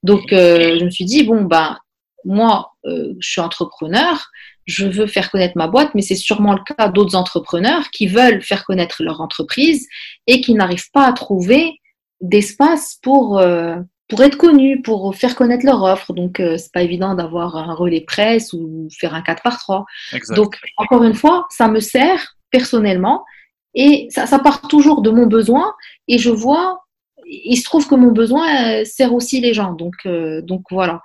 Donc 0.03 0.33
euh, 0.33 0.77
je 0.79 0.85
me 0.85 0.89
suis 0.89 1.05
dit 1.05 1.23
bon 1.23 1.43
bah 1.43 1.79
moi 2.23 2.71
euh, 2.85 3.13
je 3.19 3.29
suis 3.29 3.41
entrepreneur, 3.41 4.29
je 4.65 4.85
veux 4.85 5.07
faire 5.07 5.31
connaître 5.31 5.57
ma 5.57 5.67
boîte, 5.67 5.93
mais 5.93 6.01
c'est 6.01 6.15
sûrement 6.15 6.53
le 6.53 6.61
cas 6.75 6.87
d'autres 6.89 7.15
entrepreneurs 7.15 7.89
qui 7.91 8.07
veulent 8.07 8.41
faire 8.41 8.65
connaître 8.65 9.03
leur 9.03 9.21
entreprise 9.21 9.87
et 10.27 10.41
qui 10.41 10.53
n'arrivent 10.53 10.91
pas 10.91 11.05
à 11.05 11.13
trouver 11.13 11.79
d'espace 12.21 12.97
pour, 13.01 13.37
euh, 13.39 13.75
pour 14.09 14.23
être 14.23 14.37
connus, 14.37 14.81
pour 14.81 15.15
faire 15.15 15.35
connaître 15.35 15.65
leur 15.65 15.83
offre. 15.83 16.13
Donc, 16.13 16.39
euh, 16.39 16.57
c'est 16.57 16.71
pas 16.71 16.81
évident 16.81 17.13
d'avoir 17.13 17.55
un 17.57 17.73
relais 17.73 18.01
presse 18.01 18.53
ou 18.53 18.87
faire 18.99 19.13
un 19.13 19.21
4 19.21 19.43
par 19.43 19.59
3. 19.59 19.85
Donc, 20.35 20.57
encore 20.77 21.03
une 21.03 21.13
fois, 21.13 21.45
ça 21.49 21.67
me 21.67 21.79
sert 21.79 22.35
personnellement 22.49 23.23
et 23.75 24.07
ça, 24.09 24.25
ça 24.25 24.39
part 24.39 24.61
toujours 24.61 25.01
de 25.01 25.09
mon 25.09 25.27
besoin 25.27 25.73
et 26.07 26.17
je 26.17 26.29
vois, 26.29 26.79
il 27.27 27.57
se 27.57 27.63
trouve 27.63 27.87
que 27.87 27.95
mon 27.95 28.11
besoin 28.11 28.79
euh, 28.81 28.85
sert 28.85 29.13
aussi 29.13 29.41
les 29.41 29.53
gens. 29.53 29.73
Donc, 29.73 29.95
euh, 30.05 30.41
donc 30.41 30.63
voilà. 30.71 31.01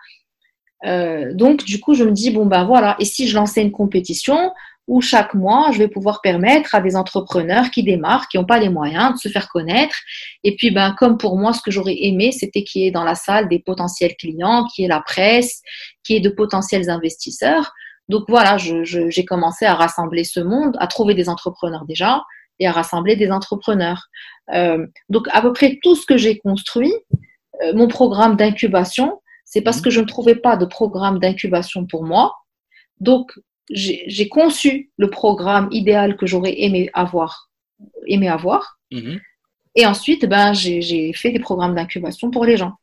donc, 0.84 1.64
du 1.64 1.78
coup, 1.80 1.94
je 1.94 2.04
me 2.04 2.12
dis, 2.12 2.30
bon, 2.30 2.46
ben 2.46 2.64
voilà, 2.64 2.96
et 2.98 3.04
si 3.04 3.28
je 3.28 3.34
lançais 3.34 3.62
une 3.62 3.72
compétition 3.72 4.52
où 4.90 5.00
chaque 5.00 5.34
mois, 5.34 5.70
je 5.72 5.78
vais 5.78 5.88
pouvoir 5.88 6.20
permettre 6.20 6.74
à 6.74 6.80
des 6.80 6.96
entrepreneurs 6.96 7.70
qui 7.70 7.84
démarrent, 7.84 8.26
qui 8.28 8.38
n'ont 8.38 8.44
pas 8.44 8.58
les 8.58 8.68
moyens 8.68 9.14
de 9.14 9.18
se 9.18 9.28
faire 9.28 9.48
connaître. 9.48 9.94
Et 10.42 10.56
puis, 10.56 10.72
ben, 10.72 10.96
comme 10.98 11.16
pour 11.16 11.36
moi, 11.36 11.52
ce 11.52 11.62
que 11.62 11.70
j'aurais 11.70 11.96
aimé, 11.96 12.32
c'était 12.32 12.64
qu'il 12.64 12.82
y 12.82 12.86
ait 12.86 12.90
dans 12.90 13.04
la 13.04 13.14
salle 13.14 13.48
des 13.48 13.60
potentiels 13.60 14.16
clients, 14.16 14.66
qu'il 14.66 14.82
y 14.82 14.86
ait 14.86 14.88
la 14.88 15.00
presse, 15.00 15.62
qu'il 16.02 16.16
y 16.16 16.18
ait 16.18 16.22
de 16.22 16.28
potentiels 16.28 16.90
investisseurs. 16.90 17.72
Donc 18.08 18.24
voilà, 18.26 18.56
j'ai 18.58 19.24
commencé 19.24 19.64
à 19.64 19.74
rassembler 19.74 20.24
ce 20.24 20.40
monde, 20.40 20.76
à 20.80 20.88
trouver 20.88 21.14
des 21.14 21.28
entrepreneurs 21.28 21.84
déjà 21.86 22.24
et 22.60 22.66
à 22.66 22.72
rassembler 22.72 23.16
des 23.16 23.30
entrepreneurs. 23.30 24.06
Euh, 24.54 24.86
donc 25.08 25.26
à 25.32 25.42
peu 25.42 25.52
près 25.52 25.78
tout 25.82 25.96
ce 25.96 26.06
que 26.06 26.16
j'ai 26.16 26.38
construit, 26.38 26.92
euh, 27.62 27.72
mon 27.74 27.88
programme 27.88 28.36
d'incubation, 28.36 29.20
c'est 29.44 29.62
parce 29.62 29.80
mmh. 29.80 29.82
que 29.82 29.90
je 29.90 30.00
ne 30.00 30.06
trouvais 30.06 30.36
pas 30.36 30.56
de 30.56 30.66
programme 30.66 31.18
d'incubation 31.18 31.86
pour 31.86 32.04
moi. 32.04 32.34
Donc 33.00 33.32
j'ai 33.72 34.28
conçu 34.28 34.90
le 34.96 35.10
programme 35.10 35.68
idéal 35.70 36.16
que 36.16 36.26
j'aurais 36.26 36.60
aimé 36.60 36.90
avoir. 36.92 37.50
Aimé 38.06 38.28
avoir. 38.28 38.78
Mhm. 38.90 39.20
Et 39.76 39.86
ensuite, 39.86 40.26
ben, 40.26 40.52
j'ai 40.52 41.12
fait 41.12 41.30
des 41.30 41.38
programmes 41.38 41.74
d'incubation 41.74 42.30
pour 42.30 42.44
les 42.44 42.56
gens. 42.56 42.74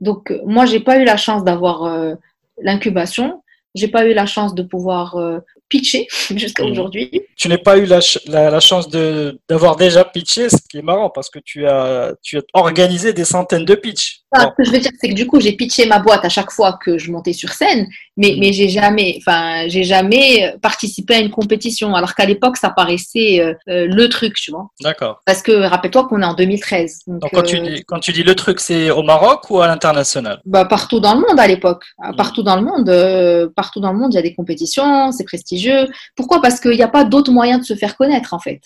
Donc, 0.00 0.30
euh, 0.30 0.40
moi, 0.44 0.66
j'ai 0.66 0.80
pas 0.80 0.98
eu 0.98 1.04
la 1.04 1.16
chance 1.16 1.44
d'avoir 1.44 1.84
euh, 1.84 2.14
l'incubation. 2.60 3.42
J'ai 3.74 3.88
pas 3.88 4.06
eu 4.06 4.14
la 4.14 4.26
chance 4.26 4.54
de 4.54 4.62
pouvoir 4.62 5.16
euh, 5.16 5.38
pitcher 5.68 6.06
jusqu'à 6.34 6.64
mhm. 6.64 6.72
aujourd'hui. 6.72 7.22
Tu 7.36 7.48
n'as 7.48 7.58
pas 7.58 7.78
eu 7.78 7.84
la, 7.86 8.00
la, 8.26 8.60
chance 8.60 8.88
d'avoir 8.88 9.76
déjà 9.76 10.04
pitché, 10.04 10.48
ce 10.48 10.56
qui 10.68 10.78
est 10.78 10.82
marrant 10.82 11.10
parce 11.10 11.30
que 11.30 11.38
tu 11.38 11.66
as, 11.66 12.14
tu 12.22 12.38
as 12.38 12.42
organisé 12.54 13.12
des 13.12 13.24
centaines 13.24 13.64
de 13.64 13.74
pitchs. 13.74 14.20
Ce 14.34 14.46
que 14.56 14.64
je 14.64 14.70
veux 14.70 14.78
dire, 14.78 14.90
c'est 15.00 15.08
que 15.08 15.14
du 15.14 15.26
coup, 15.26 15.40
j'ai 15.40 15.52
pitché 15.52 15.86
ma 15.86 15.98
boîte 15.98 16.24
à 16.24 16.28
chaque 16.28 16.50
fois 16.50 16.78
que 16.84 16.98
je 16.98 17.10
montais 17.10 17.32
sur 17.32 17.50
scène, 17.50 17.86
mais, 18.16 18.36
mais 18.38 18.52
j'ai 18.52 18.68
jamais, 18.68 19.18
enfin, 19.18 19.68
j'ai 19.68 19.84
jamais 19.84 20.54
participé 20.60 21.14
à 21.14 21.20
une 21.20 21.30
compétition, 21.30 21.94
alors 21.94 22.14
qu'à 22.14 22.26
l'époque, 22.26 22.56
ça 22.56 22.70
paraissait 22.70 23.40
euh, 23.40 23.54
euh, 23.68 23.86
le 23.86 24.08
truc, 24.08 24.34
tu 24.34 24.50
vois. 24.50 24.68
D'accord. 24.82 25.20
Parce 25.24 25.42
que 25.42 25.52
rappelle-toi 25.52 26.08
qu'on 26.08 26.20
est 26.20 26.26
en 26.26 26.34
2013. 26.34 27.00
Donc, 27.06 27.30
quand, 27.32 27.42
tu 27.42 27.60
dis, 27.60 27.84
quand 27.86 28.00
tu 28.00 28.12
dis 28.12 28.22
le 28.22 28.34
truc, 28.34 28.60
c'est 28.60 28.90
au 28.90 29.02
Maroc 29.02 29.50
ou 29.50 29.60
à 29.60 29.66
l'international? 29.66 30.40
Bah, 30.44 30.66
Partout 30.66 31.00
dans 31.00 31.14
le 31.14 31.20
monde 31.20 31.40
à 31.40 31.46
l'époque. 31.46 31.84
Partout 32.16 32.42
dans 32.42 32.56
le 32.56 32.62
monde, 32.62 33.52
partout 33.54 33.80
dans 33.80 33.92
le 33.92 33.98
monde, 33.98 34.12
il 34.12 34.16
y 34.16 34.20
a 34.20 34.22
des 34.22 34.34
compétitions, 34.34 35.10
c'est 35.12 35.24
prestigieux 35.24 35.88
pourquoi? 36.16 36.40
Parce 36.40 36.60
qu'il 36.60 36.72
n'y 36.72 36.82
a 36.82 36.88
pas 36.88 37.04
d'autre 37.04 37.30
moyen 37.30 37.58
de 37.58 37.64
se 37.64 37.74
faire 37.74 37.96
connaître, 37.96 38.34
en 38.34 38.38
fait. 38.38 38.60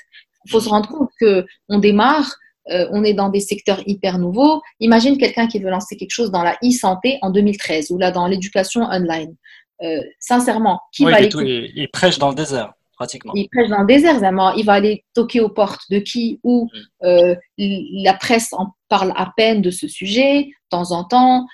Il 0.45 0.51
faut 0.51 0.61
se 0.61 0.69
rendre 0.69 0.89
compte 0.89 1.11
qu'on 1.21 1.79
démarre, 1.79 2.35
euh, 2.71 2.87
on 2.91 3.03
est 3.05 3.15
dans 3.15 3.29
des 3.29 3.41
secteurs 3.41 3.83
hyper 3.87 4.19
nouveaux. 4.19 4.63
Imagine 4.81 5.19
quelqu'un 5.19 5.47
qui 5.47 5.59
veut 5.59 5.71
lancer 5.71 5.97
quelque 5.97 6.13
chose 6.13 6.31
dans 6.31 6.43
la 6.43 6.57
e-santé 6.65 7.19
en 7.23 7.31
2013 7.31 7.91
ou 7.91 7.99
là 7.99 8.11
dans 8.11 8.27
l'éducation 8.27 8.83
online. 8.83 9.35
Euh, 9.83 10.01
sincèrement, 10.21 10.81
qui 10.93 11.05
va 11.05 11.17
aller 11.17 11.29
il, 11.75 11.89
prêche 11.93 12.19
dans 12.19 12.29
le 12.29 12.37
désert. 12.37 12.73
Pratiquement. 12.95 13.33
Il 13.35 13.49
prêche 13.49 13.69
dans 13.69 13.81
le 13.81 13.87
désert, 13.87 14.19
vraiment. 14.19 14.53
Il 14.53 14.65
va 14.65 14.75
aller 14.75 15.05
toquer 15.13 15.41
aux 15.41 15.49
portes 15.49 15.91
de 15.91 15.99
qui 15.99 16.39
ou 16.45 16.69
mm. 16.73 17.07
euh, 17.07 17.35
la 17.59 18.15
presse 18.15 18.53
en 18.53 18.69
parle 18.89 19.13
à 19.17 19.33
peine 19.37 19.61
de 19.61 19.71
ce 19.71 19.89
sujet 19.89 20.51
temps 20.71 20.93
en 20.93 21.05
temps. 21.05 21.47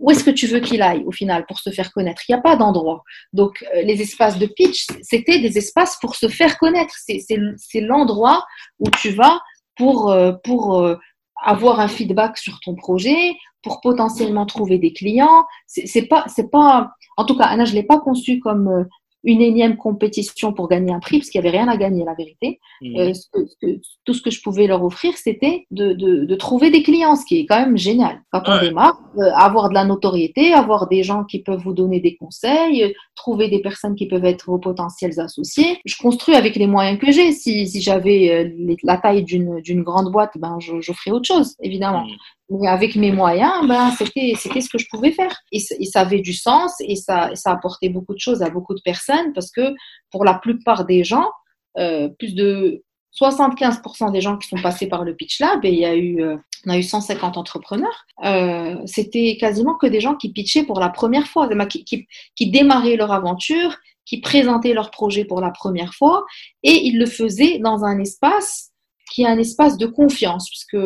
Où 0.00 0.10
est-ce 0.10 0.24
que 0.24 0.30
tu 0.30 0.46
veux 0.46 0.60
qu'il 0.60 0.80
aille 0.80 1.02
au 1.04 1.12
final 1.12 1.44
pour 1.46 1.58
se 1.58 1.68
faire 1.68 1.92
connaître? 1.92 2.22
Il 2.26 2.32
n'y 2.32 2.38
a 2.38 2.40
pas 2.40 2.56
d'endroit. 2.56 3.02
Donc 3.34 3.62
les 3.74 4.00
espaces 4.00 4.38
de 4.38 4.46
pitch, 4.46 4.86
c'était 5.02 5.38
des 5.38 5.58
espaces 5.58 5.98
pour 6.00 6.14
se 6.14 6.28
faire 6.28 6.56
connaître. 6.58 6.94
C'est 6.96 7.80
l'endroit 7.80 8.46
où 8.78 8.88
tu 9.02 9.10
vas 9.10 9.38
pour, 9.78 10.10
euh, 10.10 10.32
pour 10.44 10.96
avoir 11.42 11.80
un 11.80 11.88
feedback 11.88 12.36
sur 12.36 12.60
ton 12.60 12.74
projet, 12.74 13.34
pour 13.62 13.80
potentiellement 13.80 14.46
trouver 14.46 14.78
des 14.78 14.92
clients. 14.92 15.44
C'est 15.66 16.08
pas, 16.08 16.24
c'est 16.28 16.50
pas, 16.50 16.90
en 17.16 17.24
tout 17.24 17.36
cas, 17.36 17.44
Anna, 17.44 17.64
je 17.64 17.74
l'ai 17.74 17.82
pas 17.82 17.98
conçu 17.98 18.40
comme 18.40 18.86
une 19.24 19.42
énième 19.42 19.76
compétition 19.76 20.52
pour 20.52 20.68
gagner 20.68 20.92
un 20.92 21.00
prix, 21.00 21.18
parce 21.18 21.30
qu'il 21.30 21.40
n'y 21.40 21.48
avait 21.48 21.58
rien 21.58 21.68
à 21.68 21.76
gagner, 21.76 22.04
la 22.04 22.14
vérité. 22.14 22.60
Mmh. 22.80 22.96
Euh, 22.98 23.76
tout 24.04 24.14
ce 24.14 24.22
que 24.22 24.30
je 24.30 24.40
pouvais 24.40 24.66
leur 24.66 24.84
offrir, 24.84 25.14
c'était 25.16 25.66
de, 25.70 25.92
de, 25.92 26.34
trouver 26.36 26.70
des 26.70 26.82
clients, 26.82 27.16
ce 27.16 27.24
qui 27.26 27.40
est 27.40 27.46
quand 27.46 27.58
même 27.58 27.76
génial. 27.76 28.22
Quand 28.30 28.42
on 28.46 28.60
démarre, 28.60 28.98
euh, 29.18 29.30
avoir 29.34 29.68
de 29.70 29.74
la 29.74 29.84
notoriété, 29.84 30.52
avoir 30.52 30.88
des 30.88 31.02
gens 31.02 31.24
qui 31.24 31.42
peuvent 31.42 31.60
vous 31.60 31.72
donner 31.72 32.00
des 32.00 32.16
conseils, 32.16 32.84
euh, 32.84 32.92
trouver 33.16 33.48
des 33.48 33.60
personnes 33.60 33.96
qui 33.96 34.06
peuvent 34.06 34.24
être 34.24 34.46
vos 34.46 34.58
potentiels 34.58 35.18
associés. 35.18 35.78
Je 35.84 35.96
construis 35.96 36.36
avec 36.36 36.54
les 36.54 36.68
moyens 36.68 36.98
que 36.98 37.10
j'ai. 37.10 37.32
Si, 37.32 37.66
si 37.66 37.80
j'avais 37.80 38.52
la 38.84 38.96
taille 38.98 39.24
d'une 39.24 39.82
grande 39.82 40.12
boîte, 40.12 40.38
ben, 40.38 40.58
je, 40.60 40.80
je 40.80 40.92
ferais 40.92 41.10
autre 41.10 41.26
chose, 41.26 41.56
évidemment. 41.60 42.04
Mmh. 42.04 42.16
Mais 42.50 42.68
avec 42.68 42.96
mes 42.96 43.12
moyens, 43.12 43.66
ben, 43.68 43.90
c'était, 43.90 44.34
ce 44.34 44.68
que 44.70 44.78
je 44.78 44.86
pouvais 44.88 45.12
faire. 45.12 45.36
Et, 45.52 45.58
ça 45.58 46.00
avait 46.00 46.20
du 46.20 46.32
sens 46.32 46.72
et 46.80 46.96
ça, 46.96 47.30
ça 47.34 47.52
apportait 47.52 47.90
beaucoup 47.90 48.14
de 48.14 48.18
choses 48.20 48.42
à 48.42 48.48
beaucoup 48.48 48.74
de 48.74 48.80
personnes 48.80 49.17
parce 49.34 49.50
que 49.50 49.74
pour 50.10 50.24
la 50.24 50.34
plupart 50.34 50.84
des 50.84 51.04
gens, 51.04 51.30
euh, 51.78 52.08
plus 52.08 52.34
de 52.34 52.82
75% 53.12 54.12
des 54.12 54.20
gens 54.20 54.36
qui 54.36 54.48
sont 54.48 54.60
passés 54.62 54.86
par 54.86 55.04
le 55.04 55.14
Pitch 55.14 55.40
Lab, 55.40 55.64
et 55.64 55.70
il 55.70 55.78
y 55.78 55.84
a 55.84 55.94
eu, 55.94 56.22
euh, 56.22 56.36
on 56.66 56.70
a 56.70 56.78
eu 56.78 56.82
150 56.82 57.36
entrepreneurs, 57.36 58.04
euh, 58.24 58.76
c'était 58.86 59.36
quasiment 59.40 59.74
que 59.74 59.86
des 59.86 60.00
gens 60.00 60.14
qui 60.14 60.32
pitchaient 60.32 60.64
pour 60.64 60.80
la 60.80 60.88
première 60.88 61.26
fois, 61.26 61.48
qui, 61.66 61.84
qui, 61.84 62.06
qui 62.36 62.50
démarraient 62.50 62.96
leur 62.96 63.12
aventure, 63.12 63.76
qui 64.04 64.20
présentaient 64.20 64.72
leur 64.72 64.90
projet 64.90 65.24
pour 65.24 65.40
la 65.40 65.50
première 65.50 65.94
fois, 65.94 66.24
et 66.62 66.86
ils 66.86 66.98
le 66.98 67.06
faisaient 67.06 67.58
dans 67.58 67.84
un 67.84 67.98
espace 67.98 68.70
qui 69.10 69.22
est 69.22 69.26
un 69.26 69.38
espace 69.38 69.78
de 69.78 69.86
confiance, 69.86 70.48
puisque 70.48 70.76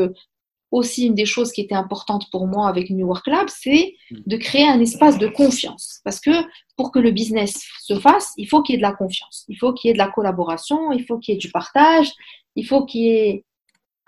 aussi 0.73 1.07
une 1.07 1.15
des 1.15 1.27
choses 1.27 1.53
qui 1.53 1.61
était 1.61 1.75
importante 1.75 2.29
pour 2.31 2.47
moi 2.47 2.67
avec 2.67 2.91
New 2.91 3.07
Work 3.07 3.27
Lab, 3.27 3.49
c'est 3.49 3.95
mm. 4.11 4.17
de 4.27 4.37
créer 4.37 4.67
un 4.67 4.81
espace 4.81 5.19
de 5.19 5.29
confiance. 5.29 6.01
Parce 6.03 6.19
que 6.19 6.31
pour 6.77 6.91
que 6.91 6.99
le 6.99 7.13
business 7.13 7.63
se 7.83 8.01
fasse, 8.01 8.33
il 8.39 8.49
faut 8.49 8.63
qu'il 8.63 8.73
y 8.73 8.77
ait 8.77 8.79
de 8.79 8.83
la 8.83 8.93
confiance, 8.93 9.45
il 9.49 9.57
faut 9.57 9.73
qu'il 9.73 9.89
y 9.89 9.91
ait 9.91 9.95
de 9.95 9.99
la 9.99 10.09
collaboration, 10.09 10.91
il 10.91 11.05
faut 11.05 11.19
qu'il 11.19 11.35
y 11.35 11.37
ait 11.37 11.41
du 11.41 11.51
partage, 11.51 12.11
il 12.57 12.67
faut 12.67 12.85
qu'il 12.85 13.03
y 13.03 13.11
ait 13.11 13.45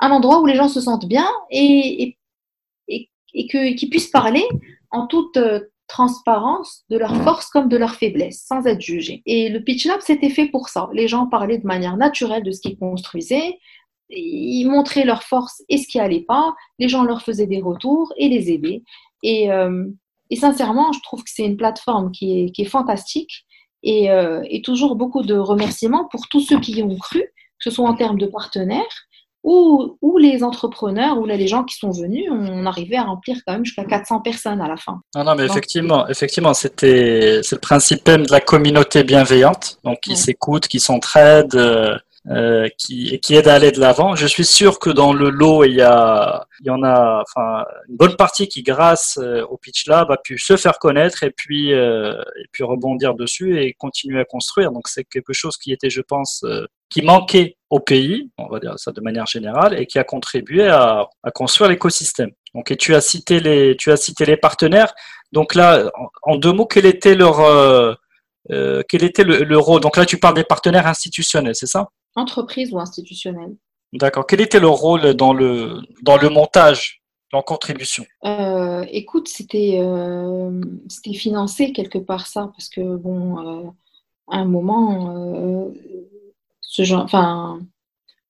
un 0.01 0.11
endroit 0.11 0.41
où 0.41 0.47
les 0.47 0.57
gens 0.57 0.69
se 0.69 0.81
sentent 0.81 1.07
bien 1.07 1.29
et, 1.51 2.17
et, 2.89 3.09
et, 3.35 3.47
qu'ils 3.47 3.91
puissent 3.91 4.11
parler 4.11 4.45
en 4.91 5.07
toute 5.07 5.37
euh, 5.37 5.61
transparence 5.87 6.85
de 6.89 6.97
leur 6.97 7.15
force 7.23 7.49
comme 7.49 7.69
de 7.69 7.77
leur 7.77 7.95
faiblesse, 7.95 8.45
sans 8.47 8.67
être 8.67 8.81
jugés. 8.81 9.23
Et 9.27 9.49
le 9.51 9.63
Pitch 9.63 9.87
Lab, 9.87 10.01
c'était 10.01 10.31
fait 10.31 10.47
pour 10.47 10.69
ça. 10.69 10.89
Les 10.93 11.09
gens 11.09 11.27
parlaient 11.27 11.59
de 11.59 11.67
manière 11.67 11.97
naturelle 11.97 12.43
de 12.43 12.51
ce 12.51 12.61
qu'ils 12.61 12.79
construisaient, 12.79 13.59
ils 14.17 14.67
montraient 14.67 15.05
leur 15.05 15.23
force 15.23 15.63
et 15.69 15.79
ce 15.79 15.87
qui 15.87 15.99
allait 15.99 16.25
pas. 16.27 16.55
Les 16.79 16.89
gens 16.89 17.05
leur 17.05 17.23
faisaient 17.23 17.47
des 17.47 17.61
retours 17.61 18.13
et 18.17 18.29
les 18.29 18.51
aidaient. 18.51 18.83
Et, 19.23 19.51
euh, 19.51 19.87
et 20.31 20.37
sincèrement, 20.37 20.93
je 20.93 21.01
trouve 21.01 21.23
que 21.23 21.31
c'est 21.33 21.45
une 21.45 21.57
plateforme 21.57 22.13
qui 22.13 22.41
est, 22.41 22.51
qui 22.51 22.63
est 22.63 22.67
fantastique 22.67 23.45
et, 23.83 24.11
euh, 24.11 24.43
et, 24.49 24.63
toujours 24.63 24.97
beaucoup 24.97 25.23
de 25.23 25.35
remerciements 25.35 26.09
pour 26.11 26.29
tous 26.29 26.41
ceux 26.41 26.59
qui 26.59 26.73
y 26.73 26.83
ont 26.83 26.97
cru, 26.97 27.21
que 27.21 27.31
ce 27.61 27.71
soit 27.71 27.89
en 27.89 27.95
termes 27.95 28.19
de 28.19 28.27
partenaires 28.27 28.83
ou, 29.43 29.99
ou 30.01 30.17
les 30.17 30.43
entrepreneurs 30.43 31.19
ou 31.19 31.27
les 31.27 31.47
gens 31.47 31.65
qui 31.65 31.77
sont 31.77 31.91
venus. 31.91 32.25
On 32.31 32.65
arrivait 32.65 32.97
à 32.97 33.05
remplir 33.05 33.37
quand 33.47 33.53
même 33.53 33.65
jusqu'à 33.65 33.85
400 33.85 34.21
personnes 34.21 34.63
à 34.63 34.69
la 34.69 34.79
fin. 34.79 35.01
Non, 35.15 35.25
non, 35.25 35.35
mais 35.35 35.45
effectivement, 35.45 36.09
effectivement, 36.09 36.55
c'était 36.55 37.41
c'est 37.43 37.57
le 37.57 37.61
principe 37.61 38.09
même 38.09 38.25
de 38.25 38.33
la 38.33 38.41
communauté 38.41 39.05
bienveillante, 39.05 39.79
donc 39.85 40.01
qui 40.01 40.17
s'écoute, 40.17 40.67
qui 40.67 40.81
s'entraide. 40.81 41.55
Euh, 42.31 42.55
euh, 42.55 42.69
qui, 42.79 43.19
qui 43.21 43.35
aide 43.35 43.49
à 43.49 43.55
aller 43.55 43.73
de 43.73 43.81
l'avant. 43.81 44.15
Je 44.15 44.27
suis 44.27 44.45
sûr 44.45 44.79
que 44.79 44.91
dans 44.91 45.13
le 45.13 45.31
lot, 45.31 45.65
il 45.65 45.75
y, 45.75 45.83
a, 45.83 46.47
il 46.61 46.67
y 46.67 46.71
en 46.71 46.83
a 46.83 47.23
enfin, 47.23 47.65
une 47.89 47.97
bonne 47.97 48.17
partie 48.17 48.49
qui, 48.49 48.63
grâce 48.63 49.19
euh, 49.21 49.45
au 49.47 49.57
Pitch 49.57 49.87
Lab, 49.87 50.11
a 50.11 50.17
pu 50.17 50.39
se 50.39 50.57
faire 50.57 50.79
connaître 50.79 51.23
et 51.23 51.31
puis, 51.31 51.73
euh, 51.73 52.21
et 52.41 52.47
puis 52.53 52.65
rebondir 52.65 53.15
dessus 53.15 53.61
et 53.61 53.73
continuer 53.75 54.21
à 54.21 54.25
construire. 54.25 54.73
Donc 54.73 54.89
c'est 54.89 55.05
quelque 55.05 55.33
chose 55.33 55.57
qui 55.57 55.73
était, 55.73 55.91
je 55.91 56.01
pense, 56.01 56.43
euh, 56.45 56.67
qui 56.91 57.03
manquait 57.03 57.57
au 57.71 57.81
pays, 57.81 58.31
on 58.39 58.49
va 58.49 58.61
dire 58.61 58.79
ça 58.79 58.93
de 58.93 59.01
manière 59.01 59.27
générale, 59.27 59.79
et 59.79 59.87
qui 59.87 59.99
a 59.99 60.05
contribué 60.05 60.69
à, 60.69 61.09
à 61.23 61.31
construire 61.31 61.71
l'écosystème. 61.71 62.31
Donc, 62.55 62.71
et 62.71 62.77
tu 62.77 62.95
as 62.95 63.01
cité 63.01 63.41
les, 63.41 63.77
tu 63.77 63.91
as 63.91 63.97
cité 63.97 64.25
les 64.25 64.37
partenaires. 64.37 64.95
Donc 65.33 65.55
là, 65.55 65.91
en, 66.23 66.37
deux 66.37 66.53
mots, 66.53 66.67
quel 66.67 66.87
était 66.87 67.17
leur, 67.17 67.99
quel 68.49 69.03
était 69.03 69.25
le, 69.25 69.39
le, 69.39 69.59
rôle? 69.59 69.81
Donc 69.81 69.97
là, 69.97 70.07
tu 70.07 70.19
parles 70.19 70.35
des 70.35 70.45
partenaires 70.45 70.87
institutionnels, 70.87 71.57
c'est 71.57 71.67
ça? 71.67 71.89
Entreprise 72.15 72.73
ou 72.73 72.79
institutionnelle. 72.79 73.55
D'accord. 73.93 74.27
Quel 74.27 74.41
était 74.41 74.61
le 74.61 74.69
rôle 74.69 75.15
dans 75.15 75.33
le, 75.33 75.81
dans 76.03 76.17
le 76.17 76.29
montage, 76.29 77.03
en 77.33 77.43
contribution? 77.43 78.05
Euh, 78.25 78.85
Écoute, 78.91 79.29
c'était 79.29 79.79
euh, 79.81 80.61
c'était 80.89 81.15
financé 81.15 81.73
quelque 81.73 81.99
part 81.99 82.27
ça, 82.27 82.51
parce 82.57 82.69
que, 82.69 82.97
bon, 82.97 83.39
euh, 83.39 83.71
à 84.31 84.39
un 84.39 84.45
moment, 84.45 85.73
ce 86.61 86.83
genre, 86.83 87.03
enfin, 87.03 87.61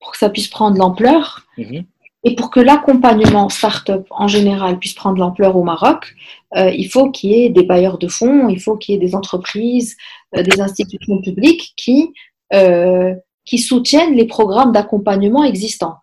pour 0.01 0.13
que 0.13 0.19
ça 0.19 0.31
puisse 0.31 0.49
prendre 0.49 0.77
l'ampleur, 0.77 1.47
mhm. 1.57 1.85
Et 2.25 2.35
pour 2.35 2.51
que 2.51 2.59
l'accompagnement 2.59 3.51
start-up 3.51 4.07
en 4.11 4.29
général 4.29 4.79
puisse 4.79 4.95
prendre 4.95 5.19
l'ampleur 5.19 5.57
au 5.57 5.63
Maroc, 5.63 6.15
euh, 6.57 6.71
il 6.71 6.89
faut 6.89 7.11
qu'il 7.11 7.31
y 7.31 7.45
ait 7.45 7.51
des 7.51 7.65
bailleurs 7.65 7.99
de 7.99 8.09
fonds, 8.09 8.49
il 8.49 8.61
faut 8.61 8.77
qu'il 8.79 8.95
y 8.95 8.97
ait 8.97 9.01
des 9.01 9.15
entreprises, 9.15 9.97
euh, 10.35 10.43
des 10.43 10.61
institutions 10.61 11.21
publiques 11.21 11.75
qui, 11.77 12.15
euh, 12.55 13.15
qui 13.45 13.59
soutiennent 13.59 14.15
les 14.15 14.27
programmes 14.27 14.73
d'accompagnement 14.73 15.45
existants. 15.45 15.97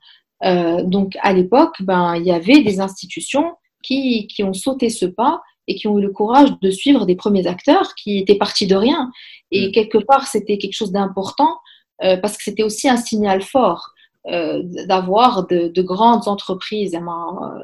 donc 0.43 1.17
à 1.21 1.33
l'époque, 1.33 1.75
ben, 1.81 2.15
il 2.15 2.23
y 2.23 2.31
avait 2.31 2.61
des 2.61 2.79
institutions 2.79 3.53
qui, 3.83 4.27
qui 4.27 4.43
ont 4.43 4.53
sauté 4.53 4.89
ce 4.89 5.05
pas 5.05 5.41
et 5.67 5.75
qui 5.75 5.87
ont 5.87 5.97
eu 5.97 6.01
le 6.01 6.11
courage 6.11 6.49
de 6.61 6.71
suivre 6.71 7.05
des 7.05 7.15
premiers 7.15 7.47
acteurs 7.47 7.93
qui 7.95 8.19
étaient 8.19 8.37
partis 8.37 8.67
de 8.67 8.75
rien. 8.75 9.11
Et 9.51 9.67
mm. 9.67 9.71
quelque 9.71 9.97
part, 9.99 10.27
c'était 10.27 10.57
quelque 10.57 10.73
chose 10.73 10.91
d'important 10.91 11.57
parce 11.99 12.35
que 12.35 12.43
c'était 12.43 12.63
aussi 12.63 12.89
un 12.89 12.97
signal 12.97 13.43
fort. 13.43 13.91
Euh, 14.27 14.61
d'avoir 14.85 15.47
de, 15.47 15.81
grandes 15.81 16.27
entreprises 16.27 16.93
euh, 16.93 17.57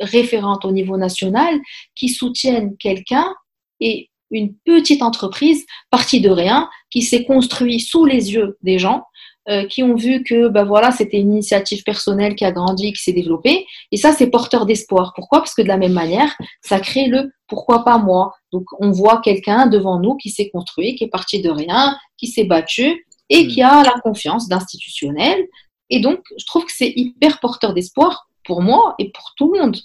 référentes 0.00 0.66
au 0.66 0.70
niveau 0.70 0.98
national 0.98 1.58
qui 1.94 2.10
soutiennent 2.10 2.76
quelqu'un 2.76 3.34
et 3.80 4.10
une 4.38 4.54
petite 4.64 5.02
entreprise 5.02 5.64
partie 5.90 6.20
de 6.20 6.30
rien 6.30 6.68
qui 6.90 7.02
s'est 7.02 7.24
construite 7.24 7.80
sous 7.80 8.04
les 8.04 8.32
yeux 8.32 8.58
des 8.62 8.78
gens 8.78 9.04
euh, 9.48 9.66
qui 9.66 9.82
ont 9.82 9.94
vu 9.94 10.22
que 10.22 10.48
ben 10.48 10.64
voilà 10.64 10.90
c'était 10.90 11.18
une 11.18 11.32
initiative 11.32 11.82
personnelle 11.82 12.34
qui 12.34 12.44
a 12.44 12.52
grandi 12.52 12.92
qui 12.92 13.02
s'est 13.02 13.12
développée. 13.12 13.66
Et 13.92 13.96
ça 13.96 14.12
c'est 14.12 14.28
porteur 14.28 14.66
d'espoir. 14.66 15.12
Pourquoi? 15.14 15.40
Parce 15.40 15.54
que 15.54 15.62
de 15.62 15.68
la 15.68 15.76
même 15.76 15.92
manière 15.92 16.34
ça 16.62 16.80
crée 16.80 17.06
le 17.06 17.32
pourquoi 17.46 17.84
pas 17.84 17.98
moi 17.98 18.32
donc 18.52 18.64
on 18.78 18.90
voit 18.90 19.20
quelqu'un 19.20 19.66
devant 19.66 20.00
nous 20.00 20.16
qui 20.16 20.30
s'est 20.30 20.48
construit 20.48 20.94
qui 20.96 21.04
est 21.04 21.08
parti 21.08 21.42
de 21.42 21.50
rien 21.50 21.96
qui 22.16 22.26
s'est 22.26 22.44
battu 22.44 23.06
et 23.28 23.44
hmm. 23.44 23.48
qui 23.48 23.62
a 23.62 23.82
la 23.82 24.00
confiance 24.02 24.48
d'institutionnels 24.48 25.46
et 25.90 26.00
donc, 26.00 26.20
je 26.36 26.44
trouve 26.46 26.64
que 26.64 26.72
c'est 26.72 26.92
hyper 26.96 27.40
porteur 27.40 27.74
d'espoir 27.74 28.28
pour 28.44 28.62
moi 28.62 28.94
et 28.98 29.10
pour 29.10 29.34
tout 29.36 29.52
le 29.52 29.60
monde. 29.60 29.76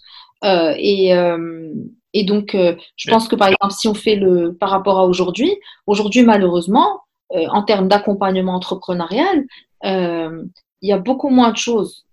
Euh, 0.43 0.73
et, 0.77 1.13
euh, 1.13 1.73
et, 2.13 2.23
donc, 2.23 2.55
euh, 2.55 2.75
je 2.95 3.09
pense 3.09 3.27
que 3.27 3.35
par 3.35 3.49
exemple, 3.49 3.73
si 3.73 3.87
on 3.87 3.93
fait 3.93 4.15
le 4.15 4.53
par 4.53 4.69
rapport 4.69 4.99
à 4.99 5.05
aujourd'hui, 5.05 5.55
aujourd'hui, 5.87 6.23
malheureusement, 6.23 7.01
en 7.31 7.61
termes 7.61 7.87
d'accompagnement 7.87 8.55
entrepreneurial, 8.55 9.45
il 9.83 10.49
y 10.81 10.91
a 10.91 10.97
beaucoup 10.97 11.29
moins 11.29 11.51
de 11.51 11.57
choses. 11.57 12.05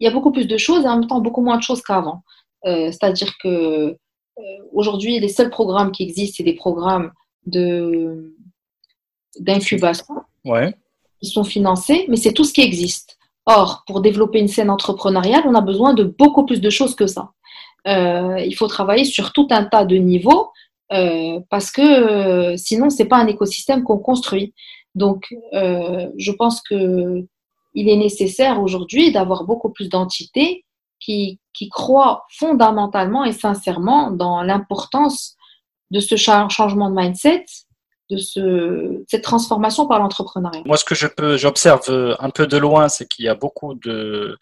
Il 0.00 0.04
y 0.04 0.08
a 0.08 0.10
beaucoup 0.10 0.32
plus 0.32 0.46
de 0.46 0.56
choses 0.56 0.84
et 0.84 0.88
en 0.88 0.98
même 0.98 1.08
temps 1.08 1.20
beaucoup 1.20 1.42
moins 1.42 1.58
de 1.58 1.62
choses 1.62 1.82
qu'avant. 1.82 2.22
C'est-à-dire 2.64 3.34
que 3.42 3.96
aujourd'hui, 4.72 5.20
les 5.20 5.28
seuls 5.28 5.50
programmes 5.50 5.92
qui 5.92 6.02
existent, 6.02 6.36
c'est 6.38 6.44
des 6.44 6.54
programmes 6.54 7.12
de 7.46 8.34
d'incubation 9.38 10.16
ouais. 10.44 10.74
qui 11.20 11.30
sont 11.30 11.44
financés, 11.44 12.06
mais 12.08 12.16
c'est 12.16 12.32
tout 12.32 12.44
ce 12.44 12.52
qui 12.52 12.62
existe. 12.62 13.16
Or, 13.46 13.84
pour 13.86 14.00
développer 14.00 14.40
une 14.40 14.48
scène 14.48 14.70
entrepreneuriale, 14.70 15.44
on 15.46 15.54
a 15.54 15.60
besoin 15.60 15.94
de 15.94 16.04
beaucoup 16.04 16.44
plus 16.44 16.60
de 16.60 16.70
choses 16.70 16.94
que 16.94 17.06
ça. 17.06 17.30
Euh, 17.88 18.38
il 18.40 18.54
faut 18.54 18.66
travailler 18.66 19.04
sur 19.04 19.32
tout 19.32 19.48
un 19.50 19.64
tas 19.64 19.84
de 19.84 19.96
niveaux 19.96 20.50
euh, 20.92 21.40
parce 21.50 21.70
que 21.70 21.82
euh, 21.82 22.56
sinon, 22.56 22.90
ce 22.90 23.02
n'est 23.02 23.08
pas 23.08 23.16
un 23.16 23.26
écosystème 23.26 23.82
qu'on 23.82 23.98
construit. 23.98 24.54
Donc, 24.94 25.28
je 25.52 26.32
pense 26.32 26.60
qu'il 26.62 27.28
est 27.74 27.96
nécessaire 27.96 28.60
aujourd'hui 28.60 29.12
d'avoir 29.12 29.44
beaucoup 29.44 29.70
plus 29.70 29.88
d'entités 29.88 30.64
qui, 30.98 31.38
qui 31.52 31.68
croient 31.68 32.24
fondamentalement 32.36 33.24
et 33.24 33.32
sincèrement 33.32 34.10
dans 34.10 34.42
l'importance 34.42 35.36
de 35.92 36.00
ce 36.00 36.16
changement 36.16 36.90
de 36.90 37.00
mindset 37.00 37.44
de 38.10 38.16
ce, 38.16 39.04
cette 39.06 39.22
transformation 39.22 39.86
par 39.86 40.00
l'entrepreneuriat 40.00 40.62
Moi, 40.64 40.78
ce 40.78 40.84
que 40.84 41.36
j'observe 41.36 42.16
un 42.18 42.30
peu 42.30 42.46
de 42.46 42.56
loin, 42.56 42.88
c'est 42.88 43.06
qu'il 43.06 43.26
y 43.26 43.28
a 43.28 43.34
beaucoup 43.34 43.74
de, 43.74 44.36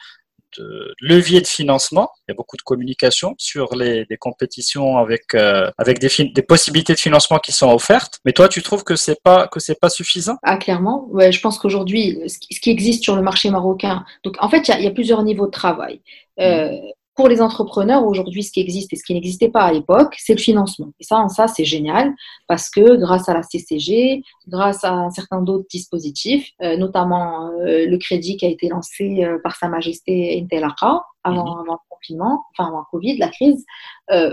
de 0.58 0.94
leviers 1.00 1.40
de 1.40 1.46
financement. 1.46 2.10
Il 2.26 2.32
y 2.32 2.32
a 2.32 2.34
beaucoup 2.34 2.56
de 2.56 2.62
communication 2.62 3.34
sur 3.38 3.74
les, 3.74 4.04
des 4.06 4.16
compétitions 4.16 4.98
avec 4.98 5.34
euh, 5.34 5.70
avec 5.78 5.98
des, 5.98 6.08
des 6.34 6.42
possibilités 6.42 6.94
de 6.94 6.98
financement 6.98 7.38
qui 7.38 7.52
sont 7.52 7.70
offertes. 7.70 8.20
Mais 8.24 8.32
toi, 8.32 8.48
tu 8.48 8.62
trouves 8.62 8.84
que 8.84 8.96
c'est 8.96 9.20
pas 9.22 9.48
que 9.48 9.60
c'est 9.60 9.78
pas 9.78 9.88
suffisant? 9.88 10.36
Ah, 10.42 10.56
clairement. 10.56 11.06
Ouais, 11.10 11.32
je 11.32 11.40
pense 11.40 11.58
qu'aujourd'hui, 11.58 12.20
ce 12.26 12.60
qui 12.60 12.70
existe 12.70 13.02
sur 13.02 13.16
le 13.16 13.22
marché 13.22 13.50
marocain. 13.50 14.04
Donc, 14.24 14.36
en 14.40 14.48
fait, 14.48 14.68
il 14.68 14.70
y 14.70 14.74
a, 14.74 14.78
il 14.78 14.84
y 14.84 14.88
a 14.88 14.92
plusieurs 14.92 15.22
niveaux 15.22 15.46
de 15.46 15.50
travail. 15.50 16.00
Euh, 16.40 16.70
mm 16.70 16.95
pour 17.16 17.28
les 17.28 17.40
entrepreneurs, 17.40 18.06
aujourd'hui, 18.06 18.42
ce 18.42 18.52
qui 18.52 18.60
existe 18.60 18.92
et 18.92 18.96
ce 18.96 19.02
qui 19.02 19.14
n'existait 19.14 19.48
pas 19.48 19.62
à 19.62 19.72
l'époque, 19.72 20.14
c'est 20.18 20.34
le 20.34 20.38
financement. 20.38 20.92
Et 21.00 21.04
ça, 21.04 21.26
ça 21.28 21.48
c'est 21.48 21.64
génial 21.64 22.14
parce 22.46 22.68
que 22.68 22.96
grâce 22.96 23.28
à 23.30 23.34
la 23.34 23.42
CCG, 23.42 24.22
grâce 24.46 24.84
à 24.84 24.92
un 24.92 25.10
certain 25.10 25.40
d'autres 25.40 25.66
dispositifs, 25.70 26.50
euh, 26.62 26.76
notamment 26.76 27.48
euh, 27.48 27.86
le 27.86 27.96
crédit 27.96 28.36
qui 28.36 28.44
a 28.44 28.50
été 28.50 28.68
lancé 28.68 29.24
euh, 29.24 29.38
par 29.42 29.56
Sa 29.56 29.68
Majesté 29.68 30.38
Intelaka 30.42 31.02
avant, 31.24 31.54
mhm. 31.54 31.60
avant, 31.60 31.72
le 31.72 31.88
confinement, 31.88 32.44
enfin 32.52 32.68
avant 32.68 32.84
Covid, 32.90 33.16
la 33.16 33.28
crise, 33.28 33.64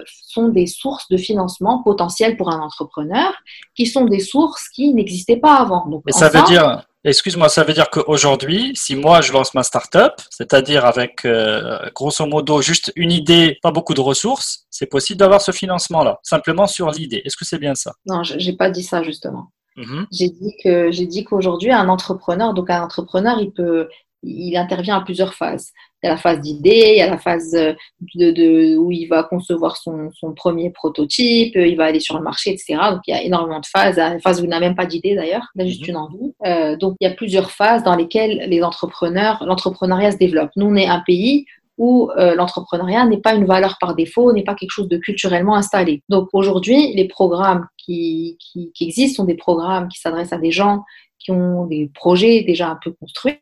sont 0.06 0.50
des 0.50 0.68
sources 0.68 1.08
de 1.10 1.18
financement 1.18 1.82
potentielles 1.82 2.38
pour 2.38 2.52
un 2.52 2.60
entrepreneur 2.60 3.34
qui 3.76 3.88
sont 3.88 4.06
des 4.06 4.20
sources 4.20 4.68
qui 4.70 4.94
n'existaient 4.94 5.38
pas 5.38 5.56
avant. 5.56 5.88
Donc, 5.88 6.04
Mais 6.06 6.12
ça 6.12 6.30
veut 6.30 6.44
dire 6.44 6.86
Excuse-moi, 7.06 7.50
ça 7.50 7.64
veut 7.64 7.74
dire 7.74 7.90
qu'aujourd'hui, 7.90 8.72
si 8.76 8.96
moi 8.96 9.20
je 9.22 9.34
lance 9.34 9.54
ma 9.54 9.64
startup, 9.64 10.14
c'est-à-dire 10.30 10.86
avec 10.86 11.26
euh, 11.26 11.90
grosso 11.94 12.26
modo 12.26 12.62
juste 12.62 12.94
une 12.96 13.12
idée, 13.12 13.58
pas 13.62 13.72
beaucoup 13.72 13.94
de 13.94 14.00
ressources, 14.02 14.66
c'est 14.70 14.86
possible 14.86 15.20
d'avoir 15.20 15.42
ce 15.42 15.52
financement-là, 15.52 16.20
simplement 16.24 16.66
sur 16.66 16.90
l'idée. 16.92 17.22
Est-ce 17.26 17.36
que 17.36 17.46
c'est 17.46 17.60
bien 17.60 17.76
ça? 17.76 17.94
Non, 18.06 18.24
je 18.24 18.36
n'ai 18.36 18.56
pas 18.56 18.70
dit 18.70 18.84
ça 18.84 19.04
justement. 19.04 19.52
Mm-hmm. 19.76 20.06
J'ai 20.12 20.30
dit 20.30 20.54
que 20.64 20.92
j'ai 20.92 21.08
dit 21.08 21.24
qu'aujourd'hui 21.24 21.72
un 21.72 21.90
entrepreneur, 21.90 22.54
donc 22.54 22.70
un 22.70 22.84
entrepreneur, 22.84 23.40
il 23.42 23.52
peut, 23.52 23.90
il 24.24 24.56
intervient 24.58 24.98
à 24.98 25.02
plusieurs 25.02 25.34
phases. 25.34 25.72
Il 26.02 26.08
y 26.08 26.10
a 26.10 26.14
la 26.14 26.18
phase 26.18 26.42
d'idée, 26.42 26.94
il 26.96 26.98
y 26.98 27.02
a 27.02 27.10
la 27.10 27.18
phase 27.18 27.54
euh, 27.56 27.74
de, 28.16 28.76
où 28.78 28.92
il 28.92 29.06
va 29.08 29.24
concevoir 29.24 29.78
son, 29.78 30.12
premier 30.36 30.70
prototype, 30.70 31.54
il 31.56 31.78
va 31.78 31.86
aller 31.86 32.00
sur 32.00 32.18
le 32.18 32.24
marché, 32.24 32.52
etc. 32.52 32.76
Donc 32.92 33.02
il 33.08 33.12
y 33.12 33.18
a 33.18 33.22
énormément 33.22 33.60
de 33.60 33.66
phases. 33.66 34.00
Une 34.00 34.20
phase 34.20 34.42
où 34.42 34.44
il 34.44 34.50
n'a 34.50 34.60
même 34.60 34.76
pas 34.76 34.86
d'idée 34.86 35.16
d'ailleurs, 35.16 35.48
il 35.56 35.62
a 35.62 35.66
juste 35.66 35.84
mhm. 35.84 35.90
une 35.90 35.98
envie. 35.98 36.34
Euh, 36.46 36.76
donc 36.76 36.96
il 37.00 37.08
y 37.08 37.12
a 37.12 37.14
plusieurs 37.14 37.52
phases 37.52 37.84
dans 37.84 37.96
lesquelles 37.96 38.48
les 38.50 38.64
entrepreneurs, 38.64 39.44
l'entrepreneuriat 39.46 40.12
se 40.12 40.18
développe. 40.18 40.52
Nous, 40.56 40.66
on 40.66 40.76
est 40.76 40.88
un 40.88 41.02
pays 41.06 41.46
où 41.78 42.12
euh, 42.18 42.36
l'entrepreneuriat 42.36 43.06
n'est 43.06 43.18
pas 43.18 43.34
une 43.34 43.46
valeur 43.46 43.78
par 43.80 43.96
défaut, 43.96 44.32
n'est 44.32 44.44
pas 44.44 44.54
quelque 44.56 44.72
chose 44.72 44.88
de 44.88 44.98
culturellement 44.98 45.56
installé. 45.56 46.04
Donc 46.10 46.30
aujourd'hui, 46.34 46.94
les 46.94 47.08
programmes 47.08 47.66
qui, 47.78 48.38
qui, 48.40 48.72
qui 48.74 48.86
existent 48.86 49.24
sont 49.24 49.28
des 49.28 49.36
programmes 49.36 49.88
qui 49.88 50.00
s'adressent 50.00 50.34
à 50.34 50.38
des 50.38 50.52
gens 50.52 50.84
qui 51.24 51.32
ont 51.32 51.66
des 51.66 51.90
projets 51.94 52.44
déjà 52.44 52.70
un 52.70 52.80
peu 52.84 52.92
construits, 52.92 53.40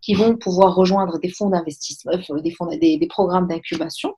qui 0.00 0.14
vont 0.14 0.36
pouvoir 0.36 0.74
rejoindre 0.74 1.18
des 1.18 1.28
fonds 1.28 1.50
d'investissement, 1.50 2.12
euh, 2.12 2.40
des, 2.40 2.50
fonds, 2.52 2.66
des, 2.66 3.08
programmes 3.08 3.48
d'incubation. 3.48 4.14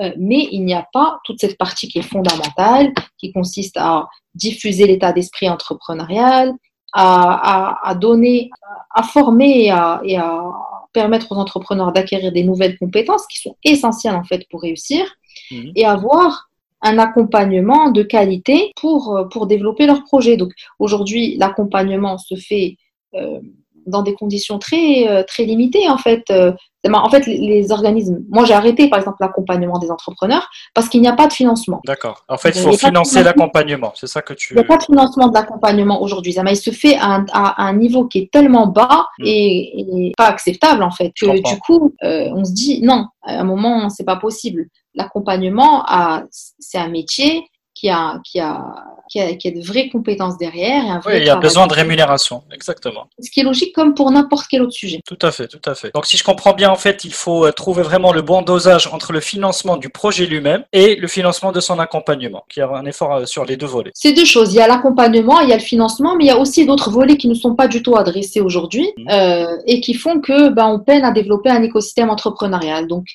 Euh, 0.00 0.12
mais 0.18 0.48
il 0.50 0.64
n'y 0.64 0.74
a 0.74 0.86
pas 0.92 1.20
toute 1.24 1.40
cette 1.40 1.58
partie 1.58 1.88
qui 1.88 1.98
est 1.98 2.02
fondamentale, 2.02 2.92
qui 3.18 3.32
consiste 3.32 3.76
à 3.76 4.08
diffuser 4.34 4.86
l'état 4.86 5.12
d'esprit 5.12 5.48
entrepreneurial, 5.48 6.52
à, 6.92 7.94
donner, 8.00 8.50
à 8.94 9.04
former 9.04 9.66
et 9.66 9.70
à, 9.70 10.00
et 10.04 10.16
à 10.16 10.42
permettre 10.92 11.30
aux 11.30 11.36
entrepreneurs 11.36 11.92
d'acquérir 11.92 12.32
des 12.32 12.42
nouvelles 12.42 12.76
compétences 12.78 13.26
qui 13.28 13.38
sont 13.38 13.56
essentielles 13.62 14.16
en 14.16 14.24
fait 14.24 14.48
pour 14.50 14.62
réussir 14.62 15.04
mmh. 15.52 15.70
et 15.76 15.86
avoir 15.86 16.49
un 16.82 16.98
accompagnement 16.98 17.90
de 17.90 18.02
qualité 18.02 18.72
pour, 18.80 19.16
euh, 19.16 19.24
pour 19.24 19.46
développer 19.46 19.86
leur 19.86 20.04
projet. 20.04 20.36
Donc 20.36 20.52
aujourd'hui, 20.78 21.36
l'accompagnement 21.36 22.18
se 22.18 22.34
fait 22.34 22.76
euh, 23.14 23.40
dans 23.86 24.02
des 24.02 24.14
conditions 24.14 24.58
très, 24.58 25.08
euh, 25.08 25.22
très 25.26 25.44
limitées 25.44 25.88
en 25.88 25.98
fait. 25.98 26.24
en 26.30 27.10
fait, 27.10 27.26
les 27.26 27.72
organismes, 27.72 28.18
moi 28.30 28.44
j'ai 28.44 28.54
arrêté 28.54 28.88
par 28.88 28.98
exemple 28.98 29.18
l'accompagnement 29.20 29.78
des 29.78 29.90
entrepreneurs 29.90 30.48
parce 30.74 30.88
qu'il 30.88 31.00
n'y 31.00 31.08
a 31.08 31.12
pas 31.12 31.26
de 31.26 31.32
financement. 31.32 31.80
D'accord. 31.86 32.24
En 32.28 32.36
fait, 32.36 32.50
il 32.50 32.62
faut 32.62 32.72
financer 32.72 33.22
l'accompagnement, 33.22 33.92
c'est 33.94 34.06
ça 34.06 34.22
que 34.22 34.34
tu. 34.34 34.54
Il 34.54 34.56
n'y 34.56 34.62
a 34.62 34.66
pas 34.66 34.78
de 34.78 34.84
financement 34.84 35.28
de 35.28 35.34
l'accompagnement 35.34 36.02
aujourd'hui. 36.02 36.34
Il 36.34 36.56
se 36.56 36.70
fait 36.70 36.96
à 36.96 37.06
un, 37.06 37.26
à 37.32 37.64
un, 37.64 37.74
niveau 37.74 38.06
qui 38.06 38.18
est 38.18 38.30
tellement 38.30 38.66
bas 38.66 39.06
hmm. 39.18 39.24
et, 39.26 40.12
pas 40.16 40.26
acceptable 40.26 40.82
en 40.82 40.90
fait 40.90 41.12
que 41.18 41.26
du 41.26 41.58
coup, 41.60 41.94
on 42.02 42.44
se 42.44 42.52
dit 42.52 42.82
non, 42.82 43.06
à 43.22 43.40
un 43.40 43.44
moment, 43.44 43.88
c'est 43.90 44.04
pas 44.04 44.16
possible 44.16 44.66
l'accompagnement, 44.94 45.84
c'est 46.30 46.78
un 46.78 46.88
métier 46.88 47.44
qui 47.74 47.88
a, 47.88 48.20
qui, 48.24 48.40
a, 48.40 48.89
qui, 49.10 49.20
a, 49.20 49.34
qui 49.34 49.48
a 49.48 49.50
de 49.50 49.60
vraies 49.60 49.88
compétences 49.90 50.38
derrière. 50.38 50.84
Et 50.84 50.88
un 50.88 51.00
vrai 51.00 51.14
oui, 51.14 51.20
il 51.22 51.26
y 51.26 51.30
a 51.30 51.36
besoin 51.36 51.66
de 51.66 51.74
rémunération, 51.74 52.44
exactement. 52.52 53.08
Ce 53.20 53.30
qui 53.30 53.40
est 53.40 53.42
logique 53.42 53.74
comme 53.74 53.94
pour 53.94 54.10
n'importe 54.10 54.46
quel 54.48 54.62
autre 54.62 54.72
sujet. 54.72 55.00
Tout 55.04 55.18
à 55.20 55.32
fait, 55.32 55.48
tout 55.48 55.60
à 55.68 55.74
fait. 55.74 55.92
Donc 55.92 56.06
si 56.06 56.16
je 56.16 56.24
comprends 56.24 56.54
bien, 56.54 56.70
en 56.70 56.76
fait, 56.76 57.04
il 57.04 57.12
faut 57.12 57.44
euh, 57.44 57.52
trouver 57.52 57.82
vraiment 57.82 58.12
le 58.12 58.22
bon 58.22 58.42
dosage 58.42 58.86
entre 58.86 59.12
le 59.12 59.20
financement 59.20 59.76
du 59.76 59.88
projet 59.88 60.26
lui-même 60.26 60.64
et 60.72 60.94
le 60.94 61.08
financement 61.08 61.50
de 61.50 61.60
son 61.60 61.78
accompagnement, 61.80 62.44
qui 62.48 62.60
a 62.60 62.70
un 62.70 62.86
effort 62.86 63.14
euh, 63.14 63.26
sur 63.26 63.44
les 63.44 63.56
deux 63.56 63.66
volets. 63.66 63.90
C'est 63.94 64.12
deux 64.12 64.24
choses. 64.24 64.54
Il 64.54 64.56
y 64.56 64.60
a 64.60 64.68
l'accompagnement, 64.68 65.40
il 65.40 65.48
y 65.48 65.52
a 65.52 65.56
le 65.56 65.62
financement, 65.62 66.14
mais 66.16 66.24
il 66.24 66.28
y 66.28 66.32
a 66.32 66.38
aussi 66.38 66.64
d'autres 66.64 66.90
volets 66.90 67.16
qui 67.16 67.28
ne 67.28 67.34
sont 67.34 67.56
pas 67.56 67.66
du 67.66 67.82
tout 67.82 67.96
adressés 67.96 68.40
aujourd'hui 68.40 68.92
mmh. 68.96 69.10
euh, 69.10 69.56
et 69.66 69.80
qui 69.80 69.94
font 69.94 70.20
que 70.20 70.50
ben, 70.50 70.66
on 70.66 70.78
peine 70.78 71.04
à 71.04 71.10
développer 71.10 71.50
un 71.50 71.62
écosystème 71.62 72.10
entrepreneurial. 72.10 72.86
Donc 72.86 73.06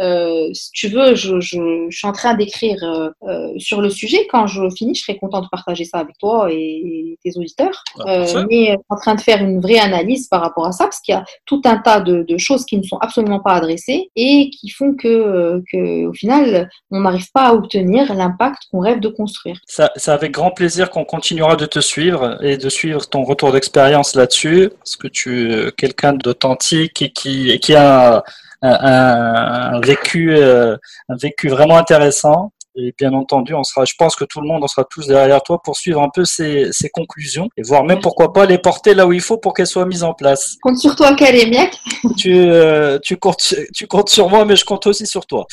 euh, 0.00 0.48
si 0.52 0.70
tu 0.72 0.88
veux, 0.88 1.14
je, 1.14 1.40
je, 1.40 1.86
je, 1.88 1.96
suis 1.96 2.06
en 2.06 2.12
train 2.12 2.34
d'écrire 2.34 2.82
euh, 2.82 3.10
euh, 3.28 3.52
sur 3.58 3.80
le 3.80 3.90
sujet. 3.90 4.26
Quand 4.30 4.46
je 4.46 4.62
finis, 4.76 4.94
je 4.94 5.02
serai 5.02 5.16
content 5.16 5.40
de 5.40 5.48
partager 5.48 5.84
ça 5.84 5.98
avec 5.98 6.18
toi 6.18 6.48
et, 6.50 7.18
tes 7.22 7.36
auditeurs. 7.36 7.82
Ah, 8.00 8.18
mais 8.50 8.66
je 8.66 8.68
suis 8.70 8.76
en 8.88 8.96
train 8.96 9.14
de 9.14 9.20
faire 9.20 9.42
une 9.42 9.60
vraie 9.60 9.78
analyse 9.78 10.28
par 10.28 10.40
rapport 10.40 10.66
à 10.66 10.72
ça, 10.72 10.84
parce 10.84 11.00
qu'il 11.00 11.14
y 11.14 11.16
a 11.16 11.24
tout 11.46 11.62
un 11.64 11.78
tas 11.78 12.00
de, 12.00 12.24
de, 12.28 12.38
choses 12.38 12.64
qui 12.64 12.76
ne 12.76 12.82
sont 12.82 12.98
absolument 12.98 13.40
pas 13.40 13.52
adressées 13.52 14.10
et 14.16 14.50
qui 14.50 14.68
font 14.68 14.94
que, 14.94 15.62
que 15.70 16.06
au 16.06 16.12
final, 16.12 16.68
on 16.90 17.00
n'arrive 17.00 17.30
pas 17.32 17.48
à 17.48 17.54
obtenir 17.54 18.12
l'impact 18.14 18.62
qu'on 18.70 18.80
rêve 18.80 19.00
de 19.00 19.08
construire. 19.08 19.58
C'est 19.66 20.10
avec 20.10 20.32
grand 20.32 20.50
plaisir 20.50 20.90
qu'on 20.90 21.04
continuera 21.04 21.56
de 21.56 21.66
te 21.66 21.78
suivre 21.80 22.38
et 22.42 22.56
de 22.56 22.68
suivre 22.68 23.08
ton 23.08 23.22
retour 23.22 23.52
d'expérience 23.52 24.14
là-dessus, 24.14 24.70
parce 24.78 24.96
que 24.96 25.08
tu 25.08 25.52
es 25.52 25.72
quelqu'un 25.72 26.14
d'authentique 26.14 27.00
et 27.00 27.10
qui, 27.10 27.50
et 27.50 27.58
qui 27.58 27.74
a 27.74 28.24
un, 28.64 29.80
vécu, 29.80 30.34
euh, 30.36 30.76
un 31.08 31.16
vécu 31.16 31.48
vraiment 31.48 31.76
intéressant. 31.76 32.52
Et 32.76 32.92
bien 32.98 33.12
entendu, 33.12 33.54
on 33.54 33.62
sera, 33.62 33.84
je 33.84 33.92
pense 33.96 34.16
que 34.16 34.24
tout 34.24 34.40
le 34.40 34.48
monde, 34.48 34.64
on 34.64 34.66
sera 34.66 34.84
tous 34.84 35.06
derrière 35.06 35.40
toi 35.42 35.60
pour 35.62 35.76
suivre 35.76 36.02
un 36.02 36.08
peu 36.12 36.24
ces, 36.24 36.70
ces 36.72 36.88
conclusions 36.88 37.48
et 37.56 37.62
voir 37.62 37.84
même 37.84 38.00
pourquoi 38.00 38.32
pas 38.32 38.46
les 38.46 38.58
porter 38.58 38.94
là 38.94 39.06
où 39.06 39.12
il 39.12 39.20
faut 39.20 39.38
pour 39.38 39.54
qu'elles 39.54 39.68
soient 39.68 39.86
mises 39.86 40.02
en 40.02 40.12
place. 40.12 40.56
Compte 40.60 40.78
sur 40.78 40.96
toi, 40.96 41.14
Kalémiak. 41.14 41.72
tu, 42.18 42.34
euh, 42.34 42.98
tu, 43.00 43.16
comptes, 43.16 43.54
tu 43.72 43.86
comptes 43.86 44.08
sur 44.08 44.28
moi, 44.28 44.44
mais 44.44 44.56
je 44.56 44.64
compte 44.64 44.88
aussi 44.88 45.06
sur 45.06 45.24
toi. 45.24 45.46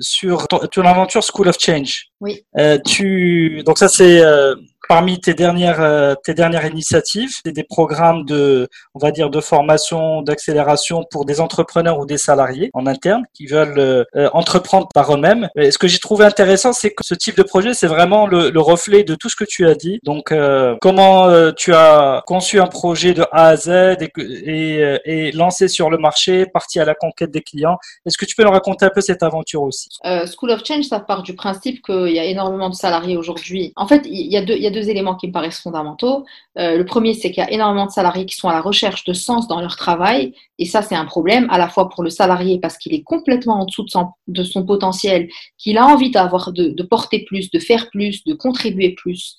Sur 0.00 0.48
ton, 0.48 0.58
ton 0.58 0.82
aventure 0.82 1.22
School 1.22 1.46
of 1.46 1.56
Change. 1.60 2.06
Oui. 2.20 2.44
Euh, 2.58 2.78
tu, 2.84 3.62
donc 3.64 3.78
ça 3.78 3.86
c'est 3.86 4.20
euh, 4.20 4.56
parmi 4.88 5.20
tes 5.20 5.34
dernières 5.34 5.80
euh, 5.80 6.14
tes 6.24 6.34
dernières 6.34 6.66
initiatives, 6.66 7.30
c'est 7.44 7.52
des 7.52 7.64
programmes 7.64 8.24
de 8.24 8.68
on 8.94 8.98
va 8.98 9.10
dire 9.10 9.30
de 9.30 9.40
formation, 9.40 10.22
d'accélération 10.22 11.04
pour 11.10 11.24
des 11.24 11.40
entrepreneurs 11.40 11.98
ou 11.98 12.06
des 12.06 12.18
salariés 12.18 12.70
en 12.74 12.86
interne 12.86 13.24
qui 13.32 13.46
veulent 13.46 13.78
euh, 13.78 14.04
euh, 14.16 14.28
entreprendre 14.32 14.88
par 14.94 15.14
eux-mêmes. 15.14 15.48
Et 15.56 15.70
ce 15.70 15.78
que 15.78 15.88
j'ai 15.88 15.98
trouvé 15.98 16.24
intéressant, 16.24 16.72
c'est 16.72 16.90
que 16.90 17.04
ce 17.04 17.14
type 17.14 17.36
de 17.36 17.42
projet, 17.42 17.74
c'est 17.74 17.86
vraiment 17.86 18.26
le, 18.26 18.50
le, 18.50 18.60
reflet 18.60 19.04
de 19.04 19.14
tout 19.14 19.28
ce 19.28 19.36
que 19.36 19.44
tu 19.44 19.66
as 19.66 19.74
dit. 19.74 20.00
Donc 20.04 20.32
comment 20.80 21.52
tu 21.52 21.74
as 21.74 22.22
conçu 22.26 22.60
un 22.60 22.66
projet 22.66 23.12
de 23.12 23.22
A 23.30 23.48
à 23.48 23.56
Z 23.56 23.68
et, 23.68 24.10
et, 24.16 24.98
et, 25.04 25.32
lancé 25.32 25.68
sur 25.68 25.90
le 25.90 25.98
marché, 25.98 26.46
parti 26.46 26.80
à 26.80 26.84
la 26.86 26.94
conquête 26.94 27.30
des 27.30 27.42
clients. 27.42 27.76
Est-ce 28.06 28.16
que 28.16 28.24
tu 28.24 28.34
peux 28.34 28.42
nous 28.42 28.50
raconter 28.50 28.86
un 28.86 28.90
peu 28.90 29.02
cette 29.02 29.22
aventure 29.22 29.62
aussi? 29.62 29.88
School 30.02 30.50
of 30.50 30.64
Change, 30.64 30.84
ça 30.84 31.00
part 31.00 31.22
du 31.22 31.34
principe 31.34 31.82
qu'il 31.84 32.12
y 32.12 32.18
a 32.18 32.24
énormément 32.24 32.70
de 32.70 32.74
salariés 32.74 33.16
aujourd'hui. 33.16 33.72
En 33.76 33.86
fait, 33.86 34.02
il 34.06 34.32
y 34.32 34.36
a 34.36 34.42
deux 34.42 34.56
y 34.56 34.66
a 34.66 34.70
deux 34.74 34.90
éléments 34.90 35.14
qui 35.14 35.28
me 35.28 35.32
paraissent 35.32 35.60
fondamentaux. 35.60 36.24
Euh, 36.58 36.76
le 36.76 36.84
premier, 36.84 37.14
c'est 37.14 37.30
qu'il 37.30 37.42
y 37.42 37.46
a 37.46 37.50
énormément 37.50 37.86
de 37.86 37.90
salariés 37.90 38.26
qui 38.26 38.36
sont 38.36 38.48
à 38.48 38.52
la 38.52 38.60
recherche 38.60 39.04
de 39.04 39.12
sens 39.12 39.48
dans 39.48 39.60
leur 39.60 39.76
travail. 39.76 40.34
Et 40.58 40.66
ça, 40.66 40.82
c'est 40.82 40.94
un 40.94 41.06
problème 41.06 41.48
à 41.50 41.58
la 41.58 41.68
fois 41.68 41.88
pour 41.88 42.02
le 42.02 42.10
salarié 42.10 42.58
parce 42.60 42.76
qu'il 42.76 42.92
est 42.92 43.02
complètement 43.02 43.60
en 43.60 43.64
dessous 43.64 43.84
de 43.84 43.90
son, 43.90 44.08
de 44.28 44.44
son 44.44 44.64
potentiel, 44.64 45.28
qu'il 45.56 45.78
a 45.78 45.86
envie 45.86 46.10
d'avoir, 46.10 46.52
de, 46.52 46.82
porter 46.82 47.24
plus, 47.24 47.50
de 47.50 47.58
faire 47.58 47.88
plus, 47.90 48.24
de 48.24 48.34
contribuer 48.34 48.90
plus. 48.90 49.36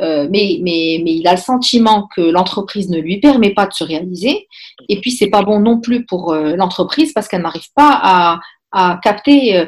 Euh, 0.00 0.28
mais, 0.30 0.58
mais, 0.62 1.00
mais 1.04 1.14
il 1.16 1.26
a 1.26 1.32
le 1.32 1.40
sentiment 1.40 2.08
que 2.14 2.20
l'entreprise 2.20 2.88
ne 2.88 2.98
lui 2.98 3.20
permet 3.20 3.54
pas 3.54 3.66
de 3.66 3.72
se 3.72 3.84
réaliser. 3.84 4.48
Et 4.88 5.00
puis, 5.00 5.10
c'est 5.10 5.30
pas 5.30 5.42
bon 5.42 5.60
non 5.60 5.80
plus 5.80 6.06
pour 6.06 6.32
euh, 6.32 6.56
l'entreprise 6.56 7.12
parce 7.12 7.28
qu'elle 7.28 7.42
n'arrive 7.42 7.70
pas 7.74 7.98
à, 8.02 8.40
à 8.72 8.98
capter 9.02 9.64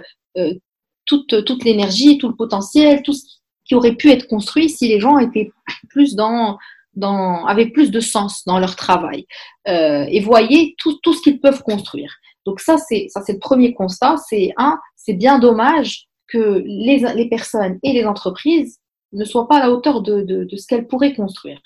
toute, 1.05 1.45
toute 1.45 1.65
l'énergie, 1.65 2.19
tout 2.19 2.29
le 2.29 2.37
potentiel, 2.37 3.03
tout 3.03 3.13
ce 3.13 3.40
qui 3.71 3.77
aurait 3.77 3.95
pu 3.95 4.11
être 4.11 4.27
construit 4.27 4.69
si 4.69 4.89
les 4.89 4.99
gens 4.99 5.19
étaient 5.19 5.53
plus 5.91 6.17
dans, 6.17 6.59
dans 6.95 7.47
avaient 7.47 7.69
plus 7.71 7.93
de 7.93 8.01
sens 8.01 8.45
dans 8.45 8.59
leur 8.59 8.75
travail 8.75 9.27
euh, 9.69 10.05
et 10.09 10.19
voyaient 10.19 10.75
tout, 10.77 10.99
tout 11.05 11.13
ce 11.13 11.23
qu'ils 11.23 11.39
peuvent 11.39 11.63
construire. 11.63 12.13
Donc 12.45 12.59
ça, 12.59 12.79
c'est 12.79 13.07
ça, 13.11 13.23
c'est 13.25 13.35
le 13.35 13.39
premier 13.39 13.73
constat. 13.73 14.17
C'est 14.29 14.51
un, 14.57 14.81
c'est 14.97 15.13
bien 15.13 15.39
dommage 15.39 16.09
que 16.27 16.65
les, 16.67 16.99
les 17.15 17.29
personnes 17.29 17.79
et 17.85 17.93
les 17.93 18.05
entreprises 18.07 18.81
ne 19.13 19.25
soient 19.25 19.47
pas 19.47 19.59
à 19.59 19.61
la 19.61 19.71
hauteur 19.71 20.03
de, 20.03 20.23
de, 20.23 20.43
de 20.43 20.57
ce 20.57 20.67
qu'elles 20.67 20.89
pourraient 20.89 21.15
construire. 21.15 21.61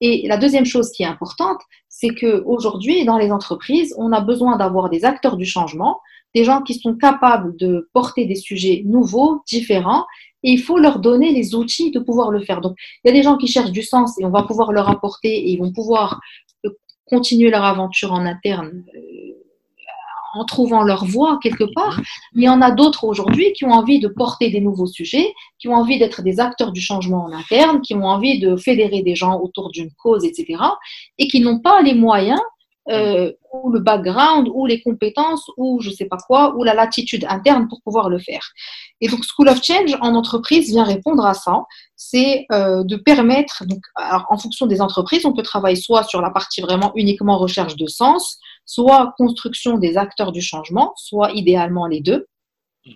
Et 0.00 0.26
la 0.26 0.38
deuxième 0.38 0.66
chose 0.66 0.90
qui 0.90 1.04
est 1.04 1.06
importante, 1.06 1.60
c'est 1.88 2.16
que 2.16 2.42
aujourd'hui, 2.46 3.04
dans 3.04 3.18
les 3.18 3.30
entreprises, 3.30 3.94
on 3.96 4.10
a 4.10 4.20
besoin 4.20 4.56
d'avoir 4.56 4.90
des 4.90 5.04
acteurs 5.04 5.36
du 5.36 5.44
changement, 5.44 6.00
des 6.34 6.42
gens 6.42 6.62
qui 6.62 6.74
sont 6.74 6.96
capables 6.96 7.56
de 7.56 7.88
porter 7.92 8.26
des 8.26 8.34
sujets 8.34 8.82
nouveaux, 8.84 9.42
différents, 9.46 10.04
et 10.44 10.50
il 10.50 10.62
faut 10.62 10.78
leur 10.78 11.00
donner 11.00 11.32
les 11.32 11.54
outils 11.54 11.90
de 11.90 11.98
pouvoir 11.98 12.30
le 12.30 12.40
faire. 12.40 12.60
Donc, 12.60 12.76
il 13.02 13.08
y 13.08 13.10
a 13.10 13.14
des 13.14 13.22
gens 13.22 13.36
qui 13.36 13.48
cherchent 13.48 13.72
du 13.72 13.82
sens 13.82 14.20
et 14.20 14.24
on 14.24 14.30
va 14.30 14.42
pouvoir 14.42 14.70
leur 14.72 14.88
apporter 14.88 15.34
et 15.34 15.50
ils 15.50 15.58
vont 15.58 15.72
pouvoir 15.72 16.20
euh, 16.64 16.70
continuer 17.06 17.50
leur 17.50 17.64
aventure 17.64 18.12
en 18.12 18.24
interne 18.26 18.84
euh, 18.94 19.34
en 20.34 20.44
trouvant 20.44 20.82
leur 20.82 21.04
voie 21.04 21.38
quelque 21.42 21.64
part. 21.74 22.00
Mais 22.34 22.42
il 22.42 22.46
y 22.46 22.48
en 22.48 22.60
a 22.60 22.72
d'autres 22.72 23.04
aujourd'hui 23.04 23.52
qui 23.52 23.64
ont 23.64 23.70
envie 23.70 24.00
de 24.00 24.08
porter 24.08 24.50
des 24.50 24.60
nouveaux 24.60 24.86
sujets, 24.86 25.32
qui 25.58 25.68
ont 25.68 25.74
envie 25.74 25.98
d'être 25.98 26.22
des 26.22 26.40
acteurs 26.40 26.72
du 26.72 26.80
changement 26.80 27.24
en 27.24 27.32
interne, 27.32 27.80
qui 27.80 27.94
ont 27.94 28.04
envie 28.04 28.40
de 28.40 28.56
fédérer 28.56 29.02
des 29.02 29.14
gens 29.14 29.40
autour 29.40 29.70
d'une 29.70 29.90
cause, 29.92 30.24
etc. 30.24 30.60
et 31.18 31.28
qui 31.28 31.40
n'ont 31.40 31.60
pas 31.60 31.82
les 31.82 31.94
moyens 31.94 32.40
euh, 32.90 33.32
ou 33.52 33.70
le 33.70 33.80
background, 33.80 34.48
ou 34.52 34.66
les 34.66 34.82
compétences, 34.82 35.50
ou 35.56 35.80
je 35.80 35.90
sais 35.90 36.04
pas 36.04 36.18
quoi, 36.18 36.54
ou 36.56 36.64
la 36.64 36.74
latitude 36.74 37.24
interne 37.28 37.66
pour 37.68 37.80
pouvoir 37.82 38.10
le 38.10 38.18
faire. 38.18 38.52
Et 39.00 39.08
donc 39.08 39.20
School 39.24 39.48
of 39.48 39.62
Change 39.62 39.96
en 40.00 40.14
entreprise 40.14 40.68
vient 40.68 40.84
répondre 40.84 41.24
à 41.24 41.34
ça. 41.34 41.64
C'est 41.96 42.46
euh, 42.52 42.84
de 42.84 42.96
permettre, 42.96 43.64
donc, 43.64 43.80
alors, 43.94 44.26
en 44.28 44.36
fonction 44.36 44.66
des 44.66 44.80
entreprises, 44.80 45.24
on 45.24 45.32
peut 45.32 45.42
travailler 45.42 45.76
soit 45.76 46.02
sur 46.02 46.20
la 46.20 46.30
partie 46.30 46.60
vraiment 46.60 46.92
uniquement 46.94 47.38
recherche 47.38 47.76
de 47.76 47.86
sens, 47.86 48.38
soit 48.66 49.14
construction 49.16 49.78
des 49.78 49.96
acteurs 49.96 50.32
du 50.32 50.42
changement, 50.42 50.92
soit 50.96 51.32
idéalement 51.32 51.86
les 51.86 52.00
deux. 52.00 52.26
Mhm. 52.86 52.94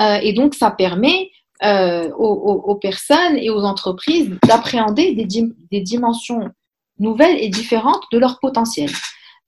Euh, 0.00 0.18
et 0.22 0.32
donc 0.32 0.54
ça 0.54 0.70
permet 0.70 1.30
euh, 1.64 2.10
aux, 2.16 2.34
aux, 2.34 2.70
aux, 2.70 2.76
personnes 2.76 3.36
et 3.36 3.50
aux 3.50 3.62
entreprises 3.62 4.30
d'appréhender 4.46 5.12
des, 5.14 5.26
des 5.72 5.80
dimensions 5.80 6.50
nouvelles 6.98 7.38
et 7.42 7.48
différentes 7.48 8.04
de 8.12 8.18
leur 8.18 8.38
potentiel. 8.40 8.90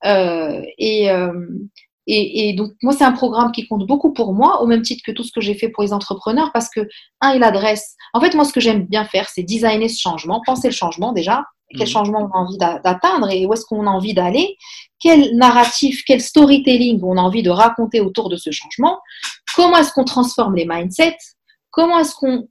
Euh, 0.05 0.63
et, 0.79 1.11
euh, 1.11 1.47
et, 2.07 2.49
et, 2.49 2.53
donc, 2.55 2.73
moi, 2.83 2.93
c'est 2.93 3.05
un 3.05 3.13
programme 3.13 3.53
qui 3.53 3.69
compte 3.69 3.87
beaucoup 3.87 4.13
pour 4.13 4.33
moi, 4.35 4.63
au 4.63 4.67
même 4.67 4.83
titre 4.83 5.03
que 5.05 5.13
tout 5.13 5.23
ce 5.23 5.33
que 5.33 5.41
j'ai 5.41 5.55
fait 5.55 5.69
pour 5.69 5.83
les 5.83 5.93
entrepreneurs, 5.93 6.51
parce 6.53 6.69
que, 6.69 6.89
un, 7.21 7.35
il 7.35 7.43
adresse. 7.43 7.95
En 8.15 8.21
fait, 8.21 8.35
moi, 8.35 8.45
ce 8.45 8.53
que 8.53 8.61
j'aime 8.61 8.87
bien 8.87 9.05
faire, 9.05 9.29
c'est 9.29 9.43
designer 9.43 9.89
ce 9.89 10.01
changement, 10.01 10.43
penser 10.45 10.69
le 10.69 10.75
changement 10.75 11.13
déjà, 11.13 11.45
quel 11.77 11.87
mmh. 11.87 11.91
changement 11.91 12.31
on 12.33 12.37
a 12.37 12.41
envie 12.41 12.59
d'atteindre 12.59 13.31
et 13.31 13.47
où 13.47 13.53
est-ce 13.53 13.65
qu'on 13.65 13.87
a 13.87 13.91
envie 13.91 14.15
d'aller, 14.15 14.57
quel 14.99 15.37
narratif, 15.37 16.03
quel 16.05 16.21
storytelling 16.21 17.01
on 17.03 17.17
a 17.17 17.21
envie 17.21 17.43
de 17.43 17.51
raconter 17.51 18.01
autour 18.01 18.29
de 18.29 18.37
ce 18.37 18.51
changement, 18.51 18.99
comment 19.55 19.77
est-ce 19.77 19.93
qu'on 19.93 20.05
transforme 20.05 20.57
les 20.57 20.65
mindsets, 20.65 21.17
comment 21.71 22.01
est-ce 22.01 22.15
qu'on 22.15 22.49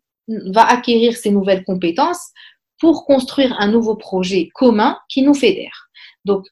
va 0.54 0.66
acquérir 0.66 1.18
ces 1.18 1.32
nouvelles 1.32 1.66
compétences, 1.66 2.32
pour 2.80 3.06
construire 3.06 3.56
un 3.60 3.68
nouveau 3.68 3.96
projet 3.96 4.50
commun 4.54 4.98
qui 5.10 5.22
nous 5.22 5.34
fédère. 5.34 5.90
Donc, 6.26 6.46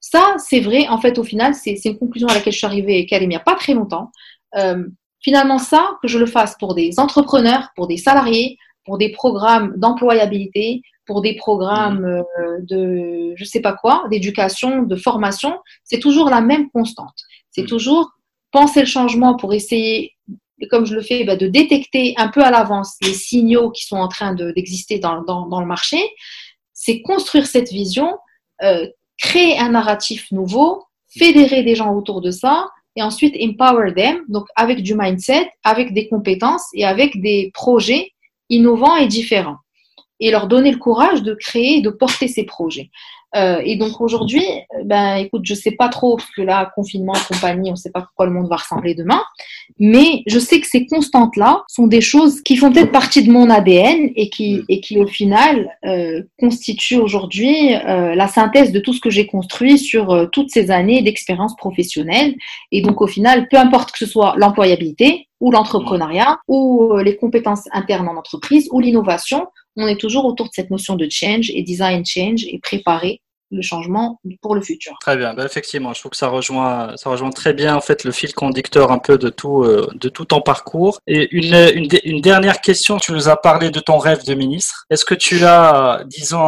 ça, 0.00 0.34
c'est 0.38 0.60
vrai, 0.60 0.88
en 0.88 0.98
fait, 0.98 1.18
au 1.18 1.24
final, 1.24 1.54
c'est 1.54 1.78
une 1.84 1.98
conclusion 1.98 2.28
à 2.28 2.34
laquelle 2.34 2.52
je 2.52 2.58
suis 2.58 2.66
arrivée, 2.66 3.06
Karim, 3.06 3.30
il 3.30 3.34
n'y 3.34 3.36
a 3.36 3.40
pas 3.40 3.54
très 3.54 3.74
longtemps. 3.74 4.10
Euh, 4.56 4.84
finalement, 5.20 5.58
ça, 5.58 5.96
que 6.02 6.08
je 6.08 6.18
le 6.18 6.26
fasse 6.26 6.56
pour 6.58 6.74
des 6.74 6.98
entrepreneurs, 6.98 7.68
pour 7.76 7.86
des 7.86 7.96
salariés, 7.96 8.58
pour 8.84 8.98
des 8.98 9.12
programmes 9.12 9.74
d'employabilité, 9.76 10.82
pour 11.06 11.22
des 11.22 11.36
programmes 11.36 12.04
euh, 12.04 12.58
de, 12.62 13.32
je 13.36 13.44
sais 13.44 13.60
pas 13.60 13.72
quoi, 13.72 14.04
d'éducation, 14.10 14.82
de 14.82 14.96
formation, 14.96 15.58
c'est 15.84 16.00
toujours 16.00 16.30
la 16.30 16.40
même 16.40 16.68
constante. 16.70 17.16
C'est 17.50 17.62
mmh. 17.62 17.66
toujours 17.66 18.10
penser 18.50 18.80
le 18.80 18.86
changement 18.86 19.36
pour 19.36 19.54
essayer 19.54 20.12
comme 20.70 20.86
je 20.86 20.94
le 20.94 21.02
fais, 21.02 21.24
bah, 21.24 21.36
de 21.36 21.46
détecter 21.46 22.14
un 22.16 22.28
peu 22.28 22.42
à 22.42 22.50
l'avance 22.50 22.96
les 23.02 23.14
signaux 23.14 23.70
qui 23.70 23.84
sont 23.84 23.96
en 23.96 24.08
train 24.08 24.34
d'exister 24.34 24.98
dans, 24.98 25.16
le 25.16 25.66
marché, 25.66 25.98
c'est 26.72 27.02
construire 27.02 27.46
cette 27.46 27.70
vision, 27.70 28.16
euh, 28.62 28.86
créer 29.18 29.58
un 29.58 29.70
narratif 29.70 30.30
nouveau, 30.30 30.84
fédérer 31.08 31.62
des 31.62 31.74
gens 31.74 31.94
autour 31.94 32.20
de 32.20 32.30
ça, 32.30 32.68
et 32.96 33.02
ensuite 33.02 33.36
empower 33.40 33.94
them, 33.94 34.22
donc 34.28 34.46
avec 34.56 34.82
du 34.82 34.94
mindset, 34.94 35.50
avec 35.64 35.94
des 35.94 36.08
compétences 36.08 36.66
et 36.74 36.84
avec 36.84 37.20
des 37.20 37.50
projets 37.54 38.12
innovants 38.48 38.96
et 38.96 39.06
différents. 39.06 39.56
Et 40.24 40.30
leur 40.30 40.46
donner 40.46 40.70
le 40.70 40.78
courage 40.78 41.22
de 41.22 41.34
créer, 41.34 41.82
de 41.82 41.90
porter 41.90 42.28
ces 42.28 42.44
projets. 42.44 42.90
Euh, 43.34 43.60
et 43.64 43.76
donc 43.76 44.00
aujourd'hui, 44.00 44.44
ben 44.84 45.16
écoute, 45.16 45.42
je 45.44 45.54
sais 45.54 45.70
pas 45.70 45.88
trop 45.88 46.16
parce 46.16 46.30
que 46.30 46.42
là, 46.42 46.70
confinement, 46.74 47.14
compagnie, 47.28 47.70
on 47.72 47.76
sait 47.76 47.90
pas 47.90 48.06
quoi 48.14 48.26
le 48.26 48.32
monde 48.32 48.48
va 48.48 48.56
ressembler 48.56 48.94
demain. 48.94 49.22
Mais 49.78 50.22
je 50.26 50.38
sais 50.38 50.60
que 50.60 50.66
ces 50.66 50.86
constantes 50.86 51.36
là 51.36 51.62
sont 51.68 51.86
des 51.86 52.02
choses 52.02 52.42
qui 52.42 52.56
font 52.56 52.70
peut-être 52.72 52.92
partie 52.92 53.24
de 53.24 53.32
mon 53.32 53.48
ADN 53.48 54.10
et 54.16 54.28
qui 54.28 54.62
et 54.68 54.80
qui 54.80 54.98
au 54.98 55.06
final 55.06 55.70
euh, 55.86 56.22
constituent 56.38 56.98
aujourd'hui 56.98 57.74
euh, 57.74 58.14
la 58.14 58.28
synthèse 58.28 58.70
de 58.70 58.80
tout 58.80 58.92
ce 58.92 59.00
que 59.00 59.10
j'ai 59.10 59.26
construit 59.26 59.78
sur 59.78 60.10
euh, 60.10 60.26
toutes 60.26 60.50
ces 60.50 60.70
années 60.70 61.02
d'expérience 61.02 61.56
professionnelle. 61.56 62.34
Et 62.70 62.82
donc 62.82 63.00
au 63.00 63.06
final, 63.06 63.48
peu 63.48 63.56
importe 63.56 63.92
que 63.92 63.98
ce 63.98 64.06
soit 64.06 64.34
l'employabilité 64.36 65.28
ou 65.42 65.50
l'entrepreneuriat 65.50 66.38
ou 66.46 66.92
euh, 66.92 67.02
les 67.02 67.16
compétences 67.16 67.68
internes 67.72 68.08
en 68.08 68.16
entreprise 68.16 68.68
ou 68.70 68.78
l'innovation, 68.78 69.48
on 69.76 69.86
est 69.86 70.00
toujours 70.00 70.24
autour 70.24 70.46
de 70.46 70.52
cette 70.54 70.70
notion 70.70 70.96
de 70.96 71.08
change 71.10 71.50
et 71.50 71.62
design 71.62 72.04
change 72.04 72.44
et 72.44 72.58
préparer 72.58 73.20
le 73.52 73.62
changement 73.62 74.18
pour 74.40 74.54
le 74.54 74.62
futur. 74.62 74.96
Très 75.00 75.16
bien, 75.16 75.34
ben, 75.34 75.44
effectivement, 75.44 75.92
je 75.92 76.00
trouve 76.00 76.12
que 76.12 76.16
ça 76.16 76.28
rejoint, 76.28 76.96
ça 76.96 77.10
rejoint 77.10 77.30
très 77.30 77.52
bien 77.52 77.76
en 77.76 77.80
fait 77.80 78.02
le 78.04 78.10
fil 78.10 78.32
conducteur 78.32 78.90
un 78.90 78.98
peu 78.98 79.18
de 79.18 79.28
tout, 79.28 79.62
euh, 79.62 79.88
de 79.94 80.08
tout 80.08 80.24
ton 80.24 80.40
parcours. 80.40 80.98
Et 81.06 81.28
une, 81.36 81.54
une, 81.74 81.88
une, 82.04 82.20
dernière 82.20 82.60
question, 82.60 82.96
tu 82.96 83.12
nous 83.12 83.28
as 83.28 83.36
parlé 83.36 83.70
de 83.70 83.80
ton 83.80 83.98
rêve 83.98 84.24
de 84.24 84.34
ministre. 84.34 84.86
Est-ce 84.90 85.04
que 85.04 85.14
tu 85.14 85.44
as, 85.44 86.02
disons, 86.06 86.38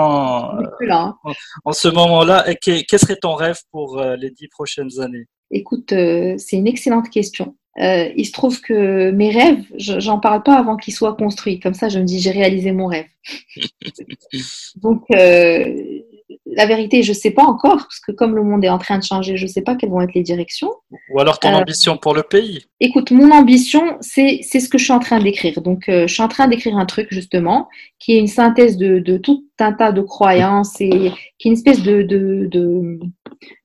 là. 0.81 1.15
en, 1.25 1.33
en, 1.65 1.73
ce 1.73 1.89
moment-là, 1.89 2.47
quel 2.61 2.99
serait 2.99 3.17
ton 3.17 3.35
rêve 3.35 3.59
pour 3.71 4.03
les 4.19 4.31
dix 4.31 4.49
prochaines 4.49 5.01
années? 5.01 5.27
Écoute, 5.51 5.91
c'est 5.91 6.57
une 6.57 6.67
excellente 6.67 7.11
question. 7.11 7.55
Euh, 7.81 8.09
il 8.17 8.25
se 8.25 8.33
trouve 8.33 8.61
que 8.61 9.11
mes 9.11 9.31
rêves, 9.31 9.65
j'en 9.77 10.21
parle 10.21 10.43
pas 10.43 10.57
avant 10.57 10.77
qu'ils 10.77 10.95
soient 10.95 11.17
construits. 11.17 11.59
Comme 11.61 11.75
ça, 11.75 11.89
je 11.89 11.99
me 11.99 12.05
dis, 12.05 12.21
j'ai 12.21 12.31
réalisé 12.31 12.73
mon 12.73 12.87
rêve. 12.87 13.07
Donc, 14.77 15.03
euh, 15.13 16.01
la 16.47 16.67
vérité, 16.67 17.03
je 17.03 17.13
sais 17.13 17.31
pas 17.31 17.43
encore, 17.43 17.77
parce 17.77 18.01
que 18.01 18.13
comme 18.13 18.35
le 18.35 18.43
monde 18.43 18.65
est 18.65 18.69
en 18.69 18.79
train 18.79 18.99
de 18.99 19.05
changer, 19.05 19.37
je 19.37 19.47
sais 19.47 19.63
pas 19.63 19.75
quelles 19.75 19.91
vont 19.91 20.01
être 20.01 20.15
les 20.15 20.23
directions. 20.23 20.71
Ou 21.13 21.21
alors 21.21 21.39
ton 21.39 21.53
euh, 21.53 21.59
ambition 21.59 21.97
pour 21.97 22.15
le 22.15 22.23
pays 22.23 22.67
Écoute, 22.81 23.11
mon 23.11 23.31
ambition, 23.33 23.97
c'est 24.01 24.43
ce 24.43 24.69
que 24.69 24.79
je 24.79 24.85
suis 24.85 24.93
en 24.93 24.99
train 24.99 25.21
d'écrire. 25.21 25.61
Donc, 25.61 25.89
euh, 25.89 26.07
je 26.07 26.15
suis 26.15 26.23
en 26.23 26.29
train 26.29 26.49
d'écrire 26.49 26.77
un 26.77 26.87
truc, 26.87 27.09
justement, 27.11 27.69
qui 27.99 28.13
est 28.13 28.19
une 28.19 28.27
synthèse 28.27 28.77
de, 28.77 28.99
de, 28.99 29.17
tout 29.17 29.47
un 29.59 29.73
tas 29.73 29.93
de 29.93 30.01
croyances 30.01 30.81
et 30.81 31.13
qui 31.39 31.49
est 31.49 31.51
une 31.51 31.53
espèce 31.55 31.83
de... 31.83 32.03
de, 32.03 32.49
de 32.51 33.01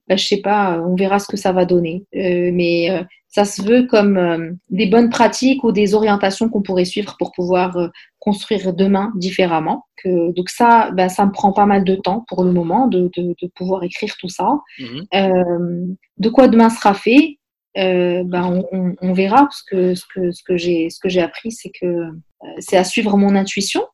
ben, 0.08 0.18
je 0.18 0.26
sais 0.26 0.42
pas, 0.42 0.82
on 0.84 0.96
verra 0.96 1.20
ce 1.20 1.28
que 1.28 1.38
ça 1.38 1.52
va 1.52 1.66
donner. 1.66 2.04
Euh, 2.16 2.50
mais 2.52 2.90
ça 3.30 3.46
se 3.46 3.62
veut 3.62 3.86
comme 3.86 4.18
euh, 4.18 4.52
des 4.70 4.88
bonnes 4.88 5.10
pratiques 5.10 5.64
ou 5.64 5.72
des 5.72 5.94
orientations 5.94 6.50
qu'on 6.50 6.64
pourrait 6.64 6.86
suivre 6.86 7.16
pour 7.18 7.32
pouvoir 7.32 7.78
euh, 7.78 7.88
construire 8.18 8.74
demain 8.74 9.14
différemment. 9.16 9.86
Que, 10.04 10.34
donc 10.34 10.50
ça, 10.50 10.90
ben, 10.92 11.10
ça 11.10 11.26
me 11.26 11.32
prend 11.32 11.54
pas 11.54 11.68
mal 11.68 11.84
de 11.84 11.96
temps 11.96 12.26
pour 12.28 12.44
le 12.44 12.52
moment 12.52 12.88
de, 12.88 13.12
de, 13.16 13.36
de 13.40 13.48
pouvoir 13.56 13.84
écrire 13.84 14.16
tout 14.18 14.30
ça. 14.30 14.60
Mhm. 14.80 15.06
Euh, 15.14 15.86
de 16.18 16.30
quoi 16.30 16.48
demain 16.48 16.70
sera 16.70 16.94
fait 16.94 17.36
ben, 17.76 18.66
on, 18.74 18.96
on, 19.00 19.14
verra 19.14 19.44
parce 19.44 19.62
que 19.62 19.96
ce 19.96 20.04
que, 20.14 20.32
ce 20.32 20.44
que 20.44 20.58
j'ai 20.58 20.90
ce 20.90 21.00
que 21.00 21.08
j'ai 21.08 21.22
appris, 21.22 21.50
c'est 21.54 21.70
que 21.70 22.10
c'est 22.58 22.76
à 22.76 22.84
suivre 22.84 23.16
mon 23.16 23.36
intuition, 23.36 23.86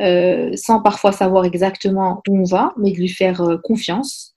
sans 0.00 0.82
parfois 0.82 1.12
savoir 1.12 1.44
exactement 1.44 2.22
où 2.26 2.40
on 2.40 2.42
va, 2.42 2.72
mais 2.76 2.90
de 2.90 2.96
lui 2.96 3.08
faire 3.08 3.60
confiance, 3.62 4.34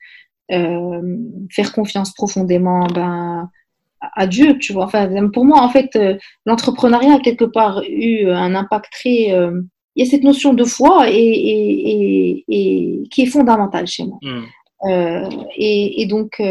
faire 0.48 1.74
confiance 1.74 2.14
profondément. 2.14 2.86
Ben 2.86 3.50
à 4.16 4.28
Dieu, 4.28 4.58
tu 4.60 4.74
vois. 4.74 4.86
Enfin, 4.86 5.30
pour 5.30 5.46
moi, 5.46 5.62
en 5.62 5.70
fait, 5.70 5.96
euh, 5.96 6.18
l'entrepreneuriat 6.46 7.16
a 7.16 7.20
quelque 7.20 7.46
part 7.46 7.82
eu 7.88 8.30
un 8.30 8.56
impact 8.56 8.92
très. 8.92 9.32
Euh, 9.32 9.62
il 9.96 10.04
y 10.04 10.08
a 10.08 10.10
cette 10.10 10.24
notion 10.24 10.54
de 10.54 10.64
foi 10.64 11.10
et, 11.12 11.14
et, 11.14 12.46
et, 12.48 13.04
qui 13.12 13.22
est 13.22 13.28
fondamentale 13.28 13.86
chez 13.86 14.04
moi. 14.06 14.18
Hmm. 14.24 14.44
Euh, 14.90 15.30
et, 15.56 16.08
donc, 16.08 16.42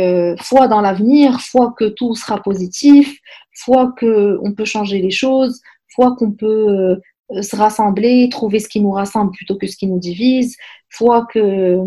foi 0.41 0.69
dans 0.69 0.81
l'avenir, 0.81 1.41
foi 1.41 1.75
que 1.77 1.87
tout 1.87 2.15
sera 2.15 2.41
positif, 2.41 3.19
foi 3.53 3.93
qu'on 3.99 4.55
peut 4.57 4.65
changer 4.65 5.01
les 5.01 5.11
choses, 5.11 5.61
foi 5.93 6.15
qu'on 6.17 6.31
peut 6.31 7.01
se 7.41 7.57
rassembler, 7.57 8.29
trouver 8.31 8.61
ce 8.61 8.69
qui 8.69 8.81
nous 8.81 8.93
rassemble 8.93 9.33
plutôt 9.33 9.57
que 9.57 9.67
ce 9.67 9.77
qui 9.77 9.89
nous 9.89 9.99
divise, 9.99 10.57
foi 10.89 11.27
que 11.33 11.79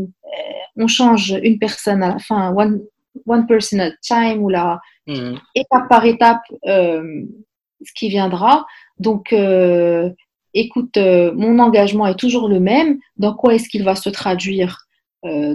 on 0.75 0.87
change 0.87 1.39
une 1.41 1.57
personne 1.57 2.03
à 2.03 2.09
la 2.09 2.19
fin, 2.19 2.53
one, 2.53 2.81
one 3.25 3.45
person 3.47 3.79
at 3.79 3.91
a 3.91 3.95
time, 4.01 4.43
ou 4.43 4.49
la, 4.49 4.79
Mhm. 5.07 5.39
étape 5.53 5.87
par 5.89 6.05
étape 6.05 6.41
euh, 6.67 7.23
ce 7.83 7.91
qui 7.93 8.09
viendra. 8.09 8.65
Donc, 8.97 9.33
euh, 9.33 10.09
écoute, 10.53 10.97
euh, 10.97 11.31
mon 11.35 11.59
engagement 11.59 12.07
est 12.07 12.19
toujours 12.19 12.47
le 12.47 12.59
même. 12.59 12.97
Dans 13.17 13.35
quoi 13.35 13.53
est-ce 13.53 13.69
qu'il 13.69 13.83
va 13.83 13.95
se 13.95 14.09
traduire 14.09 14.81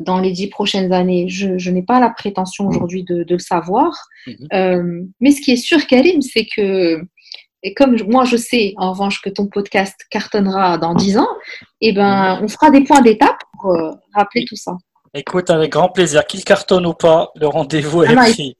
dans 0.00 0.18
les 0.18 0.32
dix 0.32 0.48
prochaines 0.48 0.92
années? 0.92 1.28
Je, 1.28 1.70
n'ai 1.70 1.82
pas 1.84 2.00
la 2.00 2.10
prétention 2.10 2.64
mhm. 2.64 2.70
aujourd'hui 2.70 3.04
de, 3.04 3.24
le 3.28 3.38
savoir. 3.38 3.92
Mhm. 4.26 5.12
mais 5.20 5.30
ce 5.30 5.40
qui 5.40 5.52
est 5.52 5.56
sûr, 5.56 5.86
Karim, 5.86 6.20
c'est 6.22 6.46
que 6.56 7.00
et 7.62 7.74
comme 7.74 7.94
moi 8.08 8.24
je 8.24 8.38
sais 8.38 8.72
en 8.78 8.92
revanche 8.92 9.20
que 9.20 9.28
ton 9.28 9.46
podcast 9.46 9.94
cartonnera 10.10 10.78
dans 10.78 10.94
dix 10.94 11.18
ans, 11.18 11.28
eh 11.82 11.92
ben 11.92 12.40
on 12.42 12.48
fera 12.48 12.70
des 12.70 12.82
points 12.82 13.02
d'étape 13.02 13.38
pour 13.60 13.76
rappeler 14.14 14.44
tout 14.46 14.56
ça. 14.56 14.72
Écoute, 15.12 15.50
avec 15.50 15.72
grand 15.72 15.88
plaisir. 15.88 16.24
Qu'il 16.24 16.44
cartonne 16.44 16.86
ou 16.86 16.94
pas, 16.94 17.32
le 17.34 17.48
rendez-vous 17.48 18.04
est 18.04 18.16
ah 18.16 18.30
pris. 18.30 18.56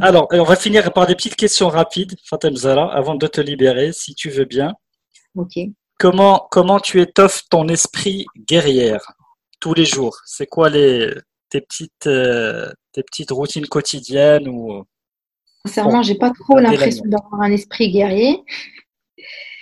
Alors, 0.00 0.26
on 0.32 0.42
va 0.42 0.56
finir 0.56 0.92
par 0.92 1.06
des 1.06 1.14
petites 1.14 1.36
questions 1.36 1.68
rapides, 1.68 2.16
Fatem 2.24 2.56
Zala, 2.56 2.86
avant 2.86 3.14
de 3.14 3.26
te 3.28 3.40
libérer, 3.40 3.92
si 3.92 4.14
tu 4.14 4.28
veux 4.28 4.44
bien. 4.44 4.74
Ok. 5.36 5.58
Comment, 6.00 6.48
comment 6.50 6.80
tu 6.80 7.00
étoffes 7.00 7.42
ton 7.48 7.68
esprit 7.68 8.26
guerrière 8.36 9.12
tous 9.60 9.74
les 9.74 9.84
jours? 9.84 10.18
C'est 10.26 10.46
quoi 10.46 10.70
les, 10.70 11.14
tes, 11.48 11.60
petites, 11.60 12.08
euh, 12.08 12.72
tes 12.90 13.04
petites 13.04 13.30
routines 13.30 13.68
quotidiennes 13.68 14.48
ou... 14.48 14.84
Sincèrement, 15.66 16.02
j'ai 16.02 16.16
pas 16.16 16.32
trop 16.32 16.58
l'impression 16.58 17.04
d'avoir 17.06 17.42
un 17.42 17.52
esprit 17.52 17.92
guerrier. 17.92 18.42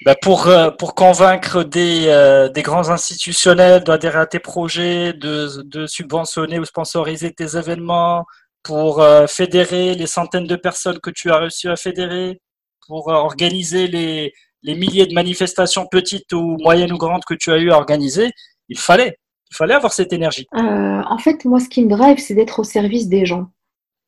Bah, 0.05 0.15
pour, 0.21 0.47
euh, 0.47 0.71
pour 0.71 0.95
convaincre 0.95 1.63
des, 1.63 2.07
euh, 2.07 2.49
des 2.49 2.63
grands 2.63 2.89
institutionnels 2.89 3.85
d'adhérer 3.85 4.21
à 4.21 4.27
tes 4.27 4.39
projets, 4.39 5.13
de, 5.13 5.63
de 5.63 5.87
subventionner 5.87 6.59
ou 6.59 6.65
sponsoriser 6.65 7.33
tes 7.33 7.57
événements, 7.57 8.25
pour 8.63 9.03
euh, 9.03 9.27
fédérer 9.27 9.95
les 9.95 10.07
centaines 10.07 10.47
de 10.47 10.57
personnes 10.57 11.01
que 11.01 11.11
tu 11.11 11.31
as 11.31 11.39
réussi 11.39 11.69
à 11.69 11.77
fédérer, 11.77 12.41
pour 12.87 13.09
organiser 13.09 13.89
les, 13.89 14.33
les 14.63 14.75
milliers 14.75 15.07
de 15.07 15.15
manifestations 15.15 15.87
petites 15.87 16.33
ou 16.33 16.57
moyennes 16.61 16.93
ou 16.93 16.99
grandes 16.99 17.25
que 17.27 17.35
tu 17.35 17.53
as 17.53 17.59
eu 17.59 17.71
à 17.71 17.77
organiser, 17.77 18.31
il 18.71 18.79
fallait, 18.79 19.19
il 19.51 19.57
fallait 19.57 19.75
avoir 19.75 19.93
cette 19.93 20.15
énergie. 20.15 20.47
en 20.53 21.19
fait, 21.19 21.45
moi, 21.45 21.61
ce 21.61 21.69
qui 21.69 21.85
me 21.85 21.91
drive, 21.91 22.19
c'est 22.19 22.35
d'être 22.35 22.59
au 22.59 22.65
service 22.65 23.09
des 23.09 23.27
gens. 23.27 23.49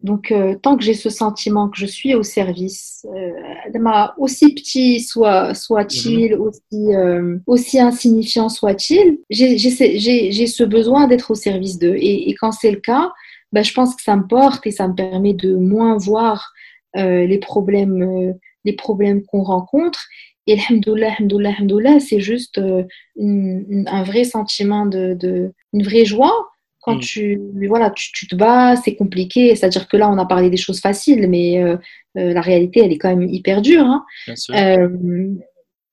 Donc, 0.02 0.32
euh, 0.32 0.56
tant 0.60 0.76
que 0.76 0.82
j'ai 0.82 0.94
ce 0.94 1.10
sentiment 1.10 1.68
que 1.68 1.78
je 1.78 1.86
suis 1.86 2.14
au 2.14 2.24
service, 2.24 3.06
euh, 3.14 4.08
aussi 4.18 4.52
petit 4.52 5.00
soit, 5.00 5.54
soit-il, 5.54 6.34
mhm. 6.34 6.40
aussi, 6.40 6.94
euh, 6.94 7.38
aussi 7.46 7.78
insignifiant 7.78 8.48
soit-il, 8.48 9.18
j'ai 9.30 10.46
ce 10.46 10.64
besoin 10.64 11.06
d'être 11.06 11.30
au 11.30 11.34
service 11.36 11.78
d'eux. 11.78 11.94
Et, 11.96 12.28
et, 12.28 12.34
quand 12.34 12.50
c'est 12.50 12.72
le 12.72 12.80
cas, 12.80 13.12
ben, 13.52 13.62
je 13.62 13.72
pense 13.72 13.94
que 13.94 14.02
ça 14.02 14.16
me 14.16 14.26
porte 14.26 14.66
et 14.66 14.72
ça 14.72 14.88
me 14.88 14.94
permet 14.94 15.34
de 15.34 15.54
moins 15.54 15.96
voir 15.96 16.52
euh, 16.96 17.24
les 17.24 17.38
problèmes, 17.38 18.34
les 18.64 18.72
problèmes 18.72 19.22
qu'on 19.24 19.44
rencontre. 19.44 20.04
Et 20.48 20.54
alhamdoulilah, 20.54 21.12
alhamdoulilah, 21.18 21.50
alhamdoulilah, 21.50 22.00
c'est 22.00 22.18
juste 22.18 22.58
un 22.58 24.02
vrai 24.02 24.24
sentiment 24.24 24.86
de, 24.86 25.14
de, 25.14 25.52
une 25.72 25.84
vraie 25.84 26.04
joie 26.04 26.48
quand 26.82 26.96
mm. 26.96 27.00
tu, 27.00 27.40
voilà, 27.68 27.90
tu, 27.90 28.26
te 28.26 28.34
bats, 28.34 28.76
c'est 28.76 28.96
compliqué. 28.96 29.54
C'est-à-dire 29.54 29.88
que 29.88 29.96
là, 29.96 30.10
on 30.10 30.18
a 30.18 30.26
parlé 30.26 30.50
des 30.50 30.56
choses 30.56 30.80
faciles, 30.80 31.28
mais 31.28 31.62
euh, 31.62 31.76
euh, 32.18 32.34
la 32.34 32.40
réalité, 32.40 32.80
elle 32.80 32.92
est 32.92 32.98
quand 32.98 33.16
même 33.16 33.28
hyper 33.28 33.62
dure. 33.62 33.86
Hein. 33.86 34.04
Euh, 34.50 34.88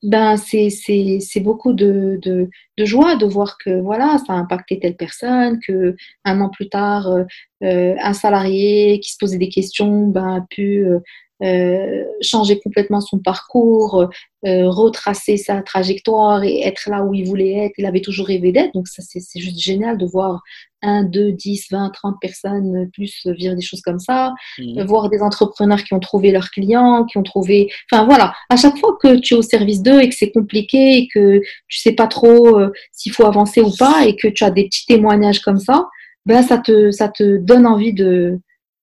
ben, 0.02 0.36
c'est 0.38 1.40
beaucoup 1.42 1.74
de, 1.74 2.18
de, 2.22 2.50
de, 2.78 2.86
joie 2.86 3.16
de 3.18 3.26
voir 3.26 3.58
que 3.64 3.80
voilà, 3.82 4.18
ça 4.26 4.34
a 4.34 4.38
impacté 4.38 4.80
telle 4.80 4.96
personne, 4.96 5.60
que 5.66 5.96
un 6.26 6.42
an 6.42 6.50
plus 6.50 6.70
tard, 6.70 7.08
un 7.62 8.14
salarié 8.14 9.00
qui 9.02 9.12
se 9.12 9.18
posait 9.20 9.38
des 9.38 9.50
questions 9.50 10.08
ben, 10.08 10.38
a 10.38 10.46
pu 10.50 10.86
euh, 11.42 12.04
changer 12.22 12.60
complètement 12.60 13.00
son 13.00 13.18
parcours, 13.18 14.10
euh, 14.46 14.70
retracer 14.70 15.38
sa 15.38 15.62
trajectoire 15.62 16.44
et 16.44 16.62
être 16.62 16.90
là 16.90 17.04
où 17.04 17.14
il 17.14 17.26
voulait 17.26 17.66
être. 17.66 17.74
Il 17.78 17.86
avait 17.86 18.02
toujours 18.02 18.28
rêvé 18.28 18.52
d'être. 18.52 18.74
Donc, 18.74 18.88
ça, 18.90 19.02
c'est 19.02 19.40
juste 19.40 19.58
génial 19.58 19.98
de 19.98 20.06
voir 20.06 20.42
1, 20.82 21.06
2, 21.06 21.32
10, 21.32 21.68
20, 21.72 21.92
30 21.92 22.16
personnes 22.20 22.90
plus 22.94 23.26
vivre 23.26 23.56
des 23.56 23.62
choses 23.62 23.82
comme 23.82 24.00
ça. 24.00 24.34
Mmh. 24.58 24.84
Voir 24.84 25.10
des 25.10 25.22
entrepreneurs 25.22 25.84
qui 25.84 25.94
ont 25.94 26.00
trouvé 26.00 26.32
leurs 26.32 26.50
clients, 26.50 27.06
qui 27.06 27.18
ont 27.18 27.24
trouvé. 27.24 27.70
Enfin, 27.90 28.06
voilà. 28.06 28.34
À 28.50 28.58
chaque 28.58 28.78
fois 28.78 28.98
que 29.02 29.20
tu 29.20 29.34
es 29.34 29.38
au 29.38 29.42
service 29.42 29.82
d'eux 29.82 30.02
et 30.02 30.10
que 30.10 30.16
c'est 30.16 30.32
compliqué 30.32 30.98
et 30.98 31.08
que 31.08 31.42
tu 31.70 31.80
sais 31.80 31.94
pas 31.94 32.08
trop 32.08 32.60
euh, 32.60 32.72
s'il 32.92 33.14
faut 33.14 33.26
avancer 33.26 33.62
ou 33.62 33.72
pas 33.78 34.06
et 34.06 34.16
que 34.18 34.28
tu 34.28 34.44
as 34.44 34.52
des 34.52 34.66
petits 34.66 34.86
témoignages 34.86 35.40
comme 35.40 35.60
ça, 35.60 35.88
ben, 36.26 36.44
ça 36.44 36.58
te, 36.58 36.92
ça 36.92 37.08
te 37.08 37.38
donne 37.38 37.66
envie 37.66 37.94
de, 37.94 38.40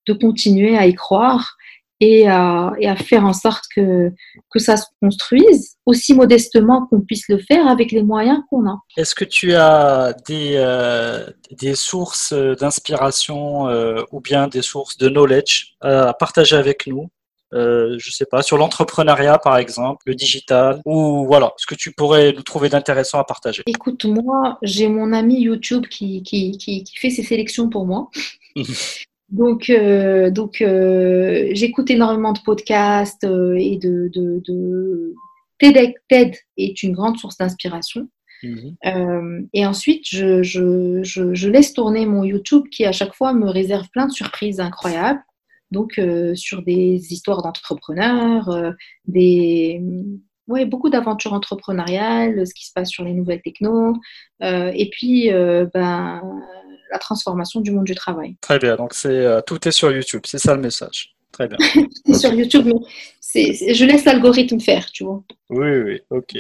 de 0.07 0.13
continuer 0.13 0.77
à 0.77 0.87
y 0.87 0.95
croire 0.95 1.56
et 2.01 2.29
à, 2.29 2.73
et 2.79 2.89
à, 2.89 2.97
faire 2.97 3.25
en 3.25 3.33
sorte 3.33 3.65
que, 3.75 4.13
que 4.51 4.59
ça 4.59 4.77
se 4.77 4.87
construise 5.01 5.77
aussi 5.87 6.15
modestement 6.15 6.87
qu'on 6.87 7.01
puisse 7.01 7.29
le 7.29 7.39
faire 7.39 7.67
avec 7.67 7.93
les 7.93 8.03
moyens 8.03 8.41
qu'on 8.51 8.69
a. 8.69 8.79
Est-ce 8.97 9.15
que 9.15 9.25
tu 9.25 9.55
as 9.55 10.15
des, 10.27 10.55
euh, 10.57 11.27
des 11.51 11.75
sources 11.75 12.33
d'inspiration 12.33 13.69
euh, 13.69 14.03
ou 14.13 14.21
bien 14.21 14.49
des 14.49 14.63
sources 14.63 14.99
de 14.99 15.09
knowledge 15.09 15.75
à 15.81 16.13
partager 16.13 16.57
avec 16.57 16.87
nous 16.87 17.09
euh, 17.55 17.97
je 17.99 18.11
sais 18.11 18.27
pas, 18.27 18.43
sur 18.43 18.59
l'entrepreneuriat 18.59 19.39
par 19.39 19.57
exemple, 19.57 20.03
le 20.07 20.15
digital, 20.17 20.81
ou 20.85 21.25
voilà, 21.27 21.53
ce 21.59 21.67
que 21.67 21.77
tu 21.77 21.93
pourrais 21.93 22.33
nous 22.33 22.43
trouver 22.43 22.69
d'intéressant 22.69 23.21
à 23.21 23.25
partager? 23.25 23.63
Écoute, 23.67 24.05
moi, 24.05 24.59
j'ai 24.63 24.89
mon 24.89 25.13
ami 25.13 25.41
YouTube 25.41 25.87
qui, 25.87 26.25
qui, 26.25 26.59
qui, 26.59 26.83
qui 26.83 26.97
fait 26.97 27.11
ses 27.11 27.23
sélections 27.23 27.69
pour 27.69 27.87
moi. 27.87 28.11
Donc, 29.29 29.71
euh, 29.71 30.31
donc 30.31 30.61
euh, 30.61 31.49
j'écoute 31.53 31.91
énormément 31.91 32.33
de 32.33 32.39
podcasts 32.41 33.25
euh, 33.25 33.57
et 33.59 33.77
de, 33.77 34.09
de, 34.15 34.41
de... 34.47 35.15
TED, 35.59 35.95
TED, 36.09 36.37
est 36.57 36.83
une 36.83 36.93
grande 36.93 37.19
source 37.19 37.37
d'inspiration. 37.39 38.09
Mhm. 38.43 39.49
et 39.55 39.65
ensuite, 39.65 40.05
je, 40.07 40.43
je, 40.43 41.03
je, 41.03 41.49
laisse 41.49 41.73
tourner 41.73 42.05
mon 42.05 42.23
YouTube 42.23 42.65
qui, 42.71 42.85
à 42.85 42.93
chaque 42.93 43.15
fois, 43.15 43.33
me 43.33 43.49
réserve 43.49 43.89
plein 43.89 44.07
de 44.07 44.13
surprises 44.13 44.61
incroyables. 44.61 45.23
Donc, 45.71 45.99
sur 46.35 46.63
des 46.63 47.13
histoires 47.13 47.43
d'entrepreneurs, 47.43 48.75
des, 49.07 49.81
ouais, 50.49 50.65
beaucoup 50.65 50.91
d'aventures 50.91 51.33
entrepreneuriales, 51.33 52.47
ce 52.47 52.55
qui 52.55 52.67
se 52.67 52.73
passe 52.73 52.91
sur 52.91 53.05
les 53.05 53.15
nouvelles 53.15 53.43
techno, 53.43 53.95
euh, 54.43 54.71
et 54.75 54.89
puis 54.91 55.33
euh, 55.33 55.67
ben, 55.73 56.23
la 56.91 56.99
transformation 56.99 57.61
du 57.61 57.71
monde 57.71 57.85
du 57.85 57.95
travail. 57.95 58.37
Très 58.41 58.59
bien, 58.59 58.77
donc 58.77 58.95
c'est 58.95 59.09
euh, 59.09 59.41
tout 59.41 59.67
est 59.67 59.73
sur 59.73 59.93
YouTube, 59.93 60.23
c'est 60.25 60.39
ça 60.39 60.55
le 60.55 60.61
message. 60.61 61.15
Très 61.33 61.49
bien. 61.49 61.59
c'est 62.07 62.15
sur 62.15 62.33
YouTube, 62.33 62.67
mais 62.67 62.81
c'est, 63.21 63.75
je 63.75 63.85
laisse 63.85 64.05
l'algorithme 64.05 64.61
faire, 64.61 64.91
tu 64.91 65.05
vois. 65.05 65.23
Oui, 65.51 65.79
oui, 65.85 66.01
ok. 66.11 66.37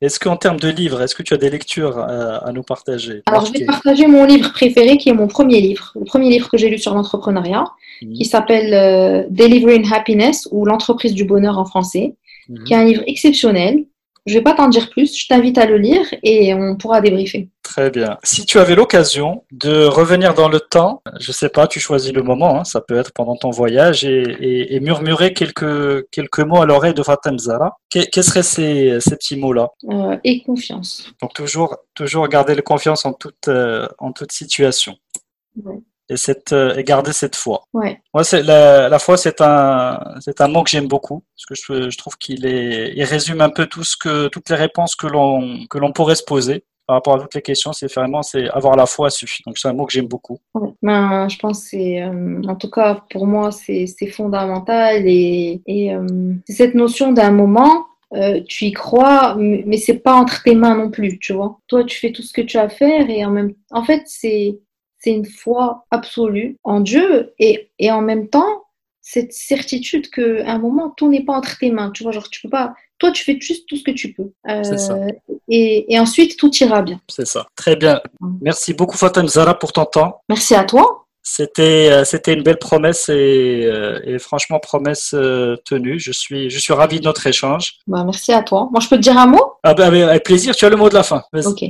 Est-ce 0.00 0.20
qu'en 0.20 0.36
termes 0.36 0.60
de 0.60 0.68
livres, 0.68 1.02
est-ce 1.02 1.16
que 1.16 1.24
tu 1.24 1.34
as 1.34 1.38
des 1.38 1.50
lectures 1.50 1.98
à, 1.98 2.52
nous 2.52 2.62
partager? 2.62 3.22
Alors, 3.26 3.44
je 3.46 3.52
vais 3.52 3.64
partager 3.64 4.06
mon 4.06 4.24
livre 4.24 4.52
préféré, 4.52 4.96
qui 4.96 5.08
est 5.08 5.12
mon 5.12 5.26
premier 5.26 5.60
livre, 5.60 5.90
le 5.96 6.04
premier 6.04 6.30
livre 6.30 6.48
que 6.48 6.56
j'ai 6.56 6.68
lu 6.68 6.78
sur 6.78 6.94
l'entrepreneuriat, 6.94 7.64
mhm. 8.02 8.12
qui 8.12 8.24
s'appelle 8.24 9.26
Delivering 9.28 9.92
Happiness 9.92 10.46
ou 10.52 10.64
L'entreprise 10.64 11.14
du 11.14 11.24
bonheur 11.24 11.58
en 11.58 11.64
français. 11.64 12.14
Mhm. 12.48 12.64
qui 12.64 12.72
est 12.72 12.76
un 12.76 12.84
livre 12.84 13.02
exceptionnel. 13.06 13.84
Je 14.26 14.34
ne 14.34 14.38
vais 14.38 14.44
pas 14.44 14.54
t'en 14.54 14.68
dire 14.68 14.90
plus, 14.90 15.18
je 15.18 15.26
t'invite 15.26 15.58
à 15.58 15.66
le 15.66 15.78
lire 15.78 16.04
et 16.22 16.52
on 16.54 16.76
pourra 16.76 17.00
débriefer. 17.00 17.48
Très 17.78 17.90
bien. 17.90 18.18
Si 18.24 18.44
tu 18.44 18.58
avais 18.58 18.74
l'occasion 18.74 19.44
de 19.52 19.84
revenir 19.84 20.34
dans 20.34 20.48
le 20.48 20.58
temps, 20.58 21.00
je 21.20 21.30
ne 21.30 21.32
sais 21.32 21.48
pas, 21.48 21.68
tu 21.68 21.78
choisis 21.78 22.12
le 22.12 22.24
moment, 22.24 22.58
hein, 22.58 22.64
ça 22.64 22.80
peut 22.80 22.96
être 22.96 23.12
pendant 23.12 23.36
ton 23.36 23.50
voyage, 23.50 24.04
et, 24.04 24.80
murmurer 24.80 25.32
quelques, 25.32 26.10
quelques 26.10 26.40
mots 26.40 26.60
à 26.60 26.66
l'oreille 26.66 26.92
de 26.92 27.04
Fatem 27.04 27.38
Zara, 27.38 27.76
quels 27.88 28.24
seraient 28.24 28.42
ces, 28.42 28.98
ces 28.98 29.14
petits 29.14 29.36
mots-là? 29.36 29.68
Euh, 29.90 30.16
Et 30.24 30.42
confiance. 30.42 31.12
Donc 31.22 31.34
toujours, 31.34 31.76
toujours 31.94 32.26
garder 32.26 32.56
la 32.56 32.62
confiance 32.62 33.04
en 33.04 33.12
toute, 33.12 33.46
euh, 33.46 33.86
en 33.98 34.10
toute 34.10 34.32
situation. 34.32 34.96
Ouais 35.62 35.78
et, 36.10 36.16
cette, 36.16 36.52
euh, 36.52 36.74
et 36.74 36.84
garder 36.84 37.12
cette 37.12 37.36
foi. 37.36 37.64
Ouais. 37.74 38.00
Moi, 38.14 38.24
c'est 38.24 38.42
la, 38.42 38.88
la 38.88 38.98
foi, 38.98 39.16
c'est 39.16 39.40
un, 39.40 40.00
c'est 40.20 40.40
un 40.40 40.48
mot 40.48 40.62
que 40.64 40.70
j'aime 40.70 40.88
beaucoup 40.88 41.22
parce 41.36 41.46
que 41.46 41.54
je, 41.54 41.90
je 41.90 41.98
trouve 41.98 42.16
qu'il 42.16 42.46
est, 42.46 42.94
il 42.96 43.04
résume 43.04 43.40
un 43.42 43.50
peu 43.50 43.66
tout 43.66 43.84
ce 43.84 43.96
que, 43.96 44.28
toutes 44.28 44.48
les 44.48 44.56
réponses 44.56 44.96
que 44.96 45.06
l'on, 45.06 45.66
que 45.68 45.78
l'on 45.78 45.92
pourrait 45.92 46.14
se 46.14 46.24
poser 46.24 46.64
par 46.88 46.96
rapport 46.96 47.16
à 47.16 47.20
toutes 47.20 47.34
les 47.34 47.42
questions. 47.42 47.72
C'est 47.72 47.92
vraiment, 47.92 48.22
c'est 48.22 48.48
avoir 48.48 48.74
la 48.74 48.86
foi 48.86 49.10
suffit. 49.10 49.42
Donc 49.46 49.58
c'est 49.58 49.68
un 49.68 49.74
mot 49.74 49.84
que 49.84 49.92
j'aime 49.92 50.08
beaucoup. 50.08 50.38
Ben, 50.82 51.28
je 51.28 51.38
pense 51.38 51.60
c'est, 51.64 52.02
euh, 52.02 52.42
en 52.48 52.56
tout 52.56 52.70
cas 52.70 53.04
pour 53.10 53.26
moi, 53.26 53.52
c'est, 53.52 53.86
c'est 53.86 54.06
fondamental 54.06 55.06
et, 55.06 55.60
et 55.66 55.94
euh, 55.94 56.06
c'est 56.46 56.54
cette 56.54 56.74
notion 56.74 57.12
d'un 57.12 57.30
moment. 57.30 57.86
Euh, 58.14 58.40
tu 58.48 58.64
y 58.64 58.72
crois, 58.72 59.36
mais 59.38 59.76
c'est 59.76 59.98
pas 59.98 60.14
entre 60.14 60.42
tes 60.42 60.54
mains 60.54 60.74
non 60.74 60.90
plus, 60.90 61.18
tu 61.18 61.34
vois. 61.34 61.58
Toi, 61.68 61.84
tu 61.84 61.98
fais 61.98 62.10
tout 62.10 62.22
ce 62.22 62.32
que 62.32 62.40
tu 62.40 62.56
as 62.56 62.62
à 62.62 62.68
faire 62.70 63.10
et 63.10 63.22
en 63.22 63.30
même, 63.30 63.52
en 63.70 63.84
fait, 63.84 64.02
c'est 64.06 64.58
c'est 65.00 65.12
une 65.12 65.26
foi 65.26 65.84
absolue 65.90 66.56
en 66.64 66.80
Dieu 66.80 67.34
et, 67.38 67.70
et 67.78 67.92
en 67.92 68.00
même 68.00 68.28
temps, 68.28 68.64
cette 69.00 69.32
certitude 69.32 70.10
qu'à 70.10 70.52
un 70.52 70.58
moment, 70.58 70.90
tout 70.96 71.08
n'est 71.08 71.24
pas 71.24 71.34
entre 71.34 71.58
tes 71.58 71.70
mains. 71.70 71.90
Tu 71.90 72.02
vois, 72.02 72.12
genre, 72.12 72.28
tu 72.28 72.40
peux 72.42 72.50
pas. 72.50 72.74
Toi, 72.98 73.10
tu 73.12 73.24
fais 73.24 73.38
juste 73.40 73.68
tout 73.68 73.76
ce 73.76 73.84
que 73.84 73.90
tu 73.90 74.12
peux. 74.12 74.30
Euh, 74.48 75.08
et, 75.48 75.92
et, 75.92 75.98
ensuite, 75.98 76.36
tout 76.36 76.54
ira 76.56 76.82
bien. 76.82 77.00
C'est 77.08 77.26
ça. 77.26 77.46
Très 77.54 77.76
bien. 77.76 78.00
Merci 78.40 78.74
beaucoup, 78.74 78.96
Fatem 78.96 79.28
Zara, 79.28 79.58
pour 79.58 79.72
ton 79.72 79.84
temps. 79.84 80.20
Merci 80.28 80.54
à 80.54 80.64
toi. 80.64 81.04
C'était, 81.22 81.90
euh, 81.90 82.04
c'était 82.04 82.32
une 82.32 82.42
belle 82.42 82.58
promesse 82.58 83.08
et, 83.08 83.62
euh, 83.64 84.00
et 84.04 84.18
franchement, 84.18 84.58
promesse 84.58 85.14
tenue. 85.64 85.98
Je 85.98 86.12
suis, 86.12 86.50
je 86.50 86.58
suis 86.58 86.72
ravi 86.72 87.00
de 87.00 87.04
notre 87.04 87.26
échange. 87.26 87.74
Bah, 87.86 88.02
merci 88.04 88.32
à 88.32 88.42
toi. 88.42 88.68
Moi, 88.72 88.80
je 88.80 88.88
peux 88.88 88.96
te 88.96 89.02
dire 89.02 89.16
un 89.16 89.26
mot? 89.26 89.52
Ah, 89.62 89.74
bah, 89.74 89.86
Avec 89.86 90.24
plaisir. 90.24 90.56
Tu 90.56 90.64
as 90.64 90.70
le 90.70 90.76
mot 90.76 90.88
de 90.88 90.94
la 90.94 91.02
fin. 91.02 91.22
Ok. 91.44 91.64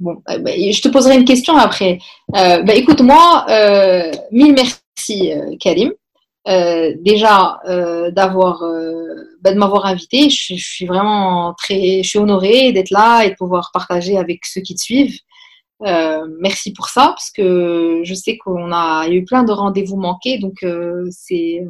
Bon, 0.00 0.20
bah, 0.26 0.52
je 0.56 0.80
te 0.80 0.88
poserai 0.88 1.16
une 1.16 1.24
question 1.24 1.56
après. 1.56 1.98
Euh, 2.36 2.62
bah, 2.62 2.74
écoute, 2.74 3.00
moi, 3.00 3.46
euh, 3.48 4.10
mille 4.32 4.54
merci, 4.54 5.32
Karim. 5.60 5.92
Euh, 6.46 6.92
déjà 7.00 7.58
d'avoir 8.12 8.62
bah, 9.40 9.52
de 9.52 9.58
m'avoir 9.58 9.86
invité. 9.86 10.28
Je, 10.28 10.54
je, 10.56 10.64
suis 10.64 10.86
vraiment 10.86 11.54
très, 11.54 12.02
je 12.02 12.08
suis 12.08 12.18
honorée 12.18 12.72
d'être 12.72 12.90
là 12.90 13.24
et 13.24 13.30
de 13.30 13.34
pouvoir 13.34 13.70
partager 13.72 14.18
avec 14.18 14.44
ceux 14.44 14.60
qui 14.60 14.74
te 14.74 14.80
suivent. 14.80 15.18
merci 16.40 16.72
pour 16.72 16.88
ça 16.88 17.08
parce 17.08 17.30
que 17.30 18.02
je 18.04 18.14
sais 18.14 18.36
qu'on 18.38 18.72
a 18.72 19.08
eu 19.08 19.24
plein 19.24 19.44
de 19.44 19.52
rendez-vous 19.52 19.96
manqués, 19.96 20.38
donc 20.38 20.64
c'est 21.10 21.62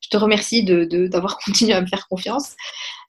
je 0.00 0.08
te 0.08 0.16
remercie 0.16 0.64
de, 0.64 1.06
d'avoir 1.06 1.38
continué 1.44 1.72
à 1.72 1.80
me 1.80 1.86
faire 1.86 2.06
confiance. 2.08 2.54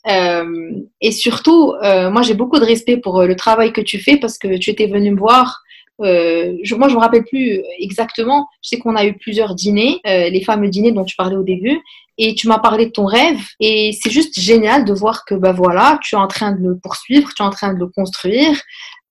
Euh, 0.08 0.72
et 1.02 1.12
surtout, 1.12 1.74
euh, 1.84 2.10
moi 2.10 2.22
j'ai 2.22 2.34
beaucoup 2.34 2.60
de 2.60 2.66
respect 2.66 2.98
pour 2.98 3.20
euh, 3.20 3.28
le 3.28 3.36
travail 3.36 3.74
que 3.74 3.82
tu 3.82 4.00
fais 4.00 4.18
parce 4.18 4.38
que 4.38 4.58
tu 4.58 4.70
étais 4.70 4.88
venu 4.88 5.12
me 5.12 5.20
voir. 5.20 5.62
Euh, 6.02 6.56
je, 6.64 6.76
moi 6.76 6.88
je 6.88 6.96
me 6.96 7.00
rappelle 7.00 7.26
plus 7.26 7.62
exactement. 7.80 8.48
Je 8.62 8.70
sais 8.70 8.80
qu'on 8.80 8.96
a 8.96 9.06
eu 9.06 9.14
plusieurs 9.18 9.56
dîners, 9.56 10.00
euh, 10.08 10.30
les 10.30 10.44
fameux 10.44 10.70
dîners 10.70 10.92
dont 10.92 11.06
tu 11.06 11.16
parlais 11.16 11.36
au 11.36 11.44
début, 11.44 11.80
et 12.18 12.36
tu 12.36 12.48
m'as 12.48 12.60
parlé 12.60 12.86
de 12.86 12.92
ton 12.92 13.06
rêve. 13.06 13.40
Et 13.60 13.92
c'est 14.00 14.12
juste 14.12 14.40
génial 14.40 14.86
de 14.86 14.94
voir 14.94 15.26
que 15.26 15.36
bah 15.36 15.54
voilà, 15.54 16.00
tu 16.04 16.16
es 16.16 16.18
en 16.18 16.28
train 16.28 16.52
de 16.52 16.62
le 16.62 16.78
poursuivre, 16.78 17.30
tu 17.36 17.42
es 17.42 17.46
en 17.46 17.50
train 17.50 17.74
de 17.74 17.80
le 17.80 17.88
construire. 17.88 18.56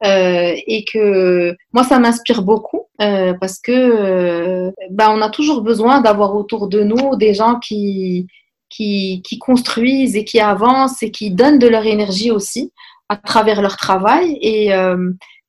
Euh, 0.05 0.55
et 0.69 0.85
que 0.85 1.57
moi 1.73 1.83
ça 1.83 1.99
m'inspire 1.99 2.43
beaucoup 2.43 2.87
euh, 3.03 3.35
parce 3.35 3.59
que 3.59 3.73
euh, 3.73 4.71
bah, 4.93 5.11
on 5.11 5.21
a 5.21 5.29
toujours 5.29 5.61
besoin 5.61 6.01
d'avoir 6.01 6.37
autour 6.37 6.69
de 6.69 6.85
nous 6.85 7.17
des 7.17 7.35
gens 7.35 7.59
qui, 7.59 8.29
qui, 8.71 9.23
qui, 9.25 9.41
construisent 9.41 10.15
et 10.15 10.25
qui 10.25 10.39
avancent 10.39 11.03
et 11.03 11.11
qui 11.11 11.33
donnent 11.33 11.59
de 11.59 11.67
leur 11.67 11.85
énergie 11.85 12.31
aussi 12.31 12.73
à 13.09 13.17
travers 13.17 13.61
leur 13.61 13.77
travail 13.77 14.39
et, 14.41 14.71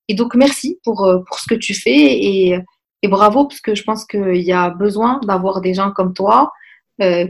et 0.09 0.13
donc 0.15 0.35
merci 0.35 0.77
pour, 0.83 1.09
pour 1.27 1.39
ce 1.39 1.47
que 1.47 1.55
tu 1.55 1.73
fais 1.73 2.19
et, 2.21 2.59
bravo 3.03 3.45
parce 3.45 3.61
que 3.61 3.75
je 3.75 3.83
pense 3.83 4.03
qu'il 4.03 4.41
y 4.41 4.51
a 4.51 4.69
besoin 4.69 5.21
d'avoir 5.23 5.61
des 5.61 5.73
gens 5.73 5.91
comme 5.91 6.13
toi 6.13 6.51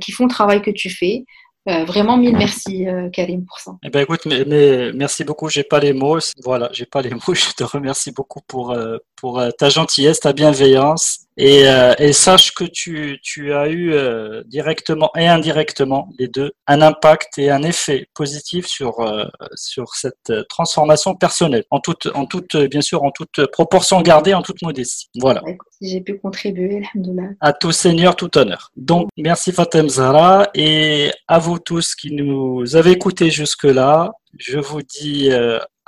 qui 0.02 0.12
font 0.12 0.24
le 0.24 0.32
travail 0.32 0.64
que 0.64 0.72
tu 0.72 0.90
fais 0.90 1.26
euh, 1.70 1.84
vraiment 1.84 2.18
mille 2.18 2.36
merci 2.38 2.88
euh, 2.88 3.10
Karim 3.10 3.46
pour 3.46 3.60
ça. 3.60 3.74
Eh 3.84 3.90
ben 3.90 4.00
écoute, 4.02 4.26
mais, 4.26 4.92
merci 4.94 5.24
beaucoup. 5.24 5.50
J'ai 5.50 5.64
pas 5.64 5.80
les 5.80 5.94
mots. 5.94 6.20
Voilà, 6.44 6.70
j'ai 6.72 6.86
pas 6.86 7.02
les 7.02 7.10
mots. 7.28 7.34
Je 7.34 7.54
te 7.56 7.64
remercie 7.64 8.12
beaucoup 8.12 8.42
euh, 8.72 8.98
pour 9.16 9.44
ta 9.58 9.70
gentillesse, 9.70 10.22
ta 10.22 10.34
bienveillance 10.34 11.26
et, 11.40 11.70
euh, 11.70 11.94
et, 12.00 12.12
sache 12.12 12.54
que 12.54 12.66
tu, 12.66 13.18
tu 13.24 13.54
as 13.54 13.70
eu 13.70 13.94
euh, 13.94 14.44
directement 14.48 15.10
et 15.16 15.26
indirectement, 15.26 16.10
les 16.20 16.28
deux, 16.28 16.52
un 16.68 16.82
impact 16.82 17.38
et 17.38 17.50
un 17.50 17.64
effet 17.64 18.08
positif 18.14 18.68
sur, 18.68 19.00
euh, 19.00 19.24
sur 19.56 19.96
cette 19.96 20.34
transformation 20.50 21.16
personnelle, 21.16 21.64
en 21.72 21.80
toute, 21.80 22.08
en 22.14 22.26
toute, 22.26 22.58
bien 22.70 22.82
sûr, 22.82 23.04
en 23.04 23.12
toute 23.12 23.46
proportion 23.54 24.02
gardée, 24.02 24.34
en 24.34 24.42
toute 24.42 24.62
modestie. 24.62 25.08
Voilà. 25.16 25.42
J'ai 25.82 26.02
pu 26.02 26.18
contribuer, 26.20 26.84
À 27.40 27.54
tout 27.54 27.72
Seigneur, 27.72 28.16
tout 28.16 28.38
honneur. 28.38 28.72
Donc, 28.76 29.10
merci 29.18 29.52
Fatem 29.52 29.88
Zara 29.88 30.50
et 30.54 31.12
à 31.28 31.40
vous 31.40 31.60
tous 31.60 31.96
qui 31.96 32.12
nous 32.12 32.76
avez 32.76 32.92
écoutés 32.92 33.32
jusque-là. 33.32 34.12
Je 34.38 34.60
vous 34.60 34.82
dis 34.82 35.30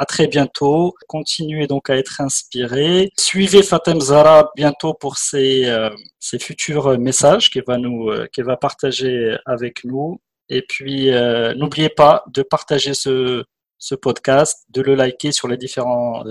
à 0.02 0.06
très 0.06 0.28
bientôt. 0.28 0.96
Continuez 1.08 1.68
donc 1.68 1.92
à 1.92 1.96
être 1.96 2.22
inspirés. 2.22 3.12
Suivez 3.20 3.62
Fatem 3.62 4.02
Zara 4.02 4.52
bientôt 4.56 4.96
pour 4.96 5.18
ses, 5.18 5.66
euh, 5.66 5.92
ses 6.20 6.40
futurs 6.40 6.98
messages 6.98 7.52
qu'elle 7.52 7.66
va 7.68 7.78
nous, 7.78 8.10
euh, 8.10 8.28
va 8.40 8.58
partager 8.58 9.38
avec 9.46 9.84
nous. 9.84 10.20
Et 10.50 10.64
puis, 10.64 11.12
euh, 11.12 11.54
n'oubliez 11.54 11.90
pas 11.90 12.24
de 12.34 12.42
partager 12.42 12.96
ce, 12.96 13.44
ce 13.82 13.96
podcast, 13.96 14.64
de 14.70 14.82
le 14.82 14.96
liker 14.96 15.34
sur 15.34 15.50
les 15.50 15.58
différents, 15.58 16.24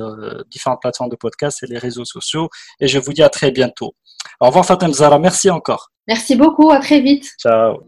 différentes 0.50 0.80
plateformes 0.80 1.10
de 1.10 1.16
podcast 1.16 1.62
et 1.62 1.66
les 1.66 1.78
réseaux 1.78 2.06
sociaux. 2.06 2.48
Et 2.80 2.88
je 2.88 2.98
vous 2.98 3.12
dis 3.12 3.22
à 3.22 3.28
très 3.28 3.50
bientôt. 3.50 3.94
Au 4.40 4.46
revoir 4.46 4.64
Fatem 4.64 4.92
Zara, 4.92 5.18
merci 5.18 5.50
encore. 5.50 5.90
Merci 6.08 6.36
beaucoup, 6.36 6.70
à 6.70 6.78
très 6.78 7.00
vite. 7.00 7.30
Ciao. 7.38 7.80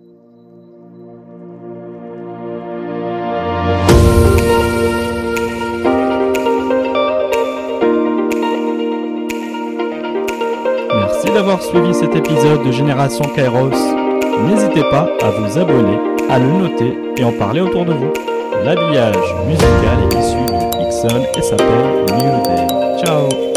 d'avoir 11.32 11.62
suivi 11.62 11.94
cet 11.94 12.14
épisode 12.14 12.62
de 12.64 12.70
Génération 12.70 13.24
Kairos. 13.34 13.70
N'hésitez 14.47 14.82
pas 14.90 15.09
à 15.22 15.30
vous 15.30 15.59
abonner, 15.59 15.98
à 16.28 16.39
le 16.39 16.47
noter 16.47 16.98
et 17.16 17.24
en 17.24 17.32
parler 17.32 17.60
autour 17.60 17.84
de 17.84 17.93
vous. 17.94 18.31
L'habillage 18.64 19.16
musical 19.44 19.98
est 20.05 20.18
issu 20.20 20.36
de 20.47 20.82
Ixon 20.86 21.26
et 21.36 21.43
s'appelle 21.43 22.05
New 22.16 22.43
Day. 22.44 23.05
Ciao 23.05 23.51